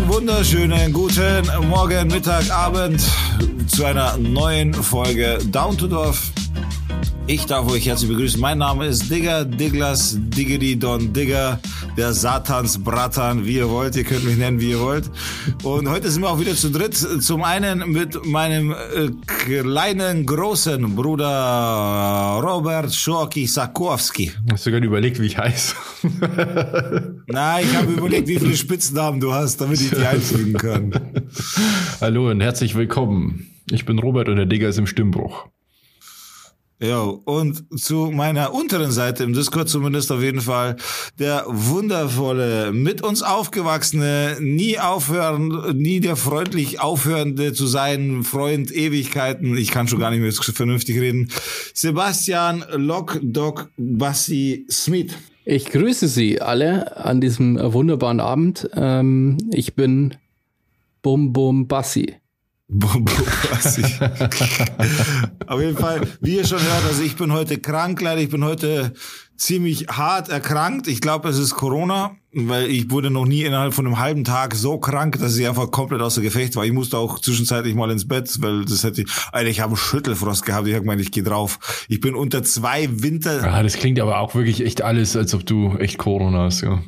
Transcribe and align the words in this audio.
Einen 0.00 0.08
wunderschönen 0.08 0.92
guten 0.94 1.68
Morgen, 1.68 2.08
Mittag, 2.08 2.50
Abend 2.50 3.02
zu 3.66 3.84
einer 3.84 4.16
neuen 4.16 4.72
Folge 4.72 5.38
Down 5.50 5.76
to 5.76 5.86
Dorf. 5.88 6.32
Ich 7.30 7.46
darf 7.46 7.70
euch 7.70 7.86
herzlich 7.86 8.10
begrüßen. 8.10 8.40
Mein 8.40 8.58
Name 8.58 8.88
ist 8.88 9.08
Digger, 9.08 9.44
Diglas, 9.44 10.18
Diggity 10.18 10.76
Don 10.76 11.12
Digger, 11.12 11.60
der 11.96 12.12
Satans 12.12 12.82
Bratan, 12.82 13.46
wie 13.46 13.58
ihr 13.58 13.68
wollt. 13.68 13.94
Ihr 13.94 14.02
könnt 14.02 14.24
mich 14.24 14.36
nennen, 14.36 14.58
wie 14.58 14.70
ihr 14.72 14.80
wollt. 14.80 15.08
Und 15.62 15.88
heute 15.88 16.10
sind 16.10 16.22
wir 16.22 16.28
auch 16.28 16.40
wieder 16.40 16.56
zu 16.56 16.72
dritt. 16.72 16.96
Zum 16.96 17.44
einen 17.44 17.92
mit 17.92 18.26
meinem 18.26 18.72
äh, 18.72 19.10
kleinen, 19.28 20.26
großen 20.26 20.96
Bruder 20.96 22.40
Robert 22.42 22.92
Schorki 22.92 23.46
Sakowski. 23.46 24.32
Hast 24.50 24.66
du 24.66 24.72
gerade 24.72 24.86
überlegt, 24.86 25.20
wie 25.20 25.26
ich 25.26 25.38
heiße? 25.38 25.76
Nein, 27.28 27.64
ich 27.64 27.76
habe 27.76 27.92
überlegt, 27.92 28.26
wie 28.26 28.40
viele 28.40 28.56
Spitznamen 28.56 29.20
du 29.20 29.32
hast, 29.32 29.60
damit 29.60 29.80
ich 29.80 29.90
die 29.90 30.04
einfügen 30.04 30.54
kann. 30.54 30.92
Hallo 32.00 32.28
und 32.28 32.40
herzlich 32.40 32.74
willkommen. 32.74 33.46
Ich 33.70 33.84
bin 33.84 34.00
Robert 34.00 34.28
und 34.28 34.34
der 34.34 34.46
Digger 34.46 34.68
ist 34.68 34.78
im 34.78 34.88
Stimmbruch. 34.88 35.46
Ja, 36.82 37.02
und 37.02 37.62
zu 37.78 38.10
meiner 38.10 38.54
unteren 38.54 38.90
Seite 38.90 39.22
im 39.24 39.34
Discord 39.34 39.68
zumindest 39.68 40.10
auf 40.10 40.22
jeden 40.22 40.40
Fall 40.40 40.76
der 41.18 41.44
wundervolle, 41.46 42.72
mit 42.72 43.02
uns 43.02 43.22
aufgewachsene, 43.22 44.38
nie 44.40 44.78
aufhören, 44.78 45.76
nie 45.76 46.00
der 46.00 46.16
freundlich 46.16 46.80
aufhörende 46.80 47.52
zu 47.52 47.66
sein, 47.66 48.22
Freund 48.22 48.74
Ewigkeiten, 48.74 49.58
ich 49.58 49.70
kann 49.70 49.88
schon 49.88 49.98
gar 49.98 50.10
nicht 50.10 50.20
mehr 50.20 50.32
vernünftig 50.32 50.98
reden, 50.98 51.30
Sebastian 51.74 52.64
Lockdog 52.72 53.68
Bassi 53.76 54.64
Smith. 54.70 55.12
Ich 55.44 55.66
grüße 55.66 56.08
Sie 56.08 56.40
alle 56.40 56.96
an 56.96 57.20
diesem 57.20 57.58
wunderbaren 57.60 58.20
Abend. 58.20 58.70
Ähm, 58.74 59.36
ich 59.52 59.74
bin 59.74 60.14
Bum 61.02 61.34
Bum 61.34 61.68
Bassi. 61.68 62.19
Auf 65.46 65.60
jeden 65.60 65.76
Fall, 65.76 66.02
wie 66.20 66.36
ihr 66.36 66.46
schon 66.46 66.60
hört, 66.60 66.84
also 66.88 67.02
ich 67.02 67.16
bin 67.16 67.32
heute 67.32 67.58
krank, 67.58 68.00
leider. 68.00 68.20
Ich 68.20 68.30
bin 68.30 68.44
heute 68.44 68.92
ziemlich 69.36 69.88
hart 69.88 70.28
erkrankt. 70.28 70.86
Ich 70.86 71.00
glaube, 71.00 71.28
es 71.30 71.38
ist 71.38 71.54
Corona, 71.54 72.12
weil 72.32 72.70
ich 72.70 72.90
wurde 72.90 73.10
noch 73.10 73.26
nie 73.26 73.42
innerhalb 73.42 73.74
von 73.74 73.86
einem 73.86 73.98
halben 73.98 74.22
Tag 74.22 74.54
so 74.54 74.78
krank, 74.78 75.18
dass 75.18 75.36
ich 75.36 75.48
einfach 75.48 75.70
komplett 75.70 76.00
außer 76.00 76.22
Gefecht 76.22 76.54
war. 76.56 76.64
Ich 76.64 76.72
musste 76.72 76.98
auch 76.98 77.18
zwischenzeitlich 77.18 77.74
mal 77.74 77.90
ins 77.90 78.06
Bett, 78.06 78.30
weil 78.40 78.64
das 78.64 78.84
hätte 78.84 79.02
ich, 79.02 79.08
Alter, 79.32 79.48
ich 79.48 79.60
habe 79.60 79.70
einen 79.70 79.76
Schüttelfrost 79.76 80.44
gehabt. 80.44 80.68
Ich 80.68 80.74
habe 80.74 80.82
gemeint, 80.82 81.00
ich 81.00 81.10
gehe 81.10 81.24
drauf. 81.24 81.86
Ich 81.88 82.00
bin 82.00 82.14
unter 82.14 82.42
zwei 82.42 82.88
Winter. 83.02 83.44
Ja, 83.44 83.62
das 83.62 83.74
klingt 83.74 83.98
aber 83.98 84.20
auch 84.20 84.34
wirklich 84.34 84.64
echt 84.64 84.82
alles, 84.82 85.16
als 85.16 85.34
ob 85.34 85.44
du 85.44 85.76
echt 85.78 85.98
Corona 85.98 86.44
hast, 86.44 86.60
ja. 86.60 86.82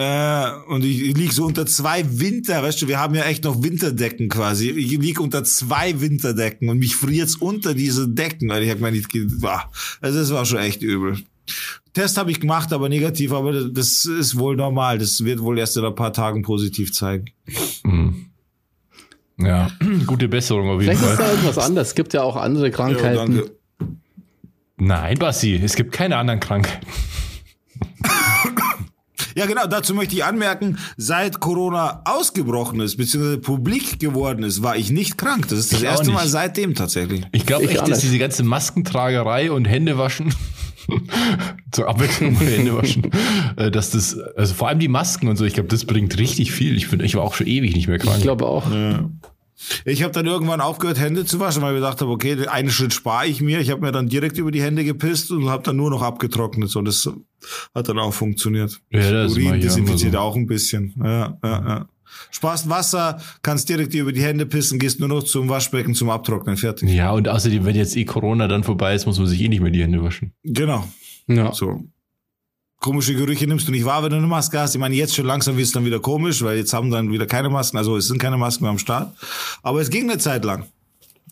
Äh, 0.00 0.52
und 0.68 0.82
ich, 0.82 1.14
lieg 1.14 1.30
so 1.30 1.44
unter 1.44 1.66
zwei 1.66 2.02
Winter, 2.18 2.62
weißt 2.62 2.80
du, 2.80 2.88
wir 2.88 2.98
haben 2.98 3.14
ja 3.14 3.24
echt 3.24 3.44
noch 3.44 3.62
Winterdecken 3.62 4.30
quasi. 4.30 4.70
Ich 4.70 4.92
lieg 4.92 5.20
unter 5.20 5.44
zwei 5.44 6.00
Winterdecken 6.00 6.70
und 6.70 6.78
mich 6.78 6.96
friert's 6.96 7.36
unter 7.36 7.74
diese 7.74 8.08
Decken. 8.08 8.48
Weil 8.48 8.62
ich 8.62 8.70
hab 8.70 8.80
mir 8.80 8.92
nicht, 8.92 9.08
also 10.00 10.18
das 10.18 10.30
war 10.30 10.46
schon 10.46 10.60
echt 10.60 10.82
übel. 10.82 11.18
Test 11.92 12.16
habe 12.16 12.30
ich 12.30 12.40
gemacht, 12.40 12.72
aber 12.72 12.88
negativ, 12.88 13.32
aber 13.32 13.64
das 13.64 14.06
ist 14.06 14.38
wohl 14.38 14.56
normal. 14.56 14.96
Das 14.96 15.22
wird 15.22 15.40
wohl 15.40 15.58
erst 15.58 15.76
in 15.76 15.84
ein 15.84 15.94
paar 15.94 16.14
Tagen 16.14 16.40
positiv 16.40 16.94
zeigen. 16.94 17.26
Mhm. 17.84 18.30
Ja, 19.36 19.70
gute 20.06 20.28
Besserung 20.28 20.70
auf 20.70 20.80
jeden 20.80 20.96
Vielleicht 20.96 21.00
Fall. 21.00 21.12
ist 21.12 21.20
da 21.20 21.30
irgendwas 21.30 21.58
anderes. 21.58 21.88
Es 21.88 21.94
gibt 21.94 22.14
ja 22.14 22.22
auch 22.22 22.36
andere 22.36 22.70
Krankheiten. 22.70 23.36
Ja, 23.36 23.42
Nein, 24.78 25.18
Basti, 25.18 25.60
es 25.62 25.76
gibt 25.76 25.92
keine 25.92 26.16
anderen 26.16 26.40
Krankheiten. 26.40 26.86
Ja, 29.36 29.46
genau, 29.46 29.66
dazu 29.66 29.94
möchte 29.94 30.14
ich 30.14 30.24
anmerken, 30.24 30.78
seit 30.96 31.40
Corona 31.40 32.02
ausgebrochen 32.04 32.80
ist, 32.80 32.96
beziehungsweise 32.96 33.38
publik 33.38 33.98
geworden 33.98 34.42
ist, 34.42 34.62
war 34.62 34.76
ich 34.76 34.90
nicht 34.90 35.18
krank. 35.18 35.48
Das 35.48 35.58
ist 35.58 35.72
das 35.72 35.80
Ich 35.80 35.84
erste 35.84 36.10
Mal 36.10 36.26
seitdem 36.28 36.74
tatsächlich. 36.74 37.22
Ich 37.32 37.46
glaube 37.46 37.68
echt, 37.68 37.86
dass 37.88 38.00
diese 38.00 38.18
ganze 38.18 38.42
Maskentragerei 38.42 39.50
und 39.52 39.64
Händewaschen 39.66 40.34
zur 41.70 41.88
Abwechslung 41.88 42.36
von 42.36 42.46
Händewaschen, 42.46 43.10
äh, 43.56 43.70
dass 43.70 43.90
das, 43.90 44.18
also 44.36 44.54
vor 44.54 44.68
allem 44.68 44.78
die 44.78 44.88
Masken 44.88 45.28
und 45.28 45.36
so, 45.36 45.44
ich 45.44 45.54
glaube, 45.54 45.68
das 45.68 45.84
bringt 45.84 46.18
richtig 46.18 46.52
viel. 46.52 46.76
Ich 46.76 46.90
bin, 46.90 47.00
ich 47.00 47.14
war 47.14 47.22
auch 47.22 47.34
schon 47.34 47.46
ewig 47.46 47.74
nicht 47.74 47.88
mehr 47.88 47.98
krank. 47.98 48.16
Ich 48.18 48.22
glaube 48.22 48.46
auch. 48.46 48.70
Ich 49.84 50.02
habe 50.02 50.12
dann 50.12 50.26
irgendwann 50.26 50.60
aufgehört, 50.60 50.98
Hände 50.98 51.24
zu 51.24 51.38
waschen, 51.40 51.62
weil 51.62 51.74
ich 51.74 51.80
gedacht 51.80 52.00
habe, 52.00 52.10
okay, 52.10 52.46
einen 52.46 52.70
Schritt 52.70 52.92
spare 52.94 53.26
ich 53.26 53.40
mir. 53.40 53.60
Ich 53.60 53.70
habe 53.70 53.80
mir 53.80 53.92
dann 53.92 54.08
direkt 54.08 54.38
über 54.38 54.50
die 54.50 54.62
Hände 54.62 54.84
gepisst 54.84 55.30
und 55.30 55.48
habe 55.48 55.62
dann 55.62 55.76
nur 55.76 55.90
noch 55.90 56.02
abgetrocknet. 56.02 56.70
So, 56.70 56.82
das 56.82 57.08
hat 57.74 57.88
dann 57.88 57.98
auch 57.98 58.12
funktioniert. 58.12 58.80
Ja, 58.90 59.10
das 59.10 59.32
Urin 59.32 59.60
desinfiziert 59.60 60.14
so. 60.14 60.18
auch 60.18 60.36
ein 60.36 60.46
bisschen. 60.46 60.94
Ja, 61.02 61.38
ja, 61.42 61.68
ja. 61.68 61.88
Sparst 62.30 62.68
Wasser, 62.68 63.20
kannst 63.42 63.68
direkt 63.68 63.94
über 63.94 64.12
die 64.12 64.22
Hände 64.22 64.46
pissen, 64.46 64.78
gehst 64.78 65.00
nur 65.00 65.08
noch 65.08 65.22
zum 65.22 65.48
Waschbecken 65.48 65.94
zum 65.94 66.10
Abtrocknen, 66.10 66.56
fertig. 66.56 66.90
Ja, 66.90 67.12
und 67.12 67.28
außerdem, 67.28 67.64
wenn 67.64 67.76
jetzt 67.76 67.96
eh 67.96 68.04
Corona 68.04 68.48
dann 68.48 68.64
vorbei 68.64 68.94
ist, 68.94 69.06
muss 69.06 69.18
man 69.18 69.26
sich 69.26 69.40
eh 69.40 69.48
nicht 69.48 69.60
mehr 69.60 69.70
die 69.70 69.82
Hände 69.82 70.02
waschen. 70.02 70.32
Genau. 70.42 70.84
Ja. 71.26 71.52
So. 71.52 71.84
Komische 72.80 73.14
Gerüche 73.14 73.46
nimmst 73.46 73.68
du 73.68 73.72
nicht 73.72 73.84
wahr, 73.84 74.02
wenn 74.02 74.10
du 74.10 74.16
eine 74.16 74.26
Maske 74.26 74.58
hast. 74.58 74.74
Ich 74.74 74.80
meine, 74.80 74.94
jetzt 74.94 75.14
schon 75.14 75.26
langsam 75.26 75.56
wird 75.56 75.66
es 75.66 75.72
dann 75.72 75.84
wieder 75.84 76.00
komisch, 76.00 76.42
weil 76.42 76.56
jetzt 76.56 76.72
haben 76.72 76.90
dann 76.90 77.12
wieder 77.12 77.26
keine 77.26 77.50
Masken. 77.50 77.76
Also 77.76 77.96
es 77.98 78.08
sind 78.08 78.18
keine 78.18 78.38
Masken 78.38 78.64
mehr 78.64 78.70
am 78.70 78.78
Start. 78.78 79.14
Aber 79.62 79.82
es 79.82 79.90
ging 79.90 80.10
eine 80.10 80.18
Zeit 80.18 80.46
lang. 80.46 80.64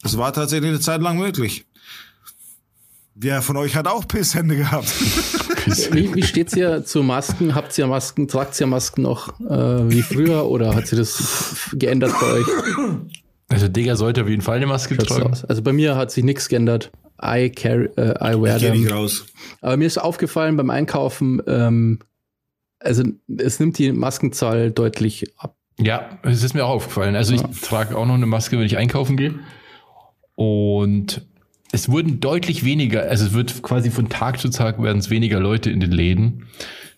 Es 0.04 0.18
war 0.18 0.32
tatsächlich 0.32 0.68
eine 0.68 0.80
Zeit 0.80 1.00
lang 1.00 1.16
möglich. 1.16 1.64
Wer 3.14 3.40
von 3.40 3.56
euch 3.56 3.74
hat 3.74 3.88
auch 3.88 4.06
Pisshände 4.06 4.56
gehabt? 4.56 4.92
Wie, 5.92 6.14
wie 6.14 6.22
steht's 6.22 6.54
hier 6.54 6.82
zu 6.84 7.02
Masken? 7.02 7.54
Habt 7.54 7.76
ihr 7.76 7.86
Masken? 7.86 8.26
Tragt 8.26 8.58
ihr 8.58 8.66
Masken 8.66 9.02
noch 9.02 9.38
äh, 9.40 9.90
wie 9.90 10.00
früher 10.00 10.46
oder 10.46 10.74
hat 10.74 10.86
sich 10.86 10.98
das 10.98 11.68
geändert 11.74 12.14
bei 12.18 12.26
euch? 12.26 12.46
Also 13.48 13.68
Digga 13.68 13.96
sollte 13.96 14.22
auf 14.22 14.28
jeden 14.28 14.40
Fall 14.40 14.56
eine 14.56 14.66
Maske 14.66 14.94
Schaut's 14.94 15.08
tragen. 15.08 15.30
aus? 15.30 15.44
Also 15.44 15.60
bei 15.60 15.74
mir 15.74 15.96
hat 15.96 16.10
sich 16.10 16.24
nichts 16.24 16.48
geändert. 16.48 16.90
I 17.22 17.50
carry, 17.50 17.86
äh, 17.96 18.14
I 18.20 18.40
wear 18.40 18.56
Ich 18.56 18.62
them. 18.62 18.86
raus. 18.88 19.26
Aber 19.60 19.76
mir 19.76 19.86
ist 19.86 19.98
aufgefallen 19.98 20.56
beim 20.56 20.70
Einkaufen, 20.70 21.42
ähm, 21.46 21.98
also 22.80 23.02
es 23.38 23.58
nimmt 23.60 23.78
die 23.78 23.90
Maskenzahl 23.92 24.70
deutlich 24.70 25.32
ab. 25.38 25.56
Ja, 25.80 26.18
es 26.22 26.42
ist 26.42 26.54
mir 26.54 26.64
auch 26.64 26.70
aufgefallen. 26.70 27.14
Also 27.16 27.34
ich 27.34 27.40
Ja. 27.40 27.48
trage 27.62 27.96
auch 27.96 28.06
noch 28.06 28.14
eine 28.14 28.26
Maske, 28.26 28.58
wenn 28.58 28.66
ich 28.66 28.76
einkaufen 28.78 29.16
gehe. 29.16 29.34
Und 30.34 31.22
es 31.72 31.88
wurden 31.88 32.20
deutlich 32.20 32.64
weniger, 32.64 33.02
also 33.08 33.26
es 33.26 33.32
wird 33.32 33.62
quasi 33.62 33.90
von 33.90 34.08
Tag 34.08 34.38
zu 34.38 34.48
Tag 34.50 34.80
werden 34.82 34.98
es 34.98 35.10
weniger 35.10 35.40
Leute 35.40 35.70
in 35.70 35.80
den 35.80 35.90
Läden. 35.90 36.46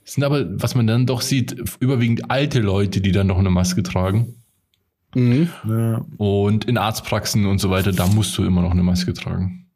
Es 0.05 0.15
sind 0.15 0.25
aber, 0.25 0.61
was 0.61 0.75
man 0.75 0.87
dann 0.87 1.07
doch 1.07 1.21
sieht, 1.23 1.57
überwiegend 1.81 2.31
alte 2.31 2.61
Leute, 2.61 3.01
die 3.01 3.13
dann 3.13 3.27
noch 3.27 3.39
eine 3.39 3.51
Maske 3.51 3.83
tragen. 3.83 4.35
Mhm. 5.15 5.49
Ja, 5.69 6.05
Und 6.19 6.67
in 6.67 6.77
Arztpraxen 6.79 7.47
und 7.47 7.59
so 7.59 7.71
weiter, 7.71 7.93
da 7.93 8.07
musst 8.07 8.37
du 8.39 8.45
immer 8.45 8.63
noch 8.63 8.71
eine 8.71 8.83
Maske 8.83 9.13
tragen. 9.13 9.67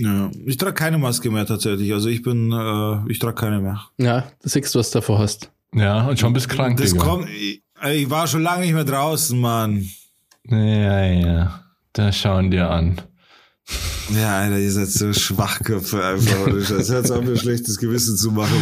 Ja. 0.00 0.30
Ich 0.46 0.56
trage 0.56 0.74
keine 0.74 0.98
Maske 0.98 1.30
mehr 1.30 1.46
tatsächlich. 1.46 1.92
Also 1.92 2.08
ich 2.08 2.22
bin, 2.22 2.52
äh, 2.52 3.10
ich 3.10 3.18
trage 3.18 3.34
keine 3.34 3.60
mehr. 3.60 3.80
Ja, 3.98 4.20
du 4.42 4.48
siehst, 4.48 4.74
was 4.74 4.90
du 4.90 4.98
davor 4.98 5.18
hast. 5.18 5.50
Ja, 5.74 6.06
und 6.08 6.18
schon 6.18 6.32
bist 6.32 6.48
krank, 6.48 6.78
Das 6.80 6.92
Digga. 6.92 7.04
kommt. 7.04 7.28
Ich, 7.30 7.62
ich 7.92 8.10
war 8.10 8.26
schon 8.26 8.42
lange 8.42 8.62
nicht 8.62 8.74
mehr 8.74 8.84
draußen, 8.84 9.38
Mann. 9.38 9.88
Ja, 10.48 11.04
ja. 11.04 11.64
Da 11.92 12.12
schauen 12.12 12.50
dir 12.50 12.70
an. 12.70 13.00
Ja, 14.14 14.38
Alter, 14.38 14.58
ihr 14.58 14.72
seid 14.72 14.88
so 14.88 15.12
Schwachköpfe 15.12 16.02
einfach. 16.02 16.46
Das 16.76 16.88
hört 16.90 17.10
auf, 17.10 17.22
mir 17.22 17.32
ein 17.32 17.36
schlechtes 17.36 17.76
Gewissen 17.78 18.16
zu 18.16 18.30
machen. 18.30 18.56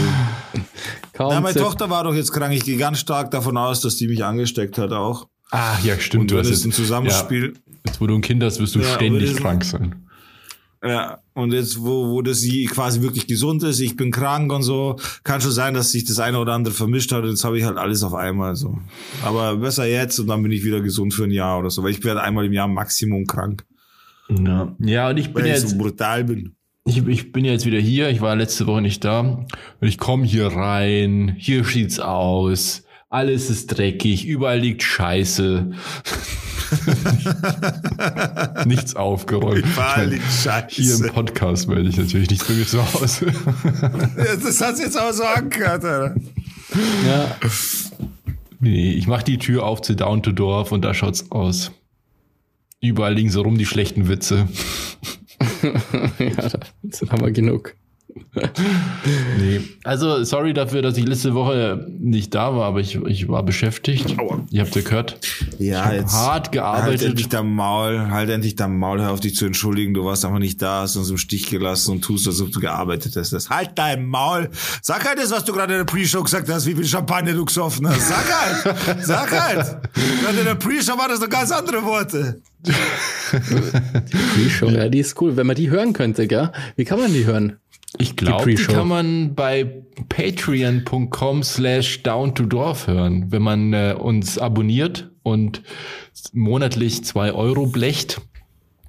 Kaum 1.12 1.30
Ja, 1.32 1.40
meine 1.40 1.54
Tochter 1.56 1.88
war 1.90 2.02
doch 2.02 2.14
jetzt 2.14 2.32
krank. 2.32 2.52
Ich 2.54 2.64
gehe 2.64 2.76
ganz 2.76 2.98
stark 2.98 3.30
davon 3.30 3.56
aus, 3.56 3.80
dass 3.80 3.96
die 3.96 4.08
mich 4.08 4.24
angesteckt 4.24 4.78
hat 4.78 4.90
auch. 4.92 5.28
Ah, 5.52 5.76
ja, 5.84 5.96
stimmt. 6.00 6.22
Und 6.22 6.30
du 6.32 6.38
hast 6.38 6.48
es 6.50 6.64
ein 6.64 6.70
jetzt, 6.70 6.76
Zusammenspiel. 6.76 7.52
Ja, 7.54 7.72
jetzt, 7.86 8.00
wo 8.00 8.08
du 8.08 8.16
ein 8.16 8.20
Kind 8.20 8.42
hast, 8.42 8.58
wirst 8.58 8.74
du 8.74 8.80
Ja, 8.80 8.94
ständig 8.96 9.30
das- 9.30 9.40
krank 9.40 9.64
sein. 9.64 10.05
Ja, 10.88 11.18
und 11.34 11.52
jetzt, 11.52 11.80
wo, 11.82 12.08
wo 12.10 12.22
das 12.22 12.40
sie 12.40 12.66
quasi 12.66 13.02
wirklich 13.02 13.26
gesund 13.26 13.62
ist, 13.62 13.80
ich 13.80 13.96
bin 13.96 14.10
krank 14.10 14.52
und 14.52 14.62
so, 14.62 14.96
kann 15.24 15.40
schon 15.40 15.50
sein, 15.50 15.74
dass 15.74 15.92
sich 15.92 16.04
das 16.04 16.18
eine 16.18 16.38
oder 16.38 16.52
andere 16.54 16.74
vermischt 16.74 17.12
hat 17.12 17.24
und 17.24 17.30
jetzt 17.30 17.44
habe 17.44 17.58
ich 17.58 17.64
halt 17.64 17.76
alles 17.78 18.02
auf 18.02 18.14
einmal 18.14 18.56
so. 18.56 18.78
Aber 19.24 19.56
besser 19.56 19.86
jetzt 19.86 20.18
und 20.18 20.26
dann 20.28 20.42
bin 20.42 20.52
ich 20.52 20.64
wieder 20.64 20.80
gesund 20.80 21.12
für 21.14 21.24
ein 21.24 21.30
Jahr 21.30 21.58
oder 21.58 21.70
so, 21.70 21.82
weil 21.82 21.90
ich 21.90 22.02
werde 22.04 22.22
einmal 22.22 22.44
im 22.46 22.52
Jahr 22.52 22.68
Maximum 22.68 23.26
krank, 23.26 23.64
Ja, 24.28 24.74
ja 24.78 25.10
und 25.10 25.16
ich 25.18 25.32
bin 25.32 25.42
weil 25.42 25.48
ja 25.50 25.54
ich 25.56 25.62
jetzt, 25.62 25.72
so 25.72 25.78
brutal 25.78 26.24
bin. 26.24 26.54
ich, 26.84 27.06
ich 27.06 27.32
bin 27.32 27.44
ja 27.44 27.52
jetzt 27.52 27.66
wieder 27.66 27.80
hier. 27.80 28.08
Ich 28.10 28.20
war 28.20 28.36
letzte 28.36 28.66
Woche 28.66 28.80
nicht 28.82 29.04
da. 29.04 29.20
Und 29.20 29.88
ich 29.88 29.98
komme 29.98 30.24
hier 30.24 30.46
rein. 30.48 31.34
Hier 31.38 31.64
sieht's 31.64 31.98
aus. 32.00 32.84
Alles 33.08 33.50
ist 33.50 33.66
dreckig. 33.68 34.24
Überall 34.24 34.60
liegt 34.60 34.82
Scheiße. 34.82 35.70
Nichts 38.66 38.96
aufgeräumt. 38.96 39.58
Überall 39.58 40.08
liegt 40.08 40.24
Hier 40.68 40.94
im 40.94 41.00
Scheiße. 41.00 41.12
Podcast 41.12 41.68
melde 41.68 41.88
ich 41.88 41.96
natürlich 41.96 42.30
nichts 42.30 42.46
bei 42.46 42.54
mir 42.54 42.66
zu 42.66 42.94
Hause. 42.94 43.32
Das 44.16 44.60
hat's 44.60 44.80
jetzt 44.80 44.98
auch 44.98 45.12
so 45.12 45.24
angehört, 45.24 45.84
Alter. 45.84 46.14
Ja, 47.06 47.36
nee, 48.60 48.92
ich 48.92 49.06
mach 49.06 49.22
die 49.22 49.38
Tür 49.38 49.64
auf 49.64 49.82
zu 49.82 49.94
Down 49.94 50.22
to 50.22 50.32
Dorf 50.32 50.72
und 50.72 50.82
da 50.82 50.94
schaut's 50.94 51.30
aus. 51.30 51.72
Überall 52.80 53.14
liegen 53.14 53.30
so 53.30 53.42
rum 53.42 53.58
die 53.58 53.66
schlechten 53.66 54.08
Witze. 54.08 54.48
ja, 56.18 56.48
da 56.48 56.58
sind 56.90 57.10
haben 57.10 57.22
wir 57.22 57.30
genug. 57.30 57.74
nee. 59.38 59.60
Also, 59.84 60.24
sorry 60.24 60.52
dafür, 60.52 60.82
dass 60.82 60.96
ich 60.96 61.06
letzte 61.06 61.34
Woche 61.34 61.86
nicht 61.98 62.34
da 62.34 62.54
war, 62.54 62.66
aber 62.66 62.80
ich, 62.80 62.96
ich 63.06 63.28
war 63.28 63.42
beschäftigt. 63.42 64.18
Aua. 64.18 64.44
Ihr 64.50 64.62
habt 64.62 64.74
ja 64.74 64.82
gehört. 64.82 65.18
Ja, 65.58 65.92
jetzt 65.92 66.12
hart 66.12 66.46
Halt 66.46 66.52
gearbeitet. 66.52 67.08
endlich 67.08 67.28
dein 67.28 67.46
Maul, 67.52 68.10
halt 68.10 68.30
endlich 68.30 68.56
dein 68.56 68.76
Maul, 68.76 69.00
hör 69.00 69.12
auf 69.12 69.20
dich 69.20 69.34
zu 69.36 69.46
entschuldigen, 69.46 69.94
du 69.94 70.04
warst 70.04 70.24
einfach 70.24 70.38
nicht 70.38 70.60
da, 70.62 70.82
hast 70.82 70.96
uns 70.96 71.10
im 71.10 71.18
Stich 71.18 71.48
gelassen 71.50 71.92
und 71.92 72.02
tust, 72.02 72.26
als 72.26 72.40
ob 72.40 72.52
du 72.52 72.60
gearbeitet 72.60 73.14
hast. 73.16 73.50
Halt 73.50 73.70
dein 73.74 74.06
Maul! 74.06 74.50
Sag 74.82 75.06
halt 75.06 75.18
das, 75.18 75.30
was 75.30 75.44
du 75.44 75.52
gerade 75.52 75.72
in 75.74 75.78
der 75.80 75.84
Pre-Show 75.84 76.22
gesagt 76.22 76.48
hast, 76.48 76.66
wie 76.66 76.74
viel 76.74 76.84
Champagner 76.84 77.32
du 77.32 77.44
gesoffen 77.44 77.88
hast. 77.88 78.08
Sag 78.08 78.24
halt! 78.32 79.04
Sag 79.04 79.30
halt! 79.30 79.78
Gerade 80.22 80.38
in 80.38 80.44
der 80.44 80.54
Pre-Show 80.54 80.96
waren 80.98 81.10
das 81.10 81.20
noch 81.20 81.28
ganz 81.28 81.50
andere 81.52 81.82
Worte. 81.84 82.40
Pre-Show, 84.34 84.70
ja, 84.70 84.88
die 84.88 85.00
ist 85.00 85.20
cool. 85.20 85.36
Wenn 85.36 85.46
man 85.46 85.56
die 85.56 85.70
hören 85.70 85.92
könnte, 85.92 86.26
gell? 86.26 86.50
Wie 86.76 86.84
kann 86.84 86.98
man 86.98 87.12
die 87.12 87.24
hören? 87.24 87.58
Ich 87.98 88.16
glaube, 88.16 88.50
die, 88.50 88.56
Pre-Show. 88.56 88.72
kann 88.72 88.88
man 88.88 89.34
bei 89.34 89.82
patreon.com 90.08 91.42
slash 91.42 92.02
down 92.02 92.34
to 92.34 92.44
dorf 92.44 92.86
hören, 92.86 93.30
wenn 93.30 93.42
man 93.42 93.72
äh, 93.72 93.94
uns 93.98 94.38
abonniert 94.38 95.10
und 95.22 95.62
monatlich 96.32 97.04
zwei 97.04 97.32
Euro 97.32 97.66
blecht 97.66 98.20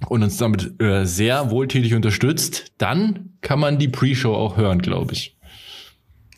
und 0.08 0.22
uns 0.22 0.36
damit 0.36 0.80
äh, 0.80 1.04
sehr 1.04 1.50
wohltätig 1.50 1.94
unterstützt, 1.94 2.72
dann 2.78 3.30
kann 3.40 3.60
man 3.60 3.78
die 3.78 3.88
Pre-Show 3.88 4.34
auch 4.34 4.56
hören, 4.56 4.80
glaube 4.80 5.14
ich. 5.14 5.36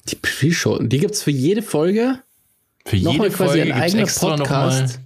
Die 0.08 0.16
Pre-Show. 0.16 0.78
Die 0.82 0.98
gibt's 0.98 1.22
für 1.22 1.30
jede 1.30 1.62
Folge. 1.62 2.20
Für 2.84 2.96
Nochmal 2.96 3.26
jede 3.26 3.36
quasi 3.36 3.58
Folge 3.58 3.74
ein 3.74 3.80
eigener 3.80 4.02
extra 4.02 4.36
nochmal. 4.36 4.70
Podcast. 4.70 5.00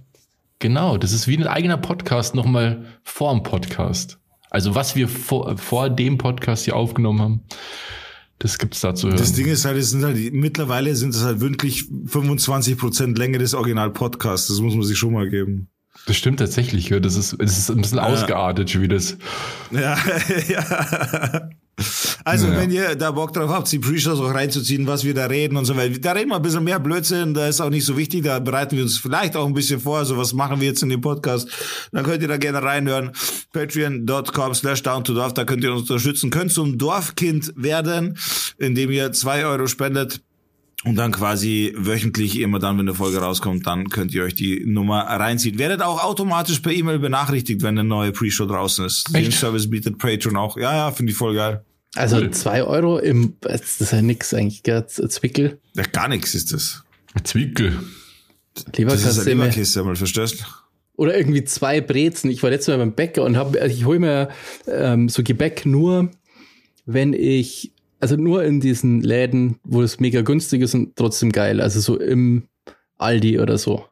Genau, 0.59 0.97
das 0.97 1.11
ist 1.11 1.27
wie 1.27 1.37
ein 1.37 1.47
eigener 1.47 1.77
Podcast 1.77 2.33
nochmal 2.33 2.85
vor 3.03 3.33
dem 3.33 3.43
Podcast. 3.43 4.17
Also 4.55 4.73
was 4.73 4.95
wir 4.95 5.09
vor, 5.09 5.57
vor 5.57 5.89
dem 5.89 6.17
Podcast 6.17 6.63
hier 6.63 6.77
aufgenommen 6.77 7.19
haben, 7.19 7.41
das 8.39 8.57
gibt's 8.57 8.79
da 8.79 8.95
zu 8.95 9.07
hören. 9.07 9.17
Das 9.17 9.33
Ding 9.33 9.47
ist 9.47 9.65
halt, 9.65 9.75
es 9.75 9.89
sind 9.89 10.05
halt, 10.05 10.31
mittlerweile 10.31 10.95
sind 10.95 11.13
es 11.13 11.25
halt 11.25 11.41
wirklich 11.41 11.81
25% 11.81 13.17
Länge 13.17 13.37
des 13.37 13.53
Original-Podcasts. 13.53 14.47
Das 14.47 14.61
muss 14.61 14.73
man 14.73 14.83
sich 14.83 14.97
schon 14.97 15.11
mal 15.11 15.29
geben. 15.29 15.67
Das 16.07 16.15
stimmt 16.15 16.39
tatsächlich, 16.39 16.87
ja. 16.87 17.01
Das 17.01 17.17
ist, 17.17 17.35
das 17.37 17.57
ist 17.57 17.69
ein 17.69 17.81
bisschen 17.81 17.99
ausgeartet 17.99 18.71
schon 18.71 18.83
wieder. 18.83 18.95
das. 18.95 19.17
Ja, 19.71 19.97
ja. 20.47 21.49
Also, 22.23 22.47
Ja. 22.47 22.57
wenn 22.57 22.71
ihr 22.71 22.95
da 22.95 23.11
Bock 23.11 23.33
drauf 23.33 23.49
habt, 23.51 23.71
die 23.71 23.79
Pre-Shows 23.79 24.19
auch 24.19 24.33
reinzuziehen, 24.33 24.87
was 24.87 25.03
wir 25.03 25.13
da 25.13 25.25
reden 25.25 25.57
und 25.57 25.65
so 25.65 25.75
weiter. 25.75 25.99
Da 25.99 26.13
reden 26.13 26.29
wir 26.29 26.37
ein 26.37 26.41
bisschen 26.41 26.63
mehr 26.63 26.79
Blödsinn, 26.79 27.33
da 27.33 27.47
ist 27.47 27.59
auch 27.61 27.69
nicht 27.69 27.85
so 27.85 27.97
wichtig, 27.97 28.23
da 28.23 28.39
bereiten 28.39 28.77
wir 28.77 28.83
uns 28.83 28.97
vielleicht 28.97 29.35
auch 29.35 29.45
ein 29.45 29.53
bisschen 29.53 29.79
vor, 29.79 30.05
so 30.05 30.17
was 30.17 30.33
machen 30.33 30.59
wir 30.61 30.67
jetzt 30.67 30.81
in 30.83 30.89
dem 30.89 31.01
Podcast. 31.01 31.47
Dann 31.91 32.03
könnt 32.05 32.21
ihr 32.21 32.27
da 32.27 32.37
gerne 32.37 32.63
reinhören. 32.63 33.11
Patreon.com 33.53 34.53
slash 34.55 34.83
down 34.83 35.03
to 35.03 35.13
dorf, 35.13 35.33
da 35.33 35.43
könnt 35.43 35.63
ihr 35.63 35.71
uns 35.73 35.81
unterstützen, 35.81 36.29
könnt 36.29 36.51
zum 36.51 36.77
Dorfkind 36.77 37.53
werden, 37.55 38.17
indem 38.57 38.91
ihr 38.91 39.11
zwei 39.11 39.45
Euro 39.45 39.67
spendet. 39.67 40.21
Und 40.85 40.95
dann 40.97 41.11
quasi 41.11 41.73
wöchentlich, 41.75 42.39
immer 42.39 42.59
dann, 42.59 42.77
wenn 42.77 42.87
eine 42.87 42.93
Folge 42.93 43.17
rauskommt, 43.17 43.65
dann 43.65 43.89
könnt 43.89 44.13
ihr 44.13 44.23
euch 44.23 44.35
die 44.35 44.63
Nummer 44.65 44.99
reinziehen. 45.01 45.57
Werdet 45.57 45.81
auch 45.81 46.03
automatisch 46.03 46.59
per 46.59 46.71
E-Mail 46.71 46.99
benachrichtigt, 46.99 47.63
wenn 47.63 47.79
eine 47.79 47.83
neue 47.87 48.11
Pre-Show 48.11 48.45
draußen 48.45 48.85
ist. 48.85 49.09
Den 49.09 49.25
Echt? 49.25 49.33
Service 49.33 49.67
bietet 49.67 49.97
Patreon 49.97 50.37
auch. 50.37 50.57
Ja, 50.57 50.75
ja, 50.75 50.91
finde 50.91 51.11
ich 51.11 51.17
voll 51.17 51.33
geil. 51.33 51.65
Also 51.95 52.17
Cool. 52.17 52.29
zwei 52.31 52.63
Euro 52.63 52.99
im, 52.99 53.35
das 53.41 53.81
ist 53.81 53.91
ja 53.93 54.01
nix 54.01 54.33
eigentlich, 54.33 54.61
gell? 54.61 54.85
Zwickel. 54.85 55.59
Ja, 55.75 55.83
gar 55.83 56.07
nichts 56.07 56.35
ist 56.35 56.53
das. 56.53 56.83
Zwickel. 57.23 57.79
Das 58.53 58.63
ist 58.63 58.67
eine 58.67 58.77
Leberkasse. 58.77 59.29
Leberkiste, 59.29 59.83
mal 59.83 59.95
verstehst 59.95 60.41
du? 60.41 60.45
Oder 60.97 61.17
irgendwie 61.17 61.43
zwei 61.45 61.81
Brezen. 61.81 62.29
Ich 62.29 62.43
war 62.43 62.49
letztes 62.51 62.73
Mal 62.73 62.77
beim 62.77 62.93
Bäcker 62.93 63.23
und 63.23 63.37
habe, 63.37 63.59
also 63.59 63.75
ich 63.75 63.85
hole 63.85 63.99
mir 63.99 64.29
ähm, 64.67 65.09
so 65.09 65.23
Gebäck 65.23 65.65
nur, 65.65 66.11
wenn 66.85 67.13
ich, 67.13 67.71
also 67.99 68.15
nur 68.15 68.43
in 68.43 68.59
diesen 68.59 69.01
Läden, 69.01 69.59
wo 69.63 69.81
es 69.81 69.99
mega 69.99 70.21
günstig 70.21 70.61
ist 70.61 70.73
und 70.75 70.95
trotzdem 70.95 71.31
geil. 71.31 71.61
Also 71.61 71.79
so 71.79 71.99
im 71.99 72.43
Aldi 72.97 73.39
oder 73.39 73.57
so. 73.57 73.85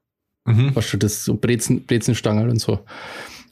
Mhm. 0.45 0.75
Weißt 0.75 0.93
du, 0.93 0.97
das 0.97 1.23
so 1.23 1.35
Brezen, 1.35 1.85
Brezenstangerl 1.85 2.49
und 2.49 2.59
so. 2.59 2.79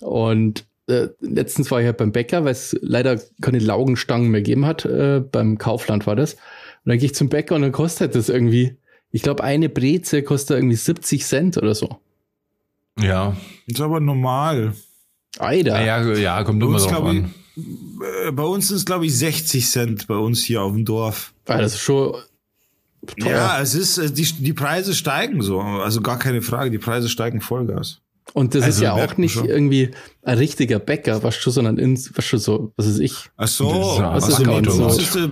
Und 0.01 0.65
äh, 0.87 1.07
letztens 1.21 1.71
war 1.71 1.79
ich 1.79 1.85
halt 1.85 1.97
beim 1.97 2.11
Bäcker, 2.11 2.43
weil 2.43 2.51
es 2.51 2.77
leider 2.81 3.19
keine 3.41 3.59
Laugenstangen 3.59 4.29
mehr 4.29 4.41
gegeben 4.41 4.65
hat. 4.65 4.85
Äh, 4.85 5.21
beim 5.21 5.57
Kaufland 5.57 6.05
war 6.07 6.15
das. 6.15 6.33
Und 6.33 6.89
dann 6.89 6.97
gehe 6.97 7.07
ich 7.07 7.15
zum 7.15 7.29
Bäcker 7.29 7.55
und 7.55 7.61
dann 7.61 7.71
kostet 7.71 8.15
das 8.15 8.29
irgendwie, 8.29 8.75
ich 9.11 9.21
glaube, 9.21 9.43
eine 9.43 9.69
Breze 9.69 10.23
kostet 10.23 10.57
irgendwie 10.57 10.75
70 10.75 11.25
Cent 11.25 11.57
oder 11.57 11.75
so. 11.75 11.97
Ja. 12.99 13.37
Ist 13.67 13.79
aber 13.79 13.99
normal. 13.99 14.73
Alter. 15.37 15.71
Naja, 15.71 16.13
ja, 16.13 16.43
kommt 16.43 16.61
immer 16.61 16.77
drauf 16.77 17.05
an. 17.05 17.33
Äh, 17.57 18.31
bei 18.31 18.43
uns 18.43 18.67
sind 18.69 18.77
es, 18.77 18.85
glaube 18.85 19.05
ich, 19.05 19.17
60 19.17 19.67
Cent 19.69 20.07
bei 20.07 20.15
uns 20.15 20.43
hier 20.43 20.61
auf 20.61 20.73
dem 20.73 20.85
Dorf. 20.85 21.33
Ah, 21.47 21.57
das 21.57 21.73
ist 21.73 21.81
schon 21.81 22.15
teuer. 23.19 23.29
Ja, 23.31 23.61
es 23.61 23.75
ist, 23.75 23.97
äh, 23.97 24.11
die, 24.11 24.23
die 24.23 24.53
Preise 24.53 24.93
steigen 24.93 25.41
so. 25.41 25.59
Also 25.59 26.01
gar 26.01 26.19
keine 26.19 26.41
Frage, 26.41 26.71
die 26.71 26.77
Preise 26.79 27.09
steigen 27.09 27.41
Vollgas. 27.41 27.99
Und 28.33 28.55
das 28.55 28.63
Also 28.63 28.75
ist 28.77 28.81
ja 28.83 28.93
auch 28.93 29.17
nicht 29.17 29.33
schon. 29.33 29.47
irgendwie 29.47 29.91
ein 30.23 30.37
richtiger 30.37 30.79
Bäcker, 30.79 31.21
was 31.23 31.35
schon, 31.35 31.51
sondern 31.51 31.77
ins, 31.77 32.11
was 32.15 32.23
schon 32.25 32.39
so, 32.39 32.71
was 32.77 32.85
ist 32.85 32.99
ich? 32.99 33.29
Ach 33.35 33.47
so, 33.47 33.97
Das 33.99 34.29
ist 34.29 34.47
also 34.47 34.87
ist, 34.99 35.15
äh, 35.15 35.29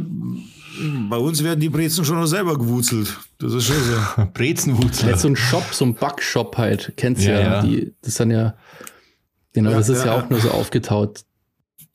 bei 1.10 1.18
uns 1.18 1.44
werden 1.44 1.60
die 1.60 1.70
Brezen 1.70 2.04
schon 2.04 2.20
noch 2.20 2.26
selber 2.26 2.58
gewurzelt. 2.58 3.16
Das 3.38 3.54
ist 3.54 3.66
schon 3.66 3.76
so. 3.78 4.26
Brezenwurzler. 4.34 5.10
Jetzt 5.12 5.22
so 5.22 5.28
ein 5.30 5.36
Shop, 5.36 5.64
so 5.72 5.86
ein 5.86 5.94
Backshop 5.94 6.58
halt, 6.58 6.94
kennst 6.98 7.24
du 7.24 7.30
Ja, 7.30 7.40
ja, 7.40 7.42
ja. 7.42 7.62
Die, 7.62 7.94
das 8.02 8.16
sind 8.16 8.32
ja, 8.32 8.56
genau, 9.54 9.72
Ja, 9.72 9.78
das 9.78 9.90
ist 9.90 10.00
ja, 10.00 10.08
ja, 10.08 10.20
auch 10.22 10.30
nur 10.30 10.40
so 10.42 10.50
aufgetaut. 10.52 11.22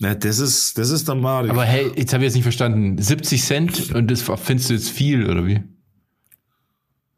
Na, 0.00 0.14
das 0.14 0.38
ist, 0.40 0.76
das 0.76 0.90
ist 0.90 1.08
dann 1.08 1.20
mal. 1.20 1.48
Aber 1.50 1.64
hey, 1.64 1.90
jetzt 1.96 2.12
habe 2.12 2.24
ich 2.24 2.28
jetzt 2.28 2.34
nicht 2.34 2.42
verstanden. 2.42 3.00
70 3.00 3.42
Cent 3.42 3.94
und 3.94 4.10
das 4.10 4.22
findest 4.22 4.70
du 4.70 4.74
jetzt 4.74 4.90
viel, 4.90 5.30
oder 5.30 5.46
wie? 5.46 5.62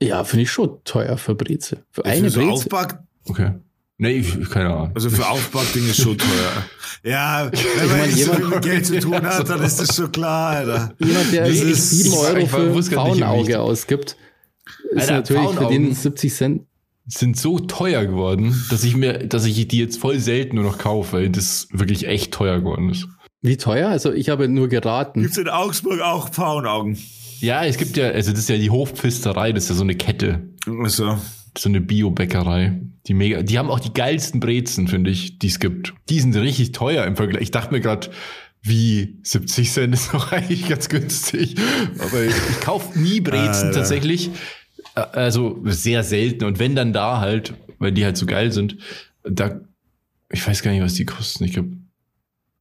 Ja, 0.03 0.25
finde 0.25 0.43
ich 0.43 0.51
schon 0.51 0.79
teuer 0.85 1.17
für 1.17 1.35
Breze. 1.35 1.85
Für 1.91 2.03
für 2.03 2.05
eine 2.05 2.31
so 2.31 2.41
Breze. 2.41 2.53
Aufback, 2.53 2.99
Okay. 3.29 3.53
Nee, 3.99 4.11
ich, 4.19 4.51
keine 4.51 4.75
Ahnung. 4.75 4.91
also 4.95 5.09
für 5.09 5.27
Aufbackding 5.27 5.89
ist 5.89 6.03
schon 6.03 6.19
teuer. 6.19 6.65
Ja, 7.03 7.51
wenn 7.53 7.89
man 7.99 8.01
nicht 8.11 8.25
so 8.25 8.33
viel 8.33 8.43
jemand- 8.45 8.55
mit 8.57 8.63
Geld 8.65 8.87
zu 8.87 8.99
tun 8.99 9.23
hat, 9.23 9.49
dann 9.49 9.63
ist 9.63 9.79
das 9.81 9.95
schon 9.95 10.11
klar, 10.11 10.57
Alter. 10.57 10.95
Jemand, 10.99 11.33
der 11.33 11.43
Das 11.47 11.55
irgendwie 11.55 11.71
ist- 11.73 11.91
7 11.91 12.09
ich- 12.13 12.19
Euro 12.19 12.37
ich 12.39 12.51
für 12.51 12.83
Pfauenauge 12.83 13.61
ausgibt, 13.61 14.17
ist 14.91 15.01
Alter, 15.03 15.13
natürlich 15.15 15.51
für 15.51 15.67
den 15.69 15.95
70 15.95 16.35
Cent. 16.35 16.63
Sind 17.07 17.37
so 17.37 17.59
teuer 17.61 18.05
geworden, 18.05 18.65
dass 18.71 18.83
ich 18.85 18.97
mir, 18.97 19.27
dass 19.27 19.45
ich 19.45 19.69
die 19.69 19.79
jetzt 19.79 19.99
voll 19.99 20.19
selten 20.19 20.57
nur 20.57 20.65
noch 20.65 20.79
kaufe, 20.79 21.19
weil 21.19 21.31
das 21.31 21.69
wirklich 21.71 22.07
echt 22.07 22.33
teuer 22.33 22.59
geworden 22.61 22.91
ist. 22.91 23.07
Wie 23.43 23.57
teuer? 23.57 23.89
Also 23.89 24.13
ich 24.13 24.29
habe 24.29 24.49
nur 24.49 24.69
geraten. 24.69 25.23
Gibt's 25.23 25.39
in 25.39 25.49
Augsburg 25.49 26.01
auch 26.01 26.29
Pfauenaugen? 26.31 26.99
Ja, 27.41 27.65
es 27.65 27.77
gibt 27.77 27.97
ja, 27.97 28.09
also 28.09 28.31
das 28.33 28.41
ist 28.41 28.49
ja 28.49 28.57
die 28.57 28.71
Hofpfisterei, 28.71 29.53
das 29.53 29.65
ist 29.65 29.69
ja 29.71 29.75
so 29.77 29.83
eine 29.83 29.95
Kette, 29.95 30.49
Also, 30.83 31.19
so 31.57 31.69
eine 31.69 31.81
Bio-Bäckerei. 31.81 32.81
Die 33.07 33.15
mega, 33.15 33.43
die 33.43 33.59
haben 33.59 33.71
auch 33.71 33.79
die 33.79 33.93
geilsten 33.93 34.41
Brezen, 34.41 34.89
finde 34.89 35.11
ich, 35.11 35.39
die 35.39 35.47
es 35.47 35.61
gibt. 35.61 35.95
Die 36.09 36.19
sind 36.19 36.35
richtig 36.35 36.73
teuer 36.73 37.05
im 37.05 37.15
Vergleich. 37.15 37.43
Ich 37.43 37.51
dachte 37.53 37.73
mir 37.73 37.81
gerade, 37.81 38.11
wie 38.63 39.21
70 39.23 39.71
Cent 39.71 39.95
ist 39.95 40.13
doch 40.13 40.33
eigentlich 40.33 40.69
ganz 40.69 40.89
günstig. 40.89 41.55
Aber 41.99 42.23
ich, 42.23 42.35
ich 42.51 42.61
kaufe 42.61 42.99
nie 42.99 43.21
Brezen 43.21 43.69
Alter. 43.69 43.73
tatsächlich. 43.73 44.31
Äh, 44.97 45.01
Also 45.13 45.61
sehr 45.65 46.03
selten. 46.03 46.45
Und 46.45 46.59
wenn 46.59 46.75
dann 46.75 46.93
da 46.93 47.21
halt, 47.21 47.55
weil 47.79 47.93
die 47.93 48.05
halt 48.05 48.17
so 48.17 48.27
geil 48.27 48.51
sind, 48.51 48.77
da, 49.23 49.61
ich 50.33 50.47
weiß 50.47 50.63
gar 50.63 50.73
nicht, 50.73 50.83
was 50.83 50.95
die 50.95 51.05
kosten. 51.05 51.45
Ich 51.45 51.53
glaube, 51.53 51.71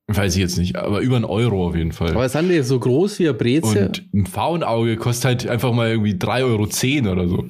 weiß 0.07 0.35
ich 0.35 0.41
jetzt 0.41 0.57
nicht, 0.59 0.75
aber 0.75 0.99
über 0.99 1.15
einen 1.15 1.25
Euro 1.25 1.67
auf 1.67 1.75
jeden 1.75 1.91
Fall. 1.91 2.11
Aber 2.11 2.29
sind 2.29 2.49
die 2.49 2.61
so 2.61 2.79
groß 2.79 3.17
wie 3.19 3.27
eine 3.29 3.33
Breze? 3.37 3.87
Und 3.87 4.03
ein 4.13 4.25
Pfauenauge 4.27 4.97
kostet 4.97 5.25
halt 5.25 5.47
einfach 5.47 5.73
mal 5.73 5.89
irgendwie 5.89 6.13
3,10 6.13 7.03
Euro 7.07 7.11
oder 7.13 7.27
so. 7.27 7.45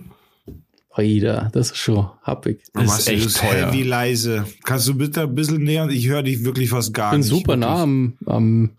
Alter, 0.92 1.50
das 1.52 1.72
ist 1.72 1.78
schon 1.78 2.08
happig. 2.24 2.62
Das 2.74 3.00
ist 3.00 3.10
echt 3.10 3.26
das 3.26 3.34
teuer. 3.34 3.68
heavy 3.68 3.84
leise. 3.84 4.46
Kannst 4.64 4.88
du 4.88 4.94
bitte 4.96 5.24
ein 5.24 5.36
bisschen 5.36 5.62
näher? 5.64 5.90
Ich 5.90 6.08
höre 6.08 6.24
dich 6.24 6.46
wirklich 6.46 6.70
fast 6.70 6.94
gar 6.94 7.08
Ich 7.12 7.12
bin 7.12 7.20
nicht. 7.20 7.30
super 7.30 7.48
wirklich. 7.54 7.60
nah 7.68 7.84
am, 7.84 8.14
am 8.26 8.70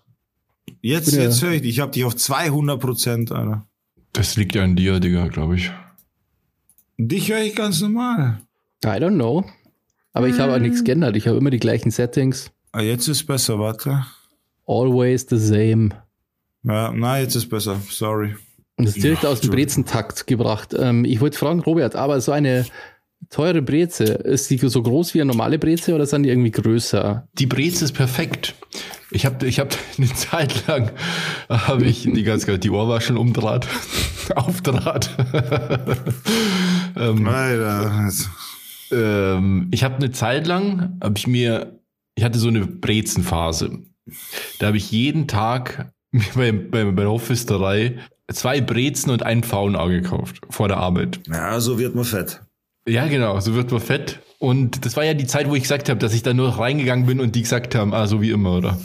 Jetzt, 0.81 1.11
bin 1.11 1.17
ja- 1.21 1.25
jetzt 1.27 1.43
höre 1.43 1.53
ich 1.53 1.61
dich. 1.61 1.71
Ich 1.73 1.81
habe 1.81 1.93
dich 1.93 2.05
auf 2.05 2.17
200 2.17 2.81
Prozent, 2.81 3.33
Alter. 3.33 3.67
Das 4.15 4.37
liegt 4.37 4.55
ja 4.55 4.63
an 4.65 4.77
dir, 4.77 4.99
Digga, 4.99 5.29
glaube 5.29 5.57
ich. 5.57 5.71
Dich 6.99 7.31
höre 7.31 7.43
ich 7.43 7.55
ganz 7.55 7.81
normal. 7.81 8.41
I 8.85 8.89
don't 8.89 9.15
know. 9.15 9.45
Aber 10.13 10.29
ich 10.29 10.39
habe 10.39 10.55
auch 10.55 10.59
nichts 10.59 10.83
geändert. 10.85 11.17
Ich 11.17 11.27
habe 11.29 11.37
immer 11.39 11.51
die 11.51 11.59
gleichen 11.59 11.91
Settings. 11.91 12.51
Ah, 12.73 12.81
jetzt 12.81 13.07
ist 13.09 13.25
besser, 13.27 13.59
warte. 13.59 14.05
Always 14.67 15.27
the 15.29 15.37
same. 15.39 15.91
Ja, 16.63 16.93
na, 16.95 17.21
jetzt 17.21 17.35
ist 17.35 17.49
besser. 17.49 17.77
Sorry. 17.91 18.35
Und 18.79 18.87
das 18.87 18.97
ist 18.97 19.03
direkt 19.05 19.23
Ja, 19.25 19.31
aus 19.31 19.41
dem. 19.41 19.51
Brezentakt 19.51 20.27
gebracht. 20.27 20.75
Ähm, 20.79 21.05
ich 21.05 21.21
wollte 21.21 21.39
fragen, 21.39 21.61
Robert, 21.61 21.97
aber 21.97 22.21
so 22.21 22.33
eine 22.33 22.67
teure 23.31 23.63
Breze, 23.63 24.05
ist 24.05 24.51
die 24.51 24.59
so 24.59 24.83
groß 24.83 25.15
wie 25.15 25.21
eine 25.21 25.31
normale 25.31 25.59
Breze 25.59 25.95
oder 25.95 26.07
sind 26.07 26.23
die 26.25 26.31
irgendwie 26.31 26.51
größer? 26.51 27.27
Die 27.35 27.47
Breze 27.47 27.85
ist 27.85 27.93
perfekt. 27.93 28.55
Ich 29.11 29.27
habe 29.27 29.47
ich 29.47 29.61
hab 29.61 29.75
eine 29.99 30.13
Zeit 30.13 30.67
lang, 30.67 30.91
habe 31.49 31.85
ich 31.85 32.03
die 32.03 32.23
ganze 32.23 32.59
die 32.59 32.71
Ohrwascheln 32.71 33.19
umdraht, 33.19 33.67
aufdraht. 34.35 35.11
ähm, 36.97 37.27
Alter. 37.27 38.11
ähm, 38.91 39.69
ich 39.71 39.85
habe 39.85 39.97
eine 39.97 40.13
Zeit 40.13 40.47
lang, 40.47 40.99
habe 41.03 41.15
ich 41.17 41.27
mir, 41.27 41.81
ich 42.15 42.25
hatte 42.25 42.39
so 42.39 42.49
eine 42.49 42.67
Brezenphase. 42.67 43.81
Da 44.59 44.69
habe 44.69 44.77
ich 44.77 44.91
jeden 44.91 45.27
Tag 45.29 45.93
bei, 46.35 46.53
bei, 46.53 46.85
bei 46.85 47.03
der 47.03 47.11
Hoffisterei 47.11 47.99
zwei 48.33 48.61
Brezen 48.61 49.11
und 49.11 49.23
einen 49.23 49.43
Pfauenau 49.43 49.89
gekauft 49.89 50.41
vor 50.51 50.69
der 50.69 50.79
Arbeit. 50.79 51.21
Ja, 51.29 51.61
so 51.61 51.79
wird 51.79 51.95
man 51.95 52.05
fett. 52.05 52.41
Ja, 52.87 53.07
genau, 53.07 53.39
so 53.41 53.55
wird 53.55 53.71
man 53.71 53.81
fett. 53.81 54.21
Und 54.39 54.85
das 54.85 54.97
war 54.97 55.05
ja 55.05 55.15
die 55.15 55.27
Zeit, 55.27 55.49
wo 55.49 55.55
ich 55.55 55.63
gesagt 55.63 55.89
habe, 55.89 55.99
dass 55.99 56.15
ich 56.15 56.23
da 56.23 56.35
nur 56.35 56.51
reingegangen 56.51 57.07
bin 57.07 57.21
und 57.21 57.35
die 57.35 57.43
gesagt 57.43 57.75
haben, 57.75 57.93
ah, 57.95 58.07
so 58.07 58.21
wie 58.21 58.31
immer, 58.31 58.57
oder? 58.57 58.79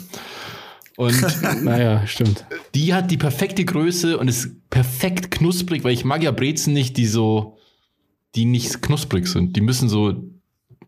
Und 0.96 1.14
Naja, 1.62 2.06
stimmt. 2.06 2.44
die 2.74 2.94
hat 2.94 3.10
die 3.10 3.16
perfekte 3.16 3.64
Größe 3.64 4.18
und 4.18 4.28
ist 4.28 4.68
perfekt 4.70 5.30
knusprig, 5.30 5.84
weil 5.84 5.92
ich 5.92 6.04
mag 6.04 6.22
ja 6.22 6.30
Brezen 6.30 6.72
nicht, 6.72 6.96
die 6.96 7.06
so, 7.06 7.58
die 8.34 8.44
nicht 8.44 8.82
knusprig 8.82 9.26
sind. 9.26 9.56
Die 9.56 9.60
müssen 9.60 9.88
so 9.88 10.22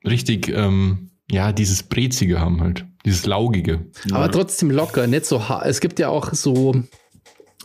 richtig, 0.06 0.48
ähm, 0.48 1.10
ja, 1.30 1.52
dieses 1.52 1.82
Brezige 1.82 2.40
haben 2.40 2.60
halt. 2.60 2.84
Dieses 3.04 3.26
Laugige. 3.26 3.86
Aber 4.12 4.30
trotzdem 4.30 4.70
locker, 4.70 5.06
nicht 5.06 5.26
so 5.26 5.48
hart. 5.48 5.66
Es 5.66 5.80
gibt 5.80 5.98
ja 5.98 6.08
auch 6.08 6.32
so, 6.32 6.74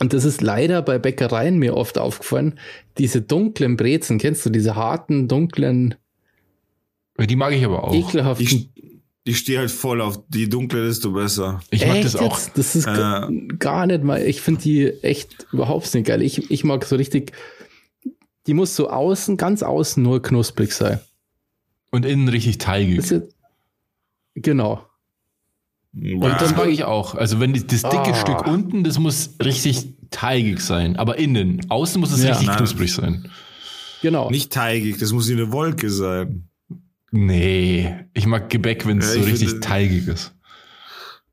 und 0.00 0.12
das 0.12 0.24
ist 0.24 0.40
leider 0.40 0.82
bei 0.82 0.98
Bäckereien 0.98 1.58
mir 1.58 1.76
oft 1.76 1.98
aufgefallen, 1.98 2.58
diese 2.98 3.20
dunklen 3.22 3.76
Brezen, 3.76 4.18
kennst 4.18 4.44
du 4.44 4.50
diese 4.50 4.74
harten, 4.74 5.28
dunklen, 5.28 5.94
Die 7.18 7.36
mag 7.36 7.52
ich 7.52 7.64
aber 7.64 7.84
auch. 7.84 7.94
ekelhaften 7.94 8.44
Ich, 8.46 8.70
ich 9.24 9.38
stehe 9.38 9.58
halt 9.58 9.70
voll 9.70 10.00
auf 10.00 10.18
die 10.28 10.48
dunkle, 10.48 10.86
desto 10.86 11.12
besser. 11.12 11.60
Ich 11.70 11.86
mag 11.86 11.96
Echt 11.96 12.06
das 12.06 12.16
auch. 12.16 12.32
jetzt? 12.38 12.56
Das 12.56 12.74
ist 12.74 12.86
ga- 12.86 13.30
gar 13.58 13.86
nicht 13.86 14.02
mal. 14.02 14.22
Ich 14.22 14.40
finde 14.40 14.62
die 14.62 14.86
echt 15.02 15.46
überhaupt 15.52 15.92
nicht 15.94 16.06
geil. 16.06 16.22
Ich, 16.22 16.50
ich 16.50 16.64
mag 16.64 16.84
so 16.86 16.96
richtig. 16.96 17.32
Die 18.46 18.54
muss 18.54 18.74
so 18.74 18.88
außen, 18.88 19.36
ganz 19.36 19.62
außen 19.62 20.02
nur 20.02 20.22
knusprig 20.22 20.72
sein. 20.72 20.98
Und 21.90 22.06
innen 22.06 22.28
richtig 22.28 22.56
teigig. 22.58 22.98
Ist, 22.98 23.22
genau. 24.34 24.86
Und 25.92 26.20
Das 26.22 26.54
mag 26.54 26.68
ich 26.68 26.84
auch. 26.84 27.14
Also 27.14 27.40
wenn 27.40 27.52
die, 27.52 27.66
das 27.66 27.82
dicke 27.82 27.98
Ah. 28.12 28.14
Stück 28.14 28.46
unten, 28.46 28.84
das 28.84 28.98
muss 28.98 29.30
richtig 29.42 29.94
teigig 30.10 30.60
sein. 30.60 30.96
Aber 30.96 31.18
innen, 31.18 31.60
außen 31.68 32.00
muss 32.00 32.12
es 32.12 32.22
Ja. 32.22 32.30
richtig 32.30 32.48
Nein. 32.48 32.56
knusprig 32.58 32.92
sein. 32.92 33.28
Genau. 34.02 34.30
Nicht 34.30 34.52
teigig, 34.52 34.98
das 34.98 35.12
muss 35.12 35.28
wie 35.28 35.32
eine 35.32 35.52
Wolke 35.52 35.90
sein. 35.90 36.48
Nee, 37.12 37.92
ich 38.14 38.26
mag 38.26 38.48
Gebäck, 38.50 38.86
wenn 38.86 38.98
es 38.98 39.06
Ja, 39.08 39.14
so 39.14 39.20
ich 39.20 39.32
richtig 39.32 39.48
finde- 39.50 39.66
teigig 39.66 40.06
ist. 40.08 40.32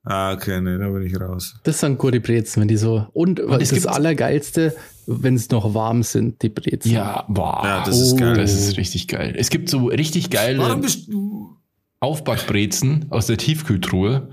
Ah, 0.03 0.31
okay, 0.33 0.61
nee, 0.61 0.77
da 0.77 0.87
bin 0.87 1.05
ich 1.05 1.19
raus. 1.19 1.55
Das 1.63 1.81
sind 1.81 1.97
gute 1.97 2.19
Brezen, 2.21 2.61
wenn 2.61 2.67
die 2.69 2.77
so. 2.77 3.07
Und, 3.13 3.39
es 3.39 3.69
das 3.69 3.71
gibt- 3.71 3.87
Allergeilste, 3.87 4.73
wenn 5.05 5.35
es 5.35 5.49
noch 5.49 5.73
warm 5.73 6.01
sind, 6.01 6.41
die 6.41 6.49
Brezen. 6.49 6.91
Ja, 6.91 7.25
boah. 7.27 7.61
Ja, 7.63 7.83
das 7.85 7.99
ist 7.99 8.17
geil. 8.17 8.33
Das 8.35 8.53
ist 8.53 8.77
richtig 8.77 9.07
geil. 9.09 9.35
Es 9.37 9.49
gibt 9.49 9.69
so 9.69 9.87
richtig 9.87 10.29
geile 10.29 10.59
Warum 10.59 10.81
bist 10.81 11.11
du. 11.11 11.56
Aufbackbrezen 11.99 13.07
aus 13.09 13.27
der 13.27 13.37
Tiefkühltruhe. 13.37 14.29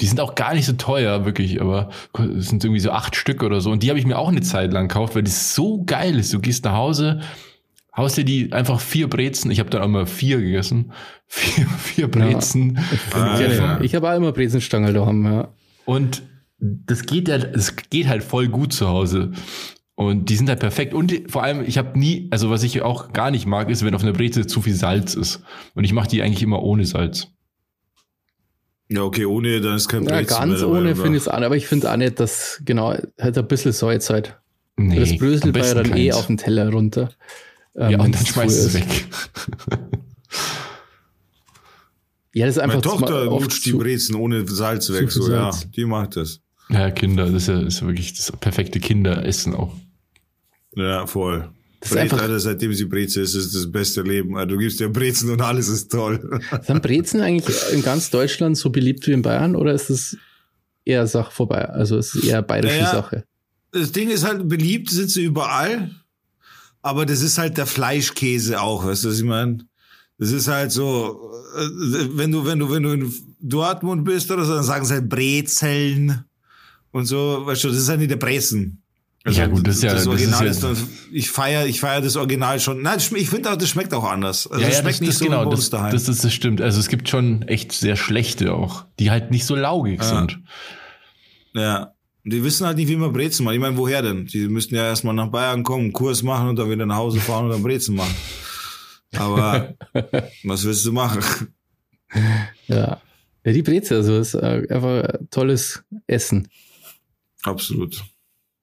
Die 0.00 0.06
sind 0.06 0.20
auch 0.20 0.34
gar 0.34 0.54
nicht 0.54 0.66
so 0.66 0.72
teuer, 0.72 1.24
wirklich, 1.24 1.60
aber 1.60 1.90
es 2.38 2.48
sind 2.48 2.64
irgendwie 2.64 2.80
so 2.80 2.90
acht 2.90 3.14
Stück 3.14 3.42
oder 3.42 3.60
so. 3.60 3.70
Und 3.70 3.82
die 3.82 3.88
habe 3.90 3.98
ich 3.98 4.06
mir 4.06 4.18
auch 4.18 4.28
eine 4.28 4.40
Zeit 4.40 4.72
lang 4.72 4.88
gekauft, 4.88 5.14
weil 5.14 5.22
das 5.22 5.54
so 5.54 5.84
geil 5.84 6.18
ist. 6.18 6.32
Du 6.32 6.40
gehst 6.40 6.64
nach 6.64 6.72
Hause, 6.72 7.20
haust 7.96 8.16
dir 8.16 8.24
die 8.24 8.52
einfach 8.52 8.80
vier 8.80 9.08
Brezen. 9.08 9.50
Ich 9.50 9.60
habe 9.60 9.70
dann 9.70 9.82
auch 9.82 9.88
mal 9.88 10.06
vier 10.06 10.40
gegessen. 10.40 10.92
Vier, 11.34 11.66
vier 11.66 12.10
Brezen. 12.10 12.78
Ah, 13.12 13.38
Gerne. 13.38 13.56
ja. 13.56 13.80
Ich 13.80 13.94
habe 13.94 14.10
auch 14.10 14.14
immer 14.14 14.32
Brezenstangerl 14.32 14.92
daheim, 14.92 15.24
ja. 15.24 15.48
Und 15.86 16.22
das 16.58 17.06
geht 17.06 17.26
ja, 17.26 17.36
es 17.36 17.74
geht 17.88 18.06
halt 18.06 18.22
voll 18.22 18.48
gut 18.48 18.74
zu 18.74 18.86
Hause. 18.86 19.32
Und 19.94 20.30
die 20.30 20.36
sind 20.36 20.48
halt 20.48 20.60
perfekt. 20.60 20.94
Und 20.94 21.10
die- 21.10 21.24
vor 21.28 21.42
allem, 21.42 21.62
ich 21.62 21.76
habe 21.78 21.98
nie, 21.98 22.28
also 22.30 22.48
was 22.50 22.62
ich 22.62 22.80
auch 22.82 23.12
gar 23.12 23.30
nicht 23.30 23.46
mag, 23.46 23.68
ist, 23.70 23.84
wenn 23.84 23.94
auf 23.94 24.02
einer 24.02 24.12
Breze 24.12 24.46
zu 24.46 24.62
viel 24.62 24.74
Salz 24.74 25.14
ist. 25.14 25.42
Und 25.74 25.84
ich 25.84 25.92
mache 25.92 26.08
die 26.08 26.22
eigentlich 26.22 26.42
immer 26.42 26.62
ohne 26.62 26.84
Salz. 26.86 27.28
Ja, 28.88 29.02
okay, 29.02 29.24
ohne, 29.24 29.60
dann 29.60 29.76
ist 29.76 29.88
kein 29.88 30.04
ja 30.04 30.16
Brezen 30.16 30.28
ganz 30.36 30.62
ohne 30.62 30.94
finde 30.96 31.16
ich 31.18 31.26
es 31.26 31.32
nicht, 31.32 31.44
aber 31.44 31.56
ich 31.56 31.66
finde 31.66 31.90
auch 31.90 31.96
nicht, 31.96 32.20
dass, 32.20 32.60
genau, 32.64 32.94
halt 33.20 33.38
ein 33.38 33.48
bisschen 33.48 33.72
Salz 33.72 34.10
halt. 34.10 34.38
Nee, 34.76 34.98
das 34.98 35.16
Brösel 35.16 35.46
ja 35.46 35.52
besten 35.52 35.76
dann 35.84 35.96
eh 35.96 36.06
keins. 36.08 36.16
auf 36.16 36.26
den 36.26 36.36
Teller 36.36 36.70
runter. 36.70 37.10
ähm, 37.74 37.90
Ja, 37.90 38.00
und 38.00 38.14
dann 38.14 38.26
schmeißt 38.26 38.58
es 38.66 38.74
weg. 38.74 39.06
Ja, 42.34 42.46
das 42.46 42.56
ist 42.56 42.62
einfach 42.62 42.82
Meine 42.82 42.98
Tochter 42.98 43.30
oft 43.30 43.42
lutscht 43.44 43.66
die 43.66 43.72
Brezen 43.72 44.14
ohne 44.14 44.46
Salz 44.48 44.90
weg, 44.92 45.10
so, 45.10 45.30
ja. 45.30 45.52
Salz. 45.52 45.70
Die 45.70 45.84
macht 45.84 46.16
das. 46.16 46.40
Ja, 46.72 46.90
Kinder, 46.90 47.26
das 47.26 47.42
ist 47.42 47.48
ja, 47.48 47.60
ist 47.60 47.80
ja 47.80 47.86
wirklich 47.86 48.14
das 48.14 48.32
perfekte 48.32 48.80
Kinderessen 48.80 49.54
auch. 49.54 49.74
Ja, 50.74 51.06
voll. 51.06 51.50
Das 51.80 51.90
ist 51.90 51.94
Brez, 51.96 52.02
einfach- 52.04 52.22
Alter, 52.22 52.40
seitdem 52.40 52.72
sie 52.72 52.84
Breze 52.86 53.20
ist, 53.20 53.34
ist 53.34 53.54
das 53.54 53.70
beste 53.70 54.02
Leben. 54.02 54.36
Alter, 54.36 54.52
Du 54.52 54.58
gibst 54.58 54.80
dir 54.80 54.88
Brezen 54.88 55.30
und 55.30 55.42
alles 55.42 55.68
ist 55.68 55.90
toll. 55.90 56.40
Sind 56.62 56.80
Brezen 56.82 57.20
eigentlich 57.20 57.56
in 57.72 57.82
ganz 57.82 58.08
Deutschland 58.10 58.56
so 58.56 58.70
beliebt 58.70 59.06
wie 59.06 59.12
in 59.12 59.22
Bayern 59.22 59.56
oder 59.56 59.72
ist 59.74 59.90
es 59.90 60.16
eher 60.84 61.06
Sache 61.06 61.32
vorbei? 61.32 61.68
Also 61.68 61.98
ist 61.98 62.14
es 62.14 62.24
eher 62.24 62.40
bayerische 62.42 62.76
Naja, 62.76 62.90
Sache? 62.92 63.24
Das 63.72 63.90
Ding 63.92 64.10
ist 64.10 64.24
halt, 64.24 64.48
beliebt 64.48 64.90
sind 64.90 65.10
sie 65.10 65.24
überall, 65.24 65.90
aber 66.82 67.04
das 67.04 67.20
ist 67.22 67.38
halt 67.38 67.56
der 67.58 67.66
Fleischkäse 67.66 68.60
auch, 68.60 68.84
weißt 68.86 69.04
du, 69.04 69.08
was 69.08 69.18
ich 69.18 69.24
meine? 69.24 69.58
Das 70.18 70.30
ist 70.30 70.46
halt 70.48 70.70
so, 70.72 71.32
äh, 71.56 72.06
wenn 72.16 72.30
du, 72.30 72.46
wenn 72.46 72.58
du, 72.60 72.70
wenn 72.70 72.82
du 72.82 72.90
in 72.92 73.12
Dortmund 73.40 74.04
bist 74.04 74.30
oder 74.30 74.44
so, 74.44 74.54
dann 74.54 74.62
sagen 74.64 74.84
sie 74.84 74.94
halt 74.94 75.08
Brezeln 75.08 76.24
und 76.92 77.06
so, 77.06 77.42
weißt 77.44 77.64
du, 77.64 77.68
das 77.68 77.78
ist 77.78 77.88
halt 77.88 77.98
nicht 77.98 78.10
der 78.10 78.16
Brezen. 78.16 78.78
Ja, 79.24 79.46
gut, 79.46 79.66
das 79.68 79.76
ist 79.76 79.82
ja- 79.84 79.90
das 79.92 79.98
das 79.98 80.02
ist 80.02 80.08
Original 80.08 80.44
ja- 80.44 80.50
ist, 80.50 80.62
dann, 80.64 80.76
ich 81.12 81.30
feiere, 81.30 81.66
ich 81.66 81.78
feiere 81.80 82.00
das 82.00 82.16
Original 82.16 82.58
schon. 82.58 82.82
Nein, 82.82 82.94
das 82.94 83.12
ich 83.12 83.30
finde 83.30 83.52
auch, 83.52 83.56
das 83.56 83.68
schmeckt 83.68 83.94
auch 83.94 84.02
anders. 84.04 84.48
Also 84.48 84.60
ja, 84.62 84.68
es 84.68 84.74
ja, 84.76 84.80
schmeckt 84.80 84.94
das, 84.96 85.00
nicht 85.00 85.10
das 85.12 85.18
so 85.20 85.24
genau, 85.26 85.48
das, 85.50 85.70
daheim. 85.70 85.92
das, 85.92 86.04
das, 86.04 86.18
das 86.18 86.32
stimmt. 86.34 86.60
Also 86.60 86.80
es 86.80 86.88
gibt 86.88 87.08
schon 87.08 87.42
echt 87.42 87.70
sehr 87.72 87.94
schlechte 87.94 88.52
auch, 88.52 88.84
die 88.98 89.10
halt 89.12 89.30
nicht 89.30 89.44
so 89.46 89.54
laugig 89.54 90.00
Ja. 90.00 90.04
sind. 90.08 90.40
Ja. 91.54 91.94
Und 92.24 92.32
die 92.32 92.42
wissen 92.42 92.66
halt 92.66 92.76
nicht, 92.76 92.88
wie 92.88 92.96
man 92.96 93.12
Brezen 93.12 93.44
macht. 93.44 93.54
Ich 93.54 93.60
meine, 93.60 93.76
woher 93.76 94.02
denn? 94.02 94.26
Die 94.26 94.48
müssten 94.48 94.74
ja 94.74 94.86
erstmal 94.86 95.14
nach 95.14 95.28
Bayern 95.28 95.62
kommen, 95.62 95.84
einen 95.84 95.92
Kurs 95.92 96.22
machen 96.24 96.48
und 96.48 96.56
dann 96.58 96.68
wieder 96.70 96.86
nach 96.86 96.96
Hause 96.96 97.20
fahren 97.20 97.44
und 97.46 97.50
dann 97.52 97.62
Brezen 97.62 97.94
machen. 97.94 98.14
Aber 99.16 99.74
was 100.44 100.64
willst 100.64 100.84
du 100.84 100.92
machen? 100.92 101.22
Ja. 102.66 103.00
Ja, 103.44 103.52
die 103.52 103.62
Breze, 103.62 103.96
also 103.96 104.18
ist 104.18 104.34
äh, 104.34 104.66
einfach 104.70 105.02
ein 105.04 105.28
tolles 105.30 105.82
Essen. 106.06 106.48
Absolut. 107.42 108.02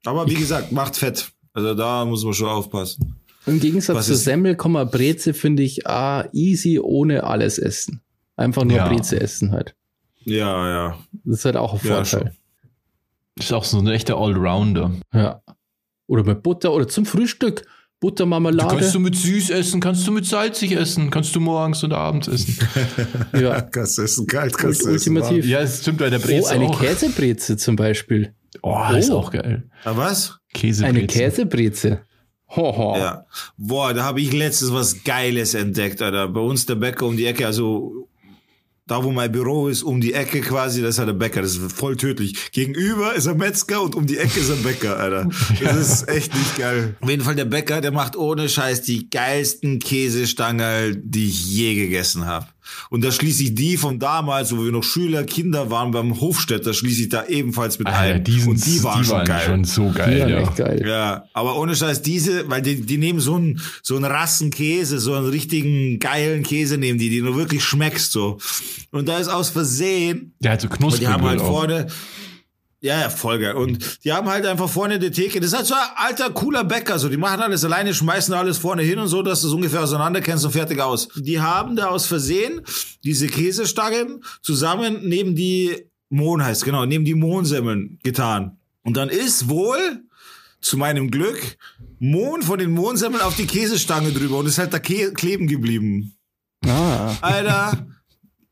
Aber 0.05 0.27
wie 0.29 0.35
gesagt, 0.35 0.71
macht 0.71 0.95
fett. 0.97 1.31
Also 1.53 1.73
da 1.73 2.05
muss 2.05 2.23
man 2.23 2.33
schon 2.33 2.47
aufpassen. 2.49 3.15
Im 3.45 3.59
Gegensatz 3.59 3.95
Was 3.97 4.09
ist- 4.09 4.23
Semmel, 4.23 4.55
Breze 4.55 5.33
finde 5.33 5.63
ich 5.63 5.87
ah, 5.87 6.27
easy 6.33 6.79
ohne 6.79 7.23
alles 7.23 7.57
essen. 7.57 8.01
Einfach 8.35 8.63
nur 8.63 8.77
Ja. 8.77 8.87
Breze 8.87 9.19
essen 9.19 9.51
halt. 9.51 9.75
Ja, 10.23 10.69
ja. 10.69 10.99
Das 11.25 11.39
ist 11.39 11.45
halt 11.45 11.55
auch 11.57 11.73
ein 11.73 11.79
Ja, 11.87 11.95
Vorteil. 12.03 12.35
Das 13.35 13.45
ist 13.47 13.53
auch 13.53 13.63
so 13.63 13.79
ein 13.79 13.87
echter 13.87 14.17
Allrounder. 14.17 14.91
Ja. 15.13 15.41
Oder 16.07 16.23
mit 16.23 16.43
Butter 16.43 16.73
oder 16.73 16.87
zum 16.87 17.05
Frühstück. 17.05 17.65
Buttermarmelade. 18.01 18.75
kannst 18.77 18.95
du 18.95 18.99
mit 18.99 19.15
süß 19.15 19.49
essen, 19.49 19.81
kannst 19.81 20.07
du 20.07 20.13
mit 20.13 20.25
salzig 20.25 20.71
essen, 20.71 21.09
kannst 21.09 21.35
du 21.35 21.41
morgens 21.41 21.83
und 21.83 21.91
abends 21.91 22.29
essen. 22.29 22.57
ja. 23.33 23.59
Kannst 23.71 23.97
du 23.97 24.03
essen, 24.03 24.25
kalt 24.25 24.57
kannst 24.57 24.81
du 24.85 24.89
essen. 24.89 25.17
ultimativ. 25.17 25.45
ja, 25.45 25.59
es 25.59 25.81
stimmt 25.81 25.97
bei 25.97 26.09
der 26.09 26.19
Breze 26.19 26.43
Oh, 26.45 26.53
eine 26.53 26.65
auch. 26.67 26.79
Käsebreze 26.79 27.57
zum 27.57 27.75
Beispiel. 27.75 28.33
Oh, 28.61 28.77
ist 28.97 29.09
Oh. 29.11 29.17
auch 29.19 29.31
geil. 29.31 29.63
warm. 29.83 29.97
Ah, 29.97 30.01
was? 30.01 30.37
Käsebreze. 30.53 30.85
Eine 30.85 31.07
Käsebreze. 31.07 32.01
Hoho. 32.55 32.97
Ja. 32.97 33.25
Boah, 33.57 33.93
da 33.93 34.03
habe 34.03 34.21
ich 34.21 34.33
letztens 34.33 34.73
was 34.73 35.03
Geiles 35.03 35.53
entdeckt, 35.53 36.01
Alter. 36.01 36.27
Bei 36.29 36.39
uns 36.41 36.65
der 36.65 36.75
Bäcker 36.75 37.05
um 37.05 37.15
die 37.15 37.25
Ecke, 37.27 37.45
also 37.45 38.07
da 38.87 39.03
wo 39.03 39.11
mein 39.11 39.31
Büro 39.31 39.67
ist, 39.67 39.83
um 39.83 40.01
die 40.01 40.13
Ecke 40.15 40.41
quasi, 40.41 40.81
das 40.81 40.95
ist 40.95 40.97
halt 40.97 41.09
der 41.09 41.13
Bäcker. 41.13 41.43
Das 41.43 41.55
ist 41.55 41.71
voll 41.73 41.95
tödlich. 41.95 42.51
Gegenüber 42.51 43.13
ist 43.13 43.27
ein 43.27 43.37
Metzger 43.37 43.83
und 43.83 43.93
um 43.93 44.07
die 44.07 44.17
Ecke 44.17 44.39
ist 44.39 44.49
ein 44.51 44.63
Bäcker, 44.63 44.97
Alter. 44.97 45.29
Das 45.63 45.77
ist 45.77 46.09
echt 46.09 46.33
nicht 46.33 46.57
geil. 46.57 46.95
Auf 46.99 47.07
jeden 47.09 47.23
Fall 47.23 47.35
der 47.35 47.45
Bäcker, 47.45 47.81
der 47.81 47.91
macht 47.91 48.15
ohne 48.15 48.49
Scheiß 48.49 48.81
die 48.81 49.07
geilsten 49.11 49.77
Käsestangerl, 49.77 50.95
die 50.95 51.27
ich 51.27 51.45
je 51.55 51.75
gegessen 51.75 52.25
habe. 52.25 52.47
Und 52.89 53.03
da 53.03 53.11
schließe 53.11 53.43
ich 53.43 53.55
die 53.55 53.77
von 53.77 53.99
damals, 53.99 54.55
wo 54.55 54.63
wir 54.63 54.71
noch 54.71 54.83
Schüler, 54.83 55.23
Kinder 55.23 55.69
waren 55.69 55.91
beim 55.91 56.19
Hofstädter, 56.19 56.73
schließe 56.73 57.03
ich 57.03 57.09
da 57.09 57.25
ebenfalls 57.27 57.77
mit 57.79 57.87
Alter, 57.87 58.15
ein. 58.15 58.23
die, 58.23 58.39
sind, 58.39 58.49
und 58.49 58.65
die 58.65 58.83
waren 58.83 59.03
schon 59.03 59.23
geil. 59.25 59.43
schon 59.45 59.63
so 59.65 59.89
Die 59.89 59.97
geil, 59.97 60.19
waren 60.21 60.29
ja. 60.29 60.39
echt 60.41 60.55
geil. 60.55 60.83
Ja, 60.87 61.23
aber 61.33 61.57
ohne 61.59 61.75
Scheiß, 61.75 62.01
diese, 62.01 62.49
weil 62.49 62.61
die, 62.61 62.81
die 62.81 62.97
nehmen 62.97 63.19
so 63.19 63.35
einen, 63.35 63.61
so 63.83 63.95
einen 63.95 64.05
Rassenkäse, 64.05 64.99
so 64.99 65.13
einen 65.13 65.27
richtigen 65.27 65.99
geilen 65.99 66.43
Käse 66.43 66.77
nehmen 66.77 66.99
die, 66.99 67.09
die 67.09 67.19
du 67.21 67.35
wirklich 67.35 67.63
schmeckst, 67.63 68.11
so. 68.11 68.37
Und 68.91 69.07
da 69.07 69.17
ist 69.17 69.27
aus 69.27 69.49
Versehen, 69.49 70.33
Der 70.39 70.53
hat 70.53 70.61
so 70.61 70.69
knusprig 70.69 71.01
die 71.01 71.07
haben 71.07 71.23
halt 71.23 71.39
auch. 71.41 71.47
vorne, 71.47 71.87
ja, 72.81 73.01
ja, 73.01 73.09
voll 73.09 73.39
geil. 73.39 73.55
Und 73.55 74.03
die 74.05 74.13
haben 74.13 74.29
halt 74.29 74.45
einfach 74.45 74.69
vorne 74.69 74.99
die 74.99 75.11
Theke. 75.11 75.39
Das 75.39 75.51
ist 75.51 75.57
halt 75.57 75.67
so 75.67 75.73
ein 75.73 75.81
alter, 75.95 76.29
cooler 76.29 76.63
Bäcker. 76.63 76.97
So, 76.97 77.09
die 77.09 77.17
machen 77.17 77.41
alles 77.41 77.65
alleine, 77.65 77.93
schmeißen 77.93 78.33
alles 78.33 78.57
vorne 78.57 78.83
hin 78.83 78.99
und 78.99 79.07
so, 79.07 79.21
dass 79.21 79.41
du 79.41 79.47
es 79.47 79.53
ungefähr 79.53 79.83
auseinander 79.83 80.21
kennst 80.21 80.45
und 80.45 80.51
fertig 80.51 80.79
aus. 80.79 81.09
Die 81.15 81.41
haben 81.41 81.75
da 81.75 81.87
aus 81.87 82.05
Versehen 82.05 82.61
diese 83.03 83.27
Käsestangen 83.27 84.23
zusammen 84.41 85.01
neben 85.03 85.35
die 85.35 85.89
Mohn 86.09 86.43
heißt, 86.43 86.65
genau, 86.65 86.85
neben 86.85 87.05
die 87.05 87.15
Mohnsemmeln 87.15 87.99
getan. 88.03 88.57
Und 88.81 88.97
dann 88.97 89.09
ist 89.09 89.49
wohl, 89.49 90.01
zu 90.61 90.77
meinem 90.77 91.11
Glück, 91.11 91.57
Mohn 91.99 92.41
von 92.41 92.59
den 92.59 92.71
Mohnsemmeln 92.71 93.21
auf 93.21 93.35
die 93.35 93.45
Käsestange 93.45 94.11
drüber 94.11 94.37
und 94.37 94.47
ist 94.47 94.57
halt 94.57 94.73
da 94.73 94.79
kleben 94.79 95.47
geblieben. 95.47 96.15
Ah. 96.65 97.15
Alter, 97.21 97.87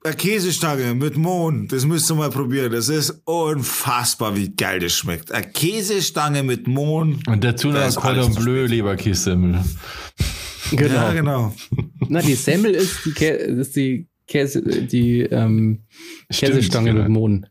eine 0.04 0.16
Käsestange 0.16 0.94
mit 0.94 1.18
Mohn, 1.18 1.68
das 1.68 1.86
müsst 1.86 2.10
ihr 2.10 2.16
mal 2.16 2.30
probieren. 2.30 2.72
Das 2.72 2.90
ist 2.90 3.22
unfassbar, 3.26 4.36
wie 4.36 4.50
geil 4.50 4.80
das 4.80 4.94
schmeckt. 4.94 5.32
Eine 5.32 5.48
Käsestange 5.48 6.44
mit 6.44 6.68
Mohn. 6.68 7.22
Und 7.28 7.44
dazu 7.44 7.70
noch 7.70 7.96
Cordon 7.96 8.34
Bleu 8.36 8.66
Leberkässemmel. 8.66 9.64
Genau. 10.72 10.94
Ja, 10.94 11.14
genau. 11.14 11.54
Na, 12.10 12.22
die 12.22 12.36
Semmel 12.36 12.74
ist 12.76 13.06
die, 13.06 13.12
Kä 13.12 13.30
ist 13.30 13.76
die 13.76 14.08
Käse, 14.28 14.62
die 14.62 15.22
ähm, 15.22 15.84
Stimmt, 16.30 16.54
Käsestange 16.54 16.92
genau. 16.92 17.04
mit 17.04 17.12
Mohn. 17.12 17.46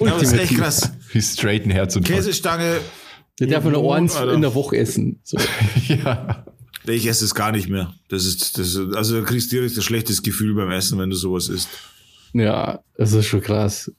Ja, 0.00 0.18
das 0.18 0.32
ist 0.32 0.38
echt 0.38 0.56
krass. 0.56 0.92
Wie 1.12 1.22
straight 1.22 1.64
ein 1.64 1.70
Herz 1.70 1.94
und 1.96 2.04
Käsestange, 2.04 2.80
Der 3.38 3.46
darf 3.46 3.64
nur 3.64 3.94
eins 3.94 4.16
in 4.16 4.40
der 4.40 4.54
Woche 4.54 4.76
essen. 4.78 5.20
So. 5.22 5.38
Ja. 5.88 6.46
Ich 6.86 7.06
esse 7.06 7.24
es 7.24 7.34
gar 7.34 7.52
nicht 7.52 7.68
mehr. 7.68 7.94
Das 8.08 8.24
ist, 8.24 8.58
das 8.58 8.74
ist, 8.74 8.94
also 8.94 9.20
du 9.20 9.24
kriegst 9.24 9.50
direkt 9.52 9.76
ein 9.76 9.82
schlechtes 9.82 10.22
Gefühl 10.22 10.54
beim 10.54 10.70
Essen, 10.70 10.98
wenn 10.98 11.10
du 11.10 11.16
sowas 11.16 11.48
isst. 11.48 11.68
Ja, 12.32 12.80
das 12.96 13.12
ist 13.12 13.26
schon 13.26 13.40
krass. 13.40 13.90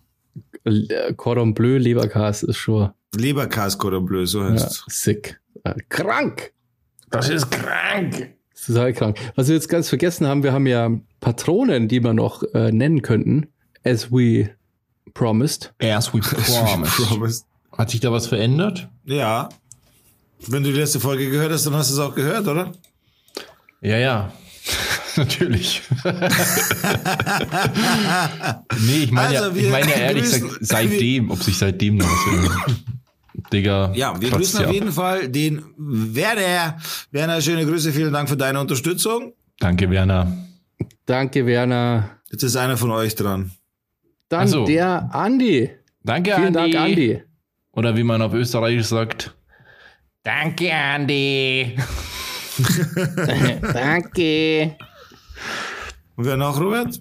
Cordon 1.15 1.53
Bleu 1.53 1.77
Leberkas 1.77 2.43
ist 2.43 2.57
schon 2.57 2.91
Leberkas 3.15 3.77
Cordon 3.77 4.05
Bleu, 4.05 4.25
so 4.25 4.41
ja, 4.41 4.51
heißt 4.51 4.85
sick. 4.87 5.39
Äh, 5.63 5.75
krank. 5.89 6.53
Das 7.09 7.29
ist 7.29 7.49
krank. 7.49 8.33
Total 8.65 8.93
krank. 8.93 9.17
Was 9.35 9.47
wir 9.47 9.55
jetzt 9.55 9.69
ganz 9.69 9.89
vergessen 9.89 10.27
haben, 10.27 10.43
wir 10.43 10.53
haben 10.53 10.65
ja 10.65 10.89
Patronen, 11.19 11.87
die 11.87 12.03
wir 12.03 12.13
noch 12.13 12.43
äh, 12.53 12.71
nennen 12.71 13.01
könnten, 13.01 13.47
as 13.83 14.11
we 14.11 14.49
promised. 15.13 15.73
As 15.81 16.13
we 16.13 16.19
promised. 16.21 17.07
Promised. 17.07 17.45
Hat 17.71 17.89
sich 17.89 17.99
da 17.99 18.11
was 18.11 18.27
verändert? 18.27 18.89
Ja. 19.05 19.49
Wenn 20.47 20.63
du 20.63 20.71
die 20.71 20.79
letzte 20.79 20.99
Folge 20.99 21.29
gehört 21.29 21.51
hast, 21.51 21.65
dann 21.65 21.73
hast 21.75 21.89
du 21.89 21.95
es 21.95 21.99
auch 21.99 22.15
gehört, 22.15 22.47
oder? 22.47 22.71
Ja, 23.81 23.97
ja. 23.97 24.31
Natürlich. 25.15 25.81
nee, 28.85 29.03
ich 29.03 29.11
meine 29.11 29.39
Also, 29.39 29.57
ja, 29.57 29.65
ich 29.65 29.71
meine 29.71 29.91
ja 29.91 29.97
ehrlich 29.97 30.23
gesagt, 30.23 30.57
seitdem, 30.61 31.31
ob 31.31 31.41
sich 31.41 31.57
seitdem 31.57 31.97
noch 31.97 32.07
was. 32.07 32.75
Digga. 33.53 33.91
Ja, 33.95 34.19
wir 34.19 34.29
grüßen 34.31 34.61
auf 34.61 34.67
ab. 34.67 34.73
jeden 34.73 34.91
Fall 34.91 35.29
den 35.29 35.63
Werner. 35.77 36.77
Werner, 37.11 37.41
schöne 37.41 37.65
Grüße, 37.65 37.93
vielen 37.93 38.11
Dank 38.11 38.27
für 38.27 38.37
deine 38.37 38.59
Unterstützung. 38.59 39.33
Danke, 39.59 39.89
Werner. 39.89 40.35
Danke, 41.05 41.45
Werner. 41.45 42.09
Jetzt 42.31 42.43
ist 42.43 42.55
einer 42.55 42.77
von 42.77 42.91
euch 42.91 43.15
dran. 43.15 43.51
Dann 44.29 44.47
so. 44.47 44.65
der 44.65 45.09
Andi. 45.13 45.69
Danke, 46.03 46.33
Vielen 46.35 46.57
Andi. 46.57 46.71
Dank, 46.71 46.85
Andi. 46.85 47.21
Oder 47.71 47.95
wie 47.95 48.03
man 48.03 48.21
auf 48.21 48.33
Österreichisch 48.33 48.87
sagt. 48.87 49.34
Danke, 50.25 50.73
Andi. 50.73 51.77
Danke. 53.61 54.75
Und 56.15 56.25
wer 56.25 56.35
noch, 56.35 56.59
Robert? 56.59 56.99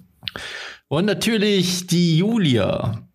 Und 0.89 1.05
natürlich 1.05 1.87
die 1.87 2.19
Julia. 2.19 3.07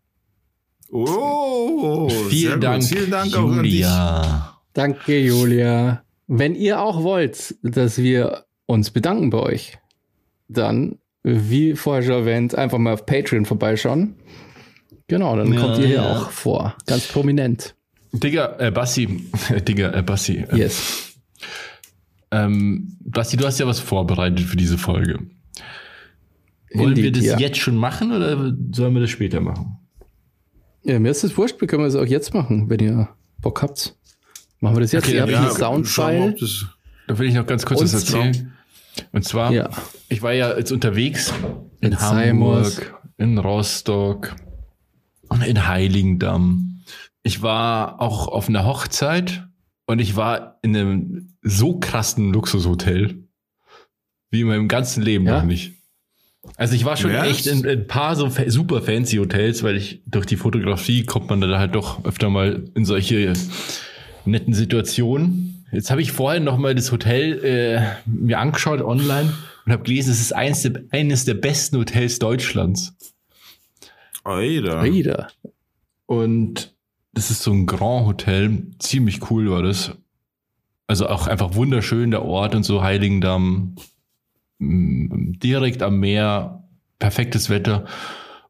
Oh, 0.90 2.08
sehr 2.08 2.24
Vielen 2.28 2.54
gut. 2.54 2.62
Dank, 2.64 2.84
Vielen 2.84 3.10
Dank 3.12 3.36
auch 3.36 3.52
an 3.52 3.62
dich. 3.62 3.72
Julia. 3.74 4.60
Danke, 4.72 5.18
Julia. 5.20 6.02
Wenn 6.26 6.56
ihr 6.56 6.80
auch 6.80 7.04
wollt, 7.04 7.54
dass 7.62 7.98
wir 7.98 8.46
uns 8.66 8.90
bedanken 8.90 9.30
bei 9.30 9.38
euch, 9.38 9.78
dann, 10.48 10.98
wie 11.22 11.76
vorher 11.76 12.02
schon 12.02 12.14
erwähnt, 12.14 12.56
einfach 12.56 12.78
mal 12.78 12.94
auf 12.94 13.06
Patreon 13.06 13.44
vorbeischauen. 13.46 14.16
Genau, 15.06 15.36
dann 15.36 15.52
Ja, 15.52 15.60
kommt 15.60 15.78
ihr 15.78 15.86
hier 15.86 15.96
ja. 15.96 16.16
auch 16.16 16.30
vor. 16.30 16.74
Ganz 16.86 17.06
prominent. 17.06 17.76
Digga, 18.12 18.56
äh, 18.58 18.70
Bassi. 18.70 19.06
Digga, 19.68 19.92
äh, 19.92 20.02
Bassi. 20.02 20.44
Äh, 20.50 20.56
Yes. 20.56 21.06
Ähm, 22.32 22.96
Basti, 23.00 23.36
du 23.36 23.44
hast 23.46 23.58
ja 23.58 23.66
was 23.66 23.80
vorbereitet 23.80 24.40
für 24.40 24.56
diese 24.56 24.78
Folge. 24.78 25.18
Wollen 26.72 26.94
wir 26.96 27.06
Indeed, 27.06 27.16
das 27.16 27.24
ja. 27.24 27.38
jetzt 27.38 27.58
schon 27.58 27.76
machen 27.76 28.12
oder 28.12 28.54
sollen 28.72 28.94
wir 28.94 29.00
das 29.00 29.10
später 29.10 29.40
machen? 29.40 29.78
Ja, 30.84 30.98
mir 31.00 31.10
ist 31.10 31.24
das 31.24 31.36
wurscht, 31.36 31.60
wir 31.60 31.66
können 31.66 31.84
es 31.84 31.96
auch 31.96 32.06
jetzt 32.06 32.32
machen, 32.32 32.70
wenn 32.70 32.78
ihr 32.80 33.08
Bock 33.40 33.62
habt. 33.62 33.96
Machen 34.60 34.76
wir 34.76 34.80
das 34.82 34.92
jetzt? 34.92 35.04
Okay, 35.06 35.16
ihr 35.16 35.22
habt 35.22 35.32
ja, 35.32 35.42
wir, 35.42 35.50
Soundfile. 35.50 36.36
Da 37.08 37.18
will 37.18 37.28
ich 37.28 37.34
noch 37.34 37.46
ganz 37.46 37.66
kurz 37.66 37.80
was 37.82 37.94
erzählen. 37.94 38.52
Und 39.12 39.24
zwar, 39.24 39.52
Ja. 39.52 39.70
ich 40.08 40.22
war 40.22 40.32
ja 40.32 40.56
jetzt 40.56 40.70
unterwegs 40.70 41.32
in, 41.80 41.92
In 41.92 42.00
Hamburg, 42.00 42.66
Seymour. 42.66 43.00
in 43.18 43.38
Rostock, 43.38 44.36
in 45.44 45.66
Heiligendamm. 45.66 46.69
Ich 47.22 47.42
war 47.42 48.00
auch 48.00 48.28
auf 48.28 48.48
einer 48.48 48.64
Hochzeit 48.64 49.46
und 49.86 49.98
ich 50.00 50.16
war 50.16 50.58
in 50.62 50.76
einem 50.76 51.36
so 51.42 51.78
krassen 51.78 52.32
Luxushotel 52.32 53.24
wie 54.30 54.42
in 54.42 54.46
meinem 54.46 54.68
ganzen 54.68 55.02
Leben 55.02 55.26
Ja? 55.26 55.38
noch 55.38 55.44
nicht. 55.44 55.72
Also 56.56 56.74
ich 56.74 56.84
war 56.84 56.96
schon 56.96 57.10
Ja? 57.12 57.24
echt 57.26 57.46
in, 57.46 57.64
in 57.64 57.80
ein 57.80 57.86
paar 57.86 58.16
so 58.16 58.30
super 58.46 58.80
fancy 58.80 59.16
Hotels, 59.16 59.62
weil 59.62 59.76
ich 59.76 60.02
durch 60.06 60.24
die 60.26 60.36
Fotografie 60.36 61.04
kommt 61.04 61.28
man 61.28 61.40
da 61.40 61.58
halt 61.58 61.74
doch 61.74 62.04
öfter 62.04 62.30
mal 62.30 62.64
in 62.74 62.84
solche 62.84 63.32
netten 64.24 64.54
Situationen. 64.54 65.66
Jetzt 65.72 65.90
habe 65.90 66.00
ich 66.02 66.12
vorhin 66.12 66.44
noch 66.44 66.56
mal 66.58 66.74
das 66.74 66.90
Hotel 66.92 67.44
äh, 67.44 67.82
mir 68.06 68.38
angeschaut 68.38 68.80
online 68.80 69.32
und 69.66 69.72
habe 69.72 69.82
gelesen, 69.82 70.10
es 70.10 70.20
ist 70.20 70.32
eines 70.34 70.62
der, 70.62 70.82
eines 70.90 71.24
der 71.26 71.34
besten 71.34 71.76
Hotels 71.78 72.18
Deutschlands. 72.18 72.96
Alter. 74.24 74.82
Wieder. 74.84 75.28
Und 76.06 76.74
das 77.12 77.30
ist 77.30 77.42
so 77.42 77.52
ein 77.52 77.66
Grand 77.66 78.06
Hotel, 78.06 78.66
ziemlich 78.78 79.30
cool 79.30 79.50
war 79.50 79.62
das. 79.62 79.92
Also 80.86 81.08
auch 81.08 81.26
einfach 81.26 81.54
wunderschön 81.54 82.10
der 82.10 82.24
Ort 82.24 82.54
und 82.54 82.64
so 82.64 82.82
Heiligendamm, 82.82 83.76
mm, 84.58 85.38
direkt 85.38 85.82
am 85.82 86.00
Meer, 86.00 86.64
perfektes 86.98 87.48
Wetter. 87.50 87.86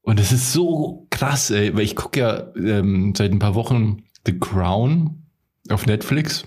Und 0.03 0.19
es 0.19 0.33
ist 0.33 0.53
so 0.53 1.07
krass, 1.11 1.51
ey, 1.51 1.75
weil 1.75 1.83
ich 1.83 1.97
gucke 1.97 2.21
ja 2.21 2.55
ähm, 2.57 3.15
seit 3.17 3.33
ein 3.33 3.39
paar 3.39 3.55
Wochen 3.55 4.05
The 4.27 4.39
Crown 4.39 5.23
auf 5.69 5.87
Netflix. 5.87 6.47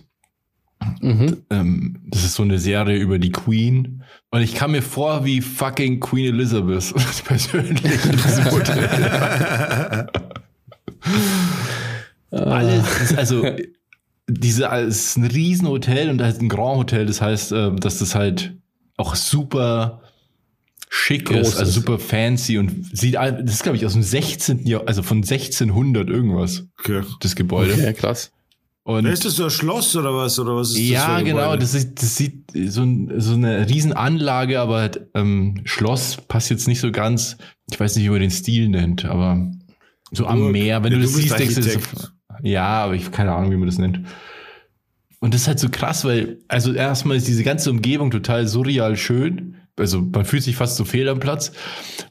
Mhm. 1.02 1.44
Ähm, 1.50 2.02
das 2.08 2.26
ist 2.26 2.36
so 2.36 2.44
eine 2.44 2.60
Serie 2.60 2.98
über 2.98 3.20
die 3.20 3.32
Queen. 3.32 4.04
Und 4.32 4.42
ich 4.42 4.56
kam 4.56 4.72
mir 4.72 4.82
vor 4.82 5.24
wie 5.26 5.42
fucking 5.42 6.00
Queen 6.00 6.34
Elizabeth 6.34 6.94
persönlich 7.26 8.06
in 8.06 8.12
diesem 8.12 8.52
Hotel. 8.52 10.08
Alles, 12.34 13.02
ist 13.02 13.18
also 13.18 13.46
diese, 14.28 14.66
es 14.68 15.06
ist 15.08 15.18
ein 15.18 15.26
Riesenhotel 15.26 16.10
und 16.10 16.18
da 16.18 16.28
ist 16.28 16.42
ein 16.42 16.50
Grand 16.50 16.78
Hotel, 16.78 17.06
das 17.06 17.22
heißt, 17.22 17.52
äh, 17.52 17.76
dass 17.76 18.00
das 18.00 18.16
halt 18.16 18.56
auch 18.98 19.16
super 19.16 20.02
schick 20.90 21.26
Groß 21.26 21.48
ist, 21.50 21.58
also 21.58 21.70
ist. 21.70 21.76
super 21.76 22.00
fancy 22.00 22.58
und 22.58 22.96
sieht, 22.96 23.16
das 23.16 23.34
ist 23.54 23.64
glaube 23.64 23.78
ich 23.78 23.86
aus 23.86 23.94
dem 23.94 24.04
16. 24.04 24.66
Jahr, 24.66 24.84
also 24.86 25.02
von 25.04 25.18
1600 25.18 26.08
irgendwas, 26.10 26.66
Okay. 26.80 27.02
das 27.20 27.36
Gebäude. 27.36 27.74
Okay, 27.74 27.94
krass. 27.94 28.32
Und 28.86 29.06
Ist 29.06 29.24
das 29.24 29.38
so 29.38 29.46
ein 29.46 29.50
Schloss 29.50 29.96
oder 29.96 30.14
was? 30.14 30.38
Oder 30.40 30.58
was 30.58 30.72
ist 30.72 30.78
das 30.78 30.84
ja, 30.90 31.06
für 31.06 31.12
ein 31.14 31.26
genau. 31.26 31.56
Das, 31.56 31.74
ist, 31.74 32.02
das 32.02 32.18
sieht 32.18 32.52
so, 32.54 32.86
so 33.18 33.34
eine 33.34 33.70
Riesenanlage, 33.70 34.60
aber 34.60 34.82
halt, 34.82 35.08
ähm, 35.14 35.62
Schloss 35.64 36.18
passt 36.28 36.50
jetzt 36.50 36.68
nicht 36.68 36.82
so 36.82 36.92
ganz. 36.92 37.38
Ich 37.72 37.80
weiß 37.80 37.96
nicht, 37.96 38.04
wie 38.06 38.10
man 38.10 38.20
den 38.20 38.30
Stil 38.30 38.68
nennt, 38.68 39.06
aber 39.06 39.50
so 40.12 40.28
am. 40.28 40.52
Meer. 40.52 40.84
Wenn 40.84 40.92
Ja, 40.92 40.98
du 41.00 41.06
du 41.06 41.12
das 41.12 41.16
siehst, 41.16 41.40
denkst 41.40 41.56
du, 41.56 41.62
das 41.62 42.13
ja, 42.44 42.84
aber 42.84 42.94
ich 42.94 43.12
keine 43.12 43.34
Ahnung, 43.34 43.52
wie 43.52 43.56
man 43.56 43.68
das 43.68 43.78
nennt. 43.78 44.02
Und 45.20 45.34
das 45.34 45.42
ist 45.42 45.48
halt 45.48 45.60
so 45.60 45.70
krass, 45.70 46.04
weil, 46.04 46.40
also 46.50 46.74
erstmal 46.74 47.16
ist 47.16 47.30
diese 47.30 47.46
ganze 47.46 47.72
Umgebung 47.72 48.12
total 48.12 48.46
surreal 48.48 48.98
schön. 48.98 49.56
Also 49.78 50.02
man 50.02 50.26
fühlt 50.26 50.44
sich 50.44 50.58
fast 50.58 50.76
so 50.76 50.84
fehl 50.84 51.08
am 51.08 51.22
Platz. 51.22 51.54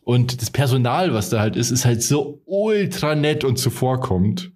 Und 0.02 0.40
das 0.40 0.50
Personal, 0.50 1.12
was 1.12 1.28
da 1.28 1.40
halt 1.40 1.54
ist, 1.54 1.70
ist 1.70 1.84
halt 1.84 2.02
so 2.02 2.40
ultra 2.46 3.14
nett 3.14 3.44
und 3.44 3.58
zuvorkommt. 3.58 4.52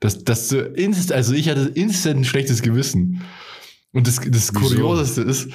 Das, 0.00 0.24
das 0.24 0.48
so 0.48 0.58
inst, 0.58 1.12
also 1.12 1.34
ich 1.34 1.50
hatte 1.50 1.70
instant 1.74 2.20
ein 2.20 2.24
schlechtes 2.24 2.62
Gewissen. 2.62 3.20
Und 3.92 4.06
das, 4.06 4.16
das 4.16 4.54
Wieso? 4.54 4.76
Kurioseste 4.76 5.20
ist, 5.20 5.50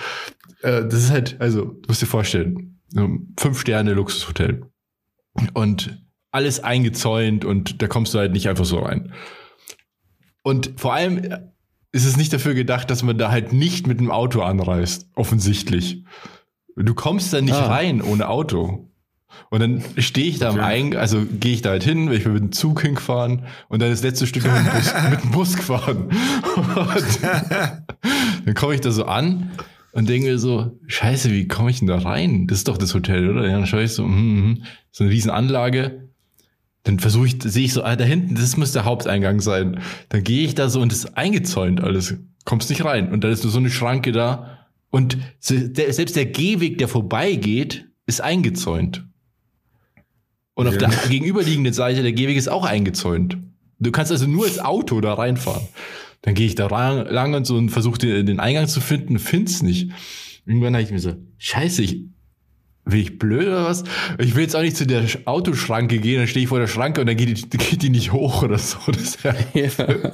äh, 0.61 0.85
das 0.85 1.05
ist 1.05 1.09
halt, 1.09 1.37
also, 1.39 1.65
du 1.65 1.87
musst 1.87 2.03
dir 2.03 2.07
vorstellen, 2.07 2.79
so 2.89 3.05
ein 3.05 3.33
Fünf-Sterne-Luxushotel. 3.39 4.61
Und 5.55 5.97
alles 6.29 6.63
eingezäunt 6.63 7.45
und 7.45 7.81
da 7.81 7.87
kommst 7.87 8.13
du 8.13 8.19
halt 8.19 8.33
nicht 8.33 8.47
einfach 8.47 8.65
so 8.65 8.79
rein. 8.79 9.11
Und 10.43 10.73
vor 10.77 10.93
allem 10.93 11.21
ist 11.91 12.05
es 12.05 12.17
nicht 12.17 12.33
dafür 12.33 12.53
gedacht, 12.53 12.89
dass 12.91 13.01
man 13.03 13.17
da 13.17 13.31
halt 13.31 13.53
nicht 13.53 13.87
mit 13.87 13.99
dem 13.99 14.11
Auto 14.11 14.41
anreist, 14.41 15.07
offensichtlich. 15.15 16.03
Du 16.75 16.93
kommst 16.93 17.33
da 17.33 17.41
nicht 17.41 17.53
Ah. 17.53 17.67
rein 17.67 18.01
ohne 18.01 18.27
Auto. 18.29 18.89
Und 19.49 19.59
dann 19.61 19.83
stehe 19.97 20.27
ich 20.27 20.37
da 20.39 20.49
am 20.49 20.55
Okay. 20.55 20.63
Eingang, 20.65 20.99
also 20.99 21.23
gehe 21.39 21.53
ich 21.53 21.61
da 21.63 21.69
halt 21.71 21.83
hin, 21.83 22.11
ich 22.11 22.23
bin 22.23 22.33
mit 22.33 22.41
dem 22.43 22.51
Zug 22.51 22.81
hingefahren 22.81 23.43
und 23.67 23.81
dann 23.81 23.89
das 23.89 24.03
letzte 24.03 24.27
Stück 24.27 24.43
mit 24.43 24.53
dem 24.55 24.65
Bus, 24.65 24.93
mit 25.09 25.23
dem 25.23 25.31
Bus 25.31 25.55
gefahren. 25.55 26.09
Und 26.75 27.19
dann 28.45 28.53
komme 28.55 28.75
ich 28.75 28.81
da 28.81 28.91
so 28.91 29.05
an 29.05 29.51
und 29.91 30.09
denke 30.09 30.27
mir 30.27 30.39
so, 30.39 30.77
scheiße, 30.87 31.31
wie 31.31 31.47
komme 31.47 31.69
ich 31.71 31.79
denn 31.79 31.87
da 31.87 31.97
rein? 31.99 32.47
Das 32.47 32.59
ist 32.59 32.67
doch 32.67 32.77
das 32.77 32.93
Hotel, 32.93 33.29
oder? 33.29 33.45
Ja, 33.47 33.53
dann 33.53 33.67
schaue 33.67 33.83
ich 33.83 33.91
so, 33.93 34.03
hm, 34.03 34.11
hm, 34.11 34.63
so 34.91 35.03
eine 35.03 35.13
riesen 35.13 35.31
Anlage. 35.31 36.09
Dann 36.83 36.99
versuche 36.99 37.27
ich, 37.27 37.37
sehe 37.43 37.65
ich 37.65 37.73
so, 37.73 37.83
ah, 37.83 37.95
da 37.95 38.03
hinten, 38.03 38.35
das 38.35 38.57
muss 38.57 38.73
der 38.73 38.83
Haupteingang 38.85 39.39
sein. 39.39 39.79
Dann 40.09 40.23
gehe 40.23 40.45
ich 40.45 40.53
da 40.55 40.69
so 40.69 40.81
und 40.81 40.91
das 40.91 40.99
ist 41.05 41.17
eingezäunt 41.17 41.81
alles. 41.81 42.15
Kommst 42.45 42.69
nicht 42.69 42.83
rein. 42.83 43.11
Und 43.11 43.23
dann 43.23 43.31
ist 43.31 43.43
nur 43.43 43.53
so 43.53 43.59
eine 43.59 43.69
Schranke 43.69 44.11
da. 44.11 44.67
Und 44.89 45.17
selbst 45.39 46.15
der 46.15 46.25
Gehweg, 46.25 46.77
der 46.77 46.87
vorbeigeht, 46.89 47.85
ist 48.05 48.19
eingezäunt. 48.21 49.05
Und 50.55 50.67
auf 50.67 50.73
Ja. 50.73 50.87
der 50.87 51.09
gegenüberliegenden 51.09 51.73
Seite 51.73 52.03
der 52.03 52.11
Gehweg 52.11 52.37
ist 52.37 52.49
auch 52.49 52.65
eingezäunt. 52.65 53.37
Du 53.79 53.91
kannst 53.91 54.11
also 54.11 54.27
nur 54.27 54.45
als 54.45 54.59
Auto 54.59 55.01
da 55.01 55.13
reinfahren. 55.13 55.67
Dann 56.21 56.35
gehe 56.35 56.45
ich 56.45 56.55
da 56.55 56.67
lang, 56.67 57.07
lang 57.09 57.33
und 57.33 57.45
so 57.45 57.55
und 57.55 57.69
versuche 57.69 57.97
den, 57.97 58.25
den 58.25 58.39
Eingang 58.39 58.67
zu 58.67 58.81
finden, 58.81 59.19
find's 59.19 59.61
nicht. 59.63 59.91
Irgendwann 60.45 60.73
habe 60.73 60.83
ich 60.83 60.91
mir 60.91 60.99
so, 60.99 61.15
scheiße, 61.37 61.81
ich, 61.81 62.03
bin 62.85 62.99
ich 62.99 63.17
blöd 63.17 63.47
oder 63.47 63.63
was? 63.65 63.83
Ich 64.19 64.35
will 64.35 64.43
jetzt 64.43 64.55
auch 64.55 64.61
nicht 64.61 64.75
zu 64.77 64.85
der 64.85 65.03
Sch- 65.07 65.25
Autoschranke 65.25 65.99
gehen, 65.99 66.17
dann 66.19 66.27
stehe 66.27 66.43
ich 66.43 66.49
vor 66.49 66.59
der 66.59 66.67
Schranke 66.67 67.01
und 67.01 67.07
dann 67.07 67.15
geht 67.17 67.53
die, 67.53 67.57
geht 67.57 67.81
die 67.81 67.89
nicht 67.89 68.11
hoch 68.11 68.43
oder 68.43 68.57
so. 68.57 68.77
Das 68.87 69.01
ist 69.01 69.23
ja 69.23 69.33
Ja. 69.53 69.69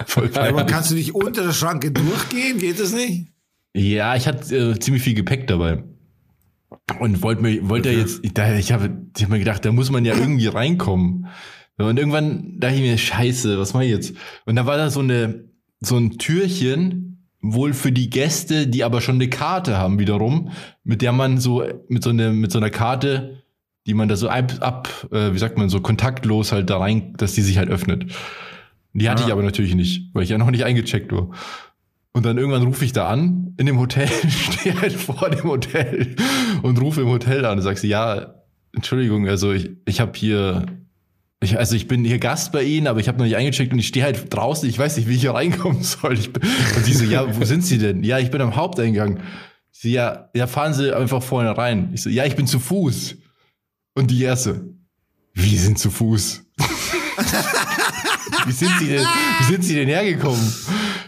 voll 0.06 0.26
Aber 0.26 0.52
peinlich. 0.52 0.66
kannst 0.68 0.92
du 0.92 0.96
nicht 0.96 1.16
unter 1.16 1.44
der 1.44 1.54
Schranke 1.54 1.92
durchgehen? 1.92 2.60
Geht 2.60 2.80
das 2.80 2.94
nicht? 2.94 3.28
Ja, 3.74 4.16
ich 4.16 4.28
hatte 4.28 4.56
äh, 4.56 4.80
ziemlich 4.80 5.04
viel 5.04 5.14
Gepäck 5.16 5.48
dabei. 5.48 5.84
Und 7.00 7.22
wollte 7.24 7.42
mir, 7.42 7.68
wollte 7.70 7.90
Okay. 7.90 8.00
jetzt, 8.00 8.20
ich, 8.24 8.34
da- 8.34 8.56
ich 8.56 8.72
habe 8.72 8.90
ich 9.16 9.24
hab 9.24 9.30
mir 9.30 9.40
gedacht, 9.40 9.64
da 9.66 9.72
muss 9.72 9.90
man 9.92 10.06
ja 10.06 10.16
irgendwie 10.16 10.48
reinkommen. 10.48 11.28
Und 11.78 11.98
irgendwann 11.98 12.60
dachte 12.60 12.76
ich 12.76 12.82
mir, 12.82 12.98
scheiße, 12.98 13.58
was 13.58 13.74
mache 13.74 13.86
ich 13.86 13.92
jetzt? 13.92 14.14
Und 14.46 14.56
da 14.58 14.66
war 14.66 14.78
da 14.78 14.90
so 14.90 15.00
eine, 15.00 15.46
so 15.80 15.96
ein 15.98 16.18
Türchen, 16.18 17.19
wohl 17.42 17.74
für 17.74 17.92
die 17.92 18.10
Gäste, 18.10 18.68
die 18.68 18.84
aber 18.84 19.02
schon 19.02 19.16
eine 19.16 19.30
Karte 19.30 19.78
haben 19.78 20.00
wiederum, 20.00 20.52
mit 20.84 21.02
der 21.02 21.12
man 21.12 21.38
so, 21.38 21.64
mit 21.88 22.04
so, 22.04 22.10
eine, 22.10 22.32
mit 22.32 22.52
so 22.52 22.60
einer 22.60 22.70
Karte, 22.70 23.44
die 23.88 23.94
man 23.94 24.08
da 24.10 24.16
so 24.16 24.30
ab, 24.30 24.54
ab 24.60 25.08
äh, 25.12 25.34
wie 25.34 25.38
sagt 25.40 25.58
man, 25.58 25.70
so 25.70 25.80
kontaktlos 25.80 26.52
halt 26.52 26.70
da 26.70 26.78
rein, 26.78 27.14
dass 27.18 27.34
die 27.34 27.42
sich 27.42 27.58
halt 27.58 27.70
öffnet. 27.70 28.12
Die 28.94 29.10
hatte 29.10 29.24
Ah. 29.24 29.28
ich 29.28 29.32
aber 29.32 29.44
natürlich 29.44 29.76
nicht, 29.76 30.10
weil 30.14 30.24
ich 30.24 30.30
ja 30.30 30.38
noch 30.38 30.52
nicht 30.52 30.66
eingecheckt 30.66 31.12
war. 31.12 31.30
Und 32.12 32.26
dann 32.26 32.38
irgendwann 32.38 32.64
rufe 32.64 32.84
ich 32.84 32.92
da 32.92 33.08
an, 33.08 33.54
in 33.58 33.66
dem 33.68 33.80
Hotel, 33.80 34.08
stehe 34.30 34.80
halt 34.82 34.94
vor 34.94 35.30
dem 35.30 35.44
Hotel 35.44 36.16
und 36.64 36.82
rufe 36.82 37.02
im 37.02 37.08
Hotel 37.08 37.46
an 37.46 37.58
und 37.60 37.64
sag 37.64 37.78
sie, 37.78 37.88
ja, 37.88 38.36
Entschuldigung, 38.74 39.28
also 39.28 39.52
ich, 39.54 39.70
ich 39.86 40.02
habe 40.02 40.12
hier, 40.16 40.66
ich, 41.42 41.58
also 41.58 41.76
ich 41.76 41.88
bin 41.88 42.04
hier 42.04 42.20
Gast 42.20 42.52
bei 42.52 42.64
Ihnen, 42.64 42.88
aber 42.88 43.00
ich 43.00 43.08
habe 43.08 43.18
noch 43.18 43.26
nicht 43.26 43.38
eingecheckt 43.38 43.72
und 43.72 43.80
ich 43.80 43.88
stehe 43.88 44.04
halt 44.04 44.34
draußen, 44.34 44.68
ich 44.68 44.78
weiß 44.78 44.98
nicht, 44.98 45.08
wie 45.08 45.16
ich 45.16 45.22
hier 45.22 45.34
reinkommen 45.34 45.84
soll. 45.84 46.14
Ich 46.14 46.34
bin, 46.34 46.44
und 46.76 46.86
sie 46.86 46.94
so, 46.94 47.06
ja, 47.06 47.26
wo 47.38 47.46
sind 47.46 47.66
Sie 47.66 47.78
denn? 47.78 48.04
Ja, 48.04 48.20
ich 48.20 48.30
bin 48.30 48.42
am 48.42 48.56
Haupteingang. 48.56 49.22
Sie, 49.72 49.92
ja, 49.94 50.30
ja, 50.36 50.48
fahren 50.48 50.74
Sie 50.74 50.94
einfach 50.94 51.24
vorne 51.24 51.58
rein. 51.58 51.92
Ich 51.94 52.02
so, 52.02 52.10
ja, 52.10 52.26
ich 52.26 52.36
bin 52.36 52.46
zu 52.46 52.60
Fuß. 52.60 53.16
Und 53.96 54.12
die 54.12 54.22
erste, 54.22 54.74
wie 55.34 55.58
sind 55.58 55.80
zu 55.80 55.90
Fuß? 55.92 56.44
wie 58.46 58.52
sind 58.52 58.72
Sie 58.80 58.88
denn, 58.88 59.06
wie 59.40 59.52
sind 59.52 59.64
Sie 59.64 59.76
denn 59.76 59.88
hergekommen? 59.88 60.54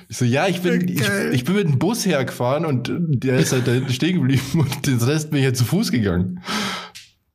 Ich 0.07 0.15
so, 0.15 0.23
ja, 0.23 0.47
ich 0.47 0.61
bin, 0.61 0.87
ich, 0.87 1.01
ich 1.33 1.43
bin 1.43 1.55
mit 1.55 1.65
dem 1.65 1.79
Bus 1.79 2.05
hergefahren 2.05 2.65
und 2.65 2.89
der 2.89 3.37
ist 3.37 3.51
halt 3.51 3.67
da 3.67 3.71
hinten 3.73 3.91
stehen 3.91 4.15
geblieben 4.15 4.41
und 4.53 4.87
den 4.87 4.99
Rest 4.99 5.31
bin 5.31 5.39
ich 5.39 5.45
halt 5.45 5.57
zu 5.57 5.65
Fuß 5.65 5.91
gegangen. 5.91 6.41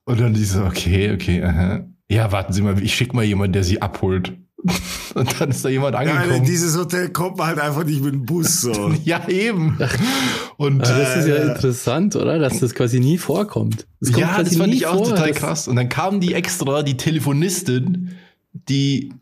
Und 0.06 0.20
dann 0.20 0.32
die 0.32 0.44
so, 0.44 0.64
okay, 0.64 1.12
okay, 1.12 1.42
aha. 1.42 1.84
Ja, 2.10 2.30
warten 2.32 2.52
Sie 2.52 2.62
mal, 2.62 2.80
ich 2.82 2.94
schicke 2.94 3.16
mal 3.16 3.24
jemanden, 3.24 3.52
der 3.54 3.64
Sie 3.64 3.82
abholt. 3.82 4.32
Und 5.14 5.40
dann 5.40 5.50
ist 5.50 5.64
da 5.64 5.68
jemand 5.68 5.94
Ja, 5.94 6.02
in 6.02 6.08
angekommen. 6.10 6.44
dieses 6.44 6.76
Hotel 6.76 7.10
kommt 7.10 7.36
man 7.38 7.48
halt 7.48 7.60
einfach 7.60 7.84
nicht 7.84 8.02
mit 8.02 8.12
dem 8.14 8.24
Bus 8.26 8.60
so. 8.62 8.92
Ja, 9.04 9.28
eben. 9.28 9.78
Und 10.56 10.82
Aber 10.84 10.98
das 10.98 11.16
ist 11.18 11.28
ja 11.28 11.36
Äh, 11.36 11.48
interessant, 11.52 12.16
oder? 12.16 12.38
Dass 12.38 12.58
das 12.60 12.74
quasi 12.74 12.98
nie 13.00 13.18
vorkommt. 13.18 13.86
Das 14.00 14.10
kommt 14.12 14.20
ja, 14.20 14.42
das 14.42 14.56
fand 14.56 14.74
ich 14.74 14.86
auch 14.86 14.96
vor, 14.98 15.08
total 15.10 15.32
krass. 15.32 15.68
Und 15.68 15.76
dann 15.76 15.88
kam 15.88 16.20
die 16.20 16.34
extra, 16.34 16.82
die 16.82 16.96
Telefonistin, 16.96 18.12
die, 18.52 19.12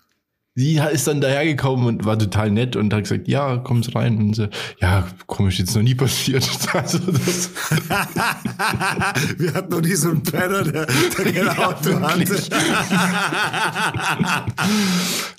die 0.57 0.81
ist 0.93 1.09
dann 1.09 1.21
dahergekommen 1.21 1.87
und 1.87 2.05
war 2.05 2.17
total 2.17 2.49
nett 2.51 2.77
und 2.77 2.95
hat 2.95 3.03
gesagt, 3.03 3.27
ja, 3.27 3.57
kommt 3.57 3.93
rein. 3.97 4.19
Und 4.19 4.37
so, 4.37 4.47
ja, 4.81 5.05
komisch, 5.27 5.59
jetzt 5.59 5.75
noch 5.75 5.83
nie 5.83 5.95
passiert. 5.97 6.49
Also 6.75 6.99
das, 6.99 7.51
Wir 9.39 9.55
hatten 9.55 9.71
noch 9.71 9.81
nie 9.81 9.95
so 9.95 10.11
einen 10.11 10.23
Penner, 10.23 10.63
der, 10.63 10.87
der 10.87 11.33
kein 11.33 11.49
Auto 11.49 12.01
hatte. 12.01 12.43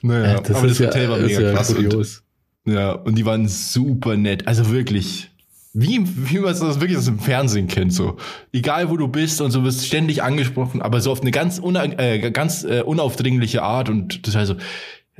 naja, 0.02 0.34
Ja, 0.34 0.40
das 0.42 0.56
aber 0.58 0.68
ist 0.68 0.80
das 0.80 0.88
Hotel 0.88 1.04
ja, 1.04 1.10
war 1.10 1.18
mega 1.18 1.42
ja 1.42 1.54
krass. 1.54 1.70
Und, 1.70 1.76
kurios. 1.76 2.24
ja, 2.66 2.92
und 2.92 3.16
die 3.18 3.26
waren 3.26 3.48
super 3.48 4.18
nett. 4.18 4.48
Also 4.48 4.70
wirklich. 4.72 5.30
Wie, 5.74 6.02
wie 6.06 6.40
man 6.40 6.58
das 6.58 6.80
wirklich 6.80 6.98
aus 6.98 7.06
dem 7.06 7.20
Fernsehen 7.20 7.68
kennt, 7.68 7.92
so. 7.94 8.16
Egal 8.54 8.90
wo 8.90 8.96
du 8.96 9.10
bist 9.10 9.42
und 9.42 9.52
so 9.52 9.64
wirst 9.66 9.86
ständig 9.86 10.24
angesprochen, 10.24 10.82
aber 10.82 11.02
so 11.02 11.12
auf 11.12 11.20
eine 11.22 11.32
ganz, 11.32 11.60
una, 11.60 11.84
äh, 11.84 12.32
ganz 12.32 12.64
äh, 12.64 12.82
unaufdringliche 12.82 13.62
Art 13.62 13.90
und 13.90 14.24
total 14.24 14.46
so, 14.46 14.54
äh, 14.54 14.58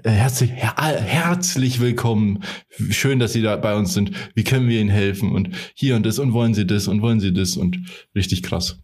herzlich, 0.04 0.52
her, 0.52 0.76
herzlich 0.78 1.80
willkommen. 1.80 2.44
Schön, 2.90 3.20
dass 3.20 3.34
Sie 3.34 3.42
da 3.42 3.56
bei 3.56 3.76
uns 3.76 3.94
sind. 3.94 4.12
Wie 4.34 4.44
können 4.44 4.68
wir 4.68 4.80
Ihnen 4.82 4.90
helfen? 4.90 5.32
Und 5.32 5.50
hier 5.74 5.96
und 5.96 6.06
das 6.06 6.20
und 6.20 6.34
wollen 6.34 6.54
Sie 6.54 6.66
das 6.66 6.88
und 6.88 7.02
wollen 7.02 7.20
Sie 7.20 7.34
das 7.34 7.58
und 7.58 7.80
richtig 8.16 8.44
krass. 8.44 8.80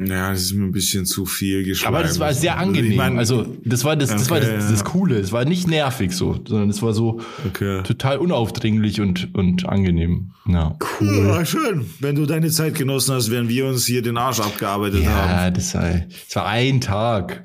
Ja, 0.00 0.30
das 0.30 0.42
ist 0.42 0.52
mir 0.52 0.64
ein 0.64 0.70
bisschen 0.70 1.06
zu 1.06 1.26
viel 1.26 1.64
geschrieben. 1.64 1.92
Aber 1.92 2.04
das 2.04 2.20
war 2.20 2.32
sehr 2.32 2.56
angenehm. 2.56 3.00
also 3.18 3.56
das 3.64 3.82
war 3.82 3.96
das, 3.96 4.10
das 4.10 4.30
war 4.30 4.38
Okay, 4.38 4.54
das, 4.54 4.70
das 4.70 4.80
ja. 4.80 4.84
Coole. 4.86 5.16
Es 5.18 5.32
war 5.32 5.44
nicht 5.44 5.66
nervig 5.66 6.12
so, 6.12 6.38
sondern 6.46 6.70
es 6.70 6.80
war 6.82 6.92
so 6.92 7.20
Okay. 7.48 7.82
total 7.82 8.18
unaufdringlich 8.18 9.00
und 9.00 9.34
und 9.34 9.68
angenehm. 9.68 10.30
Ja. 10.46 10.76
Ja, 11.00 11.44
schön. 11.44 11.90
Wenn 11.98 12.14
du 12.14 12.26
deine 12.26 12.48
Zeit 12.50 12.76
genossen 12.76 13.16
hast, 13.16 13.32
während 13.32 13.48
wir 13.48 13.66
uns 13.66 13.86
hier 13.86 14.00
den 14.00 14.16
Arsch 14.18 14.38
abgearbeitet 14.38 15.04
haben. 15.04 15.30
Ja, 15.30 15.50
das 15.50 15.74
war, 15.74 15.90
das 15.90 16.36
war 16.36 16.46
ein 16.46 16.80
Tag. 16.80 17.42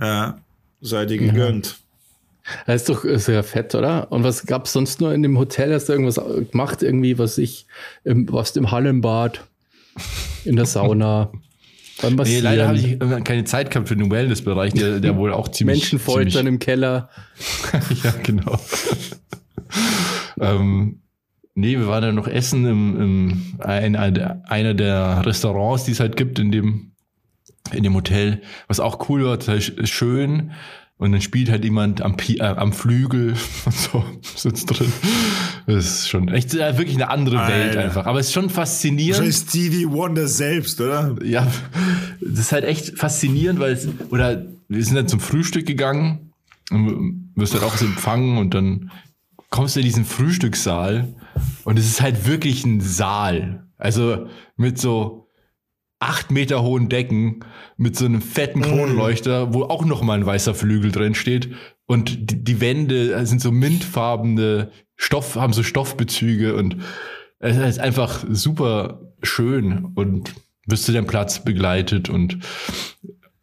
Ja, 0.00 0.38
sei 0.80 1.06
dir 1.06 1.18
gegönnt. 1.18 1.78
Das 2.66 2.82
ist 2.82 2.88
doch 2.88 3.04
sehr 3.04 3.42
fett, 3.42 3.74
oder? 3.74 4.10
Und 4.10 4.24
was 4.24 4.46
gab's 4.46 4.72
sonst 4.72 5.00
nur 5.00 5.12
in 5.12 5.22
dem 5.22 5.38
Hotel? 5.38 5.72
Hast 5.72 5.88
du 5.88 5.92
irgendwas 5.92 6.20
gemacht? 6.50 6.82
Irgendwie, 6.82 7.18
was 7.18 7.38
ich, 7.38 7.66
im, 8.04 8.30
was 8.32 8.56
im 8.56 8.70
Hallenbad, 8.70 9.44
in 10.44 10.56
der 10.56 10.66
Sauna, 10.66 11.30
beim 12.02 12.16
Nee, 12.16 12.40
leider 12.40 12.68
habe 12.68 12.78
ich 12.78 12.98
keine 13.24 13.44
Zeit 13.44 13.70
gehabt 13.70 13.88
für 13.88 13.96
den 13.96 14.10
Wellness-Bereich, 14.10 14.72
der, 14.72 15.00
der 15.00 15.16
wohl 15.16 15.32
auch 15.32 15.48
ziemlich. 15.48 15.80
Menschen 15.80 15.98
foltern 15.98 16.30
ziemlich, 16.32 16.54
im 16.54 16.58
Keller. 16.58 17.10
Ja, 18.02 18.14
genau. 18.22 18.58
ähm, 20.40 21.00
nee, 21.54 21.78
wir 21.78 21.86
waren 21.86 22.02
dann 22.02 22.14
noch 22.14 22.26
essen 22.28 22.66
im, 22.66 23.00
im 23.00 23.42
ein, 23.58 23.96
ein, 23.96 24.42
einer 24.44 24.74
der 24.74 25.24
Restaurants, 25.26 25.84
die 25.84 25.92
es 25.92 26.00
halt 26.00 26.16
gibt 26.16 26.38
in 26.38 26.50
dem, 26.50 26.92
in 27.74 27.82
dem 27.82 27.94
Hotel, 27.94 28.42
was 28.68 28.80
auch 28.80 29.08
cool 29.08 29.24
war, 29.24 29.38
total 29.38 29.58
sch- 29.58 29.86
schön. 29.86 30.52
Und 30.98 31.12
dann 31.12 31.22
spielt 31.22 31.48
halt 31.50 31.64
jemand 31.64 32.02
am, 32.02 32.18
Pi 32.18 32.36
äh, 32.38 32.42
am 32.42 32.74
Flügel 32.74 33.28
und 33.64 33.74
so 33.74 34.04
sitzt 34.36 34.66
drin. 34.78 34.92
Das 35.66 35.84
ist 35.86 36.08
schon 36.10 36.28
echt 36.28 36.52
äh, 36.54 36.76
wirklich 36.76 36.96
eine 36.96 37.08
andere 37.08 37.36
Welt 37.38 37.68
Alter. 37.70 37.80
einfach. 37.80 38.06
Aber 38.06 38.20
es 38.20 38.26
ist 38.26 38.32
schon 38.34 38.50
faszinierend. 38.50 39.24
Wahrscheinlich 39.24 39.36
Stevie 39.36 39.88
Wonder 39.88 40.28
selbst, 40.28 40.78
oder? 40.80 41.16
Ja, 41.24 41.46
das 42.20 42.38
ist 42.40 42.52
halt 42.52 42.64
echt 42.64 42.98
faszinierend, 42.98 43.60
weil 43.60 43.72
es, 43.72 43.88
oder 44.10 44.44
wir 44.68 44.84
sind 44.84 44.94
dann 44.96 45.08
zum 45.08 45.20
Frühstück 45.20 45.64
gegangen, 45.66 46.32
und 46.70 47.32
wirst 47.34 47.54
halt 47.54 47.64
auch 47.64 47.76
so 47.76 47.84
empfangen 47.84 48.36
und 48.38 48.54
dann 48.54 48.90
kommst 49.48 49.74
du 49.74 49.80
in 49.80 49.86
diesen 49.86 50.04
Frühstückssaal 50.04 51.08
und 51.64 51.78
es 51.78 51.86
ist 51.86 52.00
halt 52.00 52.26
wirklich 52.26 52.64
ein 52.64 52.80
Saal. 52.80 53.64
Also 53.78 54.26
mit 54.56 54.78
so 54.78 55.26
acht 56.00 56.30
Meter 56.30 56.62
hohen 56.62 56.88
Decken, 56.88 57.44
mit 57.76 57.96
so 57.96 58.06
einem 58.06 58.22
fetten 58.22 58.62
Kronleuchter, 58.62 59.54
wo 59.54 59.64
auch 59.64 59.84
noch 59.84 60.02
mal 60.02 60.18
ein 60.18 60.26
weißer 60.26 60.54
Flügel 60.54 60.90
drin 60.90 61.14
steht 61.14 61.50
und 61.86 62.30
die, 62.30 62.44
die 62.44 62.60
Wände 62.60 63.26
sind 63.26 63.40
so 63.40 63.50
mintfarbene 63.52 64.70
Stoff, 64.96 65.36
haben 65.36 65.52
so 65.52 65.62
Stoffbezüge 65.62 66.54
und 66.56 66.76
es 67.38 67.56
ist 67.56 67.80
einfach 67.80 68.24
super 68.28 69.00
schön 69.22 69.92
und 69.94 70.34
wirst 70.66 70.84
zu 70.84 70.92
deinem 70.92 71.06
Platz 71.06 71.44
begleitet 71.44 72.08
und 72.08 72.38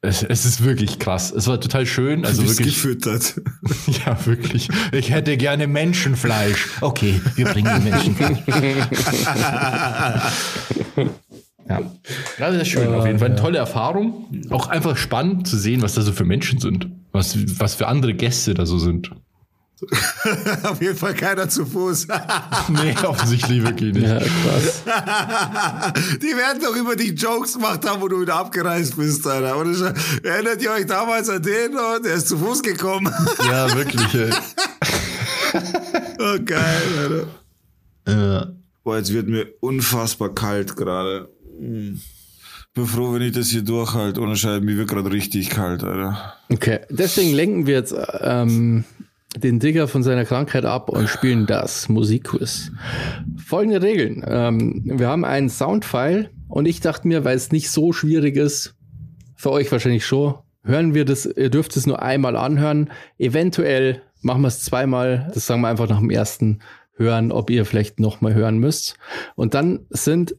es, 0.02 0.24
es 0.24 0.46
ist 0.46 0.63
wirklich 0.63 1.00
krass. 1.00 1.32
Es 1.32 1.48
war 1.48 1.60
total 1.60 1.86
schön. 1.86 2.24
Also 2.24 2.41
du 2.41 2.48
bist 2.48 2.60
wirklich, 2.60 2.76
gefüttert. 2.76 3.41
ja, 4.06 4.26
wirklich. 4.26 4.70
Ich 4.91 5.10
hätte 5.10 5.36
gerne 5.36 5.67
Menschenfleisch. 5.67 6.70
Okay, 6.82 7.20
wir 7.36 7.46
bringen 7.48 7.72
die 7.80 7.89
Menschenfleisch. 7.89 8.39
ja. 11.69 11.82
Das 12.39 12.56
ist 12.56 12.67
schön, 12.67 12.93
auf 12.93 13.06
jeden 13.06 13.19
Fall. 13.19 13.30
Eine 13.30 13.39
tolle 13.39 13.58
Erfahrung. 13.58 14.25
Auch 14.49 14.67
einfach 14.67 14.97
spannend 14.97 15.47
zu 15.47 15.58
sehen, 15.58 15.82
was 15.82 15.93
da 15.95 16.01
so 16.01 16.12
für 16.12 16.25
Menschen 16.25 16.60
sind. 16.60 16.89
Was, 17.12 17.38
was 17.60 17.75
für 17.75 17.88
andere 17.88 18.13
Gäste 18.13 18.53
da 18.53 18.65
so 18.65 18.77
sind. 18.77 19.12
Auf 20.63 20.82
jeden 20.82 20.97
Fall 20.97 21.13
keiner 21.13 21.47
zu 21.49 21.65
Fuß. 21.65 22.08
Nee, 22.69 22.95
offensichtlich 23.06 23.63
wirklich 23.63 23.93
nicht. 23.93 24.08
Ja, 24.08 24.17
krass. 24.17 24.84
Die 26.21 26.36
werden 26.36 26.62
doch 26.62 26.75
über 26.75 26.95
die 26.95 27.12
Jokes 27.12 27.53
gemacht 27.53 27.88
haben, 27.88 28.01
wo 28.01 28.08
du 28.08 28.21
wieder 28.21 28.36
abgereist 28.36 28.97
bist, 28.97 29.25
Alter. 29.25 29.58
Oder 29.58 29.73
schon, 29.73 29.93
erinnert 30.23 30.62
ihr 30.62 30.71
euch 30.71 30.86
damals 30.86 31.30
an 31.30 31.41
den? 31.41 31.75
Oh, 31.75 31.99
der 32.03 32.15
ist 32.15 32.27
zu 32.27 32.38
Fuß 32.38 32.62
gekommen. 32.62 33.12
Ja, 33.47 33.73
wirklich. 33.73 34.13
Ey. 34.15 34.30
Oh, 36.19 36.38
geil, 36.43 36.82
Alter. 36.99 37.27
Ja. 38.08 38.47
Boah, 38.84 38.97
jetzt 38.97 39.13
wird 39.13 39.27
mir 39.27 39.47
unfassbar 39.62 40.34
kalt 40.34 40.75
gerade. 40.75 41.30
Hm. 41.58 42.00
Bin 42.74 42.86
froh, 42.86 43.13
wenn 43.13 43.24
ich 43.24 43.32
das 43.32 43.48
hier 43.48 43.63
durchhalte. 43.63 44.22
Ohne 44.22 44.36
Scheiß, 44.36 44.62
mir 44.62 44.78
wird 44.78 44.89
gerade 44.89 45.12
richtig 45.12 45.50
kalt, 45.50 45.84
Alter. 45.84 46.36
Okay, 46.50 46.82
deswegen 46.89 47.34
lenken 47.34 47.65
wir 47.65 47.76
jetzt 47.76 47.96
ähm, 48.22 48.84
den 49.36 49.60
Digger 49.60 49.88
von 49.88 50.04
seiner 50.04 50.26
Krankheit 50.26 50.65
ab 50.65 50.89
und 50.89 51.08
spielen 51.08 51.48
das 51.48 51.89
Musikquiz. 51.89 52.72
Folgende 53.43 53.82
Regeln. 53.82 54.24
Ähm, 54.28 54.84
wir 54.86 55.08
haben 55.08 55.26
einen 55.26 55.50
Soundfile 55.50 56.30
und 56.48 56.67
ich 56.67 56.80
dachte 56.80 57.08
mir, 57.08 57.26
weil 57.26 57.36
es 57.36 57.52
nicht 57.52 57.72
so 57.72 57.93
schwierig 57.93 58.36
ist, 58.36 58.76
für 59.36 59.52
euch 59.52 59.72
wahrscheinlich 59.72 60.06
schon. 60.06 60.36
Hören 60.63 60.93
wir 60.93 61.06
das, 61.06 61.26
ihr 61.26 61.50
dürft 61.50 61.78
es 61.78 61.88
nur 61.88 62.02
einmal 62.02 62.36
anhören. 62.36 62.91
Eventuell 63.17 64.02
machen 64.22 64.41
wir 64.41 64.50
es 64.50 64.63
zweimal. 64.63 65.32
Das 65.34 65.46
sagen 65.48 65.62
wir 65.62 65.70
einfach 65.70 65.89
nach 65.89 66.00
dem 66.00 66.10
ersten 66.10 66.60
Hören, 66.96 67.32
ob 67.32 67.50
ihr 67.50 67.65
vielleicht 67.65 68.00
nochmal 68.00 68.34
hören 68.34 68.58
müsst. 68.58 68.98
Und 69.36 69.54
dann 69.54 69.86
sind 69.89 70.36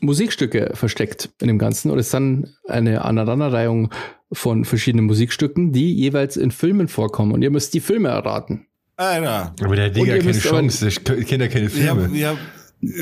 Musikstücke 0.00 0.70
versteckt 0.74 1.30
in 1.40 1.48
dem 1.48 1.58
Ganzen 1.58 1.90
und 1.90 1.98
es 1.98 2.06
ist 2.06 2.14
dann 2.14 2.48
eine 2.68 3.04
Aneinanderreihung 3.04 3.90
von 4.32 4.64
verschiedenen 4.64 5.06
Musikstücken, 5.06 5.72
die 5.72 5.92
jeweils 5.94 6.36
in 6.36 6.50
Filmen 6.50 6.88
vorkommen 6.88 7.32
und 7.32 7.42
ihr 7.42 7.50
müsst 7.50 7.74
die 7.74 7.80
Filme 7.80 8.08
erraten. 8.08 8.66
Alter. 8.96 9.54
Aber 9.62 9.76
der 9.76 9.90
Digga 9.90 10.18
keine 10.18 10.32
Chance. 10.32 10.88
Ich 10.88 11.04
kenne 11.04 11.44
ja 11.44 11.48
keine 11.50 11.70
Filme. 11.70 12.10
ich 12.12 12.24
hab 12.24 12.36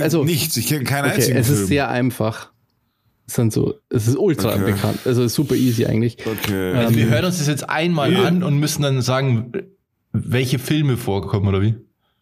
Also- 0.00 0.24
nichts. 0.24 0.56
Ich 0.56 0.68
kenne 0.68 0.84
keinen 0.84 1.06
Okay, 1.06 1.14
einzigen 1.16 1.36
es 1.38 1.46
Film. 1.48 1.60
ist 1.62 1.66
sehr 1.68 1.88
einfach. 1.88 2.52
Es 3.26 3.34
sind 3.34 3.52
so, 3.52 3.74
es 3.90 4.06
ist 4.06 4.16
ultra 4.16 4.54
Okay. 4.54 4.72
bekannt, 4.72 5.00
also 5.04 5.24
ist 5.24 5.34
super 5.34 5.56
easy 5.56 5.84
eigentlich. 5.86 6.16
okay. 6.24 6.72
Also 6.74 6.94
wir 6.94 7.08
hören 7.08 7.24
uns 7.24 7.38
das 7.38 7.48
jetzt 7.48 7.68
einmal 7.68 8.12
ja. 8.12 8.22
an 8.24 8.42
und 8.44 8.58
müssen 8.60 8.82
dann 8.82 9.02
sagen, 9.02 9.50
welche 10.12 10.58
Filme 10.60 10.96
vorkommen, 10.96 11.48
oder 11.48 11.60
wie? 11.60 11.74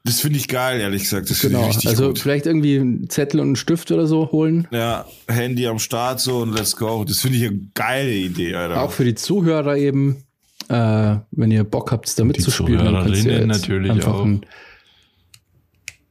Das 0.05 0.21
finde 0.21 0.39
ich 0.39 0.49
geil, 0.49 0.81
ehrlich 0.81 1.03
gesagt. 1.05 1.31
Das 1.31 1.39
finde 1.39 1.57
Genau. 1.57 1.69
ich 1.69 1.77
richtig 1.77 1.91
Also 1.91 2.09
gut. 2.09 2.19
vielleicht 2.19 2.47
irgendwie 2.47 2.79
einen 2.79 3.09
Zettel 3.09 3.41
und 3.41 3.47
einen 3.49 3.57
Stift 3.57 3.91
oder 3.91 4.07
so 4.07 4.31
holen. 4.33 4.69
Ja, 4.71 5.07
Handy 5.29 5.67
am 5.67 5.79
Start 5.79 6.21
so 6.21 6.39
und 6.43 6.53
let's 6.55 6.77
go. 6.77 7.05
Das 7.05 7.21
finde 7.21 7.39
ich 7.39 7.47
eine 7.47 7.61
geile 7.75 8.13
Idee, 8.13 8.55
Alter. 8.55 8.83
Auch 8.83 8.93
für 8.93 9.05
die 9.05 9.15
Zuhörer 9.15 9.77
eben, 9.77 10.25
äh, 10.69 11.17
wenn 11.31 11.51
ihr 11.51 11.65
Bock 11.65 11.91
habt, 11.91 12.19
da 12.19 12.25
mitzuspielen. 12.25 12.85
dann 12.85 13.05
könnt 13.07 13.25
ihr 13.25 13.47
natürlich 13.47 13.91
einfach 13.91 14.15
auch. 14.15 14.25
Ein, 14.25 14.45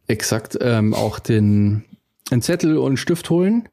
exakt, 0.08 0.58
ähm, 0.62 0.94
auch 0.94 1.20
den 1.20 1.84
einen 2.32 2.42
Zettel 2.42 2.78
und 2.78 2.88
einen 2.88 2.98
Stift 2.98 3.30
holen. 3.30 3.70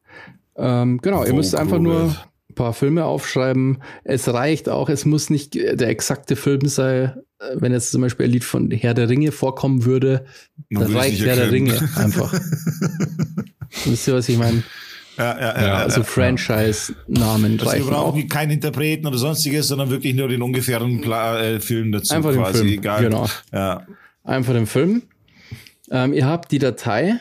Ähm, 0.57 0.99
genau, 1.03 1.25
ihr 1.25 1.33
Wo, 1.33 1.37
müsst 1.37 1.55
einfach 1.55 1.79
nur 1.79 2.15
ein 2.49 2.55
paar 2.55 2.73
Filme 2.75 3.05
aufschreiben. 3.05 3.83
Es 4.05 4.29
reicht 4.29 4.69
auch, 4.69 4.89
es 4.89 5.05
muss 5.05 5.31
nicht 5.31 5.55
der 5.55 5.89
exakte 5.89 6.37
Film 6.37 6.67
sein. 6.67 7.15
Äh, 7.41 7.57
Wenn 7.57 7.73
jetzt 7.73 7.91
zum 7.91 8.03
Beispiel 8.03 8.27
ein 8.27 8.33
Lied 8.33 8.45
von 8.45 8.71
Herr 8.71 8.95
der 8.95 9.09
Ringe 9.09 9.33
vorkommen 9.33 9.85
würde, 9.85 10.25
Dann 10.71 10.81
dann 10.83 10.93
würde 10.93 10.93
ich 10.93 10.99
reicht 10.99 11.21
Herr 11.27 11.37
der 11.37 11.45
erkennen. 11.47 11.71
Ringe 11.71 11.89
einfach. 11.97 12.33
Wisst 13.87 14.09
ihr, 14.09 14.15
was 14.15 14.29
ich 14.29 14.39
meine? 14.39 14.63
ja, 15.17 15.39
ja, 15.39 15.63
ja. 15.67 15.75
Also 15.75 16.01
ja. 16.01 16.05
Franchise-Namen 16.05 17.53
Also 17.61 17.65
wir 17.65 17.73
reichen 17.73 17.89
auch. 17.95 18.13
brauchen 18.13 18.29
keinen 18.29 18.51
Interpreten 18.53 19.07
oder 19.07 19.19
sonstiges, 19.19 19.69
sondern 19.69 19.91
wirklich 19.91 20.15
nur 20.15 20.29
den 20.29 20.43
ungefähren 20.43 21.01
Pla 21.01 21.41
äh, 21.41 21.61
Film 21.61 21.93
dazu. 21.93 22.15
Einfach 22.15 22.31
den 22.33 22.41
quasi, 22.41 22.59
Film, 22.59 22.69
egal. 22.73 23.03
genau. 23.03 23.27
Ja. 23.53 23.87
Einfach 24.25 24.53
den 24.55 24.67
Film. 24.67 25.03
Ähm, 25.91 26.13
ihr 26.13 26.27
habt 26.27 26.53
die 26.53 26.59
Datei. 26.59 27.21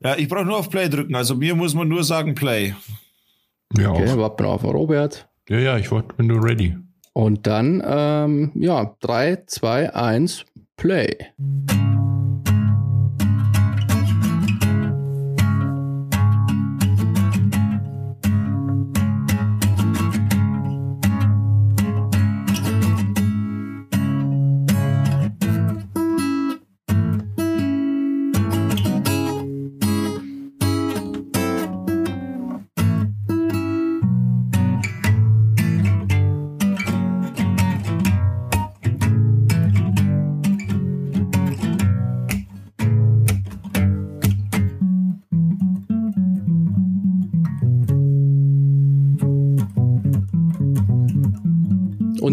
ja, 0.00 0.16
ich 0.16 0.28
brauche 0.28 0.44
nur 0.44 0.56
auf 0.58 0.68
Play 0.70 0.88
drücken. 0.88 1.14
Also 1.14 1.34
mir 1.34 1.54
muss 1.54 1.74
man 1.74 1.88
nur 1.88 2.02
sagen 2.04 2.34
Play. 2.34 2.74
Ja, 3.78 3.90
Okay, 3.90 4.16
warten 4.18 4.44
wir 4.44 4.48
auf 4.48 4.64
Robert. 4.64 5.26
Ja, 5.48 5.58
ja, 5.58 5.78
ich 5.78 5.90
wollte, 5.90 6.08
wenn 6.16 6.28
du 6.28 6.36
ready. 6.36 6.76
Und 7.14 7.46
dann, 7.46 7.82
ähm, 7.86 8.50
ja, 8.56 8.96
3, 9.00 9.44
2, 9.46 9.94
1, 9.94 10.44
Play. 10.76 11.16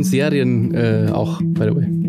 Serien 0.04 0.74
äh, 0.74 1.10
auch, 1.12 1.42
by 1.42 1.64
the 1.64 1.76
way. 1.76 2.01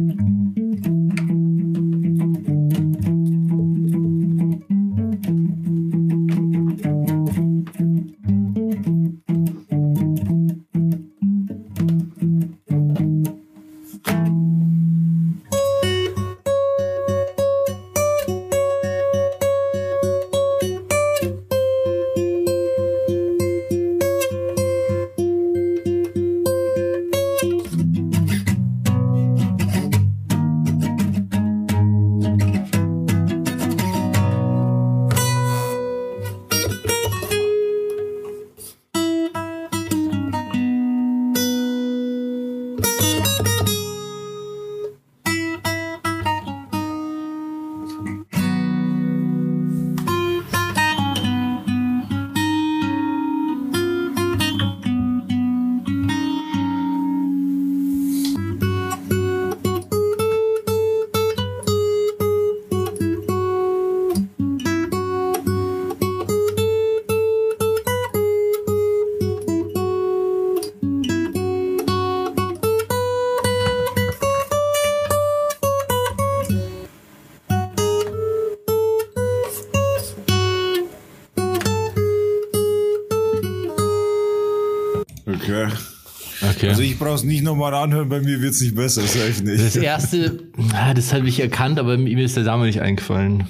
Also 86.82 86.90
ich 86.90 86.98
brauche 86.98 87.14
es 87.14 87.22
nicht 87.22 87.44
nochmal 87.44 87.72
anhören, 87.74 88.08
bei 88.08 88.18
mir 88.18 88.40
wird 88.40 88.54
es 88.54 88.60
nicht 88.60 88.74
besser, 88.74 89.02
das 89.02 89.14
ich 89.14 89.40
nicht. 89.40 89.64
das 89.64 89.76
erste, 89.76 90.48
ah, 90.72 90.92
das 90.92 91.12
habe 91.12 91.28
ich 91.28 91.38
erkannt, 91.38 91.78
aber 91.78 91.96
mir 91.96 92.18
ist 92.18 92.36
der 92.36 92.42
Name 92.42 92.66
nicht 92.66 92.80
eingefallen. 92.80 93.46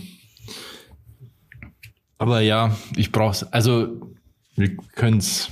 Aber 2.18 2.42
ja, 2.42 2.77
ich 2.95 3.11
brauch's. 3.11 3.42
Also, 3.45 4.12
wir 4.55 4.77
können's. 4.97 5.49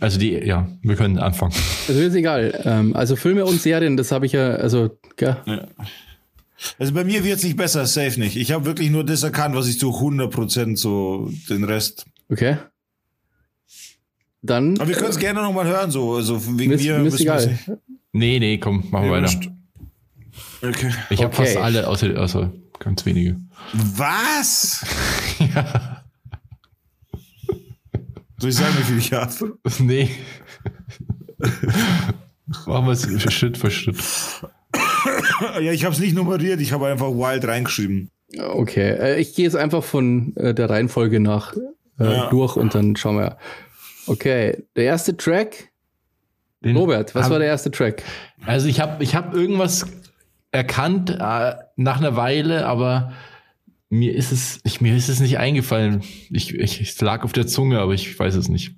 Also 0.00 0.18
die, 0.18 0.32
ja, 0.32 0.66
wir 0.82 0.96
können 0.96 1.18
anfangen. 1.18 1.54
Also 1.86 2.00
ist 2.00 2.16
egal. 2.16 2.62
Ähm, 2.64 2.96
also 2.96 3.14
Filme 3.14 3.44
und 3.44 3.60
Serien, 3.60 3.96
das 3.96 4.10
habe 4.10 4.26
ich 4.26 4.32
ja, 4.32 4.54
also, 4.54 4.98
gell? 5.14 5.36
Also 6.80 6.92
bei 6.92 7.04
mir 7.04 7.22
wird 7.22 7.36
es 7.36 7.44
nicht 7.44 7.56
besser, 7.56 7.86
safe 7.86 8.18
nicht. 8.18 8.34
Ich 8.34 8.50
habe 8.50 8.64
wirklich 8.64 8.90
nur 8.90 9.04
das 9.04 9.22
erkannt, 9.22 9.54
was 9.54 9.68
ich 9.68 9.78
zu 9.78 9.90
100% 9.90 10.76
so 10.76 11.30
den 11.48 11.62
Rest. 11.62 12.06
Okay. 12.28 12.56
Dann 14.42 14.78
Aber 14.78 14.88
wir 14.88 14.96
können 14.96 15.10
es 15.10 15.18
gerne 15.18 15.42
nochmal 15.42 15.66
hören, 15.66 15.90
so 15.90 16.14
also 16.14 16.40
wegen 16.58 16.70
mir 16.70 16.76
mir. 16.76 16.76
ist, 16.76 16.84
mir 16.86 16.96
ist 16.96 17.02
müssen 17.12 17.26
wir's 17.26 17.44
egal. 17.66 17.78
Nee, 18.12 18.38
nee, 18.38 18.58
komm, 18.58 18.84
machen 18.90 19.04
wir 19.06 19.12
weiter. 19.12 19.30
Okay. 20.62 20.90
Ich 21.10 21.22
habe 21.22 21.32
Okay. 21.34 21.44
fast 21.46 21.56
alle, 21.58 21.86
außer, 21.86 22.18
außer 22.18 22.52
ganz 22.78 23.04
wenige. 23.06 23.38
Was? 23.74 24.84
ja. 25.38 26.02
Soll 28.38 28.50
ich 28.50 28.56
sagen, 28.56 28.74
wie 28.78 28.82
viel 28.84 28.98
ich 28.98 29.12
habe? 29.12 29.58
Nee. 29.78 30.08
machen 32.66 32.86
wir 32.86 32.92
es 32.92 33.32
Schritt 33.32 33.58
für 33.58 33.70
Schritt. 33.70 33.98
Ja, 35.60 35.72
ich 35.72 35.84
habe 35.84 35.94
es 35.94 36.00
nicht 36.00 36.14
nummeriert, 36.14 36.60
ich 36.60 36.72
habe 36.72 36.86
einfach 36.86 37.08
Wild 37.08 37.44
reingeschrieben. 37.46 38.10
Okay, 38.38 38.90
äh, 38.90 39.20
ich 39.20 39.34
gehe 39.34 39.44
jetzt 39.44 39.56
einfach 39.56 39.82
von 39.82 40.34
äh, 40.36 40.54
der 40.54 40.70
Reihenfolge 40.70 41.20
nach 41.20 41.54
äh, 41.98 42.04
Ja. 42.04 42.30
durch 42.30 42.56
und 42.56 42.74
dann 42.74 42.96
schauen 42.96 43.16
wir. 43.16 43.36
Okay, 44.10 44.64
der 44.76 44.84
erste 44.84 45.16
Track. 45.16 45.70
Den 46.64 46.76
Robert, 46.76 47.14
was 47.14 47.24
hab- 47.24 47.30
war 47.32 47.38
der 47.38 47.48
erste 47.48 47.70
Track? 47.70 48.02
Also 48.44 48.66
ich 48.68 48.80
habe 48.80 49.02
ich 49.02 49.14
hab 49.14 49.32
irgendwas 49.34 49.86
erkannt 50.52 51.10
äh, 51.10 51.54
nach 51.76 51.98
einer 51.98 52.16
Weile, 52.16 52.66
aber 52.66 53.12
mir 53.88 54.14
ist 54.14 54.30
es, 54.32 54.60
ich, 54.64 54.80
mir 54.80 54.94
ist 54.96 55.08
es 55.08 55.20
nicht 55.20 55.38
eingefallen. 55.38 56.02
Ich, 56.30 56.54
ich, 56.54 56.80
es 56.80 57.00
lag 57.00 57.22
auf 57.24 57.32
der 57.32 57.46
Zunge, 57.46 57.78
aber 57.80 57.94
ich 57.94 58.18
weiß 58.18 58.34
es 58.34 58.48
nicht. 58.48 58.74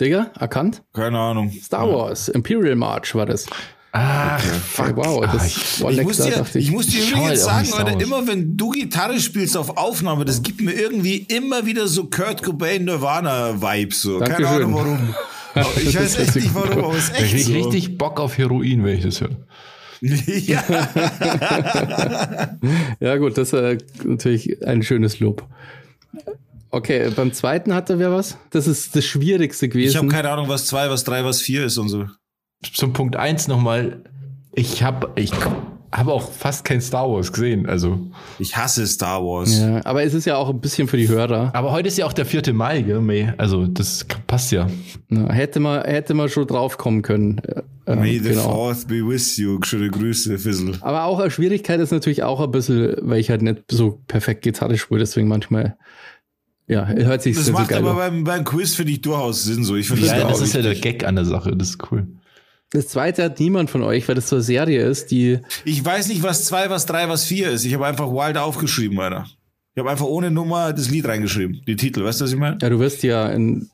Digga, 0.00 0.30
erkannt? 0.38 0.82
Keine 0.94 1.18
Ahnung. 1.18 1.50
Star 1.50 1.90
Wars, 1.92 2.28
Imperial 2.28 2.74
March 2.76 3.14
war 3.14 3.26
das. 3.26 3.46
Ach, 3.92 4.40
fuck. 4.40 4.96
wow, 4.96 5.26
das 5.32 5.46
ich, 5.46 5.82
war 5.82 5.90
Ich 5.90 6.02
muss, 6.02 6.18
dir, 6.18 6.44
ich. 6.54 6.56
ich 6.56 6.70
muss 6.70 6.86
dir 6.86 7.02
übrigens 7.02 7.42
sagen, 7.42 7.72
aus. 7.72 8.02
immer 8.02 8.26
wenn 8.26 8.56
du 8.56 8.70
Gitarre 8.70 9.18
spielst 9.18 9.56
auf 9.56 9.76
Aufnahme, 9.76 10.24
das 10.24 10.42
gibt 10.42 10.60
mir 10.60 10.72
irgendwie 10.72 11.16
immer 11.28 11.66
wieder 11.66 11.88
so 11.88 12.04
Kurt 12.04 12.42
Cobain 12.42 12.84
Nirvana 12.84 13.60
Vibes 13.60 14.02
so. 14.02 14.20
Keine. 14.20 14.46
Ahnung 14.46 14.74
warum. 14.74 15.14
Ich 15.84 15.98
weiß 15.98 16.16
echt 16.20 16.36
nicht 16.36 16.54
warum, 16.54 16.84
aber 16.84 16.94
es 16.96 17.08
ist 17.08 17.20
echt 17.20 17.34
ich 17.34 17.46
so. 17.46 17.52
richtig 17.54 17.98
Bock 17.98 18.20
auf 18.20 18.38
Heroin, 18.38 18.84
wenn 18.84 18.98
ich 18.98 19.02
das 19.02 19.20
höre. 19.20 19.36
ja. 20.00 20.62
Ja, 23.00 23.16
gut, 23.16 23.36
das 23.36 23.52
ist 23.52 23.54
äh, 23.54 23.78
natürlich 24.04 24.64
ein 24.64 24.84
schönes 24.84 25.18
Lob. 25.18 25.44
Okay, 26.70 27.10
beim 27.16 27.32
zweiten 27.32 27.74
hatte 27.74 27.98
wer 27.98 28.12
was? 28.12 28.38
Das 28.50 28.68
ist 28.68 28.94
das 28.94 29.04
Schwierigste 29.04 29.66
Ich 29.66 29.72
habe 29.72 29.80
gewesen. 29.82 30.08
keine 30.08 30.30
Ahnung, 30.30 30.48
was 30.48 30.66
zwei, 30.66 30.88
was 30.88 31.02
drei, 31.02 31.24
was 31.24 31.40
vier 31.40 31.64
ist 31.64 31.78
und 31.78 31.88
so. 31.88 32.06
Zum 32.62 32.92
Punkt 32.92 33.16
eins 33.16 33.48
nochmal. 33.48 34.02
Ich 34.52 34.82
habe 34.82 35.10
ich 35.16 35.32
hab 35.92 36.08
auch 36.08 36.30
fast 36.30 36.64
kein 36.64 36.80
Star 36.80 37.10
Wars 37.10 37.32
gesehen. 37.32 37.66
Also. 37.66 37.98
Ich 38.38 38.56
hasse 38.56 38.86
Star 38.86 39.22
Wars. 39.22 39.58
ja, 39.58 39.84
aber 39.84 40.02
es 40.02 40.14
ist 40.14 40.24
ja 40.24 40.36
auch 40.36 40.50
ein 40.50 40.60
bisschen 40.60 40.86
für 40.86 40.96
die 40.96 41.08
Hörer. 41.08 41.50
Aber 41.54 41.72
heute 41.72 41.88
ist 41.88 41.98
ja 41.98 42.06
auch 42.06 42.12
der 42.12 42.26
4. 42.26 42.52
Mai, 42.52 42.82
gell, 42.82 43.00
May? 43.00 43.32
Also, 43.38 43.66
das 43.66 44.06
passt 44.26 44.52
ja. 44.52 44.68
Ja, 45.08 45.32
hätte 45.32 45.58
man, 45.58 45.82
hätte 45.82 46.14
man 46.14 46.28
schon 46.28 46.46
drauf 46.46 46.78
kommen 46.78 47.02
können. 47.02 47.38
Äh, 47.38 47.62
äh, 47.86 47.96
May 47.96 48.18
the 48.18 48.30
genau. 48.30 48.42
fourth 48.42 48.86
be 48.86 49.06
with 49.06 49.36
you. 49.36 49.58
Schöne 49.62 49.90
Grüße, 49.90 50.38
Fizzle. 50.38 50.74
Aber 50.80 51.04
auch 51.04 51.18
eine 51.18 51.30
Schwierigkeit 51.30 51.80
ist 51.80 51.90
natürlich 51.90 52.22
auch 52.22 52.40
ein 52.40 52.50
bisschen, 52.50 52.96
weil 53.00 53.18
ich 53.18 53.30
halt 53.30 53.42
nicht 53.42 53.62
so 53.70 54.00
perfekt 54.06 54.42
Gitarre 54.42 54.78
spiele, 54.78 55.00
deswegen 55.00 55.28
manchmal, 55.28 55.76
ja, 56.68 56.86
hört 56.86 57.22
sich 57.22 57.36
Das 57.36 57.46
so 57.46 57.52
macht 57.52 57.68
geil 57.68 57.78
aber 57.78 57.94
beim, 57.94 58.22
beim 58.22 58.44
Quiz, 58.44 58.76
finde 58.76 58.92
ich, 58.92 59.00
durchaus 59.00 59.44
Sinn 59.44 59.64
so. 59.64 59.74
Ich 59.74 59.88
finde 59.88 60.06
Ja, 60.06 60.28
das, 60.28 60.40
ist 60.40 60.54
ja 60.54 60.62
der. 60.62 60.76
Gag 60.76 61.04
an 61.04 61.16
der 61.16 61.24
Sache. 61.24 61.56
Das 61.56 61.70
ist 61.70 61.90
cool. 61.90 62.06
Das 62.72 62.88
zweite 62.88 63.24
hat 63.24 63.40
niemand 63.40 63.68
von 63.70 63.82
euch, 63.82 64.06
weil 64.08 64.14
das 64.14 64.28
so 64.28 64.36
eine 64.36 64.42
Serie 64.44 64.84
ist, 64.86 65.10
die, 65.10 65.40
Ich 65.64 65.84
weiß 65.84 66.08
nicht, 66.08 66.22
was 66.22 66.44
zwei, 66.44 66.70
was 66.70 66.86
drei, 66.86 67.08
was 67.08 67.24
vier 67.24 67.50
ist. 67.50 67.64
Ich 67.64 67.74
habe 67.74 67.86
einfach 67.86 68.08
Wild 68.10 68.36
aufgeschrieben, 68.36 68.98
Alter. 69.00 69.26
Ich 69.74 69.80
habe 69.80 69.90
einfach 69.90 70.06
ohne 70.06 70.30
Nummer 70.30 70.72
das 70.72 70.88
Lied 70.90 71.06
reingeschrieben. 71.06 71.62
Die 71.66 71.76
Titel, 71.76 72.04
weißt 72.04 72.20
du, 72.20 72.24
was 72.24 72.32
ich 72.32 72.38
meine? 72.38 72.58
ja, 72.62 72.68
du 72.68 72.78
wirst 72.78 73.02
ja 73.02 73.28
in, 73.28 73.68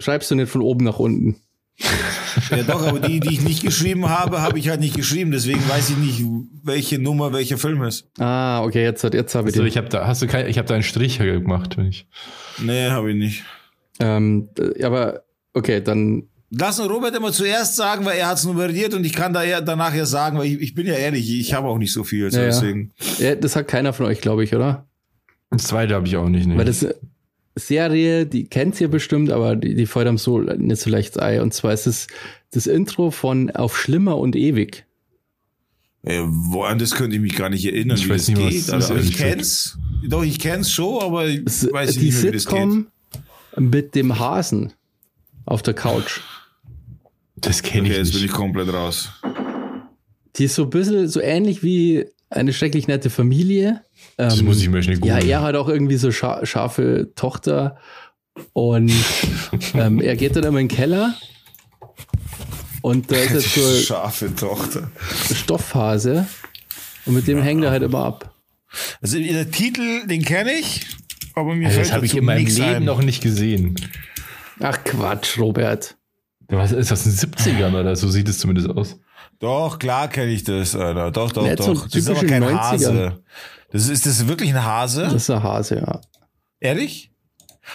schreibst 0.00 0.30
du 0.30 0.34
nicht 0.34 0.50
von 0.50 0.62
oben 0.62 0.84
nach 0.84 0.98
unten. 0.98 1.36
Ja, 2.50 2.62
doch, 2.64 2.84
aber 2.86 2.98
die, 3.00 3.20
die 3.20 3.34
ich 3.34 3.42
nicht 3.42 3.62
geschrieben 3.62 4.08
habe, 4.08 4.42
habe 4.42 4.58
ich 4.58 4.68
halt 4.68 4.80
nicht 4.80 4.96
geschrieben. 4.96 5.30
Deswegen 5.30 5.60
weiß 5.68 5.90
ich 5.90 5.96
nicht, 5.96 6.24
welche 6.64 6.98
Nummer 6.98 7.32
welcher 7.32 7.56
Film 7.58 7.82
ist. 7.84 8.08
Ah, 8.18 8.62
okay, 8.64 8.82
jetzt, 8.82 9.04
hat- 9.04 9.14
jetzt 9.14 9.34
habe 9.36 9.48
ich 9.48 9.54
Also, 9.54 9.62
den. 9.62 9.68
ich 9.68 9.76
habe 9.76 9.88
da, 9.88 10.06
hast 10.06 10.22
du 10.22 10.26
kein, 10.26 10.48
ich 10.48 10.58
habe 10.58 10.66
da 10.66 10.74
einen 10.74 10.82
Strich 10.82 11.18
gemacht, 11.18 11.76
wenn 11.76 11.86
ich. 11.86 12.06
Nee, 12.60 12.88
habe 12.90 13.10
ich 13.12 13.16
nicht. 13.16 13.44
Ähm, 14.00 14.48
aber, 14.82 15.22
okay, 15.54 15.80
dann, 15.80 16.24
Lass 16.50 16.80
uns 16.80 16.88
Robert 16.90 17.14
immer 17.14 17.30
zuerst 17.32 17.76
sagen, 17.76 18.04
weil 18.06 18.18
er 18.18 18.28
hat's 18.28 18.44
nummeriert 18.44 18.94
und 18.94 19.04
ich 19.04 19.12
kann 19.12 19.34
da 19.34 19.44
eher 19.44 19.60
danach 19.60 19.94
ja 19.94 20.06
sagen, 20.06 20.38
weil 20.38 20.46
ich, 20.46 20.60
ich 20.60 20.74
bin 20.74 20.86
ja 20.86 20.94
ehrlich, 20.94 21.30
ich 21.30 21.52
habe 21.52 21.68
auch 21.68 21.76
nicht 21.78 21.92
so 21.92 22.04
viel. 22.04 22.30
So 22.30 22.38
Ja, 22.38 22.46
deswegen. 22.46 22.92
ja, 23.18 23.34
das 23.34 23.54
hat 23.54 23.68
keiner 23.68 23.92
von 23.92 24.06
euch, 24.06 24.20
glaube 24.22 24.44
ich, 24.44 24.54
oder? 24.54 24.86
Das 25.50 25.64
zweite 25.64 25.94
habe 25.94 26.06
ich 26.06 26.16
auch 26.16 26.28
nicht. 26.28 26.46
Nee. 26.46 26.56
Weil 26.56 26.64
das 26.64 26.82
ist 26.82 26.86
eine 26.92 26.94
Serie, 27.56 28.24
die 28.26 28.44
kennt 28.46 28.80
ihr 28.80 28.88
bestimmt, 28.88 29.30
aber 29.30 29.56
die, 29.56 29.74
die 29.74 29.84
fällt 29.86 30.06
einem 30.08 30.16
so 30.16 30.38
nicht 30.40 30.80
so 30.80 30.88
leicht 30.88 31.18
ein. 31.20 31.40
Und 31.42 31.52
zwar 31.52 31.74
ist 31.74 31.86
es 31.86 32.06
das 32.52 32.66
Intro 32.66 33.10
von 33.10 33.50
Auf 33.50 33.76
Schlimmer 33.78 34.16
und 34.16 34.34
Ewig. 34.36 34.86
Äh, 36.02 36.20
wo, 36.26 36.62
an 36.62 36.78
das 36.78 36.92
könnte 36.94 37.16
ich 37.16 37.22
mich 37.22 37.36
gar 37.36 37.50
nicht 37.50 37.66
erinnern, 37.66 37.98
Ich 37.98 38.06
wie 38.06 38.10
weiß 38.10 38.26
das 38.26 38.28
nicht, 38.28 38.40
was 38.40 38.50
geht. 38.52 38.58
das 38.60 38.66
ist, 38.66 38.72
Also, 38.90 38.94
ich 38.94 39.00
ehrlich 39.00 39.16
kenn's. 39.18 39.78
Doch, 40.08 40.22
ich 40.22 40.38
kenn's 40.38 40.70
schon, 40.70 41.02
aber 41.02 41.26
ich 41.26 41.42
Es- 41.44 41.70
weiß 41.70 41.94
die 41.94 42.06
nicht 42.06 42.14
mehr, 42.14 42.32
wie 42.32 42.36
das 42.36 42.46
geht. 42.46 42.52
Sitcom 42.54 42.86
mit 43.58 43.94
dem 43.94 44.18
Hasen 44.18 44.72
auf 45.44 45.60
der 45.62 45.74
Couch. 45.74 46.20
Das 47.40 47.62
kenne 47.62 47.82
Okay, 47.84 47.92
ich 47.92 47.96
jetzt 47.98 48.08
bin 48.12 48.18
ich 48.20 48.22
nicht. 48.26 48.34
komplett 48.34 48.72
raus. 48.72 49.10
Die 50.36 50.44
ist 50.44 50.54
so 50.54 50.64
ein 50.64 50.70
bisschen 50.70 51.08
so 51.08 51.20
ähnlich 51.20 51.62
wie 51.62 52.06
eine 52.30 52.52
schrecklich 52.52 52.86
nette 52.88 53.10
Familie. 53.10 53.82
Das 54.16 54.38
Ähm, 54.40 54.46
muss 54.46 54.60
ich 54.60 54.68
mir 54.68 54.82
schnell 54.82 54.96
Ja, 55.04 55.14
googeln. 55.16 55.28
er 55.30 55.42
hat 55.42 55.54
auch 55.56 55.68
irgendwie 55.68 55.96
so 55.96 56.10
scha 56.12 56.44
scharfe 56.44 57.10
Tochter 57.16 57.78
und 58.52 58.92
ähm, 59.74 60.00
er 60.00 60.16
geht 60.16 60.36
dann 60.36 60.44
immer 60.44 60.58
in 60.60 60.68
den 60.68 60.76
Keller 60.76 61.14
und 62.82 63.10
da 63.10 63.16
ist 63.16 63.32
jetzt 63.32 63.54
so 63.54 63.64
eine 63.66 63.78
Scharfe 63.78 64.34
Tochter. 64.34 64.90
Stoffhase 65.34 66.26
und 67.06 67.14
mit 67.14 67.26
dem 67.26 67.42
hängt 67.42 67.64
er 67.64 67.70
halt 67.70 67.82
immer 67.82 68.04
ab. 68.04 68.34
Also 69.00 69.18
der 69.18 69.50
Titel, 69.50 70.06
den 70.06 70.24
kenne 70.24 70.52
ich, 70.52 70.86
aber 71.34 71.54
mir 71.54 71.66
Also, 71.66 71.76
fällt 71.76 71.88
das 71.88 71.94
habe 71.94 72.06
ich 72.06 72.14
in 72.16 72.24
meinem 72.24 72.46
Leben 72.46 72.62
ein. 72.62 72.84
noch 72.84 73.02
nicht 73.02 73.22
gesehen. 73.22 73.74
Ach 74.60 74.78
Quatsch, 74.84 75.38
Robert. 75.38 75.96
Was 76.48 76.72
ist 76.72 76.90
das 76.90 77.04
in 77.06 77.12
den 77.12 77.34
70ern 77.34 77.78
oder 77.78 77.94
so 77.94 78.08
sieht 78.08 78.28
es 78.28 78.38
zumindest 78.38 78.70
aus? 78.70 78.98
Doch, 79.38 79.78
klar 79.78 80.08
kenne 80.08 80.32
ich 80.32 80.44
das, 80.44 80.74
Alter. 80.74 81.10
Doch, 81.10 81.30
doch, 81.32 81.42
Nicht 81.44 81.62
so 81.62 81.74
doch. 81.74 81.84
Das 81.84 81.94
ist 81.94 82.08
aber 82.10 82.24
kein 82.26 82.42
90er. 82.42 82.56
Hase. 82.58 83.22
Das 83.70 83.82
ist, 83.84 83.90
ist 83.90 84.06
das 84.06 84.26
wirklich 84.28 84.50
ein 84.50 84.64
Hase? 84.64 85.02
Das 85.02 85.14
ist 85.14 85.30
ein 85.30 85.42
Hase, 85.42 85.76
ja. 85.76 86.00
Ehrlich? 86.58 87.12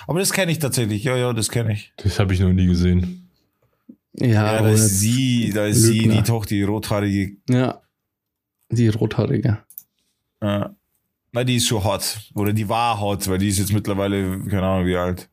Aber 0.08 0.20
das 0.20 0.34
kenne 0.34 0.52
ich 0.52 0.60
tatsächlich. 0.60 1.04
Ja, 1.04 1.16
ja, 1.16 1.34
das 1.34 1.50
kenne 1.50 1.74
ich. 1.74 1.94
Das 1.98 2.20
habe 2.20 2.34
ich 2.34 2.40
noch 2.40 2.52
nie 2.52 2.66
gesehen. 2.66 3.30
Ja, 4.14 4.28
Ja, 4.56 4.62
da 4.64 4.70
ist 4.70 5.00
sie, 5.00 5.52
da 5.54 5.66
ist 5.68 5.84
sie, 5.84 6.00
Lügner. 6.00 6.16
die 6.16 6.24
Tochter, 6.24 6.50
die 6.50 6.64
rothaarige. 6.64 7.38
Ja. 7.50 7.82
Die 8.72 8.88
rothaarige. 8.88 9.60
Äh, 10.42 10.66
na, 11.32 11.44
die 11.44 11.56
ist 11.58 11.68
schon 11.68 11.84
hot. 11.84 12.20
Oder 12.34 12.54
die 12.54 12.68
war 12.68 13.00
hot, 13.00 13.28
weil 13.28 13.38
die 13.38 13.48
ist 13.50 13.60
jetzt 13.60 13.72
mittlerweile, 13.74 14.40
keine 14.50 14.64
Ahnung, 14.64 14.88
wie 14.88 14.96
alt. 14.98 15.30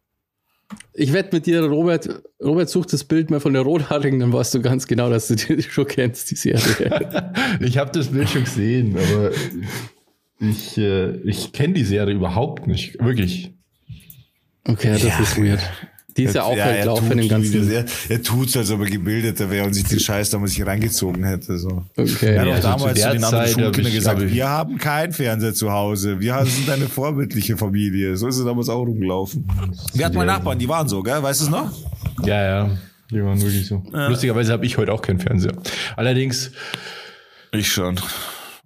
Ich 0.95 1.13
wette 1.13 1.35
mit 1.35 1.47
dir, 1.47 1.63
Robert, 1.65 2.23
Robert 2.43 2.69
sucht 2.69 2.93
das 2.93 3.05
Bild 3.05 3.31
mal 3.31 3.41
von 3.41 3.53
der 3.55 3.63
Rothaarigen, 3.63 4.21
dann 4.21 4.33
weißt 4.33 4.55
du 4.55 4.61
ganz 4.63 4.87
genau, 4.87 5.11
dass 5.11 5.29
du 5.29 5.35
die 5.37 5.63
schon 5.63 5.87
kennst, 5.87 6.31
die 6.31 6.37
Serie. 6.37 7.33
Ich 7.61 7.79
habe 7.79 7.91
das 7.93 8.09
Bild 8.09 8.29
schon 8.29 8.45
gesehen, 8.45 8.97
aber 8.97 9.31
ich, 10.41 10.77
äh, 10.79 11.17
ich 11.29 11.53
kenne 11.53 11.75
die 11.75 11.85
Serie 11.85 12.15
überhaupt 12.15 12.67
nicht. 12.67 12.99
Wirklich. 13.03 13.53
Okay, 14.67 14.93
das 14.93 15.03
Ja. 15.03 15.19
ist 15.21 15.37
weird. 15.39 15.61
Die 16.17 16.25
ist 16.25 16.35
ja 16.35 16.43
auch 16.43 16.57
halt 16.59 16.85
laufen 16.85 17.19
im 17.19 17.29
ganzen. 17.29 17.71
Er, 17.71 17.85
er 18.09 18.23
tut's, 18.23 18.57
als 18.57 18.71
ob 18.71 18.81
er 18.81 18.87
gebildeter 18.87 19.51
wäre 19.51 19.67
und 19.67 19.75
sich 19.75 19.85
den 19.85 20.01
Scheiß 20.01 20.31
damals 20.31 20.53
nicht 20.57 20.67
reingezogen 20.67 21.25
hätte. 21.25 21.59
So. 21.59 21.85
Okay. 21.97 22.35
Er 22.35 22.41
hat 22.41 22.47
Ja, 22.47 22.53
auch 22.53 22.57
also 22.57 22.69
damals 22.69 22.83
zu 22.83 22.89
zu 22.89 22.95
der 22.95 23.13
den 23.13 23.25
anderen 23.25 23.47
Zeit 23.47 23.55
Schulkindern 23.55 23.93
gesagt, 23.95 24.21
hab 24.21 24.29
wir 24.31 24.49
haben 24.49 24.79
keinen 24.79 25.13
Fernseher 25.13 25.55
zu 25.55 25.73
Hause. 25.73 26.21
Wir 26.21 26.45
sind 26.47 26.69
eine 26.71 26.87
vorbildliche 26.87 27.57
Familie. 27.57 28.17
So 28.17 28.29
ist 28.29 28.39
es 28.39 28.45
damals 28.45 28.69
auch 28.69 28.83
rumgelaufen. 28.85 29.47
Wir 29.95 30.07
hatten 30.07 30.17
mal 30.17 30.27
Nachbarn, 30.27 30.59
die 30.59 30.69
waren 30.69 30.89
so, 30.89 31.03
gell? 31.03 31.23
Weißt 31.23 31.41
du 31.41 31.45
es 31.45 31.51
noch? 31.51 31.73
Ja, 32.25 32.43
ja. 32.43 32.71
Die 33.11 33.23
waren 33.23 33.41
wirklich 33.41 33.67
so. 33.67 33.83
Lustigerweise 33.93 34.53
habe 34.53 34.65
ich 34.67 34.79
heute 34.79 34.93
auch 34.93 35.03
keinen 35.03 35.19
Fernseher. 35.21 35.53
Allerdings 35.97 36.53
Ich 37.53 37.73
schon. 37.73 37.99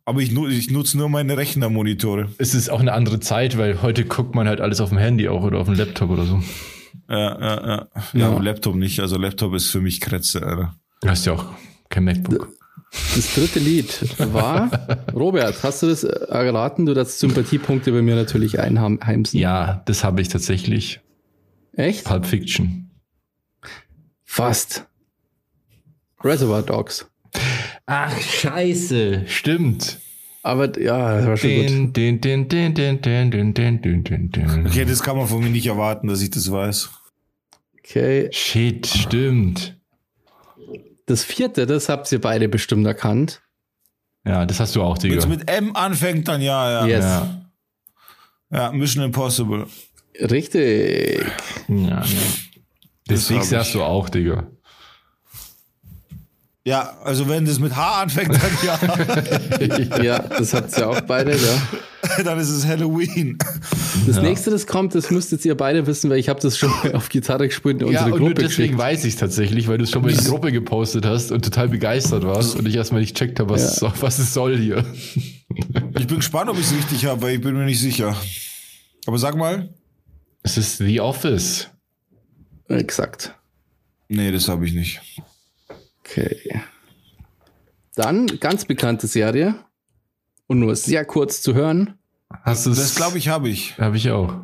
Aber 0.07 0.20
ich, 0.20 0.37
ich 0.37 0.70
nutze 0.70 0.98
nur 0.98 1.09
meine 1.09 1.38
Rechnermonitore. 1.38 2.28
ist 2.37 2.52
es 2.52 2.68
auch 2.68 2.80
eine 2.80 2.92
andere 2.92 3.20
Zeit, 3.20 3.57
weil 3.57 3.80
heute 3.80 4.04
guckt 4.04 4.35
man 4.35 4.46
halt 4.46 4.61
alles 4.61 4.80
auf 4.83 4.90
dem 4.90 4.98
Handy 4.98 5.28
auch 5.28 5.42
oder 5.42 5.59
auf 5.59 5.66
dem 5.66 5.76
Laptop 5.76 6.11
oder 6.11 6.24
so. 6.26 6.42
Ja, 7.14 7.40
ja, 7.40 7.66
ja. 7.66 7.88
Ja. 8.12 8.33
Ja, 8.33 8.38
Laptop 8.38 8.74
nicht. 8.74 9.00
Also 9.00 9.16
Laptop 9.16 9.55
ist 9.55 9.70
für 9.70 9.81
mich 9.81 10.00
Kretze, 10.00 10.42
Alter. 10.42 10.74
Du 11.00 11.09
hast 11.09 11.24
ja 11.27 11.35
auch 11.35 11.46
kein 11.88 12.05
MacBook. 12.05 12.48
Das 13.14 13.35
dritte 13.35 13.59
Lied 13.59 14.18
war, 14.33 14.70
Robert, 15.14 15.62
hast 15.62 15.83
du 15.83 15.88
das 15.88 16.05
erraten? 16.05 16.87
Du 16.87 16.94
darfst 16.94 17.18
Sympathiepunkte 17.18 17.90
bei 17.92 18.03
mir 18.03 18.14
natürlich 18.14 18.61
einheimsen. 18.61 19.38
Ja, 19.38 19.83
das 19.87 20.05
habe 20.05 20.20
ich 20.20 20.29
tatsächlich. 20.29 21.00
Echt? 21.72 22.05
Pulp 22.05 22.27
Fiction. 22.27 22.90
Fast. 24.24 24.87
Reservoir 26.22 26.62
Dogs. 26.62 27.07
Ach, 27.87 28.16
scheiße. 28.18 29.24
Stimmt. 29.27 29.98
Aber 30.42 30.79
ja, 30.81 31.16
das 31.16 31.27
war 31.27 31.37
schon 31.37 31.50
gut. 31.57 31.68
Den, 31.68 31.92
den, 31.92 32.20
den, 32.20 32.48
den, 32.48 32.74
den, 32.74 33.03
den, 33.03 33.31
den, 33.31 33.55
den, 33.55 33.83
den, 33.83 34.05
den, 34.05 34.31
den. 34.31 34.67
Okay, 34.67 34.85
das 34.85 35.02
kann 35.02 35.17
man 35.17 35.27
von 35.27 35.42
mir 35.42 35.50
nicht 35.50 35.67
erwarten, 35.67 36.06
dass 36.06 36.23
ich 36.23 36.31
das 36.31 36.50
weiß. 36.50 36.90
Okay. 37.85 38.28
Shit, 38.32 38.87
stimmt. 38.87 39.76
Das 41.06 41.22
vierte, 41.22 41.66
das 41.66 41.88
habt 41.88 42.10
ihr 42.12 42.20
beide 42.20 42.48
bestimmt 42.48 42.87
erkannt. 42.87 43.42
Ja, 44.26 44.46
das 44.46 44.58
hast 44.58 44.74
du 44.74 44.82
auch, 44.82 44.96
Wenn 45.02 45.10
Digga. 45.10 45.18
es 45.22 45.26
mit 45.28 45.50
M 45.50 45.76
anfängt, 45.76 46.28
dann 46.28 46.40
ja, 46.40 46.70
ja. 46.70 46.87
Yes. 46.87 47.04
Ja. 47.04 47.50
Ja, 48.50 48.72
Mission 48.72 49.04
Impossible. 49.04 49.66
Richtig. 50.18 51.24
Ja, 51.68 51.76
ja. 51.76 52.02
Ich. 53.10 53.30
hast 53.30 53.74
du 53.74 53.82
auch, 53.82 54.08
Digga. 54.08 54.46
Ja, 56.66 56.96
also 57.02 57.28
wenn 57.28 57.44
das 57.44 57.58
mit 57.58 57.76
H 57.76 58.02
anfängt, 58.02 58.32
dann 58.32 58.50
ja. 58.64 59.98
Ja, 60.02 60.18
das 60.20 60.54
habt 60.54 60.76
ihr 60.78 60.88
auch 60.88 61.00
beide, 61.02 61.32
ja. 61.37 61.62
dann 62.25 62.38
ist 62.38 62.50
es 62.50 62.67
Halloween. 62.67 63.38
Das 64.07 64.21
nächste, 64.21 64.50
das 64.50 64.67
kommt, 64.67 64.94
das 64.94 65.11
müsstet 65.11 65.44
ihr 65.44 65.57
beide 65.57 65.87
wissen, 65.87 66.11
weil 66.11 66.19
ich 66.19 66.29
habe 66.29 66.40
das 66.40 66.59
schon 66.59 66.71
mal 66.71 66.92
auf 66.94 67.09
Gitarre 67.09 67.48
gespielt 67.48 67.81
in 67.83 67.88
Ja, 67.88 68.00
unsere 68.00 68.15
und 68.15 68.21
nur 68.21 68.29
Gruppe 68.31 68.42
deswegen 68.42 68.73
geschickt. 68.73 68.79
weiß 68.79 69.05
ich 69.05 69.15
es 69.15 69.21
tatsächlich, 69.21 69.69
weil 69.69 69.79
du 69.79 69.85
es 69.85 69.90
schon 69.90 70.02
mal 70.02 70.11
in 70.11 70.19
die 70.19 70.25
Gruppe 70.25 70.52
gepostet 70.52 71.07
hast 71.07 71.33
und 71.33 71.44
total 71.44 71.69
begeistert 71.69 72.25
warst 72.25 72.57
und 72.57 72.67
ich 72.69 72.75
erstmal 72.77 73.00
nicht 73.00 73.17
checkt 73.17 73.40
habe, 73.40 73.50
was, 73.50 73.81
Ja. 73.81 73.88
es- 73.88 74.02
was 74.02 74.19
es 74.19 74.35
soll 74.35 74.57
hier. 74.59 74.85
Ich 75.96 76.09
bin 76.09 76.17
gespannt, 76.17 76.50
ob 76.50 76.59
ich 76.59 76.65
es 76.67 76.75
richtig 76.75 77.07
habe, 77.07 77.23
weil 77.23 77.35
ich 77.37 77.40
bin 77.40 77.55
mir 77.57 77.65
nicht 77.65 77.79
sicher. 77.81 78.17
Aber 79.07 79.19
sag 79.19 79.37
mal. 79.37 79.73
Es 80.42 80.57
ist 80.59 80.79
The 80.79 81.00
Office. 81.00 81.69
Exakt. 82.69 83.35
Nee, 84.09 84.33
das 84.33 84.48
habe 84.48 84.67
ich 84.67 84.73
nicht. 84.75 85.00
Okay. 86.00 86.61
Dann 87.94 88.27
ganz 88.40 88.65
bekannte 88.65 89.07
Serie 89.07 89.55
und 90.47 90.59
nur 90.61 90.75
sehr 90.77 91.05
kurz 91.05 91.42
zu 91.42 91.55
hören. 91.55 91.95
Hast 92.42 92.67
du 92.67 92.71
Das 92.71 92.95
glaube 92.95 93.19
ich 93.19 93.29
habe 93.29 93.49
ich. 93.49 93.79
Habe 93.79 93.97
ich 93.97 94.11
auch. 94.11 94.35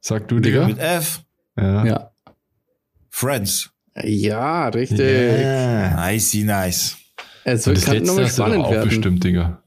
Sag 0.00 0.28
du, 0.28 0.38
Digga. 0.40 0.66
Digga. 0.66 0.68
Mit 0.68 0.78
F. 0.78 1.22
Ja. 1.56 1.84
Ja. 1.86 2.10
Friends. 3.10 3.70
Ja, 4.02 4.68
richtig. 4.68 4.98
Nice, 4.98 6.34
nice. 6.34 6.96
Es 7.44 7.66
wird 7.66 7.78
letzte 7.86 8.00
nochmal 8.06 8.24
hast 8.24 8.38
du 8.38 8.42
doch 8.42 8.48
spannend 8.48 8.66
auch 8.66 8.70
werden. 8.72 8.88
bestimmt, 8.88 9.24
Digga. 9.24 9.62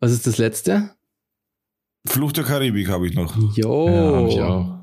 Was 0.00 0.12
ist 0.12 0.26
das 0.26 0.38
letzte? 0.38 0.90
Fluch 2.06 2.32
der 2.32 2.44
Karibik 2.44 2.88
habe 2.88 3.06
ich 3.06 3.14
noch. 3.14 3.36
Jo. 3.56 3.88
Ja, 3.88 4.16
hab 4.16 4.28
ich 4.28 4.40
auch. 4.40 4.78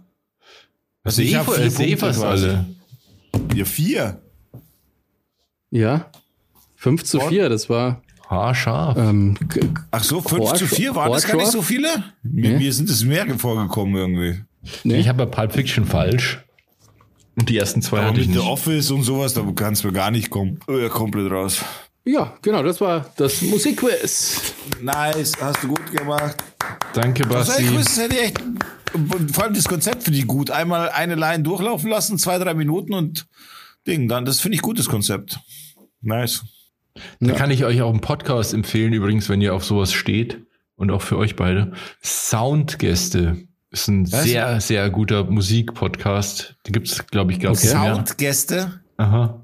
Also 1.04 1.22
ich 1.22 1.32
Seh- 1.32 1.38
hab 1.38 1.52
vier 1.52 2.24
alle. 2.24 2.66
Ja, 3.54 3.66
vier. 3.66 4.22
Ja. 5.72 6.10
5 6.76 7.04
zu? 7.04 7.20
4, 7.20 7.50
das 7.50 7.70
war 7.70 8.02
Haarscharf. 8.30 8.98
ähm, 8.98 9.38
Ach 9.92 10.04
so, 10.04 10.22
5 10.22 10.42
Horsch- 10.42 10.58
zu 10.58 10.68
4, 10.68 10.96
waren 10.96 11.12
das 11.12 11.28
gar 11.28 11.38
nicht 11.38 11.52
so 11.52 11.62
viele? 11.62 11.88
Mir, 12.24 12.52
Nee. 12.52 12.58
mir 12.58 12.74
sind 12.74 12.90
es 12.90 13.04
mehr 13.04 13.26
vorgekommen 13.38 13.96
irgendwie. 13.96 14.42
nee. 14.84 14.96
Ich 14.98 15.08
habe 15.08 15.26
bei 15.26 15.32
Pulp 15.32 15.54
Fiction 15.54 15.86
falsch. 15.86 16.40
Und 17.38 17.50
die 17.50 17.58
ersten 17.58 17.82
zwei 17.82 18.00
Aber 18.00 18.08
hatte 18.10 18.22
ich 18.22 18.28
mit 18.28 18.38
nicht. 18.38 18.46
The 18.46 18.50
Office 18.52 18.92
und 18.92 19.04
sowas, 19.04 19.34
da 19.34 19.46
kannst 19.56 19.84
du 19.84 19.88
mir 19.88 19.94
gar 19.94 20.10
nicht 20.10 20.30
kommen. 20.30 20.58
Äh, 20.70 20.88
komplett 20.90 21.30
raus. 21.32 21.60
Ja, 22.06 22.34
genau, 22.42 22.64
das 22.64 22.80
war 22.82 23.10
das 23.18 23.42
Musikquiz. 23.42 24.54
Nice, 24.82 25.34
hast 25.42 25.64
du 25.64 25.68
gut 25.70 25.92
gemacht. 25.92 26.36
Danke, 26.94 27.24
ich 27.24 27.30
Basti. 27.30 27.70
wüsste, 27.76 28.04
hätte 28.04 28.16
ich 28.16 28.22
echt, 28.22 28.44
vor 29.34 29.44
allem 29.44 29.54
das 29.54 29.66
Konzept 29.68 30.04
finde 30.04 30.20
ich 30.20 30.28
gut. 30.28 30.50
Einmal 30.50 30.90
eine 30.90 31.16
Line 31.16 31.44
durchlaufen 31.44 31.90
lassen, 31.90 32.18
zwei, 32.18 32.38
drei 32.38 32.54
Minuten 32.54 32.94
und 32.94 33.26
Ding, 33.86 34.08
dann, 34.08 34.24
das 34.24 34.40
finde 34.40 34.56
ich 34.56 34.62
gutes 34.62 34.88
Konzept. 34.88 35.40
Nice. 36.02 36.44
Da 37.20 37.28
Ja. 37.28 37.34
kann 37.36 37.52
ich 37.52 37.66
euch 37.66 37.82
auch 37.82 37.92
einen 37.92 38.02
Podcast 38.02 38.54
empfehlen, 38.54 38.94
übrigens, 38.94 39.30
wenn 39.30 39.42
ihr 39.42 39.54
auf 39.54 39.66
sowas 39.66 39.94
steht. 39.94 40.42
Und 40.78 40.92
auch 40.92 41.02
für 41.02 41.18
euch 41.18 41.36
beide. 41.38 41.72
Soundgäste. 42.04 43.38
Ist 43.72 43.88
ein 43.88 44.12
Was? 44.12 44.24
sehr, 44.24 44.60
sehr 44.62 44.90
guter 44.90 45.24
Musikpodcast. 45.24 46.56
Den 46.68 46.74
gibt's, 46.74 47.08
glaube 47.08 47.32
ich, 47.32 47.40
gar 47.40 47.52
nicht 47.52 47.64
mehr. 47.64 47.96
Soundgäste. 47.96 48.82
Aha. 48.98 49.42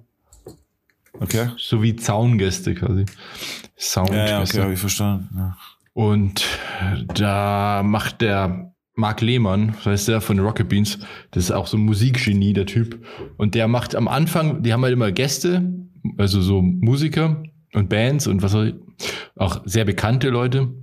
Okay. 1.19 1.49
So 1.57 1.81
wie 1.83 1.95
Zaungäste 1.95 2.75
quasi. 2.75 3.05
Soundgäste. 3.77 4.17
Ja, 4.31 4.39
ja, 4.39 4.41
okay, 4.41 4.61
habe 4.61 4.73
ich 4.73 4.79
verstanden. 4.79 5.29
Ja. 5.37 5.57
Und 5.93 6.43
da 7.15 7.81
macht 7.83 8.21
der 8.21 8.73
Marc 8.95 9.21
Lehmann, 9.21 9.69
das 9.77 9.85
heißt 9.85 10.07
der 10.09 10.21
von 10.21 10.37
den 10.37 10.45
Rocket 10.45 10.69
Beans, 10.69 10.99
das 11.31 11.45
ist 11.45 11.51
auch 11.51 11.67
so 11.67 11.77
ein 11.77 11.81
Musikgenie, 11.85 12.53
der 12.53 12.65
Typ. 12.65 13.05
Und 13.37 13.55
der 13.55 13.67
macht 13.67 13.95
am 13.95 14.07
Anfang, 14.07 14.63
die 14.63 14.71
haben 14.73 14.83
halt 14.83 14.93
immer 14.93 15.11
Gäste, 15.11 15.63
also 16.17 16.41
so 16.41 16.61
Musiker 16.61 17.43
und 17.73 17.89
Bands 17.89 18.27
und 18.27 18.41
was 18.41 18.55
auch, 18.55 18.65
auch 19.35 19.61
sehr 19.65 19.85
bekannte 19.85 20.29
Leute. 20.29 20.73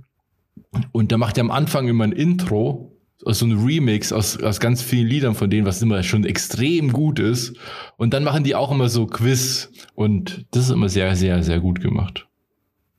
Und 0.91 1.11
da 1.11 1.17
macht 1.17 1.37
er 1.37 1.43
am 1.43 1.51
Anfang 1.51 1.87
immer 1.87 2.03
ein 2.03 2.11
Intro, 2.11 2.95
also 3.25 3.45
so 3.45 3.53
ein 3.53 3.63
Remix 3.65 4.13
aus, 4.13 4.41
aus 4.41 4.59
ganz 4.59 4.81
vielen 4.81 5.07
Liedern 5.07 5.35
von 5.35 5.49
denen, 5.49 5.65
was 5.65 5.81
immer 5.81 6.01
schon 6.03 6.23
extrem 6.25 6.91
gut 6.93 7.19
ist. 7.19 7.53
Und 7.97 8.13
dann 8.13 8.23
machen 8.23 8.43
die 8.43 8.55
auch 8.55 8.71
immer 8.71 8.89
so 8.89 9.05
Quiz. 9.07 9.71
Und 9.95 10.45
das 10.51 10.65
ist 10.65 10.69
immer 10.71 10.89
sehr, 10.89 11.15
sehr, 11.15 11.43
sehr 11.43 11.59
gut 11.59 11.81
gemacht. 11.81 12.27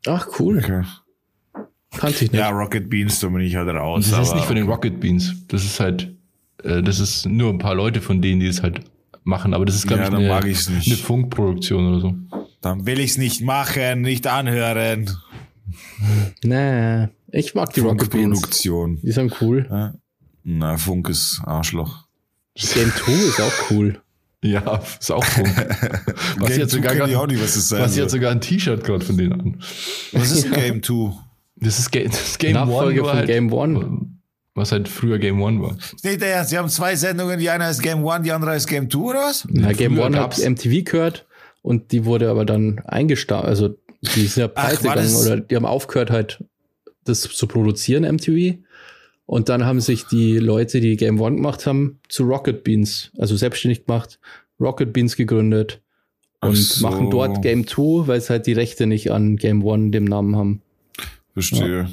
Ach, 0.07 0.29
cool. 0.39 0.59
Okay. 0.59 0.85
Kannte 1.97 2.25
ich 2.25 2.33
nicht. 2.33 2.41
Ja, 2.41 2.51
Rocket 2.51 2.89
Beans, 2.89 3.21
da 3.21 3.29
bin 3.29 3.41
ich 3.41 3.57
halt 3.57 3.69
Und 3.69 3.77
raus. 3.77 4.11
das 4.11 4.29
ist 4.29 4.35
nicht 4.35 4.45
von 4.45 4.57
den 4.57 4.69
Rocket 4.69 5.01
Beans. 5.01 5.47
Das 5.49 5.65
ist 5.65 5.81
halt, 5.81 6.15
äh, 6.63 6.83
das 6.83 7.01
ist 7.01 7.27
nur 7.27 7.51
ein 7.51 7.59
paar 7.59 7.75
Leute 7.75 8.01
von 8.01 8.23
denen, 8.23 8.41
die 8.41 8.47
es 8.47 8.63
halt 8.63 8.81
machen. 9.25 9.55
Aber 9.55 9.65
das 9.65 9.75
ist, 9.77 9.87
glaube 9.87 10.03
Ja, 10.03 10.09
ich, 10.09 10.13
dann 10.15 10.21
eine, 10.25 10.29
mag 10.29 10.45
ich's 10.47 10.69
nicht. 10.69 10.87
eine 10.89 10.97
Funkproduktion 10.97 11.87
oder 11.93 12.01
so. 12.01 12.15
Dann 12.61 12.87
will 12.87 13.01
ich's 13.01 13.17
nicht 13.19 13.41
machen, 13.43 14.03
nicht 14.03 14.27
anhören. 14.27 15.11
Nee, 16.43 17.09
ich 17.29 17.55
mag 17.55 17.73
die 17.73 17.81
Rocket 17.81 18.11
Beans. 18.11 18.25
Funkproduktion. 18.41 18.99
Die 19.03 19.13
sind 19.13 19.35
cool. 19.41 19.67
Ja. 19.71 19.95
Na, 20.43 20.77
Funk 20.77 21.09
ist 21.09 21.41
Arschloch. 21.45 22.07
Game 22.75 22.93
2 22.95 23.13
ist 23.13 23.41
auch 23.41 23.71
cool. 23.71 24.01
Ja, 24.43 24.83
ist 24.99 25.11
auch 25.13 25.23
Funk. 25.25 25.49
was 26.39 26.49
Game 26.49 26.59
jetzt 26.61 26.71
2 26.73 26.77
sogar, 26.79 26.93
kenn 26.95 27.05
ich 27.07 27.13
grad- 27.13 27.23
auch 27.23 27.27
nicht, 27.27 27.43
was 27.43 27.55
das 27.55 27.69
sein 27.69 27.83
was 27.83 27.97
jetzt 27.97 28.13
sogar 28.13 28.31
ein 28.33 28.41
T-Shirt 28.41 28.83
gerade 28.85 29.05
von 29.05 29.17
denen 29.17 29.33
an. 29.35 29.63
Was 30.13 30.31
ist 30.31 30.47
ein 30.47 30.53
Game 30.61 30.83
2? 30.83 31.13
Das 31.57 31.79
ist, 31.79 31.93
Ga 31.93 32.05
das 32.05 32.21
ist 32.31 32.39
Game 32.39 32.55
Nachfolge 32.55 33.01
One. 33.03 33.09
von 33.11 33.19
halt, 33.19 33.27
Game 33.29 33.53
One. 33.53 34.07
Was 34.61 34.73
halt 34.73 34.89
früher 34.89 35.19
Game 35.19 35.41
One 35.41 35.63
war. 35.63 35.77
Ist 35.79 36.05
nicht 36.05 36.21
der 36.21 36.35
Ernst, 36.35 36.51
Sie 36.51 36.59
haben 36.59 36.69
zwei 36.69 36.95
Sendungen, 36.95 37.39
die 37.39 37.49
eine 37.49 37.65
heißt 37.65 37.83
Game 37.83 38.07
1, 38.07 38.25
die 38.25 38.33
andere 38.33 38.51
heißt 38.53 38.69
Game 38.69 38.91
2 38.91 38.99
oder 38.99 39.21
was? 39.21 39.47
Na, 39.49 39.73
Game 39.73 39.99
One 39.99 40.19
hat 40.19 40.39
MTV 40.39 40.85
gehört 40.85 41.27
und 41.63 41.93
die 41.93 42.05
wurde 42.05 42.29
aber 42.29 42.45
dann 42.45 42.81
eingestampft. 42.85 43.47
Also 43.47 43.77
die 44.15 44.27
sind 44.27 44.43
ja 44.43 44.49
pleite 44.49 44.83
gegangen 44.83 45.17
oder 45.17 45.39
die 45.39 45.57
haben 45.57 45.65
aufgehört 45.65 46.11
halt 46.11 46.45
das 47.05 47.23
zu 47.23 47.47
produzieren, 47.47 48.05
MTV. 48.05 48.59
Und 49.27 49.49
dann 49.49 49.65
haben 49.65 49.81
sich 49.81 50.07
die 50.07 50.39
Leute, 50.39 50.81
die 50.81 50.97
Game 50.97 51.21
One 51.21 51.37
gemacht 51.37 51.67
haben, 51.67 52.01
zu 52.09 52.25
Rocket 52.25 52.65
Beans, 52.65 53.13
also 53.17 53.37
selbstständig 53.37 53.87
gemacht, 53.87 54.19
Rocket 54.61 54.93
Beans 54.93 55.17
gegründet 55.17 55.81
und 56.41 56.57
so. 56.57 56.87
machen 56.87 57.11
dort 57.11 57.41
Game 57.41 57.67
2, 57.67 58.09
weil 58.09 58.21
sie 58.21 58.31
halt 58.31 58.47
die 58.47 58.53
Rechte 58.53 58.87
nicht 58.87 59.11
an 59.11 59.37
Game 59.37 59.65
One 59.65 59.91
dem 59.91 60.05
Namen 60.05 60.37
haben. 60.37 60.63
Verstehe. 61.33 61.89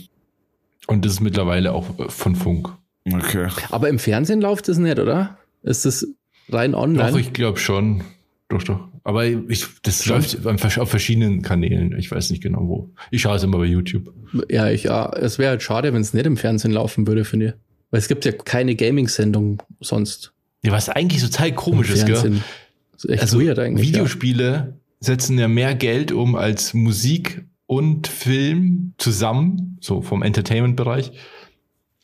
Und 0.87 1.05
das 1.05 1.13
ist 1.13 1.19
mittlerweile 1.21 1.73
auch 1.73 1.99
äh, 1.99 2.09
von 2.09 2.35
Funk. 2.35 2.69
Okay. 3.11 3.47
Aber 3.69 3.89
im 3.89 3.99
Fernsehen 3.99 4.41
läuft 4.41 4.67
das 4.67 4.77
nicht, 4.77 4.99
oder? 4.99 5.37
Ist 5.63 5.85
das 5.85 6.07
rein 6.49 6.75
online? 6.75 7.11
Doch, 7.11 7.17
ich 7.19 7.33
glaube 7.33 7.59
schon. 7.59 8.03
Doch, 8.49 8.63
doch. 8.63 8.87
Aber 9.03 9.25
ich, 9.25 9.65
das 9.83 10.05
läuft 10.05 10.45
auf 10.45 10.59
vers- 10.59 10.77
auf 10.77 10.89
verschiedenen 10.89 11.41
Kanälen. 11.41 11.97
Ich 11.97 12.11
weiß 12.11 12.29
nicht 12.31 12.43
genau 12.43 12.67
wo. 12.67 12.89
Ich 13.11 13.21
schaue 13.21 13.37
es 13.37 13.43
immer 13.43 13.57
bei 13.57 13.65
YouTube. 13.65 14.13
Ja, 14.49 14.69
ich, 14.69 14.83
ja, 14.83 15.09
es 15.13 15.39
wäre 15.39 15.51
halt 15.51 15.63
schade, 15.63 15.93
wenn 15.93 16.01
es 16.01 16.13
nicht 16.13 16.25
im 16.25 16.35
Fernsehen 16.35 16.71
laufen 16.71 17.07
würde, 17.07 17.23
finde 17.23 17.45
ich. 17.47 17.53
Weil 17.91 17.99
es 17.99 18.09
gibt 18.09 18.25
ja 18.25 18.33
keine 18.33 18.75
Gaming-Sendung 18.75 19.63
sonst. 19.79 20.33
Ja, 20.63 20.73
was 20.73 20.89
eigentlich 20.89 21.21
total 21.23 21.53
komisch 21.53 21.89
ist, 21.91 22.05
gell? 22.05 22.15
Fernsehen. 22.15 22.43
Das 22.91 23.05
ist 23.05 23.09
echt 23.11 23.21
Also 23.21 23.41
weird 23.41 23.59
eigentlich. 23.59 23.87
Videospiele 23.87 24.73
setzen 24.99 25.37
ja 25.39 25.47
mehr 25.47 25.75
Geld 25.75 26.11
um 26.11 26.35
als 26.35 26.73
Musik 26.73 27.45
und 27.67 28.07
Film 28.07 28.93
zusammen, 28.97 29.77
so 29.81 30.01
vom 30.01 30.23
Entertainment-Bereich. 30.23 31.11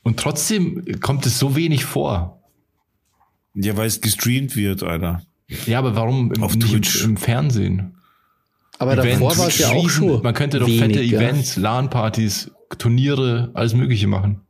Und 0.04 0.20
trotzdem 0.20 0.86
kommt 1.00 1.26
es 1.26 1.40
so 1.40 1.56
wenig 1.56 1.86
vor. 1.86 2.42
Ja, 3.56 3.78
weil 3.78 3.88
es 3.88 4.02
gestreamt 4.02 4.56
wird, 4.56 4.84
Alter. 4.84 5.22
Ja, 5.66 5.80
aber 5.80 5.96
warum 5.96 6.32
im, 6.34 6.44
Auf 6.44 6.56
nicht 6.56 6.70
Twitch. 6.70 7.04
im, 7.04 7.12
im 7.12 7.18
Fernsehen? 7.18 7.96
Aber 8.80 8.96
davor 8.96 9.38
war 9.38 9.48
es 9.48 9.60
ja 9.60 9.70
auch 9.70 9.90
schon. 9.90 10.22
Man 10.22 10.34
könnte 10.34 10.60
doch 10.60 10.68
fette 10.68 11.00
wenig, 11.00 11.12
ja. 11.12 11.22
Events, 11.22 11.56
LAN-Partys, 11.56 12.52
Turniere, 12.78 13.52
alles 13.54 13.74
Mögliche 13.74 14.08
machen. 14.08 14.42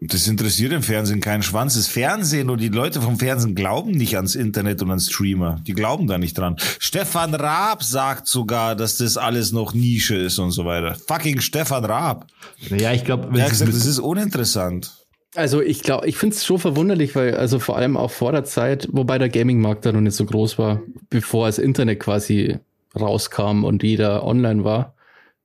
Das 0.00 0.28
interessiert 0.28 0.72
im 0.72 0.82
Fernsehen 0.82 1.20
keinen 1.20 1.42
Schwanz. 1.42 1.74
Das 1.74 1.88
Fernsehen 1.88 2.50
und 2.50 2.60
die 2.60 2.68
Leute 2.68 3.00
vom 3.00 3.18
Fernsehen 3.18 3.56
glauben 3.56 3.90
nicht 3.90 4.14
ans 4.14 4.36
Internet 4.36 4.80
und 4.80 4.92
an 4.92 5.00
Streamer. 5.00 5.60
Die 5.66 5.72
glauben 5.72 6.06
da 6.06 6.18
nicht 6.18 6.38
dran. 6.38 6.56
Stefan 6.78 7.34
Raab 7.34 7.82
sagt 7.82 8.28
sogar, 8.28 8.76
dass 8.76 8.98
das 8.98 9.16
alles 9.16 9.50
noch 9.50 9.74
Nische 9.74 10.14
ist 10.14 10.38
und 10.38 10.52
so 10.52 10.64
weiter. 10.64 10.94
Fucking 10.94 11.40
Stefan 11.40 11.84
Raab. 11.84 12.28
Naja, 12.70 12.92
ich 12.92 13.04
glaube, 13.04 13.36
Er 13.36 13.44
hat 13.44 13.50
gesagt, 13.50 13.72
mit, 13.72 13.76
das 13.76 13.86
ist 13.86 13.98
uninteressant. 13.98 14.92
Also 15.34 15.60
ich 15.60 15.82
glaube, 15.82 16.06
ich 16.06 16.16
finde 16.16 16.36
es 16.36 16.46
schon 16.46 16.60
verwunderlich, 16.60 17.16
weil 17.16 17.34
also 17.36 17.58
vor 17.58 17.76
allem 17.76 17.96
auch 17.96 18.12
vor 18.12 18.30
der 18.30 18.44
Zeit, 18.44 18.88
wobei 18.92 19.18
der 19.18 19.28
Gaming-Markt 19.28 19.84
da 19.84 19.90
noch 19.90 20.00
nicht 20.00 20.14
so 20.16 20.24
groß 20.24 20.58
war, 20.58 20.80
bevor 21.10 21.46
das 21.46 21.58
Internet 21.58 21.98
quasi 21.98 22.58
rauskam 22.94 23.64
und 23.64 23.82
jeder 23.82 24.24
online 24.24 24.62
war, 24.62 24.94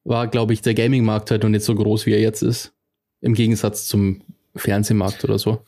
war, 0.04 0.28
glaube 0.28 0.54
ich, 0.54 0.62
der 0.62 0.76
Gaming-Markt 0.76 1.32
halt 1.32 1.42
noch 1.42 1.50
nicht 1.50 1.66
so 1.66 1.74
groß, 1.74 2.06
wie 2.06 2.14
er 2.14 2.22
jetzt 2.22 2.44
ist. 2.44 2.72
Im 3.20 3.34
Gegensatz 3.34 3.88
zum 3.88 4.22
Fernsehmarkt 4.56 5.24
oder 5.24 5.40
so. 5.40 5.64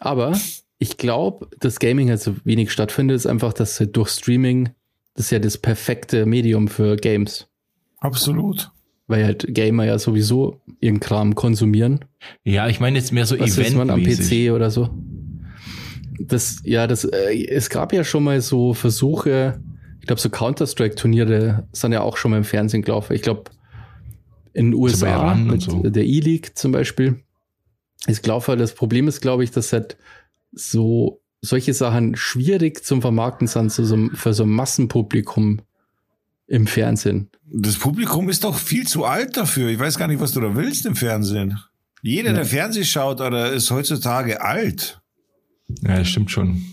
Aber 0.00 0.38
ich 0.78 0.96
glaube, 0.96 1.48
dass 1.60 1.78
Gaming 1.78 2.08
halt 2.08 2.20
so 2.20 2.34
wenig 2.44 2.72
stattfindet, 2.72 3.16
ist 3.16 3.26
einfach, 3.26 3.52
dass 3.52 3.78
halt 3.78 3.96
durch 3.96 4.08
Streaming, 4.08 4.70
das 5.14 5.26
ist 5.26 5.30
ja 5.30 5.38
das 5.38 5.58
perfekte 5.58 6.26
Medium 6.26 6.68
für 6.68 6.96
Games. 6.96 7.48
Absolut. 7.98 8.70
Weil 9.06 9.24
halt 9.24 9.46
Gamer 9.54 9.84
ja 9.84 9.98
sowieso 9.98 10.60
ihren 10.80 11.00
Kram 11.00 11.34
konsumieren. 11.34 12.04
ja, 12.44 12.68
ich 12.68 12.80
meine 12.80 12.98
jetzt 12.98 13.12
mehr 13.12 13.26
so 13.26 13.38
Was 13.38 13.58
ist 13.58 13.76
man 13.76 13.90
am. 13.90 14.02
PC 14.02 14.52
oder 14.52 14.70
so? 14.70 14.88
Das, 16.18 16.60
ja, 16.64 16.86
das, 16.86 17.04
äh, 17.04 17.46
es 17.46 17.70
gab 17.70 17.92
ja 17.92 18.04
schon 18.04 18.24
mal 18.24 18.40
so 18.40 18.72
Versuche, 18.72 19.60
ich 20.00 20.06
glaube, 20.06 20.20
so 20.20 20.30
Counter-Strike-Turniere 20.30 21.68
sind 21.72 21.92
ja 21.92 22.00
auch 22.02 22.16
schon 22.16 22.30
mal 22.30 22.38
im 22.38 22.44
Fernsehen 22.44 22.82
gelaufen. 22.82 23.14
Ich 23.14 23.22
glaube, 23.22 23.50
in 24.52 24.70
den 24.70 24.72
bei 24.72 24.78
USA 24.78 25.08
Iran 25.10 25.42
und 25.42 25.50
mit 25.50 25.62
so. 25.62 25.82
der 25.82 26.04
E-League 26.04 26.56
zum 26.56 26.72
Beispiel 26.72 27.20
ist 28.06 28.22
gelaufen. 28.22 28.58
Das 28.58 28.74
Problem 28.74 29.08
ist, 29.08 29.20
glaube 29.20 29.44
ich, 29.44 29.50
dass 29.50 29.72
halt 29.72 29.96
so 30.52 31.22
solche 31.42 31.74
Sachen 31.74 32.16
schwierig 32.16 32.84
zum 32.84 33.00
Vermarkten 33.00 33.46
sind 33.46 33.72
so, 33.72 34.08
für 34.14 34.34
so 34.34 34.44
ein 34.44 34.50
Massenpublikum 34.50 35.62
im 36.46 36.66
Fernsehen. 36.66 37.30
Das 37.46 37.78
Publikum 37.78 38.28
ist 38.28 38.44
doch 38.44 38.56
viel 38.58 38.86
zu 38.86 39.04
alt 39.04 39.36
dafür. 39.36 39.70
Ich 39.70 39.78
weiß 39.78 39.98
gar 39.98 40.08
nicht, 40.08 40.20
was 40.20 40.32
du 40.32 40.40
da 40.40 40.54
willst 40.54 40.84
im 40.86 40.96
Fernsehen. 40.96 41.58
Jeder, 42.02 42.32
der 42.32 42.44
Fernsehen 42.44 42.84
schaut, 42.84 43.20
oder 43.20 43.52
ist 43.52 43.70
heutzutage 43.70 44.42
alt. 44.42 45.00
Ja, 45.82 45.98
das 45.98 46.08
stimmt 46.08 46.30
schon. 46.30 46.64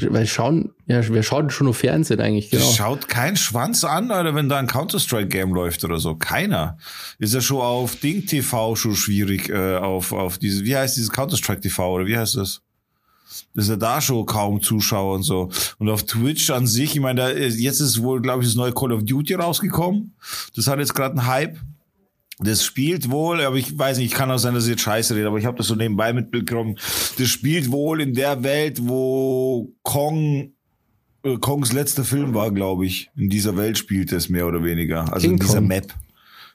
Weil 0.00 0.26
schauen, 0.26 0.70
ja, 0.86 1.00
wer 1.08 1.22
schaut 1.22 1.52
schon 1.52 1.66
auf 1.66 1.78
Fernsehen 1.78 2.20
eigentlich, 2.20 2.50
genau. 2.50 2.70
Schaut 2.72 3.08
kein 3.08 3.36
Schwanz 3.36 3.82
an, 3.82 4.06
oder 4.06 4.34
wenn 4.34 4.48
da 4.48 4.58
ein 4.58 4.68
Counter-Strike-Game 4.68 5.52
läuft 5.52 5.84
oder 5.84 5.98
so. 5.98 6.14
Keiner. 6.14 6.78
Ist 7.18 7.34
ja 7.34 7.40
schon 7.40 7.60
auf 7.60 7.96
Ding 7.96 8.26
TV 8.26 8.76
schon 8.76 8.94
schwierig, 8.94 9.48
äh, 9.48 9.76
auf, 9.76 10.12
auf 10.12 10.38
diese, 10.38 10.64
wie 10.64 10.76
heißt 10.76 10.96
dieses 10.96 11.10
Counter-Strike 11.10 11.60
TV 11.60 11.94
oder 11.94 12.06
wie 12.06 12.16
heißt 12.16 12.36
das? 12.36 12.62
Das 13.54 13.64
ist 13.64 13.70
ja 13.70 13.76
da 13.76 14.00
schon 14.00 14.24
kaum 14.24 14.62
Zuschauer 14.62 15.16
und 15.16 15.22
so. 15.22 15.50
Und 15.78 15.88
auf 15.88 16.04
Twitch 16.04 16.50
an 16.50 16.66
sich, 16.66 16.94
ich 16.94 17.00
meine, 17.00 17.20
da 17.20 17.30
jetzt 17.30 17.80
ist 17.80 18.02
wohl, 18.02 18.22
glaube 18.22 18.42
ich, 18.42 18.48
das 18.48 18.56
neue 18.56 18.72
Call 18.72 18.92
of 18.92 19.04
Duty 19.04 19.34
rausgekommen. 19.34 20.14
Das 20.54 20.66
hat 20.66 20.78
jetzt 20.78 20.94
gerade 20.94 21.18
einen 21.18 21.26
Hype. 21.26 21.58
Das 22.40 22.64
spielt 22.64 23.10
wohl, 23.10 23.40
aber 23.40 23.56
ich 23.56 23.76
weiß 23.76 23.98
nicht, 23.98 24.12
ich 24.12 24.16
kann 24.16 24.30
auch 24.30 24.38
sein, 24.38 24.54
dass 24.54 24.64
ich 24.64 24.70
jetzt 24.70 24.82
scheiße 24.82 25.14
rede, 25.16 25.26
aber 25.26 25.38
ich 25.38 25.46
habe 25.46 25.56
das 25.56 25.66
so 25.66 25.74
nebenbei 25.74 26.12
mitbekommen. 26.12 26.76
Das 27.18 27.28
spielt 27.28 27.72
wohl 27.72 28.00
in 28.00 28.14
der 28.14 28.42
Welt, 28.44 28.78
wo 28.82 29.74
Kong 29.82 30.52
äh, 31.24 31.36
Kongs 31.38 31.72
letzter 31.72 32.04
Film 32.04 32.34
war, 32.34 32.52
glaube 32.52 32.86
ich. 32.86 33.10
In 33.16 33.28
dieser 33.28 33.56
Welt 33.56 33.76
spielt 33.76 34.12
es 34.12 34.28
mehr 34.28 34.46
oder 34.46 34.62
weniger. 34.62 35.12
Also 35.12 35.26
King 35.26 35.32
in 35.32 35.38
dieser 35.40 35.58
Kong. 35.58 35.66
Map. 35.66 35.94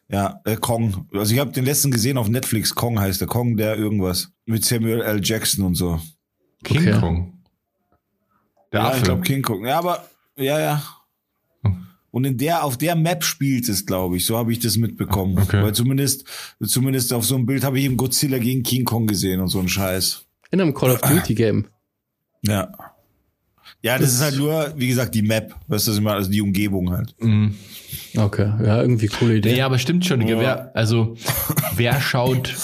Ja, 0.09 0.39
äh, 0.45 0.55
Kong. 0.55 1.07
Also 1.13 1.33
ich 1.33 1.39
habe 1.39 1.51
den 1.51 1.65
letzten 1.65 1.91
gesehen 1.91 2.17
auf 2.17 2.29
Netflix. 2.29 2.73
Kong 2.73 2.99
heißt 2.99 3.19
der. 3.19 3.27
Kong, 3.27 3.57
der 3.57 3.75
irgendwas. 3.75 4.31
Mit 4.45 4.63
Samuel 4.63 5.01
L. 5.01 5.19
Jackson 5.21 5.65
und 5.65 5.75
so. 5.75 5.99
King 6.63 6.79
Okay. 6.81 6.99
Kong. 6.99 7.33
Der 8.71 8.79
ja, 8.81 8.87
ich 8.87 8.93
Affe. 8.95 9.03
glaube 9.03 9.21
King 9.23 9.41
Kong. 9.41 9.65
Ja, 9.65 9.79
aber, 9.79 10.07
ja, 10.37 10.59
ja. 10.59 10.83
Und 12.13 12.25
in 12.25 12.37
der, 12.37 12.63
auf 12.63 12.77
der 12.77 12.95
Map 12.95 13.23
spielt 13.23 13.67
es, 13.67 13.87
glaube 13.87 14.17
ich. 14.17 14.27
So 14.27 14.37
habe 14.37 14.51
ich 14.51 14.59
das 14.59 14.77
mitbekommen. 14.77 15.35
Okay. 15.39 15.63
Weil 15.63 15.73
zumindest, 15.73 16.25
zumindest 16.63 17.11
auf 17.11 17.25
so 17.25 17.33
einem 17.33 17.47
Bild 17.47 17.63
habe 17.63 17.79
ich 17.79 17.85
eben 17.85 17.97
Godzilla 17.97 18.37
gegen 18.37 18.61
King 18.61 18.85
Kong 18.85 19.07
gesehen 19.07 19.39
und 19.39 19.47
so 19.47 19.59
ein 19.59 19.67
Scheiß. 19.67 20.23
In 20.51 20.61
einem 20.61 20.75
Call 20.75 20.91
of 20.91 21.01
Duty 21.01 21.33
Game. 21.33 21.65
Ja. 22.43 22.71
Ja, 23.81 23.97
das, 23.97 24.13
ist 24.13 24.21
halt 24.21 24.37
nur, 24.37 24.75
wie 24.77 24.89
gesagt, 24.89 25.15
die 25.15 25.23
Map. 25.23 25.55
Weißt 25.67 25.87
du, 25.87 25.91
was 25.91 25.97
ich 25.97 26.03
meine? 26.03 26.17
Also 26.17 26.29
die 26.29 26.41
Umgebung 26.41 26.91
halt. 26.91 27.15
Mhm. 27.19 27.55
Okay, 28.15 28.51
ja, 28.63 28.79
irgendwie 28.79 29.07
coole 29.07 29.37
Idee. 29.37 29.57
Ja, 29.57 29.65
aber 29.65 29.79
stimmt 29.79 30.05
schon. 30.05 30.21
Ja. 30.21 30.39
Wer, 30.39 30.75
also, 30.75 31.17
wer 31.75 31.99
schaut 31.99 32.55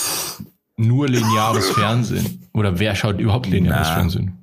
nur 0.77 1.09
lineares 1.09 1.71
Fernsehen? 1.71 2.47
Oder 2.53 2.77
wer 2.77 2.95
schaut 2.95 3.19
überhaupt 3.19 3.47
lineares 3.47 3.87
Na. 3.87 3.95
Fernsehen? 3.95 4.38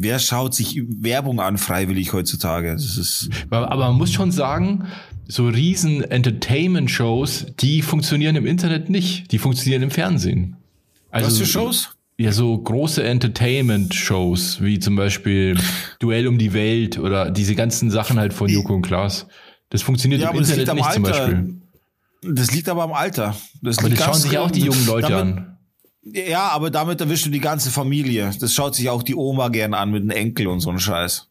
Wer 0.00 0.18
schaut 0.18 0.54
sich 0.54 0.82
Werbung 0.88 1.40
an 1.40 1.58
freiwillig 1.58 2.12
heutzutage? 2.12 2.72
Das 2.72 2.96
ist, 2.96 3.28
Aber, 3.50 3.76
man 3.76 3.96
muss 3.96 4.12
schon 4.12 4.30
sagen, 4.30 4.86
so 5.28 5.48
riesen 5.48 6.02
Entertainment-Shows, 6.02 7.46
die 7.60 7.82
funktionieren 7.82 8.36
im 8.36 8.46
Internet 8.46 8.90
nicht. 8.90 9.30
Die 9.32 9.38
funktionieren 9.38 9.82
im 9.82 9.90
Fernsehen. 9.90 10.56
Also, 11.10 11.28
was 11.28 11.38
für 11.38 11.46
Shows? 11.46 11.90
Ja, 12.18 12.30
so 12.32 12.56
große 12.56 13.02
Entertainment-Shows, 13.02 14.60
wie 14.62 14.78
zum 14.78 14.96
Beispiel 14.96 15.58
Duell 15.98 16.26
um 16.28 16.38
die 16.38 16.52
Welt 16.52 16.98
oder 16.98 17.30
diese 17.30 17.54
ganzen 17.54 17.90
Sachen 17.90 18.18
halt 18.18 18.32
von 18.32 18.48
Joko 18.48 18.74
und 18.74 18.82
Klaas. 18.82 19.26
Das 19.70 19.82
funktioniert 19.82 20.20
Ja, 20.20 20.30
im 20.30 20.38
Internet 20.38 20.74
nicht 20.74 20.92
zum 20.92 21.04
Alter. 21.04 21.26
Beispiel. 21.26 21.54
Das 22.22 22.52
liegt 22.52 22.68
aber 22.68 22.84
am 22.84 22.92
Alter. 22.92 23.34
Das 23.62 23.78
Aber 23.78 23.88
das 23.88 23.98
schauen 23.98 24.14
sich 24.14 24.38
auch 24.38 24.50
die 24.50 24.60
jungen 24.60 24.86
Leute 24.86 25.08
damit, 25.08 25.38
an. 25.38 25.51
Ja, 26.04 26.48
aber 26.48 26.70
damit 26.70 27.00
erwischst 27.00 27.26
du 27.26 27.30
die 27.30 27.38
ganze 27.40 27.70
Familie. 27.70 28.32
Das 28.40 28.52
schaut 28.54 28.74
sich 28.74 28.88
auch 28.90 29.02
die 29.02 29.14
Oma 29.14 29.48
gern 29.48 29.72
an 29.74 29.90
mit 29.92 30.02
dem 30.02 30.10
Enkel 30.10 30.48
und 30.48 30.60
so 30.60 30.70
ein 30.70 30.78
Scheiß. 30.80 31.28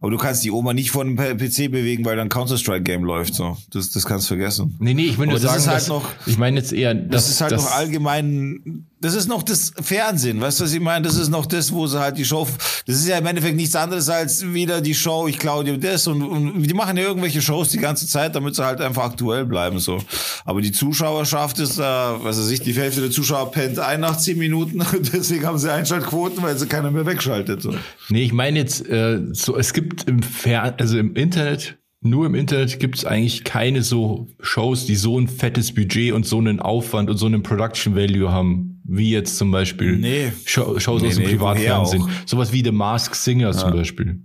Aber 0.00 0.10
du 0.12 0.18
kannst 0.18 0.44
die 0.44 0.52
Oma 0.52 0.72
nicht 0.72 0.92
vor 0.92 1.04
dem 1.04 1.16
PC 1.16 1.68
bewegen, 1.70 2.04
weil 2.04 2.16
dann 2.16 2.28
Counter-Strike-Game 2.28 3.02
läuft. 3.02 3.34
So, 3.34 3.56
das, 3.72 3.90
das 3.90 4.06
kannst 4.06 4.26
du 4.26 4.34
vergessen. 4.36 4.76
Nee, 4.78 4.94
nee, 4.94 5.06
ich 5.06 5.16
Aber 5.18 5.26
das 5.26 5.42
sagen, 5.42 5.58
ist 5.58 5.66
halt 5.66 5.88
noch- 5.88 6.08
ich 6.26 6.38
meine 6.38 6.60
jetzt 6.60 6.72
eher, 6.72 6.94
Das 6.94 7.24
dass, 7.24 7.30
ist 7.30 7.40
halt 7.40 7.52
dass, 7.52 7.64
noch 7.64 7.72
allgemein, 7.72 8.86
das 9.04 9.14
ist 9.14 9.28
noch 9.28 9.42
das 9.42 9.72
Fernsehen, 9.82 10.40
weißt 10.40 10.60
du, 10.60 10.64
was 10.64 10.72
ich 10.72 10.80
meine? 10.80 11.06
Das 11.06 11.16
ist 11.16 11.28
noch 11.28 11.44
das, 11.44 11.70
wo 11.72 11.86
sie 11.86 12.00
halt 12.00 12.16
die 12.16 12.24
Show, 12.24 12.48
das 12.86 12.96
ist 12.96 13.06
ja 13.06 13.18
im 13.18 13.26
Endeffekt 13.26 13.54
nichts 13.54 13.76
anderes 13.76 14.08
als 14.08 14.54
wieder 14.54 14.80
die 14.80 14.94
Show, 14.94 15.28
ich 15.28 15.38
klaue 15.38 15.62
dir 15.62 15.76
das 15.76 16.06
und, 16.06 16.22
und 16.22 16.62
die 16.62 16.72
machen 16.72 16.96
ja 16.96 17.02
irgendwelche 17.02 17.42
Shows 17.42 17.68
die 17.68 17.78
ganze 17.78 18.06
Zeit, 18.06 18.34
damit 18.34 18.56
sie 18.56 18.64
halt 18.64 18.80
einfach 18.80 19.04
aktuell 19.04 19.44
bleiben, 19.44 19.78
so. 19.78 20.02
Aber 20.46 20.62
die 20.62 20.72
Zuschauerschaft 20.72 21.58
ist 21.58 21.78
da, 21.78 22.18
was 22.22 22.38
weiß 22.38 22.50
ich, 22.50 22.62
die 22.62 22.72
Hälfte 22.72 23.02
der 23.02 23.10
Zuschauer 23.10 23.50
pennt 23.50 23.78
ein 23.78 24.00
nach 24.00 24.16
zehn 24.16 24.38
Minuten, 24.38 24.82
deswegen 25.12 25.44
haben 25.44 25.58
sie 25.58 25.70
Einschaltquoten, 25.70 26.42
weil 26.42 26.56
sie 26.56 26.66
keiner 26.66 26.90
mehr 26.90 27.04
wegschaltet, 27.04 27.60
so. 27.60 27.74
Nee, 28.08 28.22
ich 28.24 28.32
meine 28.32 28.58
jetzt, 28.58 28.88
äh, 28.88 29.20
so, 29.32 29.58
es 29.58 29.74
gibt 29.74 30.08
im 30.08 30.22
Fer 30.22 30.74
also 30.78 30.96
im 30.96 31.14
Internet, 31.14 31.76
nur 32.04 32.26
im 32.26 32.34
Internet 32.34 32.78
gibt 32.78 32.96
es 32.96 33.04
eigentlich 33.04 33.44
keine 33.44 33.82
so 33.82 34.28
Shows, 34.40 34.84
die 34.84 34.94
so 34.94 35.18
ein 35.18 35.26
fettes 35.26 35.72
Budget 35.74 36.12
und 36.12 36.26
so 36.26 36.38
einen 36.38 36.60
Aufwand 36.60 37.08
und 37.08 37.16
so 37.16 37.26
einen 37.26 37.42
Production 37.42 37.96
Value 37.96 38.30
haben, 38.30 38.80
wie 38.84 39.10
jetzt 39.10 39.38
zum 39.38 39.50
Beispiel 39.50 39.96
Nee. 39.96 40.32
Show, 40.44 40.78
Shows 40.78 41.02
Nee, 41.02 41.08
aus 41.08 41.14
dem 41.14 41.24
nee, 41.24 41.30
Privatfernsehen. 41.30 42.08
Sowas 42.26 42.52
wie 42.52 42.62
The 42.62 42.72
Mask 42.72 43.14
Singer 43.14 43.52
zum 43.52 43.72
Beispiel. 43.72 44.20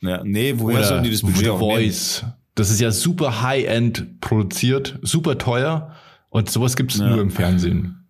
Ja, 0.00 0.22
nee, 0.24 0.54
woher 0.56 0.82
sollen 0.84 1.04
die 1.04 1.10
das 1.10 1.20
Budget 1.20 1.38
The 1.44 1.50
auch 1.50 1.60
nehmen? 1.60 1.72
Voice. 1.82 2.24
Das 2.54 2.70
ist 2.70 2.80
ja 2.80 2.90
super 2.90 3.42
High-End 3.42 4.20
produziert, 4.22 4.98
super 5.02 5.36
teuer 5.36 5.92
und 6.30 6.50
sowas 6.50 6.76
gibt 6.76 6.92
es 6.92 6.98
nur 6.98 7.20
im 7.20 7.30
Fernsehen. 7.30 8.05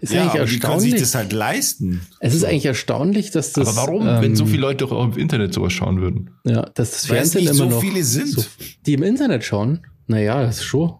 Ist 0.00 0.12
Ja, 0.12 0.22
eigentlich 0.22 0.40
aber 0.40 0.50
die 0.50 0.58
können 0.58 0.80
sich 0.80 0.92
erstaunlich. 0.92 1.00
das 1.00 1.14
halt 1.14 1.32
leisten. 1.32 2.00
es 2.20 2.34
ist 2.34 2.44
eigentlich 2.44 2.66
erstaunlich, 2.66 3.30
dass 3.30 3.52
das. 3.52 3.68
Aber 3.76 3.86
warum, 3.88 4.06
ähm, 4.06 4.22
wenn 4.22 4.36
so 4.36 4.46
viele 4.46 4.62
Leute 4.62 4.78
doch 4.84 4.92
auch 4.92 5.04
im 5.04 5.18
Internet 5.18 5.52
sowas 5.54 5.72
schauen 5.72 6.00
würden? 6.00 6.30
Ja, 6.44 6.62
dass 6.74 6.90
das 6.92 7.08
Weil 7.08 7.18
es 7.18 7.32
Fernsehen 7.32 7.40
nicht 7.42 7.50
immer 7.60 7.70
so 7.70 7.76
noch. 7.76 7.80
viele 7.80 8.04
sind. 8.04 8.28
So, 8.28 8.44
die 8.86 8.94
im 8.94 9.02
Internet 9.02 9.44
schauen? 9.44 9.80
Naja, 10.06 10.42
das 10.42 10.56
ist 10.58 10.64
schon. 10.64 10.94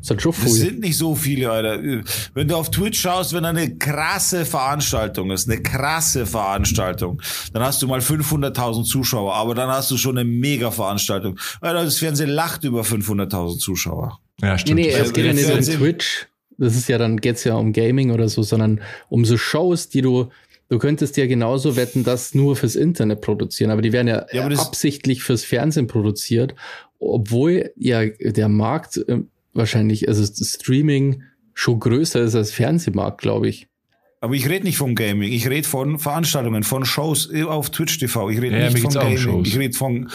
Das 0.00 0.10
hat 0.10 0.22
schon 0.22 0.34
Das 0.40 0.52
sind 0.54 0.78
nicht 0.80 0.96
so 0.96 1.16
viele, 1.16 1.50
Alter. 1.50 1.82
Wenn 2.32 2.46
du 2.46 2.54
auf 2.54 2.70
Twitch 2.70 3.00
schaust, 3.00 3.32
wenn 3.32 3.42
da 3.42 3.48
eine 3.48 3.76
krasse 3.76 4.44
Veranstaltung 4.44 5.32
ist, 5.32 5.50
eine 5.50 5.60
krasse 5.60 6.26
Veranstaltung, 6.26 7.20
dann 7.52 7.64
hast 7.64 7.82
du 7.82 7.88
mal 7.88 7.98
500.000 8.00 8.84
Zuschauer, 8.84 9.34
aber 9.34 9.56
dann 9.56 9.68
hast 9.68 9.90
du 9.90 9.96
schon 9.96 10.16
eine 10.16 10.28
mega 10.28 10.70
Veranstaltung. 10.70 11.38
Alter, 11.60 11.82
das 11.84 11.98
Fernsehen 11.98 12.30
lacht 12.30 12.62
über 12.62 12.82
500.000 12.84 13.58
Zuschauer. 13.58 14.20
Ja, 14.40 14.52
Nee, 14.52 14.58
stimmt. 14.58 14.80
nee, 14.80 14.88
es 14.90 15.00
Weil- 15.06 15.12
geht 15.12 15.24
ja 15.26 15.32
nicht 15.32 15.50
um 15.50 15.78
Twitch. 15.78 16.26
Das 16.58 16.76
ist 16.76 16.88
ja 16.88 16.98
dann, 16.98 17.18
geht's 17.18 17.44
ja 17.44 17.54
um 17.54 17.72
Gaming 17.72 18.10
oder 18.10 18.28
so, 18.28 18.42
sondern 18.42 18.80
um 19.08 19.24
so 19.24 19.36
Shows, 19.36 19.88
die 19.88 20.02
du, 20.02 20.28
du 20.68 20.78
könntest 20.78 21.16
ja 21.16 21.26
genauso 21.26 21.76
wetten, 21.76 22.04
das 22.04 22.34
nur 22.34 22.56
fürs 22.56 22.76
Internet 22.76 23.20
produzieren, 23.20 23.70
aber 23.70 23.82
die 23.82 23.92
werden 23.92 24.08
ja, 24.08 24.26
Ja, 24.32 24.46
absichtlich 24.46 25.22
fürs 25.22 25.44
Fernsehen 25.44 25.86
produziert, 25.86 26.54
obwohl 26.98 27.72
ja 27.76 28.06
der 28.06 28.48
Markt 28.48 28.96
äh, 28.96 29.20
wahrscheinlich, 29.52 30.08
also 30.08 30.22
das 30.22 30.48
Streaming 30.48 31.22
schon 31.54 31.80
größer 31.80 32.20
ist 32.20 32.34
als 32.34 32.50
Fernsehmarkt, 32.52 33.20
glaube 33.20 33.48
ich. 33.48 33.66
Aber 34.20 34.34
ich 34.34 34.48
rede 34.48 34.64
nicht 34.64 34.78
vom 34.78 34.94
Gaming, 34.94 35.32
ich 35.32 35.48
rede 35.48 35.68
von 35.68 35.98
Veranstaltungen, 35.98 36.62
von 36.62 36.84
Shows 36.84 37.30
auf 37.46 37.70
Twitch 37.70 37.98
TV. 37.98 38.30
Ich 38.30 38.40
rede 38.40 38.58
Ja, 38.58 38.70
nicht 38.70 38.80
von 38.80 38.92
Gaming. 38.92 39.18
Shows. 39.18 39.46
Ich 39.48 39.58
rede 39.58 39.76
von 39.76 40.10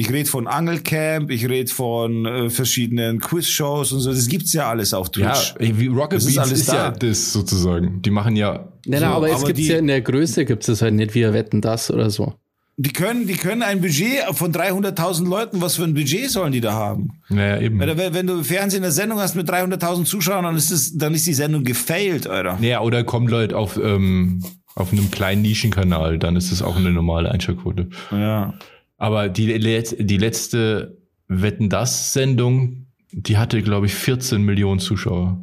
ich 0.00 0.12
rede 0.12 0.28
von 0.28 0.46
Angelcamp, 0.46 1.30
ich 1.30 1.48
rede 1.48 1.70
von 1.72 2.24
äh, 2.24 2.50
verschiedenen 2.50 3.18
Quiz-Shows 3.18 3.92
und 3.92 4.00
so. 4.00 4.10
Das 4.12 4.28
gibt's 4.28 4.52
ja 4.52 4.68
alles 4.70 4.94
auf 4.94 5.10
Ja, 5.16 5.32
Twitch. 5.32 5.54
ey, 5.58 5.78
wie 5.78 5.88
Rocket 5.88 6.18
Das 6.18 6.26
ist 6.26 6.38
alles 6.38 6.52
ist, 6.60 6.68
da. 6.68 6.74
ja 6.74 6.90
das 6.92 7.32
sozusagen. 7.32 8.00
Die 8.02 8.10
machen 8.10 8.36
ja. 8.36 8.68
Nein, 8.86 9.00
so, 9.00 9.06
nein, 9.06 9.14
aber 9.14 9.30
es 9.30 9.42
die- 9.54 9.66
ja 9.66 9.78
in 9.78 9.88
der 9.88 10.00
Größe 10.00 10.44
gibt's 10.44 10.66
das 10.66 10.82
halt 10.82 10.94
nicht, 10.94 11.14
wie 11.14 11.24
wetten 11.32 11.60
das 11.60 11.90
oder 11.90 12.10
so. 12.10 12.34
Die 12.80 12.92
können, 12.92 13.26
die 13.26 13.34
können 13.34 13.62
ein 13.62 13.80
Budget 13.80 14.22
von 14.34 14.52
300.000 14.52 15.28
Leuten, 15.28 15.60
was 15.60 15.74
für 15.74 15.82
ein 15.82 15.94
Budget 15.94 16.30
sollen 16.30 16.52
die 16.52 16.60
da 16.60 16.74
haben? 16.74 17.08
naja, 17.28 17.60
eben. 17.60 17.80
Wenn, 17.80 18.14
wenn 18.14 18.26
du 18.28 18.44
Fernsehen 18.44 18.84
eine 18.84 18.92
Sendung 18.92 19.18
hast 19.18 19.34
mit 19.34 19.50
300.000 19.50 20.04
Zuschauern, 20.04 20.44
dann 20.44 20.54
ist, 20.56 20.70
es, 20.70 20.96
dann 20.96 21.12
ist 21.12 21.26
die 21.26 21.34
Sendung 21.34 21.64
gefailt, 21.64 22.28
Alter. 22.28 22.56
Naja, 22.60 22.80
oder 22.82 23.02
kommt 23.02 23.30
Leute 23.32 23.56
auf, 23.56 23.76
ähm, 23.82 24.44
auf 24.76 24.92
einem 24.92 25.10
kleinen 25.10 25.42
Nischenkanal, 25.42 26.18
dann 26.20 26.36
ist 26.36 26.52
das 26.52 26.62
auch 26.62 26.76
eine 26.76 26.92
normale 26.92 27.32
Einschaltquote. 27.32 27.88
Ja. 28.12 28.54
Aber 28.98 29.28
die, 29.28 29.46
die 29.56 30.18
letzte 30.18 30.98
Wetten 31.28 31.70
das 31.70 32.12
Sendung, 32.12 32.86
die 33.12 33.38
hatte, 33.38 33.62
glaube 33.62 33.86
ich, 33.86 33.94
14 33.94 34.42
Millionen 34.42 34.80
Zuschauer. 34.80 35.42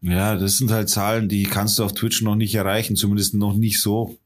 Ja, 0.00 0.36
das 0.36 0.58
sind 0.58 0.70
halt 0.70 0.88
Zahlen, 0.88 1.28
die 1.28 1.44
kannst 1.44 1.78
du 1.78 1.84
auf 1.84 1.92
Twitch 1.94 2.20
noch 2.22 2.34
nicht 2.34 2.54
erreichen, 2.54 2.96
zumindest 2.96 3.34
noch 3.34 3.54
nicht 3.54 3.80
so. 3.80 4.18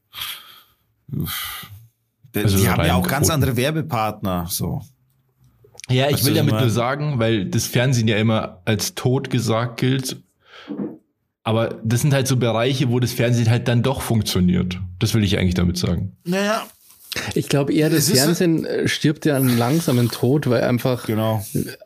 Die, 1.07 2.39
Also 2.43 2.57
die 2.57 2.69
haben 2.69 2.85
ja 2.85 2.95
auch 2.95 3.07
ganz 3.07 3.27
Quoten. 3.27 3.35
andere 3.43 3.57
Werbepartner, 3.57 4.47
so. 4.49 4.81
Ja, 5.89 6.07
ich 6.07 6.15
Weißt 6.15 6.25
will 6.25 6.33
damit 6.35 6.53
nur 6.53 6.69
sagen, 6.69 7.17
weil 7.17 7.45
das 7.45 7.65
Fernsehen 7.65 8.07
ja 8.07 8.17
immer 8.17 8.61
als 8.65 8.93
tot 8.93 9.29
gesagt 9.29 9.79
gilt. 9.79 10.17
Aber 11.43 11.79
das 11.83 12.01
sind 12.01 12.13
halt 12.13 12.27
so 12.27 12.37
Bereiche, 12.37 12.89
wo 12.89 12.99
das 12.99 13.11
Fernsehen 13.11 13.49
halt 13.49 13.67
dann 13.67 13.81
doch 13.81 14.01
funktioniert. 14.01 14.79
Das 14.99 15.13
will 15.15 15.23
ich 15.23 15.37
eigentlich 15.39 15.55
damit 15.55 15.77
sagen. 15.77 16.15
Naja, 16.25 16.67
Ich 17.33 17.49
glaube 17.49 17.73
eher, 17.73 17.89
das 17.89 18.09
Fernsehen 18.09 18.65
äh, 18.65 18.87
stirbt 18.87 19.25
ja 19.25 19.35
einen 19.35 19.57
langsamen 19.57 20.09
Tod, 20.11 20.47
weil 20.49 20.61
einfach 20.61 21.07
genau. 21.07 21.43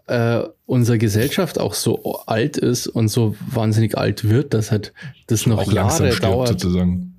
äh, 0.07 0.41
unsere 0.65 0.97
Gesellschaft 0.97 1.59
auch 1.59 1.73
so 1.73 2.17
alt 2.25 2.57
ist 2.57 2.87
und 2.87 3.07
so 3.07 3.35
wahnsinnig 3.49 3.97
alt 3.97 4.27
wird, 4.29 4.53
dass 4.53 4.71
halt 4.71 4.93
das 5.27 5.45
noch 5.45 5.59
Auch 5.59 5.71
Jahre 5.71 6.07
stirbt 6.11 6.23
dauert. 6.25 6.47
sozusagen. 6.49 7.15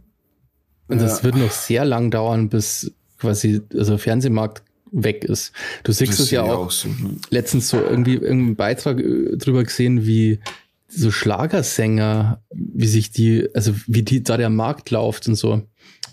Und 0.89 1.01
das 1.01 1.19
Ja. 1.19 1.25
wird 1.25 1.37
noch 1.37 1.51
sehr 1.51 1.87
lang 1.87 2.11
dauern, 2.11 2.51
bis 2.51 2.93
quasi 3.19 3.63
also 3.73 3.93
der 3.93 3.99
Fernsehmarkt 3.99 4.63
weg 4.93 5.25
ist. 5.25 5.53
Du 5.83 5.91
siehst 5.93 6.13
Das 6.13 6.21
es 6.21 6.31
ja 6.31 6.45
ich 6.45 6.51
auch, 6.51 6.71
so. 6.71 6.89
letztens 7.31 7.69
so 7.71 7.79
irgendwie 7.81 8.15
irgendeinen 8.15 8.57
Beitrag 8.57 9.01
äh, 9.01 9.37
drüber 9.39 9.65
gesehen, 9.65 10.07
wie 10.07 10.41
so 10.89 11.11
Schlagersänger, 11.11 12.43
wie 12.53 12.87
sich 12.87 13.11
die, 13.11 13.49
also 13.55 13.75
wie 13.87 14.03
die 14.03 14.23
da 14.23 14.37
der 14.37 14.51
Markt 14.51 14.91
läuft 14.91 15.27
und 15.27 15.35
so. 15.37 15.63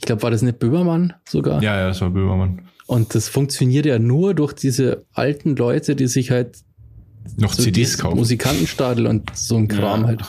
Ich 0.01 0.07
glaube, 0.07 0.23
war 0.23 0.31
das 0.31 0.41
nicht 0.41 0.57
Böhmermann 0.57 1.13
sogar? 1.29 1.61
Ja, 1.61 1.77
ja, 1.77 1.87
das 1.89 2.01
war 2.01 2.09
Böhmermann. 2.09 2.63
Und 2.87 3.13
das 3.13 3.29
funktioniert 3.29 3.85
ja 3.85 3.99
nur 3.99 4.33
durch 4.33 4.53
diese 4.53 5.05
alten 5.13 5.55
Leute, 5.55 5.95
die 5.95 6.07
sich 6.07 6.31
halt 6.31 6.57
Noch 7.37 7.53
so 7.53 7.61
CDs 7.61 7.99
kaufen. 7.99 8.17
Musikantenstadel 8.17 9.05
und 9.05 9.35
so 9.35 9.57
ein 9.57 9.67
Kram 9.67 10.01
Ja. 10.01 10.07
halt 10.07 10.21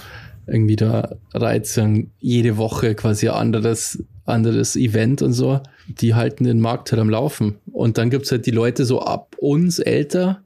irgendwie 0.47 0.77
da 0.77 1.17
reizen. 1.33 2.11
Jede 2.21 2.59
Woche 2.59 2.95
quasi 2.95 3.29
ein 3.31 3.35
anderes, 3.35 4.05
anderes 4.27 4.77
Event 4.77 5.23
und 5.23 5.33
so. 5.33 5.61
Die 5.89 6.15
halten 6.15 6.45
den 6.45 6.61
Markt 6.61 6.93
halt 6.93 7.01
am 7.01 7.09
Laufen. 7.09 7.57
Und 7.73 7.97
dann 7.97 8.11
gibt's 8.11 8.31
halt 8.31 8.45
die 8.45 8.51
Leute 8.51 8.85
so 8.85 9.01
ab 9.01 9.37
uns 9.41 9.79
älter, 9.79 10.43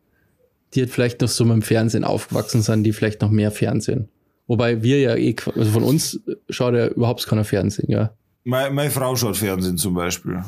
die 0.75 0.81
halt 0.83 0.91
vielleicht 0.91 1.21
noch 1.21 1.29
so 1.29 1.45
mit 1.45 1.55
dem 1.55 1.63
Fernsehen 1.63 2.05
aufgewachsen 2.05 2.63
sind, 2.63 2.85
die 2.85 2.93
vielleicht 2.93 3.23
noch 3.23 3.31
mehr 3.31 3.51
Fernsehen. 3.51 4.09
Wobei 4.47 4.85
wir 4.85 5.01
ja 5.01 5.17
eh, 5.17 5.35
also 5.57 5.73
von 5.73 5.83
uns 5.83 6.21
schaut 6.49 6.75
ja 6.75 6.87
überhaupt 6.87 7.27
keiner 7.27 7.45
Fernsehen, 7.45 7.91
ja. 7.91 8.13
Meine, 8.47 8.73
meine 8.73 8.91
Frau 8.91 9.17
schaut 9.17 9.37
Fernsehen 9.37 9.77
zum 9.77 9.95
Beispiel. 9.95 10.45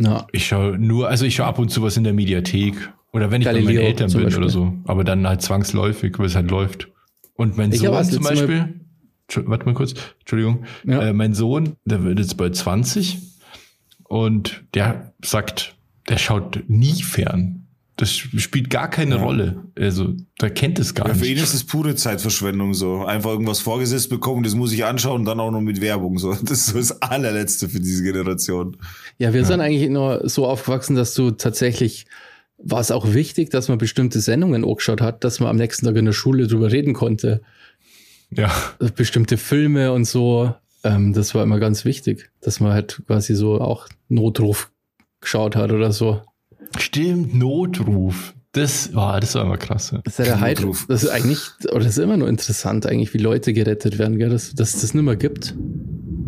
Na, 0.00 0.26
Ich 0.32 0.46
schaue 0.46 0.76
nur, 0.78 1.08
also 1.08 1.24
ich 1.24 1.36
schaue 1.36 1.46
ab 1.46 1.60
und 1.60 1.70
zu 1.70 1.80
was 1.80 1.96
in 1.96 2.02
der 2.02 2.12
Mediathek. 2.12 2.74
Oder 3.12 3.30
wenn 3.30 3.40
ich 3.40 3.46
bei 3.46 3.52
meinen 3.52 3.64
Galileo 3.66 3.86
Eltern 3.86 4.12
bin 4.12 4.24
Beispiel. 4.24 4.42
oder 4.42 4.50
so. 4.50 4.72
Aber 4.84 5.04
dann 5.04 5.26
halt 5.26 5.40
zwangsläufig, 5.40 6.18
weil 6.18 6.26
es 6.26 6.34
halt 6.34 6.50
läuft. 6.50 6.88
Und 7.34 7.56
mein 7.56 7.70
Ich 7.70 7.78
Sohn 7.78 8.04
zum 8.04 8.24
Beispiel, 8.24 8.80
warte 9.44 9.64
mal 9.64 9.74
kurz, 9.74 9.94
Entschuldigung. 10.18 10.64
Ja. 10.84 11.00
Äh, 11.02 11.12
mein 11.12 11.34
Sohn, 11.34 11.76
der 11.84 12.02
wird 12.02 12.18
jetzt 12.18 12.36
bald 12.36 12.56
20 12.56 13.18
und 14.08 14.64
der 14.74 15.12
sagt, 15.24 15.76
der 16.08 16.18
schaut 16.18 16.64
nie 16.66 17.00
fern. 17.02 17.67
Das 17.98 18.10
spielt 18.12 18.70
gar 18.70 18.88
keine 18.88 19.16
Ja. 19.16 19.22
Rolle. 19.22 19.64
Also, 19.76 20.14
der 20.40 20.50
kennt 20.50 20.78
es 20.78 20.94
gar 20.94 21.08
Ja, 21.08 21.14
für 21.14 21.26
ihn 21.26 21.34
nicht. 21.34 21.42
ist 21.42 21.52
es 21.52 21.64
pure 21.64 21.94
Zeitverschwendung 21.96 22.72
so. 22.72 23.04
Einfach 23.04 23.30
irgendwas 23.30 23.58
vorgesetzt 23.60 24.08
bekommen, 24.08 24.44
das 24.44 24.54
muss 24.54 24.72
ich 24.72 24.84
anschauen 24.84 25.20
und 25.20 25.24
dann 25.26 25.40
auch 25.40 25.50
noch 25.50 25.60
mit 25.60 25.80
Werbung 25.80 26.16
so. 26.18 26.32
Das 26.42 26.52
ist 26.60 26.66
so 26.66 26.78
das 26.78 27.02
allerletzte 27.02 27.68
für 27.68 27.80
diese 27.80 28.02
Generation. 28.04 28.76
Ja, 29.18 29.34
wir 29.34 29.44
sind 29.44 29.60
eigentlich 29.60 29.90
nur 29.90 30.28
so 30.28 30.46
aufgewachsen, 30.46 30.94
dass 30.96 31.12
du 31.14 31.32
tatsächlich 31.32 32.06
war 32.60 32.80
es 32.80 32.90
auch 32.90 33.12
wichtig, 33.14 33.50
dass 33.50 33.68
man 33.68 33.78
bestimmte 33.78 34.20
Sendungen 34.20 34.64
angeschaut 34.64 35.00
hat, 35.00 35.22
dass 35.22 35.38
man 35.40 35.48
am 35.50 35.56
nächsten 35.56 35.86
Tag 35.86 35.94
in 35.96 36.06
der 36.06 36.12
Schule 36.12 36.46
drüber 36.48 36.72
reden 36.72 36.92
konnte. 36.92 37.40
Ja. 38.30 38.50
Bestimmte 38.96 39.36
Filme 39.38 39.92
und 39.92 40.04
so. 40.06 40.54
Ähm, 40.84 41.12
das 41.12 41.34
war 41.34 41.42
immer 41.42 41.58
ganz 41.58 41.84
wichtig, 41.84 42.30
dass 42.40 42.60
man 42.60 42.72
halt 42.72 43.02
quasi 43.06 43.34
so 43.34 43.60
auch 43.60 43.88
Notruf 44.08 44.70
geschaut 45.20 45.56
hat 45.56 45.72
oder 45.72 45.92
so. 45.92 46.22
Stimmt, 46.76 47.34
Notruf. 47.34 48.34
Das 48.52 48.94
war, 48.94 49.20
das 49.20 49.34
war 49.34 49.44
immer 49.44 49.56
krass. 49.58 49.90
Ja. 49.92 50.00
Das 50.04 50.18
ist 50.18 50.26
ja 50.26 50.36
der 50.36 50.48
Notruf. 50.48 50.86
das 50.88 51.04
ist 51.04 51.10
eigentlich, 51.10 51.40
oder 51.70 51.80
das 51.84 51.96
ist 51.96 51.98
immer 52.02 52.16
nur 52.16 52.28
interessant 52.28 52.86
eigentlich, 52.86 53.12
wie 53.14 53.18
Leute 53.18 53.52
gerettet 53.52 53.98
werden, 53.98 54.18
gell? 54.18 54.30
Dass, 54.30 54.54
dass 54.54 54.72
das 54.72 54.94
nicht 54.94 55.02
mehr 55.04 55.16
gibt. 55.16 55.54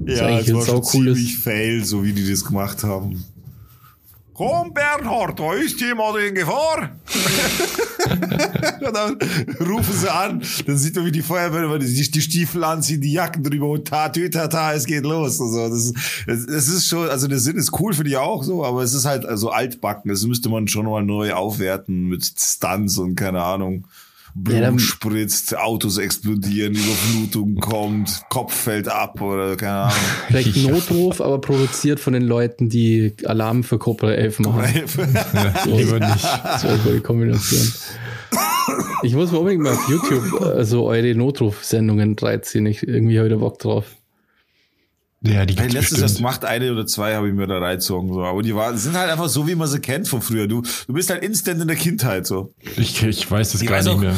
ist 0.07 0.21
eigentlich 0.21 0.49
ein 0.55 0.61
saucooles- 0.63 1.15
ziemlich 1.15 1.39
fail, 1.39 1.85
so 1.85 2.05
wie 2.05 2.13
die 2.13 2.29
das 2.31 2.45
gemacht 2.45 2.85
haben. 2.85 3.25
Komm, 4.35 4.73
Bernhard, 4.73 5.39
da 5.39 5.53
ist 5.55 5.81
jemand 5.81 6.17
in 6.19 6.35
Gefahr. 6.35 6.97
und 8.91 9.19
dann 9.19 9.67
rufen 9.69 9.95
sie 9.97 10.13
an, 10.13 10.43
dann 10.67 10.77
sieht 10.79 10.97
man, 10.97 11.05
wie 11.07 11.13
die 11.13 11.23
Feuerwehr 11.23 11.79
die, 11.79 12.11
die 12.11 12.21
Stiefel 12.23 12.65
anziehen, 12.65 13.01
die 13.01 13.13
Jacken 13.13 13.43
drüber 13.43 13.69
und 13.69 13.89
ta, 13.89 14.09
tü, 14.09 14.29
ta, 14.31 14.49
ta, 14.49 14.73
es 14.75 14.85
geht 14.87 15.05
los. 15.05 15.41
Also 15.41 15.69
das, 15.69 15.79
ist- 15.87 15.95
das, 16.27 16.47
das 16.47 16.69
ist 16.69 16.87
schon, 16.87 17.09
also 17.09 17.27
der 17.29 17.39
Sinn 17.39 17.57
ist 17.57 17.73
cool 17.81 17.93
für 17.93 18.05
die 18.05 18.17
auch 18.17 18.43
so, 18.45 18.65
aber 18.65 18.83
es 18.83 18.95
ist 18.95 19.05
halt 19.05 19.25
also 19.25 19.51
altbacken. 19.51 20.11
Das 20.11 20.25
müsste 20.25 20.49
man 20.49 20.69
schon 20.69 20.87
mal 20.87 21.03
neu 21.03 21.33
aufwerten 21.33 22.05
mit 22.09 22.25
Stunts 22.39 22.99
und 22.99 23.15
keine 23.15 23.43
Ahnung. 23.43 23.87
Blut 24.33 24.61
Ja, 24.61 24.79
spritzt, 24.79 25.57
Autos 25.57 25.99
explodieren, 25.99 26.75
Überflutung 26.75 27.57
kommt, 27.57 28.23
Kopf 28.29 28.55
fällt 28.55 28.87
ab 28.87 29.21
oder 29.21 29.57
keine 29.57 29.73
Ahnung. 29.87 29.97
Vielleicht 30.29 30.55
Ja. 30.57 30.71
Notruf, 30.71 31.21
aber 31.21 31.41
produziert 31.41 31.99
von 31.99 32.13
den 32.13 32.23
Leuten, 32.23 32.69
die 32.69 33.13
Alarm 33.25 33.65
für 33.65 33.79
Cobra 33.81 34.13
11 34.13 34.39
machen. 34.39 34.63
Ja, 35.35 35.65
lieber 35.67 35.99
nicht. 35.99 36.23
Das 36.45 36.63
wäre 36.63 36.75
eine 36.75 36.83
gute 36.85 37.01
Kombination. 37.01 37.73
Ich 39.03 39.15
muss 39.15 39.31
mir 39.33 39.39
unbedingt 39.39 39.63
mal 39.63 39.73
auf 39.73 39.89
YouTube 39.89 40.41
also 40.43 40.85
eure 40.87 41.15
Notrufsendungen 41.15 42.17
reinziehen. 42.19 42.67
Ich 42.67 42.83
irgendwie 42.87 43.19
habe 43.19 43.29
ich 43.29 43.35
da 43.35 43.39
Bock 43.41 43.59
drauf. 43.59 43.85
Ja, 45.23 45.45
die 45.45 45.55
Hey, 45.55 45.65
gibt's 45.69 45.75
letztes 45.75 45.99
erst 46.01 46.15
bestimmt. 46.15 46.23
macht 46.23 46.45
eine 46.47 46.73
oder 46.73 46.87
zwei 46.87 47.15
habe 47.15 47.29
ich 47.29 47.35
mir 47.35 47.47
da 47.47 47.59
reingezogen. 47.59 48.13
So. 48.13 48.23
Aber 48.25 48.43
die 48.43 48.55
waren, 48.55 48.77
sind 48.79 48.97
halt 48.97 49.11
einfach 49.11 49.29
so, 49.29 49.47
wie 49.47 49.55
man 49.55 49.69
sie 49.69 49.79
kennt 49.81 50.09
von 50.09 50.23
früher. 50.23 50.47
Du, 50.47 50.63
du 50.87 50.93
bist 50.95 51.11
halt 51.11 51.23
instant 51.23 51.61
in 51.61 51.69
der 51.69 51.77
Kindheit 51.77 52.27
so. 52.27 52.55
Ich, 52.77 53.03
ich 53.03 53.31
weiß 53.31 53.53
das 53.53 53.61
Ich 53.61 53.69
gar 53.69 53.79
weiß 53.79 53.85
nicht 53.87 53.95
auch- 53.97 54.01
mehr. 54.01 54.15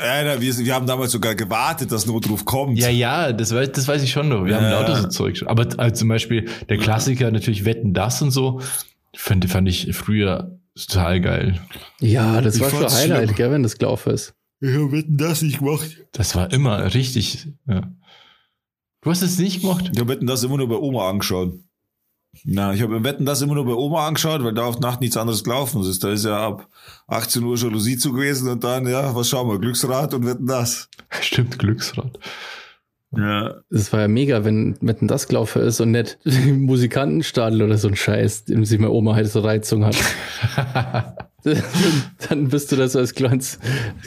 Ja, 0.00 0.22
na, 0.24 0.40
wir, 0.40 0.56
wir 0.58 0.74
haben 0.74 0.86
damals 0.86 1.10
sogar 1.10 1.34
gewartet, 1.34 1.90
dass 1.90 2.06
Notruf 2.06 2.44
kommt. 2.44 2.78
Ja, 2.78 2.88
ja, 2.88 3.32
das 3.32 3.52
weiß, 3.52 3.72
das 3.72 3.88
weiß 3.88 4.00
ich 4.04 4.12
schon 4.12 4.28
noch. 4.28 4.44
Wir 4.44 4.54
haben 4.54 4.62
Ja. 4.64 4.80
lauter 4.80 5.02
so 5.02 5.08
Zeug. 5.08 5.42
Aber 5.46 5.66
also 5.76 5.94
zum 5.96 6.08
Beispiel 6.08 6.48
der 6.68 6.78
Klassiker 6.78 7.30
natürlich 7.32 7.64
Wetten 7.64 7.94
das 7.94 8.22
und 8.22 8.30
so, 8.30 8.60
fand, 9.16 9.44
fand 9.50 9.68
ich 9.68 9.94
früher 9.96 10.57
total 10.86 11.20
geil. 11.20 11.60
Ja, 12.00 12.40
das 12.40 12.56
Ich 12.56 12.60
war 12.62 12.70
schon 12.70 12.88
Highlight, 12.90 13.24
schlimm. 13.24 13.36
gell, 13.36 13.50
wenn 13.50 13.62
das 13.62 13.78
gelaufen 13.78 14.12
ist. 14.12 14.34
Ich 14.60 14.74
hab 14.74 14.90
Wetten 14.92 15.16
das 15.16 15.42
nicht 15.42 15.58
gemacht. 15.58 16.04
Das 16.12 16.34
war 16.34 16.52
immer 16.52 16.92
richtig. 16.94 17.48
Ja. 17.66 17.82
Du 19.02 19.10
hast 19.10 19.22
es 19.22 19.38
nicht 19.38 19.60
gemacht? 19.60 19.90
Ich 19.92 19.98
habe 20.00 20.08
Wetten 20.12 20.26
das 20.26 20.42
immer 20.42 20.56
nur 20.56 20.68
bei 20.68 20.76
Oma 20.76 21.08
angeschaut. 21.08 21.54
Na, 22.44 22.74
ich 22.74 22.82
habe 22.82 23.02
Wetten 23.04 23.24
das 23.24 23.40
immer 23.40 23.54
nur 23.54 23.64
bei 23.64 23.72
Oma 23.72 24.06
angeschaut, 24.06 24.42
weil 24.44 24.52
da 24.54 24.64
auf 24.66 24.80
Nacht 24.80 25.00
nichts 25.00 25.16
anderes 25.16 25.44
gelaufen 25.44 25.82
ist. 25.82 26.02
Da 26.04 26.12
ist 26.12 26.24
ja 26.24 26.46
ab 26.46 26.68
18 27.06 27.42
Uhr 27.42 27.56
Jalousie 27.56 27.96
zu 27.96 28.12
gewesen 28.12 28.48
und 28.48 28.62
dann, 28.64 28.86
ja, 28.86 29.14
was 29.14 29.28
schauen 29.28 29.48
wir, 29.48 29.58
Glücksrad 29.58 30.12
und 30.14 30.26
Wetten 30.26 30.46
das. 30.46 30.88
Stimmt, 31.20 31.58
Glücksrad. 31.58 32.18
Ja. 33.16 33.62
Das 33.70 33.92
war 33.92 34.00
ja 34.00 34.08
mega, 34.08 34.44
wenn 34.44 34.76
wenn 34.80 35.08
das 35.08 35.28
gelaufen 35.28 35.62
ist 35.62 35.80
und 35.80 35.92
nicht 35.92 36.18
Musikantenstadel 36.24 37.62
oder 37.62 37.78
so 37.78 37.88
ein 37.88 37.96
Scheiß, 37.96 38.44
den 38.44 38.64
sich 38.64 38.78
meine 38.78 38.92
Oma 38.92 39.14
halt 39.14 39.28
so 39.28 39.40
Reizung 39.40 39.84
hat. 39.84 39.96
dann 42.28 42.48
bist 42.48 42.70
du 42.70 42.76
da 42.76 42.88
so 42.88 42.98
als 42.98 43.14
kleines, 43.14 43.58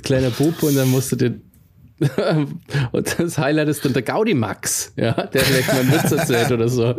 kleiner 0.03 0.29
Bub 0.29 0.61
und 0.61 0.75
dann 0.75 0.89
musst 0.89 1.11
du 1.11 1.15
den 1.15 1.41
und 2.91 3.19
das 3.19 3.37
Highlight 3.37 3.67
ist 3.67 3.85
dann 3.85 3.93
der 3.93 4.01
Gaudi 4.01 4.33
Max, 4.33 4.91
ja, 4.95 5.11
der 5.27 5.41
vielleicht 5.41 5.67
mal 5.67 5.81
einen 5.81 5.91
Witz 5.91 6.11
erzählt 6.11 6.51
oder 6.51 6.67
so. 6.67 6.95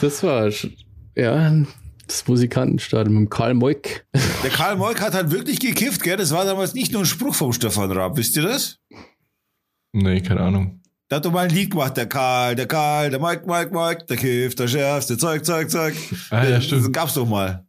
Das 0.00 0.22
war, 0.22 0.50
ja, 1.14 1.52
das 2.06 2.26
Musikantenstadel 2.26 3.12
mit 3.12 3.26
dem 3.26 3.28
Karl 3.28 3.52
Moik. 3.54 4.06
Der 4.42 4.50
Karl 4.50 4.76
Moik 4.76 5.02
hat 5.02 5.14
halt 5.14 5.30
wirklich 5.30 5.60
gekifft, 5.60 6.02
gell? 6.02 6.16
Das 6.16 6.32
war 6.32 6.46
damals 6.46 6.72
nicht 6.72 6.92
nur 6.92 7.02
ein 7.02 7.06
Spruch 7.06 7.34
vom 7.34 7.52
Stefan 7.52 7.92
Raab, 7.92 8.16
wisst 8.16 8.36
ihr 8.36 8.42
das? 8.42 8.78
Nee, 9.92 10.22
keine 10.22 10.40
Ahnung. 10.40 10.79
Der 11.10 11.16
hat 11.16 11.24
doch 11.24 11.32
mal 11.32 11.40
ein 11.48 11.50
Lied 11.50 11.70
gemacht, 11.70 11.96
der 11.96 12.06
Karl, 12.06 12.54
der 12.54 12.66
Karl, 12.66 13.10
der 13.10 13.18
Mike, 13.20 13.42
Mike, 13.46 13.70
Mike, 13.72 14.04
der 14.08 14.16
kifft, 14.16 14.58
der 14.60 14.68
schärfste, 14.68 15.18
Zeug, 15.18 15.44
Zeug, 15.44 15.68
Zeug. 15.70 15.94
Ah, 16.30 16.44
ja, 16.44 16.50
Das 16.56 16.64
stimmt. 16.66 16.92
gab's 16.92 17.14
doch 17.14 17.26
mal. 17.26 17.64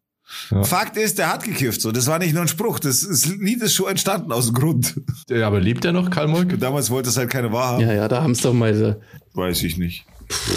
Ja. 0.51 0.63
Fakt 0.63 0.95
ist, 0.95 1.17
der 1.17 1.33
hat 1.33 1.43
gekifft, 1.43 1.81
so. 1.81 1.91
Das 1.91 2.07
war 2.07 2.19
nicht 2.19 2.33
nur 2.33 2.43
ein 2.43 2.47
Spruch. 2.47 2.79
Das, 2.79 3.01
das 3.05 3.25
Lied 3.25 3.61
ist 3.63 3.73
schon 3.73 3.89
entstanden 3.89 4.31
aus 4.31 4.45
dem 4.45 4.53
Grund. 4.53 4.95
Ja, 5.29 5.47
aber 5.47 5.59
lebt 5.59 5.83
er 5.85 5.91
noch, 5.91 6.09
Karl 6.09 6.27
Moik? 6.27 6.57
Damals 6.59 6.89
wollte 6.89 7.09
es 7.09 7.17
halt 7.17 7.29
keine 7.29 7.51
Wahrheit. 7.51 7.81
Ja, 7.81 7.93
ja, 7.93 8.07
da 8.07 8.21
haben 8.23 8.31
es 8.31 8.41
doch 8.41 8.53
mal. 8.53 8.73
so- 8.75 8.95
Weiß 9.33 9.63
ich 9.63 9.77
nicht. 9.77 10.05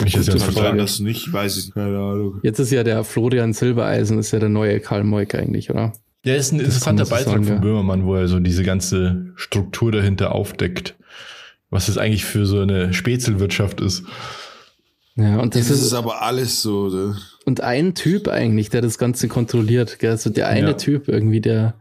Ich 0.05 0.13
das 0.13 0.27
gute 0.27 0.39
Kann 0.39 0.53
Frage. 0.53 0.67
sein, 0.69 0.79
dass 0.79 1.01
nicht, 1.01 1.33
weiß 1.33 1.57
ich 1.57 1.75
keine 1.75 1.97
Ahnung. 1.99 2.39
Jetzt 2.45 2.61
ist 2.61 2.71
ja 2.71 2.85
der 2.85 3.03
Florian 3.03 3.53
Silbereisen, 3.53 4.19
ist 4.21 4.31
ja 4.31 4.39
der 4.39 4.49
neue 4.51 4.79
Karl 4.79 5.03
Moik 5.03 5.35
eigentlich, 5.35 5.71
oder? 5.71 5.93
Ja, 6.25 6.37
ist 6.37 6.53
ein 6.53 6.61
interessanter 6.61 7.05
Beitrag 7.07 7.33
sagen, 7.35 7.45
von. 7.45 7.61
Böhmermann, 7.61 8.05
wo 8.05 8.15
er 8.15 8.29
so 8.29 8.39
diese 8.39 8.63
ganze 8.63 9.33
Struktur 9.35 9.91
dahinter 9.91 10.33
aufdeckt. 10.33 10.95
Was 11.75 11.87
das 11.87 11.99
eigentlich 11.99 12.25
für 12.25 12.47
so 12.47 12.61
eine 12.61 12.95
Spätzelwirtschaft 12.95 13.81
ist. 13.81 14.05
Ja, 15.17 15.41
und 15.41 15.55
das, 15.55 15.69
Das 15.69 15.79
ist, 15.79 15.87
ist 15.87 15.93
aber 15.93 16.23
alles 16.23 16.63
so. 16.63 16.89
ne? 16.89 17.17
und 17.47 17.61
ein 17.61 17.95
Typ 17.95 18.29
eigentlich, 18.29 18.71
der 18.71 18.81
das 18.81 18.97
Ganze 18.97 19.27
kontrolliert. 19.29 19.99
Gell? 19.99 20.13
Also 20.13 20.31
der 20.31 20.49
eine 20.49 20.69
Ja. 20.69 20.73
Typ 20.75 21.09
irgendwie, 21.09 21.41
der 21.41 21.75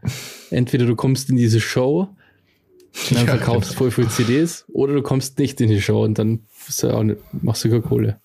entweder 0.50 0.84
du 0.86 0.94
kommst 0.96 1.30
in 1.30 1.36
diese 1.36 1.60
Show 1.60 2.08
und 3.10 3.16
dann 3.16 3.26
Ja, 3.26 3.36
verkaufst 3.36 3.70
genau. 3.70 3.78
voll 3.78 3.90
viel 3.92 4.08
CDs 4.08 4.64
oder 4.72 4.94
du 4.94 5.02
kommst 5.02 5.38
nicht 5.38 5.60
in 5.60 5.68
die 5.68 5.80
Show 5.80 6.02
und 6.04 6.18
dann 6.18 6.40
nicht, 6.68 7.16
machst 7.32 7.64
du 7.64 7.70
gar 7.70 7.80
Kohle. 7.80 8.20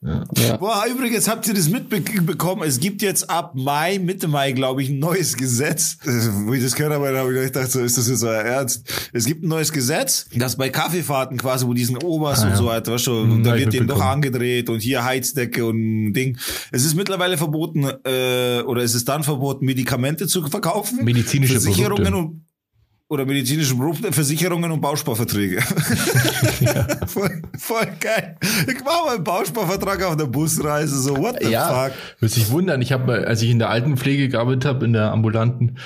Ja. 0.00 0.24
Ja. 0.36 0.56
Boah, 0.58 0.84
übrigens 0.88 1.28
habt 1.28 1.48
ihr 1.48 1.54
das 1.54 1.68
mitbekommen? 1.68 2.62
Es 2.62 2.78
gibt 2.78 3.02
jetzt 3.02 3.28
ab 3.28 3.54
Mai, 3.56 3.98
Mitte 3.98 4.28
Mai, 4.28 4.52
glaube 4.52 4.80
ich, 4.80 4.90
ein 4.90 5.00
neues 5.00 5.36
Gesetz. 5.36 5.96
Wo 6.44 6.52
ich 6.54 6.62
das 6.62 6.76
gehört 6.76 6.94
habe, 6.94 7.10
da 7.12 7.18
habe 7.18 7.34
ich 7.36 7.52
gedacht, 7.52 7.70
so 7.72 7.80
ist 7.80 7.98
das 7.98 8.08
jetzt 8.08 8.22
euer 8.22 8.42
Ernst? 8.42 8.84
Es 9.12 9.24
gibt 9.24 9.42
ein 9.42 9.48
neues 9.48 9.72
Gesetz, 9.72 10.26
das 10.36 10.56
bei 10.56 10.68
Kaffeefahrten 10.68 11.36
quasi, 11.36 11.66
wo 11.66 11.74
diesen 11.74 11.96
Oberst 11.96 12.42
Ah, 12.42 12.46
und 12.46 12.50
ja. 12.52 12.56
so 12.56 12.66
weiter, 12.66 12.92
weißt 12.92 13.06
du, 13.08 13.22
Hm, 13.22 13.42
da 13.42 13.56
wird 13.56 13.72
denen 13.72 13.88
doch 13.88 14.00
angedreht 14.00 14.70
und 14.70 14.80
hier 14.80 15.04
Heizdecke 15.04 15.66
und 15.66 16.12
Ding. 16.12 16.38
Es 16.70 16.84
ist 16.84 16.94
mittlerweile 16.94 17.36
verboten, 17.36 17.84
äh, 18.04 18.60
oder 18.62 18.82
es 18.84 18.94
ist 18.94 19.08
dann 19.08 19.24
verboten, 19.24 19.66
Medikamente 19.66 20.28
zu 20.28 20.46
verkaufen. 20.46 21.04
Medizinische 21.04 21.60
Versicherungen 21.60 22.04
Produkte. 22.04 22.16
und 22.16 22.47
oder 23.08 23.24
medizinische 23.24 23.74
Produkte, 23.74 24.12
Versicherungen 24.12 24.70
und 24.70 24.80
Bausparverträge. 24.80 25.60
voll, 27.06 27.42
voll 27.56 27.88
geil. 28.00 28.36
Ich 28.66 28.84
mach 28.84 29.06
mal 29.06 29.14
einen 29.16 29.24
Bausparvertrag 29.24 30.02
auf 30.04 30.16
der 30.16 30.26
Busreise, 30.26 31.00
so 31.00 31.16
what 31.16 31.36
the 31.42 31.50
Ja, 31.50 31.84
fuck. 31.86 31.92
würde 32.20 32.34
sich 32.34 32.50
wundern. 32.50 32.82
Ich 32.82 32.92
habe, 32.92 33.26
als 33.26 33.40
ich 33.42 33.50
in 33.50 33.58
der 33.58 33.70
Altenpflege 33.70 34.28
gearbeitet 34.28 34.66
habe, 34.66 34.84
in 34.84 34.92
der 34.92 35.10
ambulanten, 35.12 35.78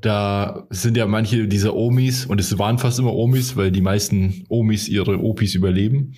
da 0.00 0.66
sind 0.70 0.96
ja 0.96 1.06
manche 1.06 1.46
dieser 1.46 1.74
Omis, 1.74 2.24
und 2.24 2.40
es 2.40 2.58
waren 2.58 2.78
fast 2.78 2.98
immer 2.98 3.12
Omis, 3.12 3.56
weil 3.56 3.70
die 3.70 3.82
meisten 3.82 4.44
Omis 4.48 4.88
ihre 4.88 5.22
Opis 5.22 5.54
überleben. 5.54 6.14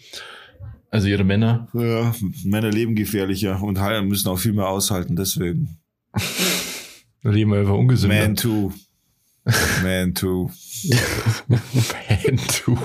Also 0.91 1.09
ihre 1.09 1.25
Männer. 1.25 1.67
Ja, 1.75 2.15
Männer 2.45 2.71
leben 2.71 2.95
gefährlicher 2.95 3.61
und 3.61 3.81
müssen 4.07 4.29
auch 4.29 4.39
viel 4.39 4.53
mehr 4.53 4.69
aushalten, 4.69 5.17
deswegen. 5.17 5.79
leben 7.25 7.53
einfach 7.53 7.75
ungesünder. 7.75 8.23
Man 8.23 8.37
too. 8.37 8.71
Man 9.83 10.15
too. 10.15 10.51
Man 10.89 12.37
too. 12.49 12.79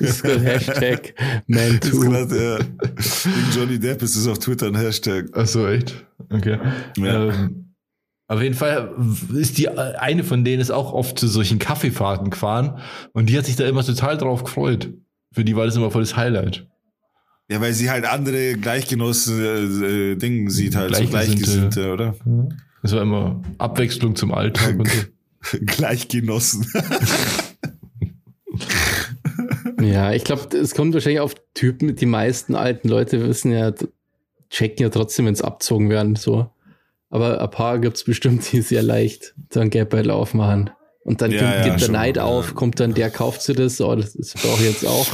Das 0.00 0.20
ist 0.20 0.24
Hashtag 0.24 1.14
Man 1.46 1.80
too. 1.80 2.00
Grad, 2.00 2.32
ja. 2.32 2.58
Johnny 3.54 3.78
Depp 3.78 4.02
ist 4.02 4.16
es 4.16 4.26
auf 4.26 4.38
Twitter 4.38 4.66
ein 4.66 4.74
Hashtag. 4.74 5.26
Ach 5.32 5.46
so, 5.46 5.68
echt? 5.68 6.04
Okay. 6.30 6.58
Ja. 6.96 7.28
Ähm, 7.28 7.74
auf 8.26 8.42
jeden 8.42 8.54
Fall 8.54 8.94
ist 9.34 9.58
die 9.58 9.68
eine 9.68 10.24
von 10.24 10.44
denen 10.44 10.60
ist 10.60 10.70
auch 10.70 10.92
oft 10.92 11.18
zu 11.18 11.28
solchen 11.28 11.58
Kaffeefahrten 11.58 12.30
gefahren 12.30 12.78
und 13.12 13.28
die 13.28 13.36
hat 13.38 13.46
sich 13.46 13.56
da 13.56 13.66
immer 13.66 13.84
total 13.84 14.18
drauf 14.18 14.44
gefreut. 14.44 14.92
Für 15.32 15.44
die 15.44 15.54
war 15.54 15.66
das 15.66 15.76
immer 15.76 15.90
voll 15.90 16.02
das 16.02 16.16
Highlight. 16.16 16.66
Ja, 17.48 17.60
weil 17.60 17.72
sie 17.72 17.90
halt 17.90 18.06
andere 18.06 18.54
Gleichgenossen 18.54 19.40
äh, 19.82 20.16
Dinge 20.16 20.50
sieht 20.50 20.76
halt, 20.76 20.94
so 20.94 21.04
Gleichgesinnte, 21.04 21.92
oder? 21.92 22.14
Das 22.82 22.92
war 22.92 23.02
immer 23.02 23.42
Abwechslung 23.58 24.14
zum 24.14 24.32
Alltag 24.32 24.78
und 24.78 24.88
so. 24.88 25.00
Gleichgenossen. 25.66 26.66
ja, 29.80 30.12
ich 30.12 30.24
glaube, 30.24 30.56
es 30.56 30.74
kommt 30.74 30.94
wahrscheinlich 30.94 31.20
auf 31.20 31.34
Typen. 31.54 31.96
Die 31.96 32.06
meisten 32.06 32.54
alten 32.54 32.88
Leute 32.88 33.26
wissen 33.26 33.52
ja, 33.52 33.72
checken 34.50 34.82
ja 34.82 34.90
trotzdem, 34.90 35.26
wenn 35.26 35.34
es 35.34 35.42
abzogen 35.42 35.90
werden, 35.90 36.16
so. 36.16 36.50
Aber 37.08 37.40
ein 37.40 37.50
paar 37.50 37.78
gibt's 37.78 38.04
bestimmt, 38.04 38.50
die 38.52 38.62
sehr 38.62 38.82
leicht 38.82 39.34
dann 39.48 39.70
Geldbeutel 39.70 40.10
aufmachen. 40.10 40.70
Und 41.02 41.22
dann 41.22 41.30
ja, 41.30 41.62
geht, 41.62 41.66
ja, 41.66 41.76
der 41.76 41.88
Neid 41.88 42.18
auf, 42.18 42.54
kommt 42.54 42.78
dann 42.78 42.94
der, 42.94 43.10
kauft 43.10 43.42
sie 43.42 43.54
das, 43.54 43.80
oh, 43.80 43.96
das, 43.96 44.12
das 44.12 44.34
brauche 44.34 44.62
ich 44.62 44.68
jetzt 44.68 44.86
auch. 44.86 45.08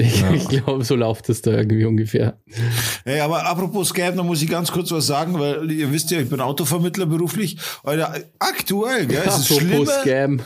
Ich, 0.00 0.20
ja. 0.20 0.32
ich 0.32 0.48
glaube, 0.48 0.84
so 0.84 0.94
läuft 0.94 1.28
es 1.28 1.42
da 1.42 1.52
irgendwie 1.52 1.84
ungefähr. 1.84 2.38
Hey, 3.04 3.20
aber 3.20 3.46
apropos 3.46 3.88
Scam, 3.88 4.16
da 4.16 4.22
muss 4.22 4.40
ich 4.40 4.48
ganz 4.48 4.72
kurz 4.72 4.90
was 4.90 5.06
sagen, 5.06 5.38
weil 5.38 5.70
ihr 5.70 5.92
wisst 5.92 6.10
ja, 6.10 6.20
ich 6.20 6.28
bin 6.28 6.40
Autovermittler 6.40 7.06
beruflich. 7.06 7.58
Alter, 7.84 8.14
aktuell, 8.38 9.06
gell, 9.06 9.22
es 9.26 9.38
ist 9.38 9.52
apropos 9.52 9.88
Scam. 10.00 10.40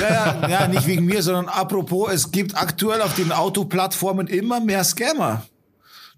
Ja, 0.00 0.08
ja, 0.10 0.48
ja, 0.48 0.68
nicht 0.68 0.86
wegen 0.86 1.06
mir, 1.06 1.22
sondern 1.22 1.48
apropos, 1.48 2.12
es 2.12 2.30
gibt 2.30 2.54
aktuell 2.54 3.00
auf 3.00 3.14
den 3.14 3.32
Autoplattformen 3.32 4.26
immer 4.26 4.60
mehr 4.60 4.84
Scammer. 4.84 5.46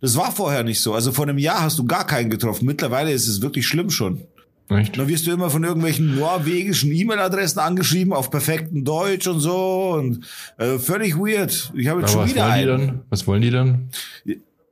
Das 0.00 0.16
war 0.16 0.32
vorher 0.32 0.62
nicht 0.62 0.80
so. 0.80 0.94
Also 0.94 1.12
vor 1.12 1.26
einem 1.26 1.38
Jahr 1.38 1.62
hast 1.62 1.78
du 1.78 1.84
gar 1.84 2.06
keinen 2.06 2.30
getroffen. 2.30 2.66
Mittlerweile 2.66 3.12
ist 3.12 3.28
es 3.28 3.42
wirklich 3.42 3.66
schlimm 3.66 3.90
schon. 3.90 4.22
Echt? 4.71 4.99
Dann 4.99 5.09
wirst 5.09 5.27
du 5.27 5.33
immer 5.33 5.49
von 5.49 5.64
irgendwelchen 5.64 6.14
norwegischen 6.16 6.93
E-Mail-Adressen 6.93 7.59
angeschrieben 7.59 8.12
auf 8.12 8.31
perfektem 8.31 8.85
Deutsch 8.85 9.27
und 9.27 9.41
so 9.41 9.95
und 9.95 10.27
äh, 10.59 10.79
völlig 10.79 11.16
weird. 11.16 11.73
Ich 11.75 11.89
habe 11.89 12.01
jetzt 12.01 12.12
schon 12.12 12.29
wieder 12.29 12.47
einen. 12.47 12.69
Dann? 12.69 13.01
Was 13.09 13.27
wollen 13.27 13.41
die 13.41 13.51
dann? 13.51 13.89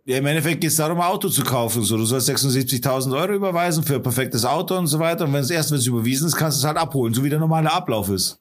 Ja, 0.04 0.18
im 0.18 0.26
Endeffekt 0.26 0.60
geht 0.60 0.70
es 0.70 0.76
darum, 0.76 1.00
ein 1.00 1.06
Auto 1.06 1.28
zu 1.28 1.42
kaufen. 1.42 1.82
So, 1.82 1.96
du 1.96 2.04
sollst 2.04 2.30
76.000 2.30 3.16
Euro 3.16 3.32
überweisen 3.32 3.82
für 3.82 3.96
ein 3.96 4.02
perfektes 4.02 4.44
Auto 4.44 4.76
und 4.76 4.86
so 4.86 4.98
weiter. 4.98 5.24
Und 5.24 5.32
wenn 5.32 5.40
es 5.40 5.50
erst, 5.50 5.72
wenn 5.72 5.78
es 5.78 5.86
überwiesen 5.86 6.28
ist, 6.28 6.36
kannst 6.36 6.58
du 6.58 6.60
es 6.60 6.66
halt 6.66 6.76
abholen, 6.76 7.12
so 7.12 7.24
wie 7.24 7.30
der 7.30 7.40
normale 7.40 7.72
Ablauf 7.72 8.08
ist. 8.10 8.38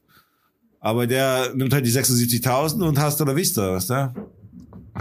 Aber 0.79 1.07
der 1.07 1.55
nimmt 1.55 1.73
halt 1.73 1.85
die 1.85 1.91
76.000 1.91 2.83
und 2.87 2.99
hast 2.99 3.19
oder 3.19 3.35
vista, 3.35 3.71
weißt 3.71 3.89
du? 3.89 4.13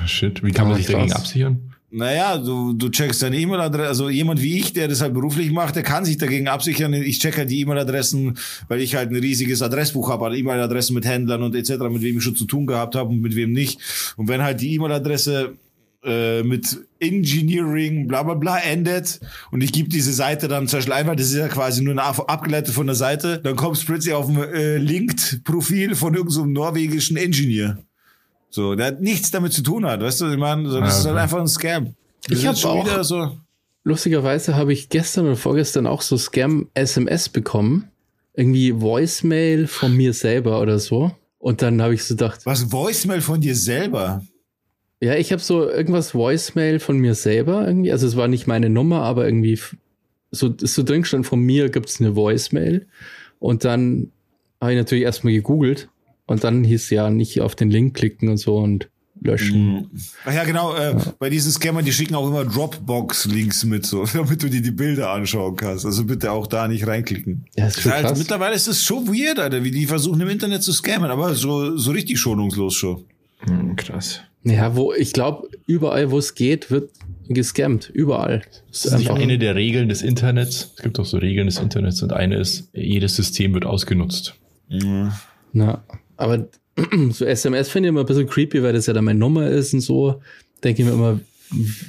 Shit, 0.07 0.43
wie 0.43 0.53
kann 0.53 0.69
man 0.69 0.77
sich 0.79 0.87
dagegen 0.87 1.13
absichern? 1.13 1.74
Naja, 1.97 2.39
du, 2.39 2.73
du 2.73 2.89
checkst 2.89 3.23
deine 3.23 3.39
E-Mail-Adresse, 3.39 3.87
also 3.87 4.09
jemand 4.09 4.43
wie 4.43 4.59
ich, 4.59 4.73
der 4.73 4.89
das 4.89 5.01
halt 5.01 5.15
beruflich 5.15 5.53
macht, 5.53 5.77
der 5.77 5.85
kann 5.85 6.05
sich 6.05 6.19
dagegen 6.19 6.49
absichern. 6.49 6.93
Ich 6.93 7.21
checke 7.21 7.39
halt 7.39 7.51
die 7.51 7.61
E-Mail-Adressen, 7.61 8.37
weil 8.67 8.81
ich 8.81 8.97
halt 8.97 9.11
ein 9.11 9.17
riesiges 9.17 9.63
Adressbuch 9.63 10.11
habe, 10.11 10.25
halt 10.25 10.37
E-Mail-Adressen 10.37 10.93
mit 10.93 11.05
Händlern 11.05 11.45
und 11.45 11.55
etc., 11.55 11.79
mit 11.91 12.03
wem 12.03 12.19
ich 12.19 12.25
schon 12.25 12.35
zu 12.35 12.47
tun 12.47 12.67
gehabt 12.67 12.97
habe 12.97 13.11
und 13.11 13.21
mit 13.21 13.37
wem 13.37 13.53
nicht. 13.53 13.79
Und 14.17 14.27
wenn 14.27 14.43
halt 14.43 14.61
die 14.61 14.75
E-Mail-Adresse 14.75 15.55
äh, 16.03 16.43
mit 16.43 16.81
Engineering 16.99 18.09
bla 18.09 18.25
bla 18.25 18.35
bla 18.35 18.59
endet 18.59 19.21
und 19.53 19.63
ich 19.63 19.73
gebe 19.73 19.89
diese 19.89 20.13
Seite 20.13 20.49
dann 20.49 20.67
zum 20.67 20.79
Beispiel 20.79 20.95
einfach, 20.95 21.15
das 21.15 21.27
ist 21.27 21.37
ja 21.37 21.47
quasi 21.47 21.81
nur 21.81 21.93
eine 21.93 22.03
abgeleitet 22.03 22.75
von 22.75 22.87
der 22.87 22.97
Seite, 22.97 23.39
dann 23.39 23.55
kommst 23.55 23.83
du 23.83 23.87
plötzlich 23.87 24.15
auf 24.15 24.29
ein 24.29 24.37
äh, 24.37 24.79
Linked-Profil 24.79 25.95
von 25.95 26.15
irgendeinem 26.15 26.35
so 26.35 26.45
norwegischen 26.45 27.17
Engineer. 27.17 27.79
So, 28.55 28.77
der 28.77 28.87
hat 28.87 29.01
nichts 29.01 29.33
damit 29.33 29.53
zu 29.53 29.63
tun 29.63 29.85
hat, 29.85 30.01
weißt 30.01 30.21
du, 30.21 30.31
ich 30.31 30.37
meine, 30.37 30.71
so, 30.71 30.79
das 30.79 30.91
okay. 30.91 30.99
ist 31.01 31.07
halt 31.07 31.19
einfach 31.19 31.41
ein 31.41 31.49
Scam. 31.49 31.95
Das 32.29 32.39
ich 32.39 32.47
habe 32.47 32.57
auch, 32.57 32.87
wieder 32.87 33.03
so. 33.03 33.37
lustigerweise 33.83 34.55
habe 34.55 34.73
ich 34.73 34.91
gestern 34.91 35.27
oder 35.27 35.35
vorgestern 35.35 35.89
auch 35.89 36.03
so 36.03 36.17
Scam-SMS 36.17 37.31
bekommen. 37.31 37.89
Irgendwie 38.33 38.81
Voicemail 38.81 39.67
von 39.67 39.97
mir 39.97 40.13
selber 40.13 40.61
oder 40.61 40.79
so. 40.79 41.11
Und 41.39 41.63
dann 41.63 41.83
habe 41.83 41.95
ich 41.95 42.05
so 42.05 42.15
gedacht. 42.15 42.47
Was, 42.47 42.71
Voicemail 42.71 43.23
von 43.23 43.41
dir 43.41 43.57
selber? 43.57 44.23
Ja, 45.01 45.17
ich 45.17 45.33
habe 45.33 45.43
so 45.43 45.69
irgendwas 45.69 46.15
Voicemail 46.15 46.79
von 46.79 46.99
mir 46.99 47.17
selber 47.17 47.67
irgendwie. 47.67 47.91
Also 47.91 48.07
es 48.07 48.15
war 48.15 48.29
nicht 48.29 48.47
meine 48.47 48.71
Nummer, 48.71 49.03
aber 49.03 49.25
irgendwie 49.25 49.59
so, 50.31 50.51
ist 50.51 50.75
so 50.75 50.85
drin 50.85 51.05
stand, 51.05 51.27
von 51.27 51.41
mir 51.41 51.71
gibt's 51.71 52.01
eine 52.01 52.15
Voicemail. 52.15 52.87
Und 53.41 53.65
dann 53.65 54.13
habe 54.61 54.75
ich 54.75 54.79
natürlich 54.79 55.03
erstmal 55.03 55.33
gegoogelt 55.33 55.89
und 56.27 56.45
dann 56.45 56.65
hieß 56.65 56.91
ja 56.91 57.11
nicht 57.11 57.41
auf 57.41 57.55
den 57.55 57.71
Link 57.71 57.95
klicken 57.95 58.29
und 58.29 58.39
so 58.39 58.59
und 58.59 58.89
löschen. 59.21 59.75
Mhm. 59.75 59.91
Ach 60.25 60.35
ja, 60.35 60.45
genau. 60.45 60.75
Äh, 60.75 60.93
ja. 60.93 61.15
Bei 61.19 61.31
diesen 61.31 61.51
Scammern, 61.53 61.85
die 61.85 61.93
schicken 61.93 62.15
auch 62.15 62.29
immer 62.29 62.45
Dropbox-Links 62.45 63.65
mit, 63.65 63.87
so, 63.87 64.05
damit 64.13 64.43
du 64.43 64.49
dir 64.49 64.63
die 64.63 64.71
Bilder 64.71 65.11
anschauen 65.11 65.57
kannst. 65.57 65.85
Also 65.85 66.05
bitte 66.05 66.31
auch 66.33 66.47
da 66.47 66.69
nicht 66.69 66.87
reinklicken. 66.87 67.47
Ja, 67.57 67.67
ist 67.67 67.81
schon 67.81 67.93
also, 67.93 68.09
krass. 68.09 68.19
Mittlerweile 68.19 68.55
ist 68.55 68.69
es 68.69 68.83
schon 68.83 69.09
weird, 69.09 69.39
Alter, 69.39 69.65
wie 69.65 69.71
die 69.71 69.87
versuchen 69.87 70.21
im 70.21 70.29
Internet 70.29 70.63
zu 70.63 70.73
scammen, 70.73 71.11
aber 71.11 71.35
so, 71.35 71.77
so 71.77 71.91
richtig 71.91 72.19
schonungslos 72.19 72.75
schon. 72.75 73.05
Mhm, 73.47 73.77
krass. 73.77 74.21
Ja, 74.45 74.77
wo 74.77 74.93
ich 74.93 75.13
glaube, 75.13 75.49
überall, 75.67 76.11
wo 76.11 76.19
es 76.19 76.35
geht, 76.35 76.71
wird 76.71 76.91
gescammt. 77.29 77.89
Überall. 77.89 78.43
Das 78.69 78.85
ist 78.85 78.99
nicht 78.99 79.11
eine 79.11 79.39
der 79.39 79.55
Regeln 79.55 79.89
des 79.89 80.03
Internets. 80.03 80.73
Es 80.77 80.83
gibt 80.83 80.99
auch 80.99 81.07
so 81.07 81.17
Regeln 81.17 81.47
des 81.47 81.59
Internets 81.59 82.03
und 82.03 82.13
eine 82.13 82.37
ist, 82.37 82.69
jedes 82.75 83.17
System 83.17 83.55
wird 83.55 83.65
ausgenutzt. 83.65 84.35
Mhm. 84.69 85.13
Na. 85.55 85.83
Aber 86.17 86.49
so 87.11 87.25
SMS 87.25 87.69
finde 87.69 87.89
ich 87.89 87.91
immer 87.91 88.01
ein 88.01 88.07
bisschen 88.07 88.29
creepy, 88.29 88.63
weil 88.63 88.73
das 88.73 88.87
ja 88.87 88.93
dann 88.93 89.05
meine 89.05 89.19
Nummer 89.19 89.49
ist 89.49 89.75
und 89.75 89.81
so. 89.81 90.21
Denke 90.63 90.83
ich 90.83 90.89
mir 90.89 90.95
immer, 90.95 91.21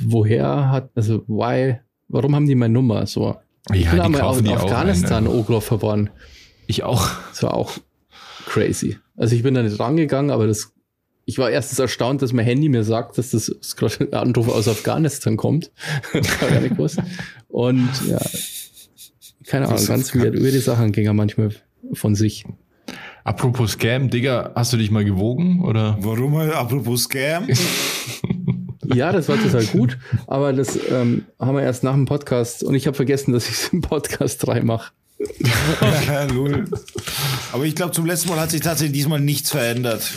woher 0.06 0.70
hat, 0.70 0.90
also 0.96 1.24
why, 1.28 1.80
warum 2.08 2.36
haben 2.36 2.48
die 2.48 2.56
meine 2.56 2.74
Nummer? 2.74 3.06
So. 3.08 3.38
Ja, 3.70 3.76
ich 3.76 3.90
bin 3.90 4.00
einmal 4.00 4.22
auch 4.22 4.38
in 4.38 4.48
Afghanistan 4.48 5.28
Ogloff 5.28 5.66
verloren. 5.66 6.10
Ich 6.68 6.84
auch. 6.84 7.10
Das 7.30 7.44
war 7.44 7.54
auch 7.54 7.78
crazy. 8.46 8.98
Also 9.18 9.36
ich 9.36 9.44
bin 9.44 9.54
da 9.54 9.64
nicht 9.64 9.80
rangegangen, 9.80 10.32
aber 10.32 10.46
das, 10.46 10.74
ich 11.26 11.38
war 11.38 11.50
erstens 11.50 11.80
erstaunt, 11.80 12.22
dass 12.22 12.34
mein 12.34 12.46
Handy 12.46 12.70
mir 12.70 12.84
sagt, 12.84 13.18
dass 13.18 13.32
das, 13.32 13.52
das 13.60 13.76
gerade 13.76 14.02
ein 14.02 14.14
Anruf 14.14 14.50
aus 14.50 14.68
Afghanistan 14.68 15.38
kommt. 15.38 15.72
war 16.14 16.22
gar 16.50 16.60
nicht 16.60 16.76
gewusst. 16.76 17.00
Und 17.48 17.90
ja, 18.08 18.20
keine 19.48 19.68
Ahnung, 19.68 19.86
ganz 19.86 20.14
weird. 20.14 20.36
Über 20.36 20.52
die 20.52 20.60
Sachen 20.60 20.92
ging 20.92 21.06
er 21.06 21.14
manchmal 21.14 21.52
von 21.94 22.16
sich. 22.16 22.46
Apropos 23.26 23.72
Scam, 23.72 24.12
Digga, 24.12 24.52
hast 24.54 24.72
du 24.72 24.78
dich 24.78 24.92
mal 24.92 25.04
gewogen 25.04 25.64
oder? 25.64 25.98
Warum 26.00 26.38
halt 26.38 26.54
apropos 26.54 27.06
Scam? 27.06 27.48
ja, 28.94 29.12
das 29.12 29.28
war 29.28 29.42
total 29.42 29.66
gut, 29.66 29.98
aber 30.28 30.54
das 30.54 30.78
ähm, 30.92 31.26
haben 31.40 31.58
wir 31.58 31.64
erst 31.64 31.84
nach 31.84 31.94
dem 31.94 32.06
Podcast 32.06 32.64
und 32.64 32.76
ich 32.76 32.86
habe 32.86 32.96
vergessen, 32.96 33.34
dass 33.34 33.50
ich 33.50 33.56
es 33.56 33.70
im 33.70 33.82
Podcast 33.82 34.46
3 34.46 34.62
mache. 34.62 34.92
aber 37.52 37.66
ich 37.66 37.74
glaube, 37.74 37.94
zum 37.94 38.06
letzten 38.06 38.30
Mal 38.30 38.40
hat 38.40 38.52
sich 38.52 38.62
tatsächlich 38.62 38.96
diesmal 38.96 39.20
nichts 39.20 39.50
verändert. 39.50 40.08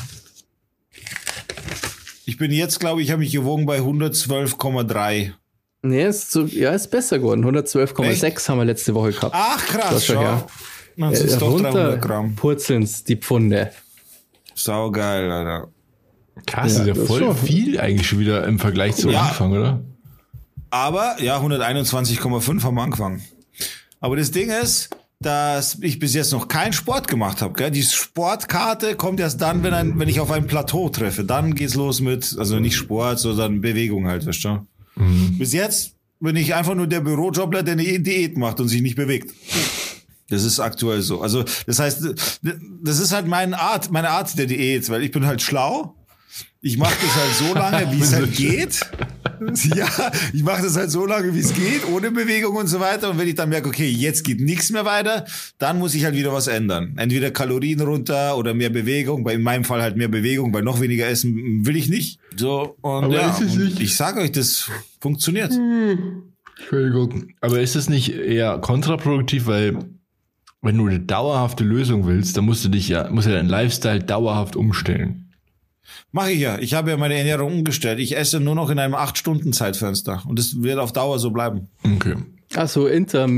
Ich 2.27 2.37
bin 2.37 2.53
jetzt, 2.53 2.79
glaube 2.79 3.01
ich, 3.01 3.11
habe 3.11 3.21
mich 3.21 3.33
gewogen 3.33 3.65
bei 3.65 3.79
112,3. 3.79 5.33
Nee, 5.81 6.07
ist 6.07 6.31
so, 6.31 6.45
ja, 6.45 6.73
ist 6.73 6.91
besser 6.91 7.21
geworden. 7.21 7.43
112,6 7.43 8.49
haben 8.51 8.59
wir 8.59 8.67
letzte 8.67 8.95
Woche 8.95 9.13
gehabt. 9.13 9.35
Ach, 9.35 9.65
krass. 9.65 10.05
Schau. 10.05 10.21
Ja. 10.21 10.47
Man, 10.99 11.13
es 11.13 11.21
ist 11.21 11.41
doch 11.41 11.61
300 11.61 12.03
Gramm. 12.03 12.35
Purzelns, 12.35 13.05
die 13.05 13.15
Pfunde. 13.15 13.71
Sau 14.57 14.91
geil, 14.91 15.31
Alter. 15.31 15.69
Krass, 16.45 16.75
ja, 16.75 16.83
ist 16.83 16.87
ja 16.89 16.95
voll 17.07 17.33
viel 17.37 17.79
eigentlich 17.79 18.09
schon 18.09 18.19
wieder 18.19 18.45
im 18.45 18.59
Vergleich 18.59 18.97
zum 18.97 19.13
ja. 19.13 19.23
Anfang, 19.23 19.53
oder? 19.53 19.81
Aber, 20.71 21.15
ja, 21.23 21.41
121,5 21.41 22.67
am 22.67 22.79
Anfang. 22.79 23.23
Aber 24.01 24.17
das 24.17 24.33
Ding 24.33 24.51
ist, 24.51 24.91
dass 25.21 25.79
ich 25.81 26.01
bis 26.01 26.15
jetzt 26.15 26.33
noch 26.33 26.49
keinen 26.49 26.73
Sport 26.73 27.07
gemacht 27.07 27.43
habe. 27.43 27.71
Die 27.71 27.83
Sportkarte 27.85 28.97
kommt 28.97 29.21
erst 29.21 29.41
dann, 29.41 29.63
wenn, 29.63 29.75
ein, 29.75 30.01
wenn 30.01 30.09
ich 30.09 30.19
auf 30.19 30.33
ein 30.33 30.49
Plateau 30.49 30.89
treffe. 30.89 31.23
Dann 31.23 31.55
geht's 31.55 31.77
los 31.77 32.01
mit, 32.01 32.35
also 32.37 32.59
nicht 32.59 32.75
Sport, 32.75 33.21
sondern 33.21 33.61
Bewegung 33.61 34.09
halt, 34.09 34.27
weißt 34.27 34.45
du? 34.45 34.67
Mhm. 34.97 35.39
Bis 35.39 35.53
jetzt 35.53 35.93
bin 36.19 36.35
ich 36.35 36.57
einfach 36.57 36.75
nur 36.75 36.89
der 36.89 37.03
Bürojobler, 37.03 37.63
der 37.63 37.75
eine 37.75 38.01
Diät 38.01 38.37
macht 38.37 38.59
und 38.59 38.67
sich 38.67 38.83
nicht 38.83 38.97
bewegt. 38.97 39.33
Das 40.31 40.45
ist 40.45 40.61
aktuell 40.61 41.01
so. 41.03 41.21
Also, 41.23 41.45
das 41.67 41.79
heißt, 41.79 42.05
das 42.83 42.99
ist 42.99 43.13
halt 43.13 43.27
meine 43.27 43.59
Art, 43.59 43.91
meine 43.91 44.11
Art 44.11 44.37
der 44.39 44.47
Diät, 44.47 44.89
weil 44.91 45.03
ich 45.03 45.11
bin 45.11 45.25
halt 45.27 45.41
schlau. 45.43 45.95
Ich 46.61 46.77
mache 46.77 46.95
das 47.01 47.15
halt 47.17 47.35
so 47.49 47.55
lange, 47.55 47.93
wie 47.97 48.01
es 48.03 48.13
halt 48.15 48.35
geht. 48.37 48.81
ja, 49.77 49.89
ich 50.33 50.43
mache 50.43 50.63
das 50.63 50.77
halt 50.77 50.91
so 50.91 51.07
lange, 51.07 51.33
wie 51.35 51.39
es 51.39 51.55
geht, 51.55 51.87
ohne 51.89 52.11
Bewegung 52.11 52.57
und 52.57 52.67
so 52.67 52.81
weiter. 52.81 53.11
Und 53.11 53.19
wenn 53.19 53.29
ich 53.29 53.37
dann 53.37 53.49
merke, 53.49 53.69
okay, 53.69 53.89
jetzt 53.89 54.25
geht 54.25 54.41
nichts 54.41 54.71
mehr 54.71 54.85
weiter, 54.85 55.25
dann 55.59 55.79
muss 55.79 55.95
ich 55.95 56.05
halt 56.05 56.15
wieder 56.17 56.33
was 56.33 56.49
ändern. 56.49 56.95
Entweder 56.97 57.31
Kalorien 57.31 57.81
runter 57.81 58.37
oder 58.37 58.55
mehr 58.55 58.71
Bewegung. 58.71 59.23
Bei 59.25 59.35
in 59.35 59.43
meinem 59.43 59.65
Fall 59.65 59.81
halt 59.81 59.97
mehr 59.97 60.09
Bewegung, 60.09 60.53
weil 60.53 60.63
noch 60.63 60.81
weniger 60.81 61.07
essen 61.09 61.65
will 61.65 61.77
ich 61.77 61.89
nicht. 61.89 62.19
So 62.37 62.77
und 62.83 63.05
Aber 63.05 63.15
ja, 63.15 63.35
und 63.37 63.57
nicht- 63.57 63.81
ich 63.81 63.97
sage 63.97 64.21
euch, 64.21 64.33
das 64.33 64.69
funktioniert. 65.01 65.53
Entschuldigung. 66.59 67.29
Aber 67.41 67.61
ist 67.61 67.77
es 67.77 67.89
nicht 67.89 68.11
eher 68.13 68.59
kontraproduktiv, 68.59 69.47
weil 69.47 69.79
wenn 70.63 70.77
du 70.77 70.87
eine 70.87 71.01
dauerhafte 71.01 71.65
Lösung 71.65 72.07
willst, 72.07 72.37
dann 72.37 72.45
musst 72.45 72.65
du 72.65 72.69
dich 72.69 72.89
ja, 72.89 73.09
musst 73.11 73.29
ja 73.29 73.35
deinen 73.35 73.49
Lifestyle 73.49 74.01
dauerhaft 74.01 74.57
umstellen. 74.57 75.33
Mache 76.13 76.33
ich 76.33 76.41
ja. 76.41 76.59
Ich 76.59 76.75
habe 76.75 76.91
ja 76.91 76.97
meine 76.97 77.15
Ernährung 77.15 77.53
umgestellt. 77.53 77.99
Ich 77.99 78.17
esse 78.17 78.41
nur 78.41 78.55
noch 78.55 78.71
in 78.71 78.79
einem 78.79 78.95
8-Stunden-Zeitfenster. 78.95 80.23
Und 80.27 80.39
das 80.39 80.63
wird 80.63 80.79
auf 80.79 80.93
Dauer 80.93 81.19
so 81.19 81.31
bleiben. 81.31 81.69
Okay. 81.83 82.17
Ach 82.55 82.67
so, 82.67 82.87
Inter, 82.87 83.29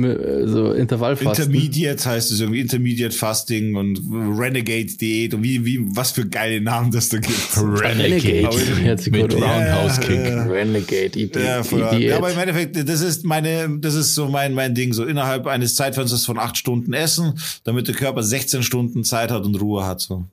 so 0.47 0.73
Intervallfasten. 0.73 1.47
Intermediate 1.47 2.05
heißt 2.05 2.31
es 2.31 2.41
irgendwie. 2.41 2.61
Intermediate 2.61 3.15
Fasting 3.15 3.75
und 3.75 4.01
Renegade-Diät 4.09 5.35
und 5.35 5.43
wie, 5.43 5.65
wie, 5.65 5.81
was 5.97 6.13
für 6.13 6.29
geile 6.29 6.61
Namen 6.61 6.93
das 6.93 7.09
da 7.09 7.19
gibt. 7.19 7.57
Renegade. 7.57 9.11
Mit. 9.11 9.35
Roundhouse 9.35 10.01
Kick. 10.01 10.27
Renegade. 10.49 11.19
Ja. 11.19 11.61
Idee. 11.61 12.07
ja, 12.07 12.17
aber 12.19 12.31
im 12.31 12.39
Endeffekt, 12.39 12.89
das 12.89 13.01
ist 13.01 13.25
meine, 13.25 13.79
das 13.81 13.95
ist 13.95 14.15
so 14.15 14.29
mein, 14.29 14.55
mein 14.55 14.77
Ding. 14.77 14.93
So 14.93 15.05
innerhalb 15.05 15.49
eines 15.49 15.75
Zeitfensters 15.75 16.25
von 16.25 16.39
acht 16.39 16.57
Stunden 16.57 16.93
essen, 16.93 17.35
damit 17.65 17.89
der 17.89 17.97
Körper 17.97 18.23
16 18.23 18.63
Stunden 18.63 19.03
Zeit 19.03 19.33
hat 19.33 19.45
und 19.45 19.61
Ruhe 19.61 19.85
hat. 19.85 20.01
So. 20.01 20.25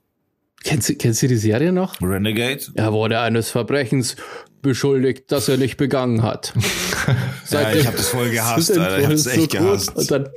kennst, 0.62 0.88
du, 0.88 0.94
kennst 0.94 1.20
du 1.22 1.26
die 1.26 1.36
Serie 1.36 1.72
noch? 1.72 2.00
Renegade? 2.00 2.62
Er 2.74 2.92
wurde 2.92 3.18
eines 3.18 3.50
Verbrechens 3.50 4.14
beschuldigt, 4.62 5.30
das 5.32 5.48
er 5.48 5.56
nicht 5.56 5.76
begangen 5.76 6.22
hat. 6.22 6.52
Ja, 7.50 7.72
ich 7.72 7.86
habe 7.86 7.96
das 7.96 8.08
voll 8.08 8.28
gehasst, 8.28 8.70
Alter. 8.78 8.98
Ich 8.98 9.04
habe 9.04 9.14
das 9.14 9.22
so 9.24 9.30
echt 9.30 9.40
gut. 9.40 9.50
gehasst. 9.52 9.96
Und 9.96 10.10
dann, 10.10 10.28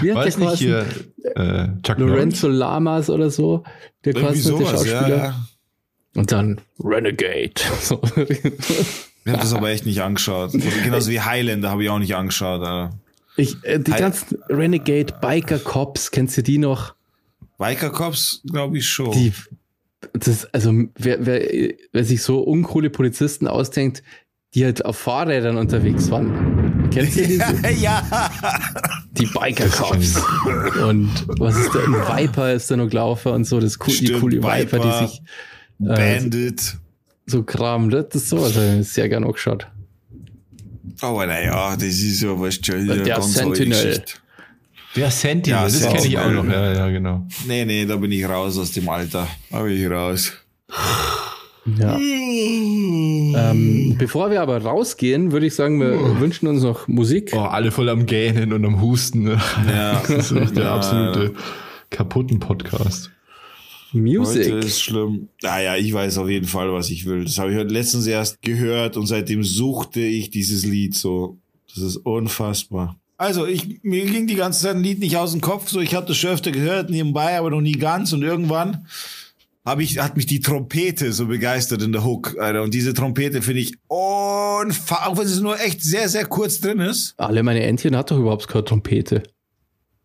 wie 0.00 0.10
hat 0.12 0.18
Weiß 0.18 0.36
der 0.36 0.46
nicht 0.50 0.58
hier 0.60 0.86
äh, 1.34 1.66
Chuck 1.82 1.98
Lorenzo 1.98 2.46
Lamas 2.46 3.10
oder 3.10 3.30
so, 3.30 3.64
der 4.04 4.12
quasi 4.14 4.34
der 4.34 4.42
sowas, 4.52 4.70
Schauspieler. 4.70 5.08
ja, 5.08 5.16
ja. 5.16 5.46
Und 6.14 6.30
dann 6.30 6.60
Renegade. 6.78 7.50
So. 7.80 8.00
Ich 8.14 9.32
habe 9.32 9.38
das 9.42 9.52
aber 9.52 9.70
echt 9.70 9.84
nicht 9.86 10.00
angeschaut. 10.00 10.52
Genauso 10.84 11.10
wie 11.10 11.20
Highlander 11.20 11.70
habe 11.70 11.82
ich 11.82 11.90
auch 11.90 11.98
nicht 11.98 12.14
angeschaut. 12.14 12.60
Alter. 12.62 12.96
Ich, 13.36 13.56
äh, 13.64 13.80
die 13.80 13.92
Hi- 13.92 13.98
ganzen 13.98 14.38
Renegade 14.48 15.12
Biker 15.20 15.58
Cops, 15.58 16.12
kennst 16.12 16.36
du 16.36 16.44
die 16.44 16.58
noch? 16.58 16.94
Biker 17.58 17.90
Cops, 17.90 18.42
glaube 18.48 18.78
ich 18.78 18.88
schon. 18.88 19.10
Die, 19.10 19.32
das, 20.12 20.46
also, 20.54 20.72
wer, 20.96 21.24
wer, 21.26 21.72
wer 21.92 22.04
sich 22.04 22.22
so 22.22 22.40
uncoole 22.40 22.90
Polizisten 22.90 23.46
ausdenkt, 23.46 24.02
die 24.54 24.64
halt 24.64 24.84
auf 24.84 24.96
Fahrrädern 24.96 25.56
unterwegs 25.56 26.10
waren. 26.10 26.88
Kennst 26.90 27.16
du 27.16 27.26
diese? 27.26 27.44
ja, 27.80 28.02
Die 29.12 29.26
Biker 29.26 29.68
Cops. 29.68 30.16
Und 30.88 31.10
was 31.38 31.56
ist 31.56 31.70
da? 31.74 31.80
Ein 31.80 31.92
Viper 31.94 32.52
ist 32.52 32.70
da 32.70 32.76
noch 32.76 32.88
gelaufen 32.88 33.32
und 33.32 33.44
so, 33.44 33.60
das 33.60 33.78
cool, 33.80 33.86
die 33.88 34.06
Stimmt, 34.06 34.20
coole 34.20 34.36
Viper, 34.38 34.78
Viper. 34.78 34.78
die 35.00 35.06
sich 35.06 35.22
äh, 35.88 36.18
Bandit. 36.18 36.78
so 37.26 37.42
Kram, 37.44 37.90
das 37.90 38.06
ist 38.14 38.28
so, 38.30 38.42
also 38.42 38.82
sehr 38.82 39.08
gern 39.08 39.22
angeschaut. 39.24 39.68
Aber 41.00 41.26
naja, 41.26 41.76
das 41.76 41.84
ist 41.84 42.20
ja 42.22 42.38
was 42.38 42.56
schon 42.56 42.86
Der 42.86 43.22
Sentinel. 43.22 43.68
Geschichte. 43.68 44.14
Der 44.96 45.10
Sentinel, 45.10 45.58
Ja, 45.60 45.64
das 45.64 45.88
kenne 45.88 46.06
ich 46.06 46.18
auch 46.18 46.30
noch. 46.30 46.44
Ja, 46.44 46.72
ja, 46.72 46.88
genau. 46.90 47.26
Nee, 47.46 47.64
nee, 47.64 47.86
da 47.86 47.96
bin 47.96 48.10
ich 48.10 48.24
raus 48.28 48.58
aus 48.58 48.72
dem 48.72 48.88
Alter. 48.88 49.28
Da 49.50 49.62
bin 49.62 49.76
ich 49.80 49.88
raus. 49.90 50.32
Ja. 51.78 51.96
Ähm, 51.98 53.94
bevor 53.98 54.30
wir 54.30 54.40
aber 54.42 54.60
rausgehen, 54.62 55.30
würde 55.32 55.46
ich 55.46 55.54
sagen, 55.54 55.78
wir 55.80 56.18
wünschen 56.20 56.48
uns 56.48 56.62
noch 56.62 56.88
Musik. 56.88 57.30
Oh, 57.34 57.38
alle 57.40 57.70
voll 57.70 57.88
am 57.88 58.06
Gähnen 58.06 58.52
und 58.52 58.64
am 58.64 58.80
Husten. 58.80 59.22
ne? 59.24 59.40
Ja, 59.68 60.02
Das 60.08 60.32
ist 60.32 60.56
der 60.56 60.64
Ja, 60.64 60.74
absolute 60.76 61.34
kaputten 61.90 62.40
Podcast. 62.40 63.10
Heute 63.92 63.98
Music. 64.02 64.52
ist 64.64 64.80
schlimm. 64.82 65.28
Naja, 65.42 65.76
ich 65.76 65.92
weiß 65.92 66.18
auf 66.18 66.28
jeden 66.28 66.46
Fall, 66.46 66.72
was 66.72 66.90
ich 66.90 67.06
will. 67.06 67.24
Das 67.24 67.38
habe 67.38 67.50
ich 67.52 67.56
heute 67.58 67.72
letztens 67.72 68.06
erst 68.06 68.40
gehört 68.42 68.96
und 68.96 69.06
seitdem 69.06 69.42
suchte 69.44 70.00
ich 70.00 70.30
dieses 70.30 70.64
Lied 70.64 70.94
so. 70.94 71.38
Das 71.74 71.82
ist 71.82 71.96
unfassbar. 71.98 72.96
Also, 73.20 73.44
ich, 73.44 73.82
mir 73.82 74.06
ging 74.06 74.26
die 74.26 74.34
ganze 74.34 74.62
Zeit 74.62 74.76
ein 74.76 74.82
Lied 74.82 74.98
nicht 74.98 75.18
aus 75.18 75.32
dem 75.32 75.42
Kopf. 75.42 75.68
So, 75.68 75.80
ich 75.80 75.94
habe 75.94 76.06
das 76.06 76.16
schon 76.16 76.30
öfter 76.30 76.52
gehört, 76.52 76.88
nebenbei, 76.88 77.36
aber 77.36 77.50
noch 77.50 77.60
nie 77.60 77.72
ganz. 77.72 78.14
Und 78.14 78.22
irgendwann 78.22 78.86
habe 79.62 79.82
ich, 79.82 79.98
hat 79.98 80.16
mich 80.16 80.24
die 80.24 80.40
Trompete 80.40 81.12
so 81.12 81.26
begeistert 81.26 81.82
in 81.82 81.92
der 81.92 82.02
Hook, 82.02 82.38
Alter. 82.40 82.62
Und 82.62 82.72
diese 82.72 82.94
Trompete 82.94 83.42
finde 83.42 83.60
ich 83.60 83.74
unfassbar, 83.88 85.06
auch 85.06 85.18
wenn 85.18 85.26
es 85.26 85.38
nur 85.38 85.60
echt 85.60 85.82
sehr, 85.82 86.08
sehr 86.08 86.24
kurz 86.24 86.60
drin 86.60 86.80
ist. 86.80 87.12
Alle 87.18 87.42
meine 87.42 87.62
Entchen 87.62 87.94
hat 87.94 88.10
doch 88.10 88.18
überhaupt 88.18 88.48
keine 88.48 88.64
Trompete. 88.64 89.22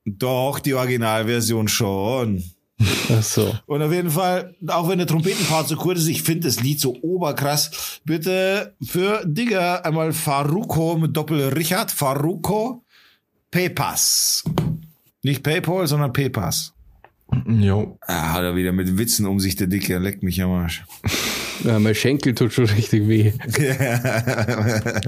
Doch, 0.03 0.59
die 0.59 0.73
Originalversion 0.73 1.69
schon. 1.69 2.43
Ach 3.09 3.23
so. 3.23 3.55
Und 3.65 3.81
auf 3.81 3.93
jeden 3.93 4.09
Fall, 4.09 4.55
auch 4.67 4.89
wenn 4.89 4.97
der 4.97 5.07
Trompetenpart 5.07 5.69
so 5.69 5.77
kurz 5.77 5.99
ist, 5.99 6.09
ich 6.09 6.23
finde 6.23 6.47
das 6.49 6.61
Lied 6.61 6.81
so 6.81 6.97
oberkrass. 7.01 8.01
Bitte 8.03 8.75
für 8.83 9.23
Digger 9.25 9.85
einmal 9.85 10.11
Faruko 10.11 10.97
mit 10.97 11.15
Doppel 11.15 11.53
Richard, 11.53 11.91
Faruko 11.91 12.84
Pepas. 13.51 14.43
Nicht 15.23 15.43
Paypal, 15.43 15.87
sondern 15.87 16.13
Pepas. 16.13 16.73
Jo. 17.47 17.97
Ah, 18.01 18.33
hat 18.33 18.43
er 18.43 18.55
wieder 18.55 18.71
mit 18.71 18.97
Witzen 18.97 19.25
um 19.25 19.39
sich, 19.39 19.55
der 19.55 19.67
Dicke, 19.67 19.97
leckt 19.97 20.23
mich 20.23 20.41
am 20.41 20.51
Arsch. 20.51 20.83
Ja, 21.63 21.79
mein 21.79 21.95
Schenkel 21.95 22.35
tut 22.35 22.53
schon 22.53 22.65
richtig 22.65 23.07
weh. 23.07 23.33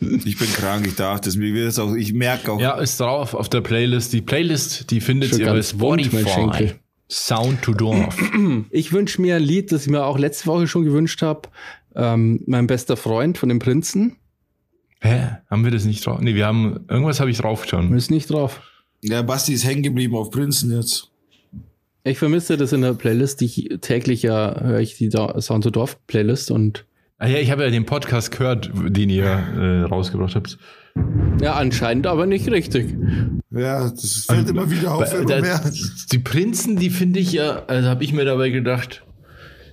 Ich 0.00 0.38
bin 0.38 0.48
krank, 0.54 0.86
ich 0.86 0.94
darf 0.94 1.20
das. 1.20 1.36
Mir 1.36 1.52
wird 1.52 1.66
jetzt 1.66 1.78
auch, 1.78 1.94
ich 1.94 2.14
merke 2.14 2.52
auch, 2.52 2.58
Ja, 2.60 2.78
ist 2.78 2.98
drauf 3.00 3.34
auf 3.34 3.50
der 3.50 3.60
Playlist. 3.60 4.14
Die 4.14 4.22
Playlist, 4.22 4.90
die 4.90 5.00
findet 5.00 5.28
Schon 5.30 5.40
ihr 5.40 5.46
bei 5.52 5.62
Spotify. 5.62 6.26
Schenkel. 6.26 6.78
Sound 7.10 7.60
to 7.60 7.74
Dorf. 7.74 8.16
Ich 8.70 8.92
wünsche 8.92 9.20
mir 9.20 9.36
ein 9.36 9.42
Lied, 9.42 9.72
das 9.72 9.84
ich 9.84 9.90
mir 9.90 10.04
auch 10.04 10.18
letzte 10.18 10.46
Woche 10.46 10.66
schon 10.68 10.84
gewünscht 10.84 11.20
habe. 11.20 11.42
Ähm, 11.94 12.40
mein 12.46 12.66
bester 12.66 12.96
Freund 12.96 13.36
von 13.36 13.50
dem 13.50 13.58
Prinzen. 13.58 14.16
Hä? 15.00 15.38
Haben 15.50 15.64
wir 15.64 15.70
das 15.70 15.84
nicht 15.84 16.04
drauf? 16.04 16.20
Nee, 16.20 16.34
wir 16.34 16.46
haben, 16.46 16.80
irgendwas 16.88 17.20
habe 17.20 17.30
ich 17.30 17.38
drauf 17.38 17.66
schon. 17.66 17.94
Ist 17.94 18.10
nicht 18.10 18.30
drauf. 18.30 18.60
der 19.02 19.22
Basti 19.22 19.52
ist 19.54 19.64
hängen 19.64 19.82
geblieben 19.82 20.14
auf 20.14 20.30
Prinzen 20.30 20.74
jetzt. 20.76 21.08
Ich 22.04 22.18
vermisse 22.18 22.56
das 22.56 22.72
in 22.72 22.82
der 22.82 22.94
Playlist. 22.94 23.42
Ich 23.42 23.68
täglich 23.80 24.22
ja 24.22 24.58
höre 24.60 24.80
ich 24.80 24.96
die 24.96 25.10
Sound 25.10 25.64
to 25.64 25.70
Dorf 25.70 25.98
Playlist 26.06 26.50
und 26.50 26.84
Ah 27.18 27.26
ja, 27.26 27.36
ich 27.38 27.50
habe 27.50 27.62
ja 27.64 27.68
den 27.70 27.84
Podcast 27.84 28.30
gehört, 28.30 28.70
den 28.74 29.10
ihr 29.10 29.24
äh, 29.26 29.82
rausgebracht 29.82 30.34
habt. 30.34 30.56
ja, 31.42 31.52
anscheinend 31.52 32.06
aber 32.06 32.24
nicht 32.24 32.50
richtig. 32.50 32.96
Ja, 33.50 33.90
das 33.90 34.24
fällt 34.26 34.48
immer 34.48 34.70
wieder 34.70 34.94
auf, 34.94 35.12
immer 35.12 35.26
Da- 35.26 35.40
mehr. 35.42 35.70
Die 36.12 36.18
Prinzen, 36.18 36.76
die 36.76 36.88
finde 36.88 37.20
ich 37.20 37.32
ja, 37.32 37.64
also 37.66 37.88
habe 37.90 38.04
ich 38.04 38.14
mir 38.14 38.24
dabei 38.24 38.48
gedacht, 38.48 39.02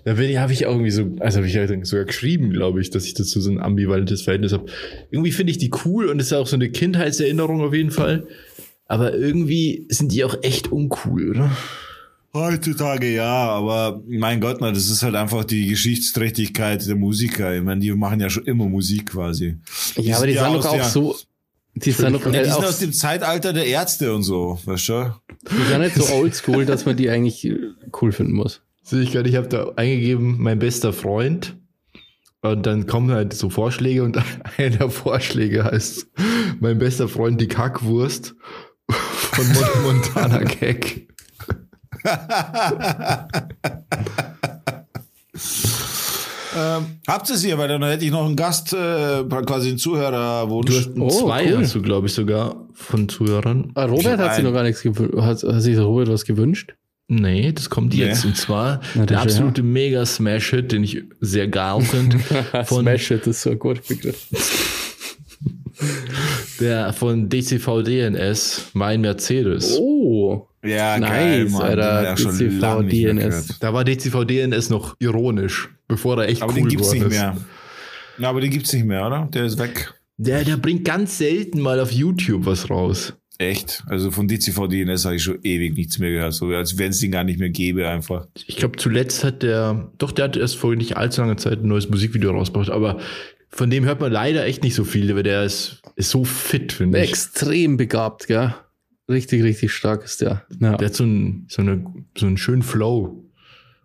da 0.07 0.13
bin 0.13 0.29
ich, 0.29 0.37
habe 0.37 0.53
ich 0.53 0.65
auch 0.65 0.71
irgendwie 0.71 0.91
so, 0.91 1.17
also 1.19 1.39
habe 1.39 1.47
ich 1.47 1.53
ja 1.53 1.67
sogar 1.83 2.05
geschrieben, 2.05 2.51
glaube 2.51 2.79
ich, 2.79 2.91
dass 2.91 3.03
ich 3.03 3.13
dazu 3.13 3.41
so 3.41 3.51
ein 3.51 3.59
ambivalentes 3.59 4.21
Verhältnis 4.21 4.53
habe. 4.53 4.67
Irgendwie 5.11 5.33
finde 5.33 5.51
ich 5.51 5.57
die 5.57 5.69
cool 5.83 6.07
und 6.07 6.21
ist 6.21 6.31
ja 6.31 6.39
auch 6.39 6.47
so 6.47 6.55
eine 6.55 6.69
Kindheitserinnerung 6.69 7.59
auf 7.59 7.73
jeden 7.73 7.91
Fall. 7.91 8.25
Aber 8.85 9.13
irgendwie 9.13 9.85
sind 9.89 10.13
die 10.13 10.23
auch 10.23 10.37
echt 10.43 10.71
uncool, 10.71 11.31
oder? 11.31 11.51
Heutzutage 12.33 13.13
ja, 13.13 13.49
aber 13.49 14.01
mein 14.07 14.39
Gott, 14.39 14.59
na, 14.61 14.71
das 14.71 14.89
ist 14.89 15.03
halt 15.03 15.15
einfach 15.15 15.43
die 15.43 15.67
Geschichtsträchtigkeit 15.67 16.87
der 16.87 16.95
Musiker. 16.95 17.53
Ich 17.53 17.61
meine, 17.61 17.81
die 17.81 17.91
machen 17.91 18.21
ja 18.21 18.29
schon 18.29 18.45
immer 18.45 18.69
Musik 18.69 19.11
quasi. 19.11 19.57
Ja, 19.97 20.15
aber 20.15 20.27
die 20.27 20.35
sind 20.35 20.53
doch 20.53 20.65
auch 20.67 20.83
so. 20.85 21.17
Die 21.75 21.91
sind 21.91 22.13
doch 22.13 22.25
Ja, 22.31 22.43
die 22.43 22.49
sind 22.49 22.63
aus 22.63 22.79
dem 22.79 22.93
Zeitalter 22.93 23.51
der 23.51 23.65
Ärzte 23.65 24.15
und 24.15 24.23
so, 24.23 24.57
weißt 24.63 24.87
du? 24.87 25.13
die 25.51 25.69
sind 25.69 25.81
nicht 25.81 25.95
so 25.95 26.13
oldschool, 26.13 26.65
dass 26.65 26.85
man 26.85 26.95
die 26.95 27.09
eigentlich 27.09 27.53
cool 28.01 28.13
finden 28.13 28.31
muss. 28.31 28.61
Sehe 28.89 29.01
ich 29.01 29.11
gerade, 29.11 29.27
ich 29.27 29.35
habe 29.35 29.49
da 29.49 29.73
eingegeben, 29.75 30.37
mein 30.39 30.59
bester 30.59 30.93
Freund. 30.93 31.57
Und 32.41 32.65
dann 32.65 32.87
kommen 32.87 33.11
halt 33.11 33.33
so 33.33 33.49
Vorschläge 33.49 34.01
und 34.01 34.17
einer 34.57 34.77
der 34.77 34.89
Vorschläge 34.89 35.65
heißt, 35.65 36.07
mein 36.61 36.77
bester 36.77 37.09
Freund, 37.09 37.41
die 37.41 37.49
Kackwurst 37.49 38.33
von 38.89 39.45
Mon 39.49 39.83
Montana 39.83 40.43
Gag. 40.43 41.09
Ähm, 46.57 46.85
habt 47.07 47.29
ihr 47.29 47.35
sie, 47.37 47.55
weil 47.57 47.67
dann 47.67 47.83
hätte 47.83 48.05
ich 48.05 48.11
noch 48.11 48.25
einen 48.25 48.35
Gast, 48.35 48.73
äh, 48.73 49.23
quasi 49.25 49.69
einen 49.69 49.77
Zuhörerwunsch. 49.77 50.71
Du 50.71 50.77
hast 50.77 50.91
Oh, 50.97 51.09
zwei, 51.27 51.51
cool. 51.51 51.59
hast 51.59 51.75
du, 51.75 51.81
glaube 51.81 52.07
ich, 52.07 52.13
sogar 52.13 52.55
von 52.73 53.09
Zuhörern. 53.09 53.71
Ah, 53.75 53.85
Robert 53.85 54.17
hat 54.19 54.35
sich 54.35 54.43
noch 54.43 54.53
gar 54.53 54.63
nichts 54.63 54.81
gewünscht. 54.81 55.17
Hat, 55.17 55.43
hat 55.43 55.61
sich 55.61 55.77
Robert 55.77 56.07
was 56.09 56.23
gewünscht? 56.25 56.75
Nee, 57.09 57.53
das 57.53 57.69
kommt 57.69 57.93
Nee. 57.93 58.01
jetzt. 58.05 58.25
Und 58.25 58.35
zwar 58.35 58.81
Na, 58.95 59.05
der 59.05 59.17
ist 59.17 59.23
ja- 59.23 59.27
absolute 59.45 59.63
Mega-Smash-Hit, 59.63 60.71
den 60.73 60.83
ich 60.83 61.03
sehr 61.21 61.47
geil 61.47 61.79
finde. 61.81 62.19
von, 62.65 62.81
Smash 62.83 63.11
It 63.11 63.27
ist 63.27 63.41
so 63.43 63.51
ein 63.51 63.59
guter 63.59 63.81
Begriff. 63.87 64.27
der 66.59 66.93
von 66.93 67.29
DCV-DNS, 67.29 68.71
mein 68.73 69.01
Mercedes. 69.01 69.77
Oh, 69.79 70.47
ja, 70.63 70.97
Nice, 70.97 71.09
geil, 71.09 71.45
Mann. 71.49 71.61
Alter. 71.61 72.03
Ja 72.03 72.17
schon 72.17 72.37
DCV, 72.37 72.59
lange 72.59 72.83
nicht 72.85 73.03
mehr 73.03 73.13
DNS. 73.13 73.47
gehört. 73.47 73.63
Da 73.63 73.73
war 73.73 73.83
DCV-DNS 73.85 74.69
noch 74.69 74.95
ironisch, 74.99 75.69
bevor 75.87 76.21
er 76.21 76.29
echt 76.29 76.41
Aber 76.41 76.51
cool 76.53 76.59
den 76.61 76.69
gibt's 76.69 76.91
nicht 76.91 77.03
ist. 77.03 77.09
mehr. 77.09 77.37
Na, 78.17 78.29
aber 78.29 78.41
den 78.41 78.49
gibt's 78.51 78.73
nicht 78.73 78.85
mehr, 78.85 79.05
oder? 79.05 79.29
Der 79.33 79.45
ist 79.45 79.59
weg. 79.59 79.93
Der, 80.17 80.43
der 80.43 80.57
bringt 80.57 80.83
ganz 80.83 81.19
selten 81.19 81.61
mal 81.61 81.79
auf 81.79 81.91
YouTube 81.91 82.45
was 82.47 82.69
raus. 82.69 83.13
Echt? 83.39 83.83
Also 83.87 84.09
von 84.09 84.27
DCV 84.27 84.67
DNS 84.67 85.05
habe 85.05 85.15
ich 85.15 85.23
schon 85.23 85.39
ewig 85.43 85.75
nichts 85.75 85.99
mehr 85.99 86.11
gehört. 86.11 86.33
So 86.33 86.47
als 86.47 86.77
wenn 86.77 86.89
es 86.89 86.99
den 86.99 87.11
gar 87.11 87.23
nicht 87.23 87.39
mehr 87.39 87.49
gäbe 87.49 87.87
einfach. 87.87 88.27
Ich 88.47 88.57
glaube, 88.57 88.77
zuletzt 88.77 89.23
hat 89.23 89.43
der, 89.43 89.91
doch, 89.97 90.11
der 90.11 90.25
hat 90.25 90.37
erst 90.37 90.55
vor 90.55 90.75
nicht 90.75 90.97
allzu 90.97 91.21
langer 91.21 91.37
Zeit 91.37 91.59
ein 91.59 91.67
neues 91.67 91.89
Musikvideo 91.89 92.31
rausgebracht, 92.31 92.71
aber 92.71 92.99
von 93.49 93.69
dem 93.69 93.85
hört 93.85 94.01
man 94.01 94.11
leider 94.11 94.45
echt 94.45 94.63
nicht 94.63 94.75
so 94.75 94.83
viel, 94.83 95.15
weil 95.15 95.23
der 95.23 95.43
ist, 95.43 95.81
ist 95.95 96.09
so 96.09 96.23
fit, 96.23 96.73
finde 96.73 97.01
ich. 97.01 97.09
Extrem 97.09 97.77
begabt, 97.77 98.27
gell? 98.27 98.55
Richtig, 99.09 99.43
richtig 99.43 99.71
stark 99.71 100.03
ist 100.03 100.21
der. 100.21 100.43
Ja. 100.59 100.75
Der 100.75 100.87
hat 100.87 100.95
so, 100.95 101.05
ein, 101.05 101.45
so, 101.47 101.61
eine, 101.61 101.85
so 102.17 102.25
einen 102.25 102.37
schönen 102.37 102.63
Flow 102.63 103.23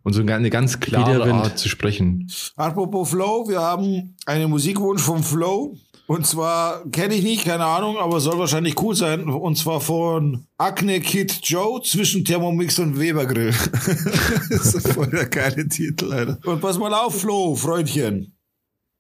und 0.03 0.13
so 0.15 0.23
eine 0.23 0.51
ganz 0.51 0.81
klare. 0.81 1.33
Art 1.33 1.59
zu 1.59 1.69
sprechen. 1.69 2.29
Apropos 2.57 3.11
Flow, 3.11 3.49
wir 3.49 3.61
haben 3.61 4.17
einen 4.27 4.51
Musikwunsch 4.51 5.03
vom 5.03 5.23
Flow. 5.23 5.77
Und 6.13 6.27
zwar 6.27 6.85
kenne 6.91 7.15
ich 7.15 7.23
nicht, 7.23 7.47
keine 7.47 7.65
Ahnung, 7.65 7.97
aber 7.97 8.21
soll 8.21 8.39
wahrscheinlich 8.39 8.79
cool 8.83 8.95
sein. 8.95 9.31
Und 9.31 9.57
zwar 9.57 9.81
von 9.81 10.45
Acne 10.59 11.01
Kid 11.01 11.41
Joe 11.43 11.81
zwischen 11.81 12.23
Thermomix 12.23 12.79
und 12.81 13.01
Weber 13.01 13.25
Grill. 13.25 13.55
das 14.51 14.75
ist 14.75 14.89
voll 14.89 15.07
der 15.07 15.25
geile 15.25 15.67
Titel, 15.67 16.13
Alter. 16.13 16.39
Und 16.45 16.61
pass 16.61 16.77
mal 16.77 16.93
auf, 16.93 17.19
Flo, 17.19 17.55
Freundchen. 17.55 18.37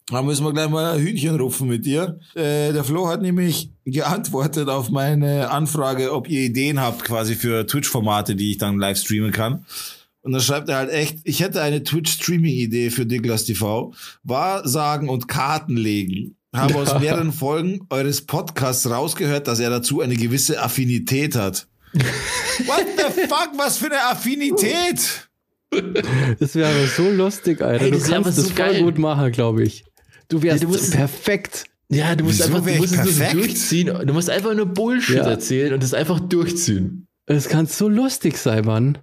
Da 0.07 0.23
müssen 0.23 0.43
wir 0.43 0.55
gleich 0.55 0.71
mal 0.71 0.99
Hühnchen 0.99 1.37
rupfen 1.37 1.69
mit 1.69 1.85
dir. 1.85 2.19
Äh, 2.35 2.73
der 2.73 2.83
Flo 2.83 3.07
hat 3.09 3.21
nämlich 3.21 3.71
geantwortet 3.85 4.71
auf 4.71 4.89
meine 4.89 5.51
Anfrage, 5.51 6.15
ob 6.15 6.31
ihr 6.31 6.41
Ideen 6.41 6.81
habt 6.81 7.05
quasi 7.05 7.35
für 7.35 7.67
Twitch-Formate, 7.67 8.37
die 8.37 8.53
ich 8.53 8.57
dann 8.57 8.79
live 8.79 8.97
streamen 8.97 9.33
kann. 9.33 9.67
Und 10.23 10.33
dann 10.33 10.41
schreibt 10.41 10.71
er 10.71 10.77
halt 10.77 10.91
echt, 10.91 11.19
ich 11.25 11.41
hätte 11.41 11.61
eine 11.61 11.83
Twitch-Streaming-Idee 11.83 12.89
für 12.89 13.05
Diglas 13.05 13.45
TV. 13.45 13.93
Wahrsagen 14.23 15.11
und 15.11 15.29
Karten 15.29 15.77
legen. 15.77 16.37
Habe 16.55 16.75
aus 16.77 16.99
mehreren 17.01 17.33
Folgen 17.33 17.87
eures 17.91 18.23
Podcasts 18.27 18.89
rausgehört, 18.89 19.49
dass 19.49 19.59
er 19.59 19.71
dazu 19.71 20.01
eine 20.03 20.17
gewisse 20.17 20.61
Affinität 20.63 21.35
hat. 21.35 21.67
What 21.95 22.87
the 22.97 23.23
fuck? 23.23 23.51
Was 23.57 23.79
für 23.79 23.87
eine 23.87 24.03
Affinität? 24.05 25.29
Das 26.39 26.55
wäre 26.55 26.69
aber 26.69 26.87
so 26.87 27.09
lustig, 27.11 27.63
Alter. 27.63 27.83
Hey, 27.85 27.91
du 27.91 27.97
das 27.97 28.05
ist 28.07 28.11
kannst 28.13 28.27
aber 28.27 28.37
das 28.37 28.37
so 28.37 28.55
voll 28.55 28.73
geil. 28.73 28.83
gut 28.83 28.99
machen, 28.99 29.33
glaube 29.33 29.63
ich. 29.63 29.85
Du 30.29 30.43
wärst 30.43 30.63
Ja, 30.63 30.67
du 30.69 30.73
musst- 30.75 30.93
perfekt. 30.93 31.65
Ja, 31.89 32.15
du 32.15 32.25
musst 32.25 32.39
Wieso 32.41 32.55
einfach, 32.55 32.67
du 32.71 32.77
musst 32.79 32.95
es 32.95 33.17
so 33.19 33.25
durchziehen. 33.33 34.07
Du 34.07 34.13
musst 34.13 34.31
einfach 34.31 34.55
nur 34.55 34.67
Bullshit 34.67 35.17
Ja. 35.17 35.25
erzählen 35.29 35.73
und 35.75 35.83
es 35.85 35.93
einfach 35.95 36.21
durchziehen. 36.21 37.07
Das 37.27 37.49
kann 37.49 37.67
so 37.67 37.89
lustig 37.89 38.37
sein, 38.39 38.65
Mann. 38.65 38.99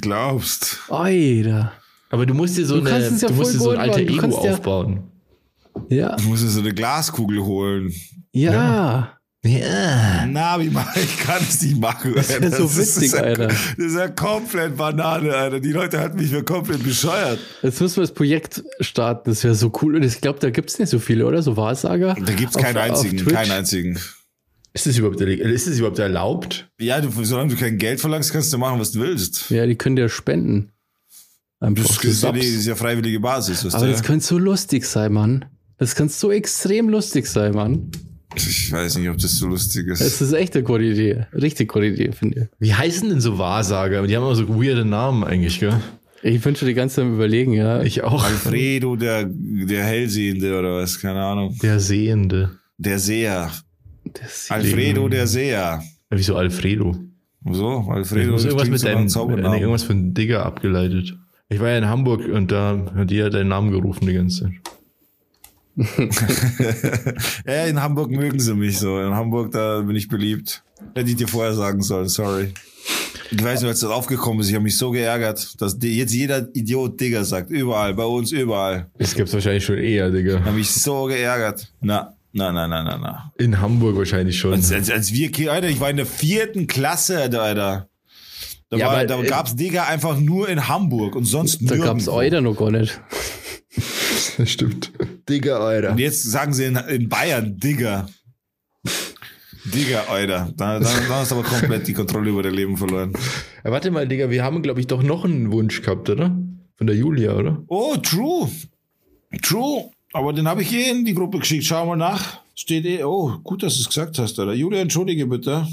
Glaubst. 0.00 0.78
Alter. 0.88 1.72
Aber 2.10 2.26
du 2.26 2.34
musst 2.34 2.56
dir 2.58 2.66
so, 2.66 2.80
Du 2.80 2.86
eine, 2.90 3.04
ja 3.08 3.28
du 3.28 3.34
musst 3.34 3.54
dir 3.54 3.58
so 3.58 3.70
ein 3.70 3.78
alter 3.78 4.00
Ego 4.00 4.26
aufbauen. 4.36 5.09
Ja. 5.88 6.16
Ich 6.18 6.24
muss 6.26 6.42
mir 6.42 6.48
so 6.48 6.60
eine 6.60 6.72
Glaskugel 6.74 7.42
holen. 7.44 7.92
Ja. 8.32 9.16
Ja. 9.42 10.26
Na, 10.26 10.60
wie 10.60 10.68
mache 10.68 11.00
ich? 11.00 11.16
kann 11.18 11.40
es 11.40 11.62
nicht 11.62 11.80
machen. 11.80 12.12
Das 12.14 12.28
wär 12.28 12.42
Alter. 12.42 12.56
so 12.58 12.64
ist- 12.66 12.76
witzig, 12.76 13.04
ist 13.04 13.14
ja, 13.14 13.20
Alter. 13.22 13.46
Das 13.48 13.78
ist 13.78 13.94
ja 13.96 14.08
komplett 14.08 14.76
Banane, 14.76 15.32
Alter. 15.34 15.60
Die 15.60 15.72
Leute 15.72 15.98
halten 15.98 16.18
mich 16.18 16.28
für 16.28 16.44
komplett 16.44 16.82
bescheuert. 16.82 17.38
Jetzt 17.62 17.80
müssen 17.80 17.96
wir 17.96 18.02
das 18.02 18.12
Projekt 18.12 18.62
starten. 18.80 19.30
Das 19.30 19.42
wäre 19.42 19.54
so 19.54 19.72
cool. 19.80 19.96
Und 19.96 20.02
ich 20.04 20.20
glaube, 20.20 20.38
da 20.40 20.50
gibt 20.50 20.68
es 20.70 20.78
nicht 20.78 20.90
so 20.90 20.98
viele, 20.98 21.26
oder? 21.26 21.42
So 21.42 21.56
Wahrsager. 21.56 22.16
Da 22.22 22.32
gibt's 22.34 22.54
Auf- 22.56 22.62
keinen 22.62 22.76
einzigen, 22.76 23.24
keinen 23.26 23.50
einzigen. 23.52 23.98
Ist 24.72 24.86
das 24.86 24.96
überhaupt, 24.98 25.20
ist 25.20 25.66
das 25.66 25.78
überhaupt 25.78 25.98
erlaubt? 25.98 26.70
Ja, 26.78 27.00
du, 27.00 27.10
solange 27.24 27.48
du 27.54 27.56
kein 27.56 27.78
Geld 27.78 27.98
verlangst, 28.00 28.32
kannst 28.32 28.52
du 28.52 28.58
machen, 28.58 28.78
was 28.78 28.92
du 28.92 29.00
willst. 29.00 29.50
Ja, 29.50 29.66
die 29.66 29.74
können 29.74 29.96
dir 29.96 30.08
spenden. 30.08 30.70
Einfach 31.60 31.82
Das 31.86 32.04
ist 32.04 32.22
ja, 32.22 32.30
die, 32.32 32.38
das 32.40 32.48
ist 32.48 32.66
ja 32.66 32.74
freiwillige 32.76 33.20
Basis. 33.20 33.64
Aber 33.74 33.86
du? 33.86 33.90
das 33.92 34.02
könnte 34.02 34.24
so 34.24 34.38
lustig 34.38 34.84
sein, 34.84 35.12
Mann. 35.12 35.46
Das 35.80 35.94
könnte 35.96 36.12
so 36.12 36.30
extrem 36.30 36.88
lustig 36.88 37.26
sein, 37.26 37.54
Mann. 37.54 37.90
Ich 38.36 38.70
weiß 38.70 38.98
nicht, 38.98 39.08
ob 39.08 39.18
das 39.18 39.32
so 39.38 39.48
lustig 39.48 39.88
ist. 39.88 40.00
Das 40.00 40.20
ist 40.20 40.32
echt 40.32 40.54
eine 40.54 40.62
gute 40.62 40.84
Idee. 40.84 41.26
Richtig 41.32 41.72
gute 41.72 41.86
Idee, 41.86 42.12
finde 42.12 42.48
Wie 42.60 42.72
heißen 42.74 43.08
denn 43.08 43.20
so 43.20 43.38
Wahrsager? 43.38 44.06
Die 44.06 44.14
haben 44.14 44.22
immer 44.22 44.36
so 44.36 44.48
weirde 44.48 44.84
Namen 44.84 45.24
eigentlich, 45.24 45.58
gell? 45.58 45.74
ich. 46.22 46.34
Ich 46.34 46.42
bin 46.42 46.54
schon 46.54 46.68
die 46.68 46.74
ganze 46.74 46.96
Zeit 46.96 47.06
am 47.06 47.14
überlegen, 47.14 47.54
ja. 47.54 47.82
Ich 47.82 48.04
auch. 48.04 48.22
Alfredo, 48.22 48.94
der, 48.94 49.24
der 49.26 49.82
Hellsehende 49.84 50.58
oder 50.58 50.76
was, 50.76 51.00
keine 51.00 51.22
Ahnung. 51.22 51.56
Der 51.62 51.80
Sehende. 51.80 52.50
Der 52.76 52.98
Seher. 52.98 53.50
Das 54.04 54.50
Alfredo, 54.50 55.08
der 55.08 55.26
Seher. 55.26 55.82
Ja, 55.82 55.82
Wieso 56.10 56.36
Alfredo? 56.36 56.94
So, 57.50 57.80
Ich 57.86 57.90
Alfredo. 57.90 58.32
muss 58.32 58.42
das 58.42 58.52
irgendwas 58.52 58.68
mit 58.68 58.84
deinem, 58.84 59.02
nee, 59.04 59.08
Zaubernamen. 59.08 59.58
irgendwas 59.60 59.82
von 59.84 60.12
Digger 60.12 60.44
abgeleitet. 60.44 61.16
Ich 61.48 61.58
war 61.58 61.70
ja 61.70 61.78
in 61.78 61.88
Hamburg 61.88 62.28
und 62.28 62.52
da 62.52 62.92
hat 62.94 63.10
jeder 63.10 63.30
deinen 63.30 63.48
Namen 63.48 63.70
gerufen 63.72 64.06
die 64.06 64.12
ganze 64.12 64.42
Zeit. 64.44 64.52
Ja, 67.46 67.64
in 67.66 67.82
Hamburg 67.82 68.10
mögen 68.10 68.40
sie 68.40 68.54
mich 68.54 68.78
so. 68.78 69.00
In 69.00 69.14
Hamburg, 69.14 69.52
da 69.52 69.80
bin 69.80 69.96
ich 69.96 70.08
beliebt. 70.08 70.62
Hätte 70.94 71.10
ich 71.10 71.16
dir 71.16 71.28
vorher 71.28 71.54
sagen 71.54 71.82
sollen, 71.82 72.08
sorry. 72.08 72.52
Ich 73.30 73.42
weiß 73.42 73.60
nicht, 73.60 73.68
als 73.68 73.80
das 73.80 73.90
aufgekommen 73.90 74.40
ist, 74.40 74.48
ich 74.48 74.54
habe 74.54 74.64
mich 74.64 74.76
so 74.76 74.90
geärgert, 74.90 75.60
dass 75.60 75.78
jetzt 75.80 76.12
jeder 76.12 76.48
Idiot 76.54 77.00
Digger 77.00 77.24
sagt. 77.24 77.50
Überall, 77.50 77.94
bei 77.94 78.04
uns, 78.04 78.32
überall. 78.32 78.90
Das 78.98 79.14
gibt's 79.14 79.32
wahrscheinlich 79.32 79.64
schon 79.64 79.78
eher, 79.78 80.10
Digga. 80.10 80.40
Habe 80.44 80.56
mich 80.56 80.70
so 80.70 81.04
geärgert. 81.04 81.72
Na, 81.80 82.14
na, 82.32 82.50
na, 82.50 82.66
na, 82.66 82.82
na, 82.82 82.98
na. 82.98 83.32
In 83.38 83.60
Hamburg 83.60 83.96
wahrscheinlich 83.96 84.38
schon. 84.38 84.54
Als, 84.54 84.72
als, 84.72 84.90
als 84.90 85.12
wir, 85.12 85.30
Alter, 85.52 85.68
ich 85.68 85.78
war 85.80 85.90
in 85.90 85.96
der 85.96 86.06
vierten 86.06 86.66
Klasse, 86.66 87.20
Alter. 87.22 87.88
Da, 88.68 88.76
Ja, 88.76 88.86
war, 88.86 89.04
da 89.04 89.20
äh, 89.20 89.26
gab's 89.26 89.54
Digger 89.56 89.86
einfach 89.86 90.18
nur 90.18 90.48
in 90.48 90.68
Hamburg 90.68 91.14
und 91.16 91.24
sonst 91.24 91.60
Da 91.62 91.76
gab's 91.76 92.06
nirgendwo. 92.06 92.12
Euder 92.12 92.40
noch 92.40 92.56
gar 92.56 92.70
nicht. 92.70 93.00
Das 94.44 94.50
stimmt. 94.52 94.90
Digga, 95.28 95.58
Alter. 95.58 95.90
Und 95.90 95.98
jetzt 95.98 96.22
sagen 96.22 96.54
sie 96.54 96.64
in, 96.64 96.76
in 96.76 97.10
Bayern 97.10 97.58
Digger. 97.58 98.08
Digger, 99.66 100.08
Alter. 100.08 100.50
Da, 100.56 100.78
da, 100.78 100.84
da 101.08 101.14
hast 101.16 101.30
du 101.30 101.36
aber 101.36 101.46
komplett 101.46 101.86
die 101.86 101.92
Kontrolle 101.92 102.30
über 102.30 102.42
dein 102.42 102.54
Leben 102.54 102.78
verloren. 102.78 103.12
Ja, 103.62 103.70
warte 103.70 103.90
mal, 103.90 104.08
Digga, 104.08 104.30
wir 104.30 104.42
haben, 104.42 104.62
glaube 104.62 104.80
ich, 104.80 104.86
doch 104.86 105.02
noch 105.02 105.26
einen 105.26 105.52
Wunsch 105.52 105.82
gehabt, 105.82 106.08
oder? 106.08 106.34
Von 106.76 106.86
der 106.86 106.96
Julia, 106.96 107.34
oder? 107.34 107.62
Oh, 107.66 107.96
true. 107.96 108.50
True. 109.42 109.90
Aber 110.14 110.32
den 110.32 110.48
habe 110.48 110.62
ich 110.62 110.72
eh 110.72 110.90
in 110.90 111.04
die 111.04 111.14
Gruppe 111.14 111.38
geschickt. 111.38 111.64
Schau 111.64 111.84
mal 111.84 111.96
nach. 111.96 112.40
Steht 112.54 112.86
eh. 112.86 113.04
Oh, 113.04 113.38
gut, 113.44 113.62
dass 113.62 113.74
du 113.74 113.82
es 113.82 113.88
gesagt 113.88 114.18
hast, 114.18 114.38
Alter. 114.38 114.54
Julia, 114.54 114.80
entschuldige 114.80 115.26
bitte. 115.26 115.68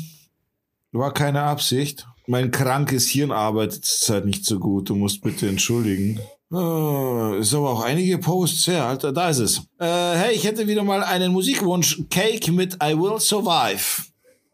War 0.91 1.13
keine 1.13 1.43
Absicht. 1.43 2.05
Mein 2.28 2.51
krankes 2.51 3.07
Hirn 3.07 3.32
arbeitet 3.32 3.86
zurzeit 3.86 4.26
nicht 4.26 4.43
so 4.43 4.59
gut. 4.59 4.89
Du 4.89 4.95
musst 4.95 5.22
bitte 5.22 5.47
entschuldigen. 5.47 6.20
Ist 6.50 7.54
aber 7.54 7.72
auch 7.72 7.84
einige 7.84 8.18
Posts 8.20 8.68
her, 8.68 8.86
Alter. 8.86 9.12
Da 9.12 9.30
ist 9.30 9.39
es. 9.39 9.58
Äh, 9.80 9.86
hey, 9.86 10.34
ich 10.34 10.45
hätte 10.45 10.66
wieder 10.66 10.84
mal 10.84 11.04
einen 11.04 11.34
Musikwunsch. 11.34 12.02
Cake 12.10 12.52
mit 12.54 12.76
I 12.76 12.98
Will 12.98 13.20
Survive. 13.20 14.04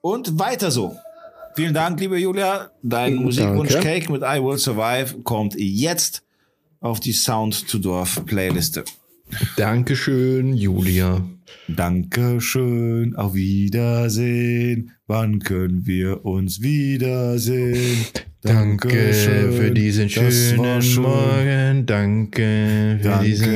Und 0.01 0.39
weiter 0.39 0.71
so. 0.71 0.97
Vielen 1.55 1.73
Dank, 1.73 1.99
liebe 1.99 2.17
Julia. 2.17 2.71
Dein 2.81 3.15
Musikwunsch 3.15 3.73
Danke. 3.73 3.87
Cake 3.87 4.11
mit 4.11 4.23
I 4.23 4.41
Will 4.41 4.57
Survive 4.57 5.21
kommt 5.21 5.53
jetzt 5.55 6.23
auf 6.79 6.99
die 6.99 7.13
Sound 7.13 7.67
to 7.69 7.77
Dorf 7.77 8.25
Playliste. 8.25 8.83
Dankeschön, 9.55 10.53
Julia. 10.53 11.23
Dankeschön, 11.67 13.15
auf 13.15 13.35
Wiedersehen. 13.35 14.91
Wann 15.05 15.39
können 15.39 15.85
wir 15.85 16.25
uns 16.25 16.61
wiedersehen? 16.61 18.05
Danke 18.45 19.13
für 19.13 19.71
diesen 19.71 20.09
schönen 20.09 20.81
schön. 20.81 21.01
Morgen. 21.03 21.85
Danke 21.85 22.99
für 23.01 23.07
Danke 23.09 23.25
diesen, 23.25 23.47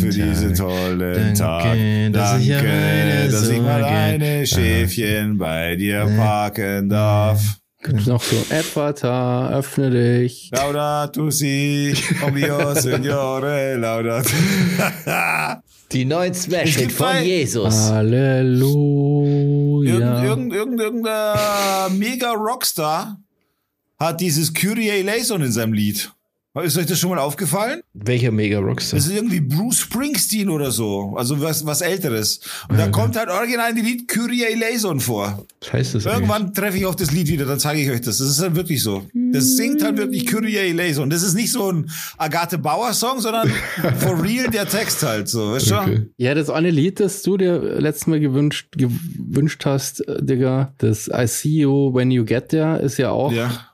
für 0.00 0.08
Tag. 0.08 0.28
diesen 0.28 0.54
tollen 0.54 1.34
Danke, 1.34 1.38
Tag. 1.38 2.12
dass 2.12 2.40
ich 2.40 2.48
Danke, 2.48 2.66
meine 2.66 3.28
dass 3.30 3.48
ich 3.48 3.60
mal 3.60 3.84
eine 3.84 4.44
Schäfchen 4.44 5.38
bei 5.38 5.76
dir 5.76 6.06
parken 6.16 6.88
darf. 6.88 7.40
Gibt's 7.84 8.06
noch 8.06 8.20
so 8.20 8.34
Epata, 8.50 9.50
öffne 9.50 9.90
dich. 9.90 10.50
Laudato 10.52 11.30
si, 11.30 11.94
oh 12.26 12.30
mio 12.32 12.74
Signore, 12.74 13.76
laudato. 13.76 14.28
Die 15.92 16.04
neuen 16.04 16.32
gibt 16.32 16.90
von 16.90 17.22
Jesus. 17.22 17.92
Halleluja. 17.92 19.04
Irgend, 19.94 20.24
irgend, 20.24 20.52
irgend, 20.52 20.80
irgendein 20.80 21.96
mega 21.96 22.32
Rockstar 22.32 23.18
hat 23.98 24.20
dieses 24.20 24.52
Kyrie 24.54 24.88
eleison 24.88 25.42
in 25.42 25.52
seinem 25.52 25.72
Lied. 25.72 26.10
Ist 26.62 26.78
euch 26.78 26.86
das 26.86 26.98
schon 26.98 27.10
mal 27.10 27.18
aufgefallen? 27.18 27.82
Welcher 27.92 28.30
Mega 28.32 28.58
Rockstar? 28.58 28.98
Das 28.98 29.06
ist 29.06 29.14
irgendwie 29.14 29.40
Bruce 29.40 29.80
Springsteen 29.80 30.48
oder 30.48 30.70
so. 30.70 31.14
Also 31.14 31.40
was, 31.42 31.66
was 31.66 31.82
älteres. 31.82 32.40
Und 32.70 32.78
da 32.78 32.88
kommt 32.88 33.14
halt 33.16 33.28
original 33.28 33.70
in 33.70 33.76
die 33.76 33.82
Lied 33.82 34.08
Kyrie 34.08 34.44
eleison 34.44 35.00
vor. 35.00 35.44
Was 35.60 35.72
heißt 35.74 35.94
das 35.96 36.06
Irgendwann 36.06 36.54
treffe 36.54 36.78
ich 36.78 36.86
auf 36.86 36.96
das 36.96 37.12
Lied 37.12 37.28
wieder, 37.28 37.44
dann 37.44 37.58
zeige 37.58 37.82
ich 37.82 37.90
euch 37.90 38.00
das. 38.00 38.18
Das 38.18 38.28
ist 38.28 38.40
halt 38.40 38.54
wirklich 38.54 38.82
so. 38.82 39.04
Das 39.12 39.56
singt 39.56 39.82
halt 39.82 39.98
wirklich 39.98 40.24
Kyrie 40.24 40.56
eleison. 40.56 41.10
Das 41.10 41.22
ist 41.22 41.34
nicht 41.34 41.52
so 41.52 41.70
ein 41.70 41.90
Agathe 42.16 42.56
Bauer 42.56 42.94
Song, 42.94 43.20
sondern 43.20 43.52
for 43.98 44.22
real 44.22 44.48
der 44.48 44.66
Text 44.66 45.02
halt 45.02 45.28
so. 45.28 45.52
Weißt 45.52 45.70
du? 45.70 45.74
Okay. 45.74 46.06
Ja, 46.16 46.34
das 46.34 46.48
eine 46.48 46.70
Lied, 46.70 47.00
das 47.00 47.20
du 47.20 47.36
dir 47.36 47.58
letztes 47.58 48.06
Mal 48.06 48.20
gewünscht, 48.20 48.68
gewünscht 48.78 49.66
hast, 49.66 50.08
äh, 50.08 50.22
Digga, 50.22 50.72
das 50.78 51.08
I 51.08 51.26
See 51.26 51.60
You 51.60 51.92
When 51.92 52.10
You 52.10 52.24
Get 52.24 52.48
There, 52.48 52.78
ist 52.78 52.96
ja 52.96 53.10
auch 53.10 53.30
Ja. 53.30 53.65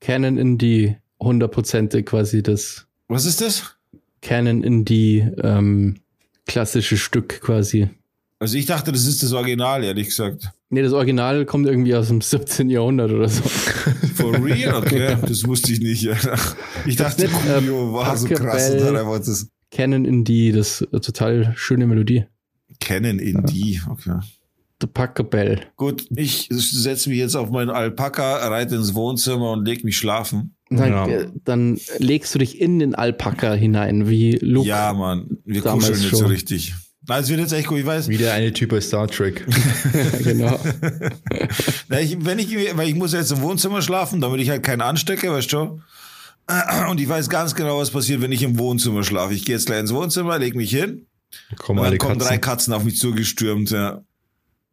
Canon 0.00 0.38
in 0.38 0.58
die 0.58 0.96
100% 1.20 2.02
quasi 2.02 2.42
das 2.42 2.86
Was 3.08 3.24
ist 3.24 3.40
das? 3.40 3.76
Canon 4.20 4.62
in 4.62 4.84
die 4.84 5.26
ähm, 5.42 5.96
klassische 6.46 6.96
Stück 6.96 7.40
quasi. 7.40 7.88
Also 8.40 8.56
ich 8.56 8.66
dachte, 8.66 8.92
das 8.92 9.06
ist 9.06 9.22
das 9.22 9.32
Original, 9.32 9.82
ehrlich 9.82 10.08
gesagt. 10.08 10.50
Nee, 10.70 10.82
das 10.82 10.92
Original 10.92 11.44
kommt 11.44 11.66
irgendwie 11.66 11.94
aus 11.94 12.08
dem 12.08 12.20
17. 12.20 12.70
Jahrhundert 12.70 13.10
oder 13.10 13.28
so. 13.28 13.42
For 13.42 14.44
real? 14.44 14.74
Okay, 14.76 15.16
das 15.26 15.44
wusste 15.46 15.72
ich 15.72 15.80
nicht. 15.80 16.02
Ja. 16.02 16.16
Ich 16.86 16.96
dachte, 16.96 17.22
nicht, 17.22 17.34
äh, 17.46 17.54
Coolio 17.54 17.92
war 17.92 18.16
so 18.16 18.28
krass 18.28 18.70
und 18.70 18.84
hat 18.84 18.94
einfach 18.94 19.18
das 19.18 19.48
Canon 19.70 20.04
in 20.04 20.24
die, 20.24 20.52
das 20.52 20.80
ist 20.80 20.92
eine 20.92 21.00
total 21.00 21.52
schöne 21.56 21.86
Melodie. 21.86 22.26
Kennen 22.80 23.18
in 23.18 23.44
die. 23.44 23.80
Okay. 23.88 24.20
The 24.80 24.86
Pachelbel. 24.86 25.60
Gut, 25.76 26.06
ich 26.14 26.48
setze 26.50 27.08
mich 27.10 27.18
jetzt 27.18 27.34
auf 27.36 27.50
meinen 27.50 27.70
Alpaka, 27.70 28.36
reite 28.48 28.76
ins 28.76 28.94
Wohnzimmer 28.94 29.52
und 29.52 29.64
leg 29.66 29.82
mich 29.84 29.96
schlafen. 29.98 30.54
Dann, 30.70 30.92
Ja. 30.92 31.26
dann 31.44 31.78
legst 31.98 32.34
du 32.34 32.38
dich 32.38 32.60
in 32.60 32.78
den 32.78 32.94
Alpaka 32.94 33.54
hinein, 33.54 34.08
wie 34.08 34.32
Luke. 34.40 34.68
Ja, 34.68 34.92
Mann, 34.92 35.38
wir 35.44 35.62
kuscheln 35.62 35.94
jetzt 36.00 36.10
so 36.10 36.18
schon. 36.18 36.26
richtig. 36.26 36.74
Nein, 37.08 37.22
es 37.22 37.28
wird 37.30 37.40
jetzt 37.40 37.52
echt 37.52 37.68
gut. 37.68 37.78
Ich 37.78 37.86
weiß, 37.86 38.08
Wieder 38.08 38.34
eine 38.34 38.52
Typ 38.52 38.68
bei 38.70 38.80
Star 38.82 39.08
Trek. 39.08 39.46
genau. 40.22 40.60
Na, 41.88 42.00
ich, 42.00 42.22
wenn 42.24 42.38
ich, 42.38 42.54
weil 42.76 42.88
ich 42.88 42.94
muss 42.94 43.14
jetzt 43.14 43.32
im 43.32 43.40
Wohnzimmer 43.40 43.80
schlafen, 43.82 44.20
damit 44.20 44.40
ich 44.40 44.50
halt 44.50 44.62
keinen 44.62 44.82
anstecke, 44.82 45.30
weißt 45.32 45.52
du? 45.54 45.80
Und 46.90 47.00
ich 47.00 47.08
weiß 47.08 47.28
ganz 47.30 47.54
genau, 47.54 47.78
was 47.78 47.90
passiert, 47.90 48.20
wenn 48.20 48.32
ich 48.32 48.42
im 48.42 48.58
Wohnzimmer 48.58 49.04
schlafe. 49.04 49.34
Ich 49.34 49.44
gehe 49.44 49.54
jetzt 49.54 49.66
gleich 49.66 49.80
ins 49.80 49.92
Wohnzimmer, 49.94 50.38
leg 50.38 50.54
mich 50.54 50.70
hin, 50.70 51.06
Kommen 51.58 51.78
und 51.80 51.84
dann 51.86 51.98
kommen 51.98 52.14
Katzen. 52.18 52.28
drei 52.28 52.38
Katzen 52.38 52.72
auf 52.74 52.84
mich 52.84 52.96
zugestürmt. 52.98 53.70
Ja. 53.70 54.02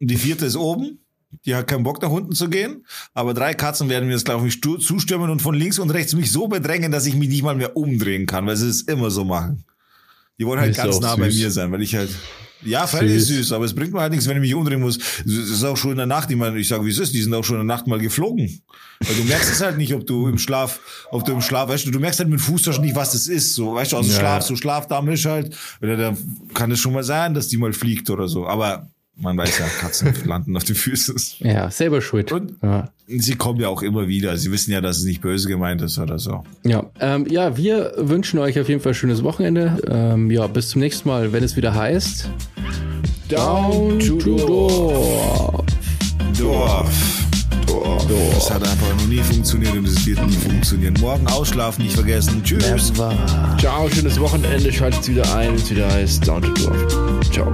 Die 0.00 0.16
vierte 0.16 0.46
ist 0.46 0.56
oben. 0.56 0.98
Die 1.44 1.54
hat 1.54 1.66
keinen 1.66 1.82
Bock 1.82 2.00
nach 2.02 2.10
unten 2.10 2.32
zu 2.32 2.48
gehen. 2.48 2.84
Aber 3.14 3.34
drei 3.34 3.52
Katzen 3.54 3.88
werden 3.88 4.06
mir 4.06 4.14
jetzt 4.14 4.24
gleich 4.24 4.36
auf 4.36 4.42
mich 4.42 4.54
stu- 4.54 4.78
zustürmen 4.78 5.28
und 5.30 5.42
von 5.42 5.54
links 5.54 5.78
und 5.78 5.90
rechts 5.90 6.14
mich 6.14 6.30
so 6.30 6.48
bedrängen, 6.48 6.92
dass 6.92 7.06
ich 7.06 7.14
mich 7.14 7.28
nicht 7.28 7.42
mal 7.42 7.54
mehr 7.56 7.76
umdrehen 7.76 8.26
kann, 8.26 8.46
weil 8.46 8.56
sie 8.56 8.68
es 8.68 8.82
immer 8.82 9.10
so 9.10 9.24
machen. 9.24 9.64
Die 10.38 10.46
wollen 10.46 10.60
halt 10.60 10.70
Ist 10.72 10.76
ganz 10.76 11.00
nah 11.00 11.16
bei 11.16 11.30
süß. 11.30 11.40
mir 11.42 11.50
sein, 11.50 11.72
weil 11.72 11.82
ich 11.82 11.94
halt, 11.94 12.10
ja, 12.62 12.86
völlig 12.86 13.24
Süß. 13.24 13.28
süß. 13.38 13.52
aber 13.52 13.64
es 13.64 13.74
bringt 13.74 13.92
mir 13.92 14.00
halt 14.00 14.12
nichts, 14.12 14.26
wenn 14.28 14.36
ich 14.36 14.40
mich 14.42 14.54
umdrehen 14.54 14.80
muss. 14.80 14.98
Es 14.98 15.32
ist 15.32 15.64
auch 15.64 15.76
schon 15.76 15.92
in 15.92 15.96
der 15.98 16.06
Nacht, 16.06 16.30
ich 16.30 16.36
meine, 16.36 16.58
ich 16.58 16.68
sage, 16.68 16.84
wie 16.84 16.90
es 16.90 16.98
ist, 16.98 17.12
die 17.14 17.22
sind 17.22 17.32
auch 17.34 17.44
schon 17.44 17.60
in 17.60 17.66
der 17.66 17.74
Nacht 17.76 17.86
mal 17.86 17.98
geflogen. 17.98 18.60
Weil 19.00 19.14
du 19.16 19.24
merkst 19.24 19.50
es 19.52 19.60
halt 19.62 19.76
nicht, 19.78 19.94
ob 19.94 20.06
du 20.06 20.28
im 20.28 20.38
Schlaf, 20.38 20.80
ob 21.10 21.24
du 21.24 21.32
im 21.32 21.40
Schlaf, 21.42 21.68
weißt 21.68 21.86
du, 21.86 21.90
du 21.90 21.98
merkst 22.00 22.20
halt 22.20 22.28
mit 22.30 22.38
dem 22.38 22.42
Fußtaschen 22.42 22.84
nicht, 22.84 22.96
was 22.96 23.12
das 23.12 23.26
ist, 23.28 23.54
so, 23.54 23.74
weißt 23.74 23.92
du, 23.92 23.96
aus 23.98 24.06
dem 24.06 24.12
Ja. 24.12 24.18
Schlaf, 24.20 24.42
so 24.44 24.56
Schlafdamisch 24.56 25.24
halt, 25.26 25.56
oder 25.82 25.96
da 25.96 26.16
kann 26.54 26.70
es 26.70 26.78
schon 26.80 26.92
mal 26.94 27.02
sein, 27.04 27.34
dass 27.34 27.48
die 27.48 27.56
mal 27.58 27.72
fliegt 27.72 28.08
oder 28.10 28.28
so, 28.28 28.46
aber 28.46 28.90
man 29.16 29.36
weiß 29.36 29.58
ja, 29.58 29.66
Katzen 29.80 30.12
landen 30.24 30.56
auf 30.56 30.64
den 30.64 30.76
Füßen. 30.76 31.16
Ja, 31.40 31.70
selber 31.70 32.02
schuld. 32.02 32.32
Und? 32.32 32.54
Ja. 32.62 32.90
Sie 33.08 33.34
kommen 33.34 33.60
ja 33.60 33.68
auch 33.68 33.82
immer 33.82 34.08
wieder, 34.08 34.36
sie 34.36 34.50
wissen 34.52 34.72
ja, 34.72 34.80
dass 34.80 34.98
es 34.98 35.04
nicht 35.04 35.20
böse 35.20 35.48
gemeint 35.48 35.80
ist 35.82 35.98
oder 35.98 36.18
so. 36.18 36.44
Ja, 36.64 36.90
ähm, 37.00 37.26
ja, 37.28 37.56
wir 37.56 37.94
wünschen 37.96 38.38
euch 38.38 38.58
auf 38.60 38.68
jeden 38.68 38.80
Fall 38.80 38.92
ein 38.92 38.96
schönes 38.96 39.22
Wochenende. 39.22 39.78
Ähm, 39.88 40.30
ja, 40.30 40.46
bis 40.46 40.70
zum 40.70 40.80
nächsten 40.80 41.08
Mal, 41.08 41.32
wenn 41.32 41.44
es 41.44 41.56
wieder 41.56 41.74
heißt. 41.74 42.28
Down 43.28 43.98
to 43.98 44.18
Door. 44.18 45.64
Dorf. 46.38 47.24
Dorf. 47.66 48.06
Das 48.34 48.50
hat 48.50 48.62
einfach 48.62 48.94
noch 48.96 49.06
nie 49.06 49.18
funktioniert 49.18 49.74
und 49.74 49.86
es 49.86 50.06
wird 50.06 50.24
nie 50.26 50.34
funktionieren. 50.34 50.94
Morgen 51.00 51.26
ausschlafen, 51.28 51.84
nicht 51.84 51.94
vergessen. 51.94 52.42
Tschüss. 52.44 52.92
Never. 52.92 53.56
Ciao, 53.58 53.88
schönes 53.88 54.20
Wochenende. 54.20 54.72
Schaltet 54.72 55.08
wieder 55.08 55.34
ein, 55.34 55.48
wenn 55.48 55.56
es 55.56 55.70
wieder 55.70 55.90
heißt 55.90 56.26
Down 56.26 56.42
to 56.42 56.52
Dorf. 56.52 57.30
Ciao. 57.30 57.52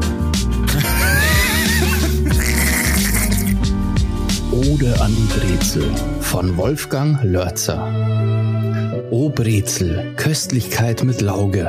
Ode 4.52 5.00
an 5.00 5.16
die 5.16 5.38
Brezel 5.38 5.90
von 6.20 6.58
Wolfgang 6.58 7.18
Lörzer. 7.22 7.88
O 9.10 9.30
Brezel, 9.30 10.12
Köstlichkeit 10.16 11.02
mit 11.04 11.22
Lauge. 11.22 11.68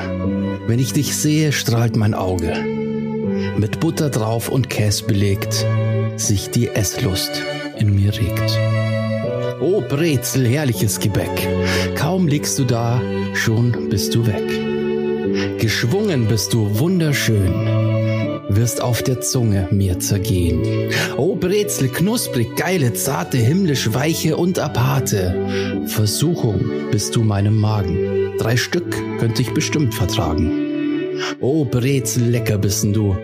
Wenn 0.67 0.79
ich 0.79 0.91
dich 0.91 1.15
sehe, 1.15 1.53
strahlt 1.53 1.95
mein 1.95 2.13
Auge. 2.13 2.53
Mit 3.57 3.79
Butter 3.79 4.09
drauf 4.09 4.49
und 4.49 4.69
Käse 4.69 5.05
belegt, 5.05 5.65
sich 6.17 6.49
die 6.49 6.67
Esslust 6.67 7.41
in 7.77 7.95
mir 7.95 8.11
regt. 8.13 8.59
O 9.61 9.79
Brezel, 9.79 10.45
herrliches 10.45 10.99
Gebäck. 10.99 11.47
Kaum 11.95 12.27
liegst 12.27 12.59
du 12.59 12.65
da, 12.65 13.01
schon 13.33 13.89
bist 13.89 14.13
du 14.13 14.27
weg. 14.27 15.57
Geschwungen 15.57 16.27
bist 16.27 16.53
du 16.53 16.79
wunderschön 16.79 17.92
wirst 18.55 18.81
auf 18.81 19.03
der 19.03 19.21
Zunge 19.21 19.67
mir 19.71 19.99
zergehen. 19.99 20.91
O 21.17 21.35
Brezel, 21.35 21.89
knusprig, 21.89 22.55
geile, 22.55 22.93
zarte, 22.93 23.37
himmlisch 23.37 23.93
weiche 23.93 24.37
und 24.37 24.59
aparte. 24.59 25.85
Versuchung 25.87 26.61
bist 26.91 27.15
du 27.15 27.23
meinem 27.23 27.57
Magen. 27.57 28.33
Drei 28.37 28.57
Stück 28.57 28.95
könnte 29.19 29.41
ich 29.41 29.53
bestimmt 29.53 29.93
vertragen. 29.93 30.51
O 31.39 31.65
Brezel, 31.65 32.29
lecker 32.29 32.57
bissen 32.57 32.93
du. 32.93 33.15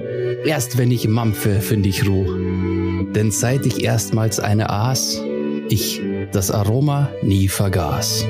Erst 0.46 0.78
wenn 0.78 0.92
ich 0.92 1.08
mampfe, 1.08 1.62
find 1.62 1.86
ich 1.86 2.08
Ruhe. 2.08 3.06
Denn 3.14 3.32
seit 3.32 3.66
ich 3.66 3.84
erstmals 3.84 4.40
eine 4.40 4.70
aß, 4.70 5.22
ich 5.70 6.02
das 6.32 6.52
Aroma 6.52 7.10
nie 7.24 7.48
vergaß. 7.48 8.26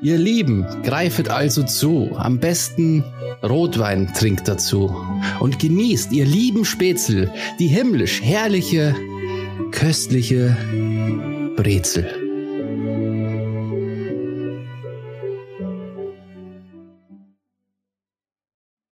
Ihr 0.00 0.16
Lieben, 0.16 0.64
greifet 0.84 1.28
also 1.28 1.64
zu. 1.64 2.12
Am 2.14 2.38
besten 2.38 3.02
Rotwein 3.42 4.12
trinkt 4.14 4.46
dazu. 4.46 4.94
Und 5.40 5.58
genießt, 5.58 6.12
ihr 6.12 6.24
lieben 6.24 6.64
Spätzle, 6.64 7.32
die 7.58 7.66
himmlisch 7.66 8.22
herrliche, 8.22 8.94
köstliche 9.72 10.56
Brezel. 11.56 12.17